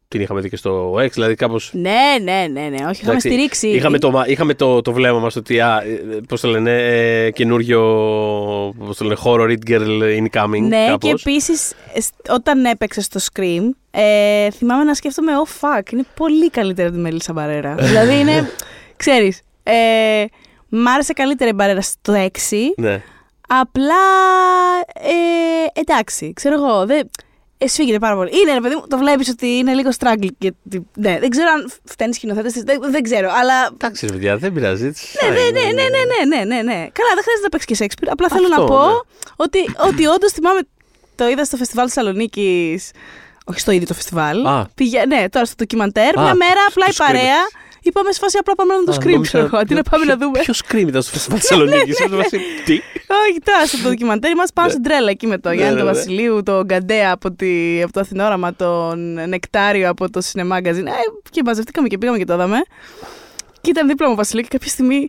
την 0.08 0.22
είχαμε 0.22 0.42
δει 0.42 0.50
και 0.50 0.56
στο 0.56 0.94
X, 0.94 1.10
δηλαδή 1.12 1.36
κάπω. 1.36 1.60
Ναι, 1.72 2.00
ναι, 2.24 2.48
ναι, 2.52 2.68
ναι. 2.68 2.86
Όχι, 2.90 3.02
είχαμε 3.02 3.20
στηρίξει. 3.20 3.68
Είχαμε 3.68 4.00
το, 4.00 4.12
μα- 4.12 4.28
είχαμε 4.28 4.54
το, 4.54 4.82
το 4.82 4.92
βλέμμα 4.94 5.20
μας 5.20 5.36
ότι. 5.36 5.60
Α, 5.60 5.82
ε, 5.84 6.20
πώς 6.28 6.42
το 6.42 6.48
λένε, 6.48 6.72
ε, 6.72 7.32
καινούριο. 7.32 7.82
Πώς 8.86 8.98
το 8.98 9.04
λένε, 9.04 9.18
horror 9.24 9.50
it 9.58 9.70
girl 9.72 10.02
incoming. 10.02 10.62
Ναι, 10.68 10.86
κάπως. 10.88 11.00
και 11.24 11.30
επίση 11.30 11.52
όταν 12.30 12.66
έπαιξε 12.66 13.02
στο 13.02 13.20
Scream, 13.32 13.70
ε, 13.92 14.52
θυμάμαι 14.52 14.84
να 14.84 14.94
σκέφτομαι, 14.94 15.32
oh 15.46 15.50
fuck, 15.62 15.92
είναι 15.92 16.04
πολύ 16.16 16.50
καλύτερη 16.50 16.88
από 16.88 16.98
τη 16.98 17.02
Μελίσσα 17.04 17.34
Μπαρέρα. 17.34 17.76
δηλαδή 17.88 18.20
είναι, 18.20 18.50
ξέρεις, 18.96 19.42
ε, 19.64 19.74
μ' 20.70 20.88
άρεσε 20.88 21.14
καλύτερη 21.14 21.50
η 21.50 21.54
Μπαρέρα 21.56 21.82
στο 21.82 22.14
6. 22.14 22.28
Ναι. 22.78 23.02
Απλά, 23.48 23.96
ε, 24.94 25.80
εντάξει, 25.82 26.34
ξέρω 26.36 26.56
εγώ, 26.56 26.86
δεν, 26.86 27.10
Εσφίγγεται 27.58 28.00
πάρα 28.00 28.16
πολύ. 28.16 28.40
Είναι, 28.40 28.54
ρε 28.54 28.62
παιδί 28.62 28.76
μου, 28.76 28.88
το 28.88 28.98
βλέπεις 28.98 29.30
ότι 29.30 29.48
είναι 29.48 29.74
λίγο 29.74 29.90
struggle. 30.00 30.28
Και, 30.38 30.54
ναι, 30.96 31.20
δεν 31.20 31.30
ξέρω 31.30 31.50
αν 31.50 31.72
φταίνει 31.84 32.14
σκηνοθέτε. 32.14 32.50
Δεν, 32.66 32.80
δεν 32.92 33.04
ξέρω, 33.04 33.30
αλλά. 33.34 33.70
Εντάξει, 33.74 34.06
ρε 34.06 34.12
παιδιά, 34.12 34.38
δεν 34.38 34.54
πειράζει. 34.54 34.84
Ναι, 34.84 35.30
ναι, 35.30 35.60
ναι, 35.60 35.72
ναι, 35.72 35.84
ναι, 35.84 36.36
ναι, 36.36 36.44
ναι, 36.56 36.62
ναι. 36.62 36.74
Καλά, 36.74 37.12
δεν 37.14 37.24
χρειάζεται 37.24 37.44
να 37.44 37.50
παίξεις 37.50 37.68
και 37.68 37.76
Σέξπιρ. 37.76 38.12
Απλά 38.12 38.26
Αυτό, 38.26 38.38
θέλω 38.38 38.48
να 38.58 38.64
πω 38.66 38.88
ναι. 38.88 38.94
ότι, 39.36 39.60
ότι 39.88 40.06
όντως 40.06 40.32
θυμάμαι. 40.32 40.60
Το 41.16 41.28
είδα 41.28 41.44
στο 41.44 41.58
φεστιβάλ 41.58 41.86
Θεσσαλονίκης. 41.88 42.92
Όχι 43.46 43.60
στο 43.60 43.72
ίδιο 43.72 43.88
το 43.88 43.94
φεστιβάλ. 43.94 44.46
Α. 44.46 44.70
Πήγε, 44.76 45.06
ναι, 45.06 45.30
τώρα 45.30 45.46
στο 45.46 45.56
ντοκιμαντέρ. 45.58 46.20
Μια 46.20 46.36
μέρα 46.36 46.62
απλά 46.70 46.86
η 46.90 46.94
παρέα 46.98 47.40
παρέα. 47.92 48.10
Είπαμε 48.10 48.12
σε 48.12 48.20
φάση 48.24 48.38
απλά 48.40 48.54
πάμε 48.56 48.74
να 48.74 48.80
δούμε 48.80 48.92
το 48.92 48.98
Α, 48.98 49.02
Scream, 49.02 49.12
νόμιζα- 49.14 49.28
ξέρω 49.32 49.46
εγώ. 49.46 49.58
Αντί 49.58 49.74
να 49.74 49.84
πάμε 49.92 50.06
να 50.06 50.16
ποιο- 50.18 50.26
δούμε. 50.28 50.40
Ποιος 50.40 50.62
Scream 50.68 50.88
ήταν 50.88 51.02
στο 51.02 51.12
φεστιβάλ 51.16 51.40
Θεσσαλονίκη. 51.42 51.92
Τι; 52.66 52.74
Όχι, 53.26 53.40
τώρα 53.44 53.66
στο 53.66 53.78
ντοκιμαντέρ 53.90 54.32
είμαστε 54.32 54.54
πάνω 54.54 54.68
Ναι. 54.68 54.74
στην 54.74 54.84
τρέλα 54.84 55.10
εκεί 55.10 55.28
με 55.28 55.38
το 55.38 55.50
Ναι, 55.50 55.56
Γιάννη 55.56 55.74
ναι, 55.74 55.80
τον 55.82 55.88
ναι. 55.90 55.94
Βασιλείου, 55.98 56.44
τον 56.44 56.64
Γκαντέα 56.66 57.12
από, 57.12 57.32
τη, 57.32 57.82
από 57.84 57.94
το 57.94 58.00
Αθηνόραμα, 58.00 58.54
τον 58.56 59.14
Νεκτάριο 59.30 59.90
από 59.90 60.10
το 60.10 60.22
Cinemagazine. 60.32 60.86
Ε, 60.86 61.08
και 61.30 61.42
μαζευτήκαμε 61.46 61.88
και 61.88 61.98
πήγαμε 61.98 62.18
και 62.18 62.26
το 62.26 62.34
είδαμε. 62.34 62.58
Και 63.62 63.70
ήταν 63.70 63.88
δίπλα 63.88 64.06
μου 64.08 64.14
ο 64.14 64.16
Βασιλείο 64.16 64.42
και 64.44 64.50
κάποια 64.52 64.70
στιγμή 64.70 65.08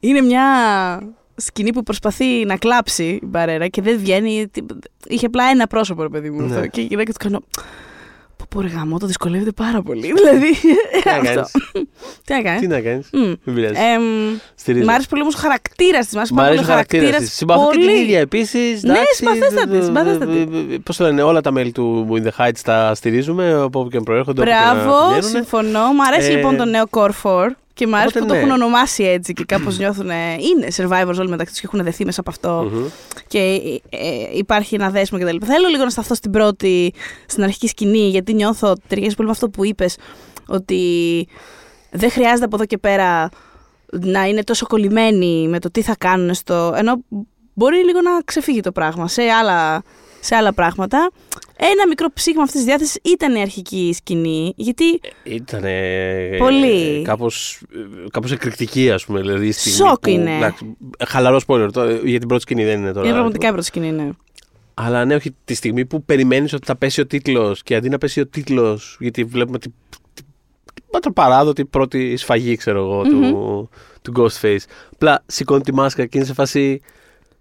είναι 0.00 0.20
μια 0.20 0.44
σκηνή 1.36 1.72
που 1.72 1.82
προσπαθεί 1.82 2.44
να 2.44 2.56
κλάψει 2.56 3.04
η 3.04 3.20
Μπαρέρα 3.26 3.66
και 3.68 3.82
δεν 3.82 3.98
βγαίνει. 3.98 4.48
τι- 4.52 4.62
Είχε 5.08 5.26
απλά 5.26 5.44
ένα 5.44 5.66
πρόσωπο, 5.66 6.02
ρε 6.02 6.08
παιδί 6.08 6.30
μου. 6.30 6.40
Ναι. 6.42 6.54
αυτό. 6.54 6.66
Και 6.66 6.80
η 6.80 6.84
γυναίκα 6.84 7.12
του 7.12 7.18
κάνω. 7.18 7.42
Πω, 8.56 8.62
Πω 8.62 8.68
ρε 8.68 8.74
γάμο, 8.74 8.98
το 8.98 9.06
δυσκολεύεται 9.06 9.52
πάρα 9.52 9.82
πολύ. 9.82 10.12
Δηλαδή. 10.12 10.50
Τι 10.60 11.08
να 11.08 11.12
αυτό. 11.30 11.32
κάνεις; 11.32 11.50
Τι 12.24 12.32
να 12.32 12.40
κάνεις; 12.42 12.60
Τι 12.60 12.66
να 12.66 12.80
κάνεις; 12.80 13.08
Δεν 13.44 13.54
πειράζει. 13.54 13.74
Στηρίζω. 14.54 14.84
Μ' 14.84 14.90
άρεσε 14.90 15.08
πολύ 15.08 15.22
όμως 15.22 15.34
ο 15.34 15.38
χαρακτήρας 15.38 16.06
της. 16.06 16.30
Μ' 16.30 16.40
αρέσει 16.40 16.62
ο 16.62 16.66
χαρακτήρας 16.66 17.16
της. 17.20 17.32
Συμπαθώ 17.32 17.70
και 17.70 17.78
την 17.78 17.88
ίδια 17.88 18.18
επίσης. 18.18 18.82
Ναι, 18.82 18.94
συμπαθέστατη, 19.12 19.82
συμπαθέστατη. 19.84 20.48
Πώς 20.82 20.96
το 20.96 21.04
λένε, 21.04 21.22
όλα 21.22 21.40
τα 21.40 21.50
μέλη 21.52 21.72
του 21.72 22.08
In 22.10 22.26
the 22.26 22.44
Heights 22.46 22.60
τα 22.64 22.94
στηρίζουμε 22.94 23.52
από 23.52 23.80
όπου 23.80 23.88
και 23.90 23.96
αν 23.96 24.02
προέρχονται. 24.02 24.40
όπου 24.40 24.50
και 24.50 24.56
να 24.56 24.74
Μπράβο, 24.74 24.98
πηγαίνουνε. 24.98 25.22
συμφωνώ. 25.22 25.92
Μ' 25.92 26.00
αρέσει 26.12 26.32
Ε, 26.32 26.34
λοιπόν 26.34 26.56
το 26.56 26.64
νέο 26.64 26.84
Core 26.90 27.10
4 27.22 27.46
και 27.76 27.86
μ' 27.86 27.94
αρέσει 27.94 28.08
οπότε 28.08 28.20
που 28.20 28.26
το 28.26 28.32
ναι. 28.32 28.38
έχουν 28.38 28.50
ονομάσει 28.62 29.04
έτσι 29.04 29.32
και 29.32 29.44
κάπως 29.44 29.76
νιώθουν. 29.80 30.10
Είναι 30.38 30.68
survivors 30.76 31.16
όλοι 31.18 31.28
μεταξύ 31.28 31.52
τους 31.52 31.60
και 31.60 31.66
έχουν 31.72 31.84
δεθεί 31.84 32.04
μέσα 32.04 32.20
από 32.20 32.30
αυτό. 32.30 32.70
Μμμ. 32.72 32.84
Και 33.26 33.38
ε, 33.38 33.96
ε, 33.96 34.36
υπάρχει 34.36 34.74
ένα 34.74 34.90
δέσμο 34.90 35.18
κτλ. 35.18 35.36
Θέλω 35.44 35.68
λίγο 35.68 35.84
να 35.84 35.90
σταθώ 35.90 36.14
στην 36.14 36.30
πρώτη, 36.30 36.92
στην 37.26 37.42
αρχική 37.42 37.68
σκηνή, 37.68 38.08
γιατί 38.08 38.34
νιώθω 38.34 38.70
ότι 38.70 38.82
ταιριάζει 38.88 39.14
πολύ 39.14 39.28
με 39.28 39.34
αυτό 39.34 39.48
που 39.48 39.64
είπες, 39.64 39.96
ότι 40.46 40.82
δεν 41.90 42.10
χρειάζεται 42.10 42.44
από 42.44 42.56
εδώ 42.56 42.64
και 42.64 42.78
πέρα 42.78 43.28
να 43.92 44.24
είναι 44.24 44.42
τόσο 44.42 44.66
κολλημένοι 44.66 45.48
με 45.48 45.58
το 45.58 45.70
τι 45.70 45.82
θα 45.82 45.94
κάνουν 45.98 46.34
στο. 46.34 46.74
ενώ 46.76 47.04
μπορεί 47.54 47.84
λίγο 47.84 48.00
να 48.00 48.10
ξεφύγει 48.24 48.60
το 48.60 48.72
πράγμα 48.72 49.08
σε 49.08 49.22
άλλα, 49.22 49.82
σε 50.26 50.34
άλλα 50.34 50.52
πράγματα. 50.52 51.10
Ένα 51.56 51.86
μικρό 51.88 52.08
ψήγμα 52.14 52.42
αυτής 52.42 52.56
της 52.56 52.64
διάθεσης 52.64 52.98
ήταν 53.02 53.34
η 53.34 53.40
αρχική 53.40 53.92
σκηνή, 53.96 54.52
γιατί 54.56 55.00
Ήταν 55.24 55.62
Πολύ. 56.38 57.02
κάπως, 57.02 57.60
κάπως 58.10 58.32
εκρηκτική, 58.32 58.90
ας 58.90 59.04
πούμε. 59.04 59.20
Δηλαδή, 59.20 59.46
η 59.46 59.52
στιγμή 59.52 59.78
Σοκ 59.88 60.00
που, 60.00 60.08
είναι. 60.10 60.36
εντάξει, 60.36 60.76
χαλαρό 61.06 61.40
spoiler, 61.46 61.68
το- 61.72 61.90
για 62.04 62.18
την 62.18 62.28
πρώτη 62.28 62.42
σκηνή 62.42 62.64
δεν 62.64 62.78
είναι 62.78 62.92
τώρα. 62.92 63.04
είναι 63.04 63.14
πραγματικά 63.14 63.48
η 63.48 63.50
πρώτη 63.50 63.66
σκηνή, 63.66 63.92
ναι. 63.92 64.08
Αλλά 64.74 65.04
ναι, 65.04 65.14
όχι 65.14 65.34
τη 65.44 65.54
στιγμή 65.54 65.84
που 65.86 66.04
περιμένεις 66.04 66.52
ότι 66.52 66.66
θα 66.66 66.76
πέσει 66.76 67.00
ο 67.00 67.06
τίτλος 67.06 67.62
και 67.62 67.74
αντί 67.74 67.88
να 67.88 67.98
πέσει 67.98 68.20
ο 68.20 68.26
τίτλος, 68.26 68.96
γιατί 69.00 69.24
βλέπουμε 69.24 69.58
την 69.58 69.72
την 71.00 71.12
παράδοτη 71.12 71.64
πρώτη 71.64 72.16
σφαγή, 72.16 72.56
ξέρω 72.56 72.78
εγώ, 72.78 73.02
του, 73.02 73.68
του 74.02 74.12
Ghostface. 74.16 74.56
Απλά 74.94 75.22
σηκώνει 75.26 75.60
τη 75.62 75.74
μάσκα 75.74 76.06
και 76.06 76.16
είναι 76.18 76.26
σε 76.26 76.32
φάση. 76.34 76.80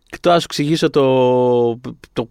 Και 0.10 0.18
τώρα 0.22 0.36
να 0.36 0.42
σου 0.42 0.48
εξηγήσω 0.50 0.90
το. 0.90 1.80
το 2.14 2.30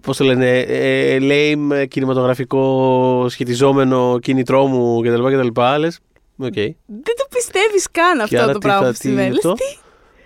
Πώς 0.00 0.16
το 0.16 0.24
λένε, 0.24 0.58
ε, 0.58 1.18
lame 1.20 1.84
κινηματογραφικό 1.88 3.26
σχετιζόμενο 3.28 4.18
κίνητρό 4.22 4.66
μου 4.66 5.00
κτλ. 5.00 5.22
κτλ. 5.36 5.60
Λες, 5.78 5.98
οκ. 6.36 6.52
Δεν 6.54 7.14
το 7.16 7.26
πιστεύεις 7.34 7.86
καν 7.90 8.16
Και 8.16 8.22
αυτό 8.22 8.36
άρα 8.36 8.52
το 8.52 8.58
τι 8.58 8.66
πράγμα 8.66 8.80
θα- 8.80 8.86
που 8.86 8.92
τι 8.92 8.98
συμβαίνει. 9.00 9.26
είναι 9.26 9.34
Λες, 9.34 9.44
αυτό; 9.44 9.52
τι, 9.52 9.78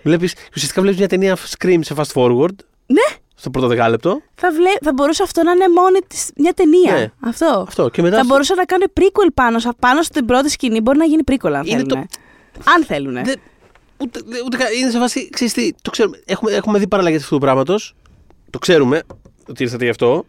Βλέπεις, 0.03 0.33
ουσιαστικά 0.55 0.81
βλέπεις 0.81 0.99
μια 0.99 1.07
ταινία 1.07 1.37
Scream 1.57 1.79
σε 1.81 1.93
fast 1.97 2.11
forward. 2.13 2.55
Ναι, 2.85 3.15
Στο 3.35 3.49
πρώτο 3.49 3.67
δεκάλεπτο. 3.67 4.21
θα, 4.35 4.51
βλέ... 4.51 4.69
θα 4.81 4.93
μπορούσε 4.93 5.23
αυτό 5.23 5.43
να 5.43 5.51
είναι 5.51 5.65
μόνη 5.75 5.99
της 6.07 6.29
μια 6.35 6.53
ταινία. 6.53 6.93
Ναι. 6.93 7.11
Αυτό. 7.29 7.63
Αυτό. 7.67 7.89
Και 7.89 8.01
μετά. 8.01 8.15
Θα 8.15 8.23
στο- 8.23 8.31
μπορούσε 8.33 8.53
να 8.53 8.65
κάνει 8.65 8.83
prequel 8.99 9.29
πάνω, 9.33 9.59
σα- 9.59 9.73
πάνω 9.73 10.01
στην 10.01 10.25
πρώτη 10.25 10.49
σκηνή. 10.49 10.81
Μπορεί 10.81 10.97
να 10.97 11.05
γίνει 11.05 11.21
prequel 11.31 11.51
αν 11.51 11.65
Είναι 11.65 11.77
θέλουν. 11.87 12.07
Αν 12.75 12.83
θέλουν. 12.87 13.13
Δεν- 13.13 13.39
ούτε, 13.97 14.19
δε- 14.25 14.41
ούτε, 14.45 14.57
κα- 14.57 14.71
είναι 14.71 14.89
σε 14.89 14.97
φάση. 14.99 15.29
Ξέρεις 15.29 15.53
τι, 15.53 15.71
το 15.81 15.89
ξέρουμε. 15.89 16.21
Έχουμε, 16.25 16.51
έχουμε 16.51 16.79
δει 16.79 16.87
παραλλαγές 16.87 17.21
αυτού 17.23 17.33
του 17.35 17.41
πράγματος. 17.41 17.95
Το 18.49 18.59
ξέρουμε 18.59 19.01
ότι 19.51 19.63
ήρθατε 19.63 19.83
γι' 19.83 19.89
αυτό. 19.89 20.25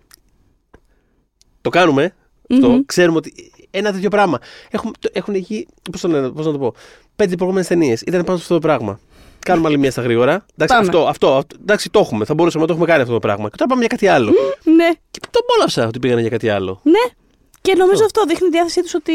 Το 1.61 1.71
κάνουμε. 1.71 2.15
Αυτό. 2.51 2.83
Ξέρουμε 2.87 3.17
ότι 3.17 3.33
ένα 3.71 3.93
τέτοιο 3.93 4.09
πράγμα. 4.11 4.39
Έχουμε, 4.71 4.93
το, 4.99 5.09
έχουν 5.13 5.35
γίνει. 5.35 5.67
Πώς 5.93 6.01
το 6.01 6.09
λένε, 6.09 6.31
πώς 6.31 6.47
να 6.47 6.53
το 6.53 6.59
πω. 6.59 6.75
Πέντε 7.17 7.35
προηγούμενες 7.37 7.69
ταινίες 7.69 8.01
ήταν 8.01 8.25
πάνω 8.25 8.37
σε 8.37 8.43
αυτό 8.43 8.55
το 8.55 8.61
πράγμα. 8.61 9.01
Κάνουμε 9.39 9.69
άλλη 9.69 9.79
μία 9.79 9.91
στα 9.91 10.03
γρήγορα. 10.03 10.33
Εντάξει, 10.33 10.75
Πάμε. 10.75 10.87
αυτό, 10.87 11.07
αυτό, 11.07 11.35
αυτό, 11.37 11.57
εντάξει, 11.61 11.91
το 11.91 11.99
έχουμε. 11.99 12.25
Θα 12.25 12.35
μπορούσαμε 12.35 12.63
να 12.63 12.69
το 12.69 12.73
έχουμε 12.75 12.89
κάνει 12.91 13.03
αυτό 13.03 13.13
το 13.15 13.19
πράγμα. 13.21 13.49
Και 13.49 13.57
τώρα 13.57 13.69
πάμε 13.69 13.81
για 13.81 13.89
κάτι 13.89 14.07
άλλο. 14.07 14.31
Ναι, 14.65 14.89
Και 15.11 15.19
το 15.31 15.41
απόλαυσα 15.49 15.87
ότι 15.87 15.99
πήγανε 15.99 16.21
για 16.21 16.31
κάτι 16.31 16.49
άλλο. 16.49 16.81
ναι. 16.83 17.13
Και 17.61 17.75
νομίζω 17.75 18.05
αυτό 18.05 18.25
δείχνει 18.25 18.49
τη 18.49 18.53
διάθεσή 18.57 18.83
τους 18.83 18.95
ότι. 18.95 19.13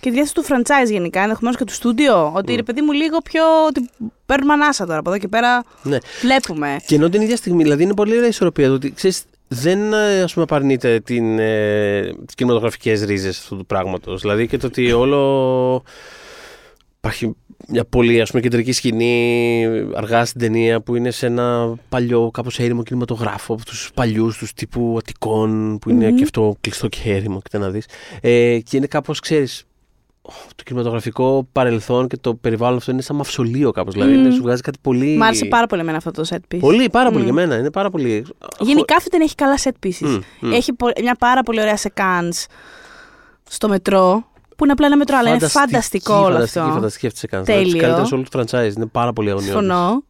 και 0.00 0.08
τη 0.08 0.10
διάθεση 0.10 0.34
του 0.34 0.44
franchise 0.44 0.90
γενικά, 0.90 1.20
ενδεχομένω 1.22 1.56
και 1.56 1.64
του 1.64 1.72
στούντιο. 1.72 2.32
Ότι 2.34 2.54
ρε 2.54 2.62
παιδί 2.62 2.80
μου 2.82 2.92
λίγο 2.92 3.18
πιο. 3.18 3.42
ότι 3.68 3.90
παίρνουμε 4.26 4.52
ανάσα 4.52 4.86
τώρα. 4.86 4.98
Από 4.98 5.10
εδώ 5.10 5.18
και 5.18 5.28
πέρα 5.28 5.62
Ναι. 5.82 5.98
βλέπουμε. 6.22 6.76
Και 6.86 6.94
ενώ 6.94 7.08
την 7.08 7.20
ίδια 7.20 7.36
στιγμή, 7.36 7.62
δηλαδή 7.62 7.82
είναι 7.82 7.94
πολύ 7.94 8.12
ωραία 8.12 8.24
η 8.26 8.28
ισορροπία 8.28 8.66
του 8.66 8.72
ότι 8.74 8.92
ξέρεις, 8.92 9.22
δεν 9.48 9.92
ε, 9.92 10.22
ας 10.22 10.32
πούμε 10.32 10.44
απαρνείται 10.44 11.00
την, 11.00 11.38
ε, 11.38 12.00
τις 12.26 12.34
κινηματογραφικές 12.34 13.02
ρίζες 13.04 13.38
αυτού 13.38 13.56
του 13.56 13.66
πράγματος. 13.66 14.20
Δηλαδή 14.20 14.46
και 14.46 14.56
το 14.56 14.66
ότι 14.66 14.92
όλο 14.92 15.82
υπάρχει 16.98 17.36
μια 17.68 17.84
πολύ 17.84 18.20
ας 18.20 18.30
πούμε, 18.30 18.42
κεντρική 18.42 18.72
σκηνή 18.72 19.64
αργά 19.94 20.24
στην 20.24 20.40
ταινία 20.40 20.80
που 20.80 20.96
είναι 20.96 21.10
σε 21.10 21.26
ένα 21.26 21.74
παλιό 21.88 22.30
κάπως 22.30 22.58
έρημο 22.58 22.82
κινηματογράφο 22.82 23.54
από 23.54 23.64
τους 23.64 23.90
παλιούς 23.94 24.38
τους 24.38 24.52
τύπου 24.52 24.94
Αττικών 24.98 25.78
που 25.78 25.90
είναι 25.90 26.08
Μμμ. 26.08 26.16
και 26.16 26.22
αυτό 26.22 26.56
κλειστό 26.60 26.88
και 26.88 27.00
έρημο 27.04 27.40
και 27.50 27.58
να 27.58 27.70
δεις. 27.70 27.86
Ε, 28.20 28.58
και 28.58 28.76
είναι 28.76 28.86
κάπως 28.86 29.20
ξέρεις 29.20 29.64
το 30.56 30.62
κινηματογραφικό 30.64 31.48
παρελθόν 31.52 32.08
και 32.08 32.16
το 32.16 32.34
περιβάλλον 32.34 32.76
αυτό 32.76 32.90
είναι 32.90 33.02
σαν 33.02 33.16
μαυσολείο 33.16 33.70
κάπως. 33.70 33.94
Δηλαδή 33.94 34.12
Μμμ. 34.12 34.20
είναι, 34.24 34.30
σου 34.30 34.42
βγάζει 34.42 34.60
κάτι 34.60 34.78
πολύ... 34.82 35.16
Μ' 35.16 35.22
άρεσε 35.22 35.44
πάρα 35.44 35.66
πολύ 35.66 35.80
εμένα 35.80 35.96
αυτό 35.96 36.10
το 36.10 36.24
set 36.28 36.54
piece. 36.54 36.58
Πολύ, 36.60 36.90
πάρα 36.90 37.08
πολύ 37.10 37.20
Μμ. 37.20 37.24
για 37.24 37.32
μένα. 37.32 37.56
Είναι 37.56 37.70
πάρα 37.70 37.90
πολύ. 37.90 38.26
Γενικά 38.60 38.96
αυτή 38.96 39.10
την 39.10 39.20
έχει 39.20 39.34
καλά 39.34 39.58
set 39.62 39.86
pieces. 39.86 40.08
Μμ, 40.08 40.18
μμ. 40.40 40.52
Έχει 40.52 40.72
πο- 40.72 40.92
μια 41.00 41.14
πάρα 41.18 41.42
πολύ 41.42 41.60
ωραία 41.60 41.76
sequence 41.76 42.44
στο 43.48 43.68
μετρό. 43.68 44.26
Που 44.56 44.64
είναι 44.64 44.72
απλά 44.72 44.86
ένα 44.86 44.96
μετρό, 44.96 45.16
αλλά 45.16 45.28
είναι 45.28 45.38
Φανταστική, 45.38 45.64
φανταστικό 45.66 46.14
όλο 46.14 46.32
φανταστική, 46.32 46.58
αυτό. 46.58 46.72
Φανταστική 46.74 47.06
αυτή 47.06 47.26
η 47.26 47.42
Τέλειο. 47.44 47.72
Τι 47.72 47.78
καλύτερε 47.78 48.06
όλου 48.14 48.22
του 48.22 48.38
franchise. 48.38 48.76
Είναι 48.76 48.86
πάρα 48.86 49.12
πολύ 49.12 49.30
αγωνιώδης. 49.30 49.58
Συμφωνώ. 49.58 50.02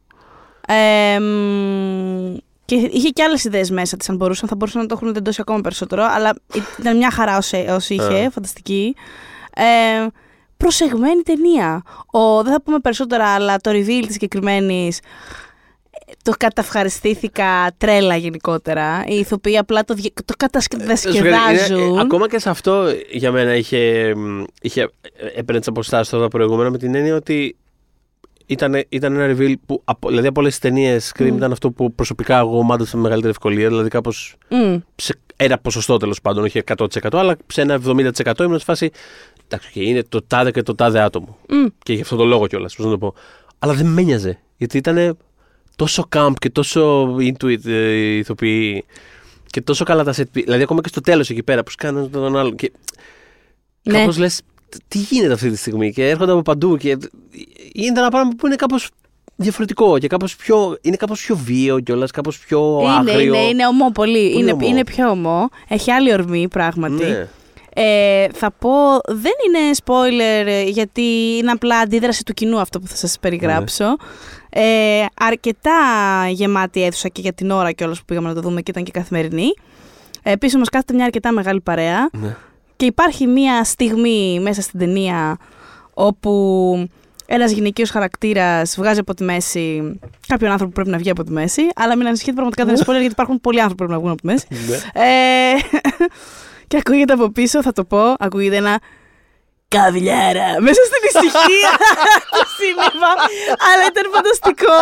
Ε, 0.69 1.19
μ, 1.21 2.37
και 2.65 2.75
είχε 2.75 3.09
και 3.09 3.23
άλλες 3.23 3.45
ιδέες 3.45 3.71
μέσα 3.71 3.97
της, 3.97 4.09
αν 4.09 4.17
μπορούσαν. 4.17 4.49
Θα 4.49 4.55
μπορούσαν 4.57 4.81
να 4.81 4.87
το 4.87 4.99
έχουν 5.01 5.13
τεντώσει 5.13 5.41
ακόμα 5.41 5.61
περισσότερο. 5.61 6.03
Αλλά 6.11 6.35
ήταν 6.79 6.97
μια 6.97 7.11
χαρά 7.11 7.37
όσο 7.37 7.95
είχε. 7.95 8.19
Ε. 8.19 8.31
Φανταστική. 8.31 8.95
Ε, 9.63 10.07
προσεγμένη 10.57 11.23
ταινία. 11.23 11.83
Ο, 12.11 12.43
δεν 12.43 12.53
θα 12.53 12.63
πούμε 12.63 12.79
περισσότερα, 12.79 13.27
αλλά 13.35 13.57
το 13.57 13.71
reveal 13.71 14.03
της 14.07 14.13
συγκεκριμένης. 14.13 15.01
Το 16.23 16.33
καταυχαριστήθηκα 16.39 17.71
τρέλα 17.79 18.17
γενικότερα. 18.17 19.05
Οι 19.07 19.15
ηθοποιοί 19.19 19.59
απλά 19.59 19.85
το, 19.85 19.95
δια- 19.95 20.13
το 20.25 20.35
κατασκευάζουν. 20.39 21.13
Είναι- 21.77 21.97
ε, 21.97 22.01
ακόμα 22.01 22.29
και 22.29 22.39
σε 22.39 22.51
αυτό 22.51 22.87
για 23.11 23.33
μένα 23.33 23.55
είχε, 23.55 24.13
μ, 24.17 24.45
είχε 24.63 24.91
έπαιρνε 25.37 25.59
τις 25.59 25.69
αποστάσεις 25.69 26.09
τώρα 26.09 26.29
προηγούμενα 26.29 26.71
με 26.71 26.79
την 26.79 26.95
έννοια 26.95 27.15
ότι 27.15 27.57
ήταν, 28.51 28.85
ήταν 28.89 29.17
ένα 29.17 29.37
reveal 29.37 29.55
που, 29.67 29.81
από, 29.85 30.09
δηλαδή 30.09 30.27
από 30.27 30.41
όλες 30.41 30.53
τις 30.53 30.61
ταινίες 30.71 31.13
Scream 31.15 31.31
Μμ. 31.31 31.37
ήταν 31.37 31.53
αυτό 31.53 31.71
που 31.71 31.93
προσωπικά 31.95 32.39
εγώ 32.39 32.63
μάντωσα 32.63 32.97
με 32.97 33.03
μεγαλύτερη 33.03 33.31
ευκολία. 33.33 33.69
Δηλαδή 33.69 33.89
κάπως 33.89 34.37
Μμ. 34.49 34.77
σε 34.97 35.19
ένα 35.37 35.59
ποσοστό 35.59 35.97
τέλος 35.97 36.21
πάντων, 36.21 36.45
όχι 36.45 36.63
100%, 36.77 36.87
αλλά 37.13 37.37
σε 37.47 37.61
ένα 37.61 37.81
70% 37.87 38.39
ήμουν 38.41 38.59
σε 38.59 38.65
φάση. 38.65 38.91
Εντάξει, 39.45 39.71
και 39.73 39.83
είναι 39.83 40.03
το 40.03 40.23
τάδε 40.23 40.51
και 40.51 40.63
το 40.63 40.75
τάδε 40.75 41.01
άτομο. 41.01 41.39
Μμ. 41.49 41.67
Και 41.83 41.93
γι' 41.93 42.01
αυτό 42.01 42.17
το 42.17 42.25
λόγο 42.25 42.47
κιόλας, 42.47 42.75
πώς 42.77 42.85
να 42.85 42.91
το 42.91 42.99
πω. 42.99 43.15
Αλλά 43.59 43.73
δεν 43.75 43.87
με 43.87 44.03
νοιάζε. 44.03 44.39
Γιατί 44.57 44.77
ήταν 44.77 45.17
τόσο 45.77 46.09
camp 46.17 46.33
και 46.39 46.51
τόσο 46.51 47.15
intuit 47.19 47.67
ε, 47.67 47.91
οι 47.93 48.19
ηθοποιοί. 48.19 48.85
Και 49.47 49.61
τόσο 49.61 49.85
καλά 49.85 50.05
τα 50.05 50.13
set. 50.17 50.23
Δηλαδή, 50.33 50.63
ακόμα 50.63 50.81
και 50.81 50.89
στο 50.89 51.01
τέλος 51.01 51.31
εκεί 51.31 51.43
πέρα 51.43 51.63
που 51.63 51.71
σκάνουν 51.71 52.11
τον 52.11 52.37
άλλον. 52.37 52.55
Και 52.57 52.73
Ναι. 53.83 53.99
κάπως 53.99 54.19
λες, 54.19 54.41
τι 54.89 54.99
γίνεται 54.99 55.33
αυτή 55.33 55.51
τη 55.51 55.57
στιγμή; 55.57 55.93
Και 55.93 56.09
έρχονται 56.09 56.33
από 56.33 56.43
παντού. 56.43 56.77
Και 56.77 56.97
γίνεται 57.73 58.01
ένα 58.01 58.09
πράγμα 58.09 58.31
που 58.39 58.47
είναι 58.47 58.57
κάπως 58.57 58.91
διαφορετικό 59.37 59.99
και 59.99 60.07
κάπως 60.07 60.37
πιο, 60.37 60.77
είναι 60.81 60.97
κάπως 60.97 61.25
πιο 61.25 61.37
βίαιο 61.37 61.81
κιόλας, 61.81 62.11
κάπως 62.11 62.39
πιο 62.39 62.79
Είναι, 62.83 62.91
άγριο. 62.93 63.21
είναι, 63.21 63.39
είναι 63.39 63.67
ομό 63.67 63.91
πολύ. 63.91 64.39
είναι, 64.39 64.53
ομό. 64.53 64.67
είναι 64.67 64.85
πιο 64.85 65.11
ομό. 65.11 65.49
Έχει 65.69 65.91
άλλη 65.91 66.13
ορμή 66.13 66.49
πράγματι. 66.49 67.05
Ναι. 67.05 67.29
Ε, 67.75 68.27
θα 68.33 68.51
πω, 68.59 68.71
δεν 69.07 69.33
είναι 69.47 69.71
spoiler 69.85 70.47
ε, 70.47 70.63
γιατί 70.63 71.03
είναι 71.37 71.51
απλά 71.51 71.79
αντίδραση 71.79 72.25
του 72.25 72.33
κοινού 72.35 72.59
αυτό 72.61 72.81
που 72.81 72.87
θα 72.87 72.97
σας 72.97 73.19
περιγράψω. 73.21 73.85
Ναι. 73.85 73.95
Ε, 75.01 75.07
αρκετά 75.21 75.71
γεμάτη 76.31 76.83
αίθουσα 76.85 77.09
και 77.09 77.21
για 77.21 77.33
την 77.33 77.51
ώρα 77.51 77.73
κιόλας 77.73 77.99
που 77.99 78.05
πήγαμε 78.05 78.29
να 78.29 78.35
το 78.35 78.41
δούμε 78.41 78.61
και 78.63 78.71
ήταν 78.71 78.85
και 78.85 78.91
καθημερινή. 78.91 79.53
Ε, 80.23 80.37
πίσω 80.37 80.59
μας 80.59 80.69
κάθεται 80.69 80.95
μια 80.95 81.05
αρκετά 81.05 81.33
μεγάλη 81.33 81.61
παρέα 81.61 82.09
Ναι. 82.13 82.37
Και 82.79 82.87
υπάρχει 82.87 83.27
μια 83.27 83.65
στιγμή 83.65 84.41
μέσα 84.41 84.63
στην 84.63 84.79
ταινία 84.79 85.37
όπου 85.95 86.89
ένας 87.27 87.51
γυναικείος 87.51 87.91
χαρακτήρας 87.91 88.75
βγάζει 88.77 88.99
από 88.99 89.15
τη 89.15 89.25
μέση 89.25 89.99
κάποιον 90.27 90.51
άνθρωπο 90.51 90.73
που 90.73 90.75
πρέπει 90.75 90.91
να 90.91 90.99
βγει 90.99 91.11
από 91.11 91.25
τη 91.25 91.31
μέση, 91.33 91.63
αλλά 91.75 91.97
μην 91.97 92.07
ανησυχείτε 92.07 92.35
πραγματικά 92.35 92.65
δεν 92.65 92.75
είναι 92.75 92.85
spoiler 92.87 93.01
γιατί 93.01 93.13
υπάρχουν 93.13 93.41
πολλοί 93.41 93.61
άνθρωποι 93.61 93.83
που 93.85 93.89
πρέπει 93.89 93.93
να 93.93 93.99
βγουν 93.99 94.11
από 94.11 94.21
τη 94.21 94.27
μέση. 94.27 94.47
Ναι. 94.69 95.03
Ε, 95.03 95.55
και 96.69 96.77
ακούγεται 96.77 97.13
από 97.13 97.31
πίσω, 97.31 97.63
θα 97.63 97.73
το 97.73 97.85
πω, 97.85 98.15
ακούγεται 98.19 98.57
ένα 98.57 98.79
καβλιάρα 99.69 100.49
μέσα 100.61 100.81
στην 100.89 101.01
ησυχία 101.09 101.73
του 102.33 102.45
σύννεφα. 102.59 103.13
Αλλά 103.69 103.85
ήταν 103.91 104.05
φανταστικό. 104.15 104.79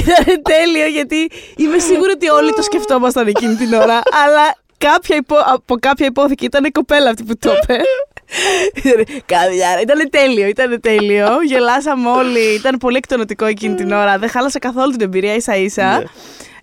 Ήταν 0.00 0.42
τέλειο 0.42 0.86
γιατί 0.86 1.30
είμαι 1.56 1.78
σίγουρη 1.78 2.10
ότι 2.10 2.28
όλοι 2.28 2.52
το 2.52 2.62
σκεφτόμασταν 2.62 3.26
εκείνη 3.26 3.54
την 3.54 3.72
ώρα. 3.72 4.00
Αλλά 4.24 4.44
κάποια 4.78 5.16
υπό, 5.16 5.36
από 5.54 5.76
κάποια 5.76 6.06
υπόθηκη 6.06 6.44
ήταν 6.44 6.64
η 6.64 6.70
κοπέλα 6.70 7.10
αυτή 7.10 7.24
που 7.24 7.36
το 7.38 7.52
είπε. 7.62 7.80
Ήταν 8.84 9.22
Καβλιάρα. 9.26 9.80
Ήταν 9.80 10.10
τέλειο, 10.10 10.46
ήταν 10.46 10.80
τέλειο. 10.80 11.42
Γελάσαμε 11.42 12.10
όλοι. 12.10 12.54
Ήταν 12.54 12.76
πολύ 12.78 12.96
εκτονωτικό 12.96 13.44
εκείνη 13.44 13.74
την 13.74 13.92
ώρα. 13.92 14.18
Δεν 14.18 14.28
χάλασε 14.28 14.58
καθόλου 14.58 14.90
την 14.90 15.00
εμπειρία 15.00 15.34
ίσα 15.34 15.56
ίσα. 15.56 15.98
Ναι. 15.98 16.04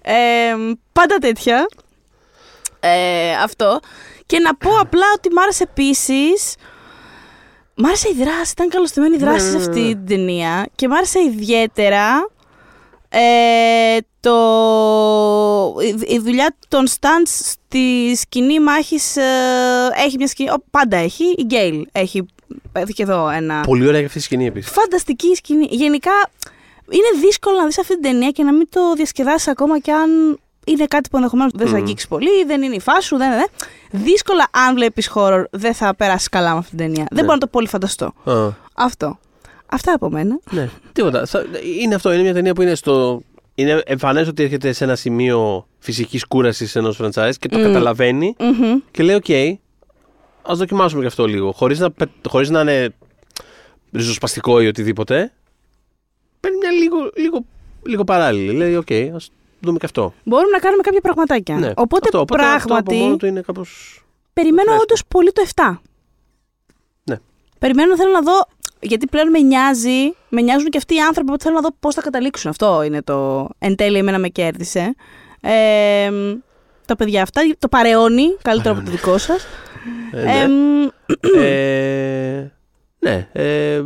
Ε, 0.02 0.56
πάντα 0.92 1.18
τέτοια. 1.18 1.66
Ε, 2.80 3.32
αυτό. 3.44 3.80
Και 4.26 4.40
να 4.40 4.56
πω 4.56 4.78
απλά 4.80 5.06
ότι 5.16 5.34
μ' 5.34 5.40
άρεσε 5.40 5.64
επίσης. 5.64 6.56
Μ' 7.76 7.86
άρεσε 7.86 8.10
η 8.10 8.24
δράση, 8.24 8.52
ήταν 8.52 8.70
καλωστημένη 8.70 9.16
η 9.16 9.20
δράση 9.20 9.46
Ναι, 9.46 9.52
σε 9.52 9.58
ναι, 9.58 9.64
αυτή 9.64 9.82
ναι. 9.82 9.88
την 9.88 10.06
ταινία. 10.06 10.68
Και 10.76 10.88
μ' 10.88 10.94
άρεσε 10.94 11.20
ιδιαίτερα 11.20 12.30
ε, 13.18 13.98
το, 14.20 14.36
η, 15.82 16.14
η 16.14 16.20
δουλειά 16.20 16.56
των 16.68 16.88
stunts 16.88 17.28
στη 17.44 18.16
σκηνή 18.16 18.60
μάχης 18.60 19.18
ε, 19.18 19.22
έχει 20.06 20.18
μια 20.18 20.28
σκηνή, 20.28 20.50
ο, 20.50 20.64
πάντα 20.72 20.98
έχει, 20.98 21.24
η 21.38 21.44
Γκέιλ 21.44 21.88
έχει, 21.92 22.26
έχει 22.74 22.94
και 22.94 23.04
εδώ 23.04 23.30
ένα... 23.30 23.62
Πολύ 23.62 23.88
ωραία 23.88 24.00
και 24.00 24.06
αυτή 24.06 24.18
η 24.18 24.22
σκηνή 24.22 24.46
επίσης. 24.46 24.72
Φανταστική 24.72 25.36
σκηνή. 25.36 25.68
Γενικά 25.70 26.12
είναι 26.90 27.26
δύσκολο 27.26 27.58
να 27.58 27.66
δεις 27.66 27.80
αυτή 27.80 27.94
την 27.94 28.02
ταινία 28.02 28.30
και 28.30 28.44
να 28.44 28.54
μην 28.54 28.68
το 28.70 28.94
διασκεδάσεις 28.96 29.48
ακόμα 29.48 29.80
και 29.80 29.92
αν 29.92 30.40
είναι 30.66 30.86
κάτι 30.86 31.10
που 31.10 31.18
ενδεχομένως 31.18 31.52
δεν 31.56 31.68
σε 31.68 31.74
Μμμ. 31.74 31.82
αγγίξεις 31.82 32.08
πολύ, 32.08 32.44
δεν 32.48 32.62
είναι 32.62 32.76
η 32.76 32.80
φάση 32.80 33.08
σου, 33.08 33.18
δεν, 33.18 33.30
δεν. 33.32 33.46
Δύσκολα, 33.92 34.48
αν 34.52 34.74
βλέπεις 34.76 35.12
horror, 35.16 35.44
δεν 35.52 35.74
θα 35.74 35.96
περάσεις 35.96 36.30
καλά 36.30 36.52
με 36.52 36.58
αυτή 36.58 36.70
την 36.70 36.78
ταινία. 36.80 37.06
Δεν 37.12 37.20
μπορώ 37.24 37.34
να 37.34 37.40
το 37.40 37.48
πολύ 37.48 37.68
φανταστώ. 37.68 38.06
Α, 38.24 38.50
Αυτό. 38.74 39.20
Αυτά 39.66 39.94
από 39.94 40.10
μένα. 40.10 40.40
ναι, 40.52 40.70
τίποτα. 40.94 41.26
Θα- 41.26 41.46
Είναι 41.82 41.96
αυτό. 41.96 42.12
Είναι 42.14 42.22
μια 42.22 42.34
ταινία 42.34 42.54
που 42.54 42.62
είναι 42.62 42.76
στο. 42.76 43.22
Είναι 43.56 43.82
εμφανές 43.86 44.28
ότι 44.28 44.44
έρχεται 44.44 44.72
σε 44.72 44.84
ένα 44.84 44.96
σημείο 44.96 45.68
φυσικής 45.80 46.26
κούρασης 46.26 46.76
ενός 46.76 47.00
franchise 47.02 47.34
και 47.40 47.48
το 47.48 47.58
Μμ. 47.58 47.62
καταλαβαίνει 47.62 48.36
Μμμ. 48.40 48.80
και 48.92 49.04
λέει: 49.04 49.16
Οκ, 49.16 49.60
ας 50.52 50.58
δοκιμάσουμε 50.58 51.02
και 51.02 51.08
αυτό 51.08 51.26
λίγο. 51.26 51.52
Χωρίς 51.52 51.80
να, 51.80 51.92
πε- 51.92 52.10
χωρίς 52.28 52.50
να 52.50 52.62
είναι 52.62 52.94
ριζοσπαστικό 53.94 54.62
ή 54.62 54.68
οτιδήποτε. 54.68 55.32
Παίρνει 56.40 56.58
μια 56.58 56.72
λίγο, 56.72 56.98
λίγο, 57.16 57.46
λίγο 57.86 58.04
παράλληλη. 58.04 58.52
Λέει: 58.58 58.76
Οκ, 58.76 58.92
ας 59.16 59.30
δούμε 59.60 59.78
και 59.78 59.86
αυτό. 59.86 60.14
Μπορούμε 60.24 60.52
να 60.52 60.60
κάνουμε 60.60 60.82
κάποια 60.84 61.02
πραγματάκια. 61.02 61.56
Ναι, 61.56 61.72
Οπότε, 61.76 62.02
αυτό, 62.06 62.20
οπότε 62.20 62.44
Αυτό 62.44 62.56
από 62.56 62.66
πράγματι 62.66 62.96
μόνο 62.96 63.18
του 63.18 63.26
είναι 63.26 63.42
κάπως. 63.42 64.02
περιμένω 64.34 64.64
φρέσκο. 64.68 64.82
όντως 64.84 65.04
πολύ 65.08 65.32
το 65.32 65.42
7. 65.56 65.80
Ναι. 67.04 67.18
Περιμένω, 67.60 67.96
θέλω 67.98 68.12
να 68.12 68.22
δω. 68.22 68.48
Γιατί 68.86 69.08
πλέον 69.08 69.30
με 69.30 69.40
νοιάζει, 69.40 70.14
με 70.30 70.42
νοιάζουν 70.42 70.70
και 70.70 70.78
αυτοί 70.78 70.96
οι 70.96 71.00
άνθρωποι 71.00 71.32
που 71.32 71.40
θέλω 71.40 71.56
να 71.56 71.62
δω 71.62 71.70
πώς 71.80 71.96
θα 71.96 72.02
καταλήξουν. 72.02 72.50
Αυτό 72.50 72.84
είναι 72.84 73.02
το. 73.02 73.50
Εν 73.58 73.76
τέλει, 73.76 73.98
εμένα 73.98 74.20
με 74.20 74.28
κέρδισε. 74.28 74.96
Ε, 75.42 76.10
τα 76.86 76.96
παιδιά 76.96 77.22
αυτά, 77.22 77.42
το 77.60 77.68
παρεώνει 77.68 78.38
καλύτερο 78.42 78.76
από 78.76 78.86
το 78.86 78.92
δικό 78.92 79.18
σας. 79.18 79.46
Ε, 80.12 80.24
ναι. 80.24 80.42
Ε, 80.42 80.48
μ, 80.48 80.90
ε, 81.40 82.52
ναι. 83.00 83.30
Ε, 83.32 83.82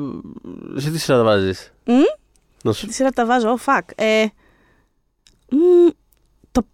σε 0.75 0.89
τι 0.89 0.99
σειρά 0.99 1.17
τα 1.17 1.23
βάζεις; 1.23 1.73
μ, 1.83 1.91
Να 2.63 2.71
σου 2.71 2.87
τη 2.87 2.93
σειρά 2.93 3.09
τα 3.09 3.25
βάζω, 3.25 3.57
oh, 3.57 3.65
fuck. 3.65 3.81
Ε, 3.95 4.25
μ, 5.49 5.89
το, 6.51 6.65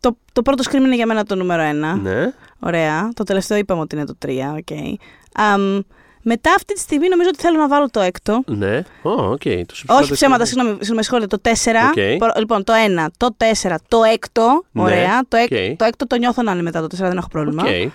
το, 0.00 0.16
το 0.32 0.42
πρώτο 0.42 0.62
scream 0.70 0.74
είναι 0.74 0.94
για 0.94 1.06
μένα 1.06 1.24
το 1.24 1.34
νούμερο 1.34 1.62
ένα. 1.62 1.96
Ναι. 1.96 2.32
Ωραία. 2.58 3.08
Το 3.14 3.24
τελευταίο 3.24 3.58
είπαμε 3.58 3.80
ότι 3.80 3.96
είναι 3.96 4.04
το 4.04 4.14
3. 4.26 4.30
Okay. 4.30 4.94
Αμ, 5.34 5.80
μετά 6.22 6.52
αυτή 6.56 6.74
τη 6.74 6.80
στιγμή 6.80 7.08
νομίζω 7.08 7.28
ότι 7.32 7.40
θέλω 7.42 7.58
να 7.58 7.68
βάλω 7.68 7.90
το 7.90 8.00
έκτο. 8.00 8.42
Ναι. 8.46 8.82
Ω, 9.02 9.10
οκ. 9.10 9.42
Το 9.42 9.48
Όχι 9.50 9.66
συμπληρώτες. 9.74 10.10
ψέματα, 10.10 10.44
συγγνώμη, 10.44 10.76
συγγνώμη, 10.78 11.02
συγχωρείτε. 11.02 11.36
Το 11.36 11.50
4. 11.50 11.56
Οκ. 11.88 12.18
Προ- 12.18 12.38
Λοιπόν, 12.38 12.64
το 12.64 12.72
1, 12.72 13.06
το 13.16 13.28
4, 13.36 13.74
το 13.88 13.98
6. 14.04 14.42
Ναι, 14.72 14.82
Ωραία. 14.82 15.20
Το, 15.28 15.36
εκ- 15.36 15.52
οκ. 15.70 15.76
το 15.76 15.84
6 15.84 16.06
το 16.06 16.16
νιώθω 16.16 16.42
να 16.42 16.52
είναι 16.52 16.62
μετά 16.62 16.80
το 16.80 16.86
4, 16.86 17.08
δεν 17.08 17.16
έχω 17.16 17.28
πρόβλημα. 17.28 17.62
Οκ. 17.62 17.68
Ε, 17.68 17.92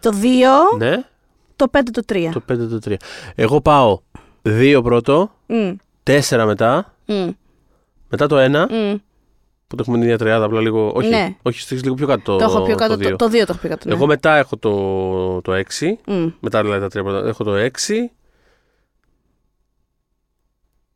το 0.00 0.10
2, 0.22 0.76
Ναι. 0.78 1.04
το 1.56 1.66
5, 1.70 1.90
το 1.92 2.02
3. 2.12 2.30
Το 2.32 2.40
5 2.52 2.68
το 2.68 2.78
3. 2.90 2.94
Εγώ 3.34 3.60
πάω 3.60 4.00
2 4.42 4.80
πρώτο, 4.82 5.30
Μμ, 5.46 5.72
4 6.02 6.44
μετά, 6.46 6.94
μμ, 7.06 7.28
μετά 8.08 8.26
το 8.26 8.36
1. 8.38 8.66
μμ. 8.70 8.94
Που 9.68 9.76
το 9.76 9.82
έχουμε 9.82 9.96
την 9.96 10.06
ίδια 10.06 10.18
τριάδα, 10.18 10.44
απλά 10.44 10.60
λίγο. 10.60 10.92
Όχι, 10.94 11.08
Ναι. 11.08 11.36
όχι 11.42 11.60
στο 11.60 11.68
έχεις 11.70 11.82
λίγο 11.84 11.94
πιο 11.96 12.06
κάτω. 12.06 12.36
Το 12.36 12.44
έχω 12.44 12.62
πιο 12.62 12.74
κάτω. 12.74 12.92
το 12.92 12.98
δύο. 12.98 13.16
Το, 13.16 13.16
το 13.16 13.26
2 13.26 13.30
το 13.30 13.46
έχω 13.48 13.58
πιο 13.60 13.68
κάτω. 13.68 13.88
Ναι. 13.88 13.94
Εγώ 13.94 14.06
μετά 14.06 14.36
έχω 14.36 14.56
το, 14.56 15.40
το 15.42 15.52
6. 15.52 15.86
Μμ. 16.06 16.26
Μετά 16.40 16.62
δηλαδή 16.62 16.80
τα 16.80 16.88
τρία 16.88 17.02
πρώτα. 17.02 17.28
Έχω 17.28 17.44
το 17.44 17.52
6. 17.56 17.68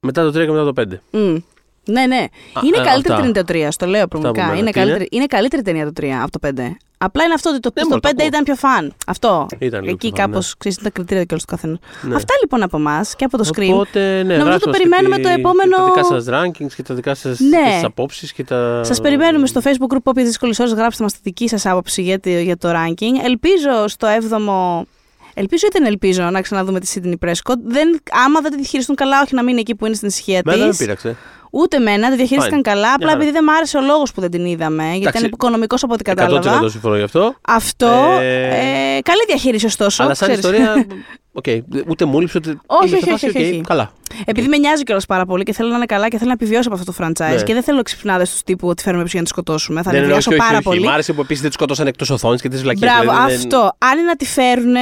Μετά 0.00 0.22
το 0.22 0.28
3 0.28 0.44
και 0.44 0.50
μετά 0.50 0.72
το 0.72 0.82
5. 0.82 0.84
Μμ. 1.10 1.36
Ναι, 1.84 2.06
ναι. 2.06 2.16
Α, 2.52 2.60
είναι 2.64 2.76
ε, 2.76 2.84
καλύτερη 2.84 3.14
αυτά. 3.14 3.32
ταινία 3.32 3.44
το 3.44 3.52
3, 3.52 3.68
στο 3.70 3.86
λέω 3.86 4.04
από 4.04 4.18
πραγματικά. 4.18 4.46
μένα. 4.46 4.58
Είναι 4.58 4.70
Τι 4.70 4.78
είναι; 4.78 4.86
καλύτερη, 4.86 5.08
είναι 5.12 5.26
καλύτερη 5.26 5.62
ταινία 5.62 5.92
το 5.92 5.92
3 6.00 6.06
από 6.22 6.38
το 6.38 6.48
5. 6.56 6.70
Απλά 7.02 7.24
είναι 7.24 7.34
αυτό 7.34 7.50
ότι 7.50 7.60
το, 7.60 7.70
Ναι, 7.74 7.80
στο 7.80 7.88
μόνο 7.88 8.00
το 8.00 8.08
5 8.08 8.12
ακούω. 8.16 8.26
ήταν 8.26 8.44
πιο 8.44 8.54
φαν. 8.54 8.92
Αυτό. 9.06 9.46
Ήταν 9.58 9.80
λίγο 9.82 9.92
Εκεί 9.94 10.08
πιο 10.12 10.16
φαν, 10.16 10.30
κάπως 10.30 10.54
ξέρεις 10.58 10.78
τα 10.78 10.90
κριτήρια 10.90 11.24
κιόλα 11.24 11.42
του 11.42 11.50
καθενός. 11.50 11.78
Ναι. 12.02 12.14
Αυτά 12.14 12.34
λοιπόν 12.40 12.62
από 12.62 12.76
εμάς 12.76 13.16
και 13.16 13.24
από 13.24 13.36
το 13.36 13.48
Scream. 13.54 13.70
Οπότε, 13.72 14.00
ναι, 14.00 14.22
Νομίζω 14.22 14.42
γράψτε 14.44 14.58
το 14.64 14.70
μας 14.70 14.78
και 14.78 14.88
περιμένουμε 14.88 15.16
τη- 15.16 15.22
το 15.22 15.28
επόμενο- 15.28 15.76
και 15.76 15.82
τα 16.00 16.02
δικά 16.02 16.04
σας 16.04 16.24
rankings 16.28 16.72
και 16.76 16.82
τα 16.82 16.94
δικά 16.94 17.14
σας 17.14 17.38
Ναι. 17.40 17.56
και 17.62 17.70
τις 17.74 17.84
απόψεις 17.84 18.32
και 18.32 18.44
τα... 18.44 18.80
Σας 18.84 19.00
περιμένουμε 19.00 19.46
στο 19.46 19.60
Facebook 19.64 19.94
group 19.94 20.02
όποιε 20.02 20.24
δύσκολε 20.24 20.54
ώρε 20.60 20.70
γράψτε 20.70 21.02
μας 21.02 21.12
τη 21.12 21.18
δική 21.22 21.48
σας 21.48 21.66
άποψη 21.66 22.02
για, 22.02 22.18
τη- 22.18 22.42
για 22.42 22.56
το 22.56 22.68
ranking. 22.70 23.24
Ελπίζω 23.24 23.88
στο 23.88 24.06
7ο. 24.08 24.86
Ελπίζω 25.34 25.66
ή 25.66 25.70
δεν 25.72 25.84
ελπίζω 25.86 26.22
να 26.22 26.40
ξαναδούμε 26.40 26.80
τη 26.80 26.92
Sydney 26.94 27.28
Prescott. 27.28 27.56
Δεν, 27.64 28.00
άμα 28.26 28.40
δεν 28.40 28.50
τη 28.50 28.56
διαχειριστούν 28.56 28.96
καλά, 28.96 29.22
όχι 29.22 29.34
να 29.34 29.42
μείνει 29.42 29.60
εκεί 29.60 29.74
που 29.74 29.86
είναι 29.86 29.94
στην 29.94 30.08
ησυχία 30.08 30.40
Μένα 30.44 30.58
δεν 30.58 30.66
με 30.66 30.72
τη. 30.72 30.78
πείραξε. 30.78 31.16
Ούτε 31.50 31.76
εμένα, 31.76 32.10
τη 32.10 32.16
διαχειρίστηκαν 32.16 32.58
Fine. 32.58 32.62
καλά. 32.62 32.92
Απλά 32.94 33.06
χαρά. 33.08 33.18
επειδή 33.20 33.30
δεν 33.30 33.44
μ' 33.44 33.50
άρεσε 33.50 33.76
ο 33.76 33.80
λόγος 33.80 34.12
που 34.12 34.20
δεν 34.20 34.30
την 34.30 34.44
είδαμε. 34.44 34.82
Γιατί 34.84 34.98
Εντάξει. 35.00 35.18
ήταν 35.18 35.30
οικονομικός 35.32 35.82
από 35.82 35.92
ό,τι 35.94 36.02
100% 36.10 36.14
κατάλαβα. 36.14 36.68
συμφωνώ 36.68 36.96
γι' 36.96 37.02
αυτό. 37.02 37.34
Αυτό. 37.42 37.86
Ε, 38.20 38.96
Ε, 38.96 39.00
καλή 39.02 39.24
διαχείριση 39.26 39.66
ωστόσο. 39.66 40.02
Αλλά 40.02 40.14
σαν 40.14 40.28
ξέρεις. 40.28 40.44
ιστορία, 40.58 40.86
οκ, 41.32 41.44
ούτε 41.88 42.04
μου 42.04 42.20
έλειψε 42.20 42.38
ούτε... 42.38 42.60
Όχι, 42.66 42.88
είμαι 42.88 42.98
σε 42.98 43.02
όχι, 43.04 43.10
φάση, 43.10 43.26
όχι, 43.26 43.38
οκ, 43.38 43.44
όχι. 43.44 43.60
Καλά. 43.66 43.90
Επειδή 44.24 44.48
με 44.48 44.56
νοιάζει 44.56 44.82
κιόλας 44.82 45.06
πάρα 45.06 45.24
πολύ 45.26 45.42
και 45.44 45.52
θέλω 45.52 45.68
να 45.68 45.76
είναι 45.76 45.86
καλά 45.86 46.08
και 46.08 46.16
θέλω 46.16 46.28
να 46.28 46.36
επιβιώσω 46.40 46.68
από 46.68 46.78
αυτό 46.78 46.92
το 46.92 46.98
franchise 47.04 47.34
Ναι. 47.36 47.42
και 47.42 47.52
δεν 47.54 47.62
θέλω 47.62 47.82
ξυπνάδες 47.82 48.30
τους 48.30 48.42
τύπου 48.42 48.68
ότι 48.68 48.82
φέρνουμε 48.82 49.04
πίσω 49.04 49.16
για 49.18 49.26
να 49.26 49.32
τη 49.32 49.40
σκοτώσουμε. 49.40 49.82
Θα 49.82 49.90
Ναι, 49.90 49.96
ναι, 49.96 50.00
ναι, 50.02 50.06
νευριάσω 50.06 50.30
όχι, 50.30 50.38
όχι, 50.38 50.48
πάρα 50.48 50.58
όχι. 50.66 50.68
πολύ. 50.68 50.80
Μ' 50.88 50.92
άρεσε 50.92 51.12
που 51.12 51.20
επίσης 51.20 51.40
δεν 51.40 51.50
τους 51.50 51.58
σκοτώσαν 51.58 51.86
εκτός 51.86 52.10
οθόνης 52.10 52.40
και 52.40 52.48
τις 52.48 52.62
βλακίες. 52.62 52.90
Μπράβο, 52.92 53.18
αυτό. 53.20 53.58
Αν 53.78 53.98
είναι 53.98 54.06
να 54.06 54.16
τη 54.16 54.24
φέρουν, 54.24 54.74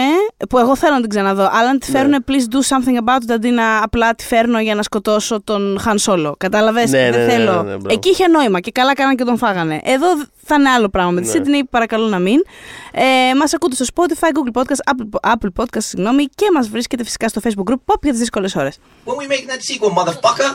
που 0.49 0.59
εγώ 0.59 0.77
θέλω 0.77 0.95
να 0.95 1.01
την 1.01 1.09
ξαναδώ, 1.09 1.43
αλλά 1.53 1.69
αν 1.69 1.79
τη 1.79 1.91
Ναι. 1.93 1.99
φέρουν, 1.99 2.25
please 2.29 2.55
do 2.55 2.59
something 2.77 3.05
about 3.05 3.31
it 3.31 3.33
αντί 3.33 3.51
να 3.51 3.83
απλά 3.83 4.15
τη 4.15 4.25
φέρνω 4.25 4.61
για 4.61 4.75
να 4.75 4.83
σκοτώσω 4.83 5.43
τον 5.45 5.79
Han 5.87 5.97
Solo. 6.13 6.33
Κατάλαβες; 6.39 6.91
Ναι, 6.91 6.99
ναι, 6.99 7.11
δεν 7.11 7.27
ναι, 7.27 7.33
θέλω. 7.33 7.53
ναι, 7.53 7.57
ναι, 7.57 7.63
μπράβο. 7.63 7.87
Εκεί 7.91 8.09
είχε 8.09 8.27
νόημα 8.29 8.61
και 8.61 8.71
καλά 8.71 8.95
κάναν 8.95 9.17
και 9.17 9.25
τον 9.25 9.37
φάγανε. 9.39 9.81
Εδώ 9.85 10.07
θα 10.45 10.55
είναι 10.55 10.69
άλλο 10.69 10.89
πράγμα. 10.89 11.11
Με 11.11 11.21
τη 11.21 11.39
Ναι. 11.39 11.45
Sydney 11.45 11.67
παρακαλώ 11.71 12.07
να 12.07 12.19
μην. 12.19 12.43
Ε, 12.93 13.35
μας 13.39 13.55
ακούτε 13.55 13.75
στο 13.75 13.85
Spotify, 13.95 14.27
Google 14.27 14.61
Podcast, 14.61 14.93
Apple, 14.95 15.31
Apple 15.33 15.63
Podcast, 15.63 15.83
συγγνώμη, 15.83 16.25
και 16.39 16.51
μα 16.55 16.61
βρίσκεται 16.61 17.05
φυσικά 17.05 17.29
στο 17.29 17.41
Facebook 17.45 17.71
group 17.71 17.83
Pop 17.87 18.03
για 18.03 18.13
τι 18.13 18.19
δύσκολε 18.19 18.49
ώρε. 18.55 18.69
When 19.05 19.17
we 19.17 19.27
making 19.33 19.49
that 19.53 19.63
sequel, 19.69 19.91
motherfucker? 19.99 20.51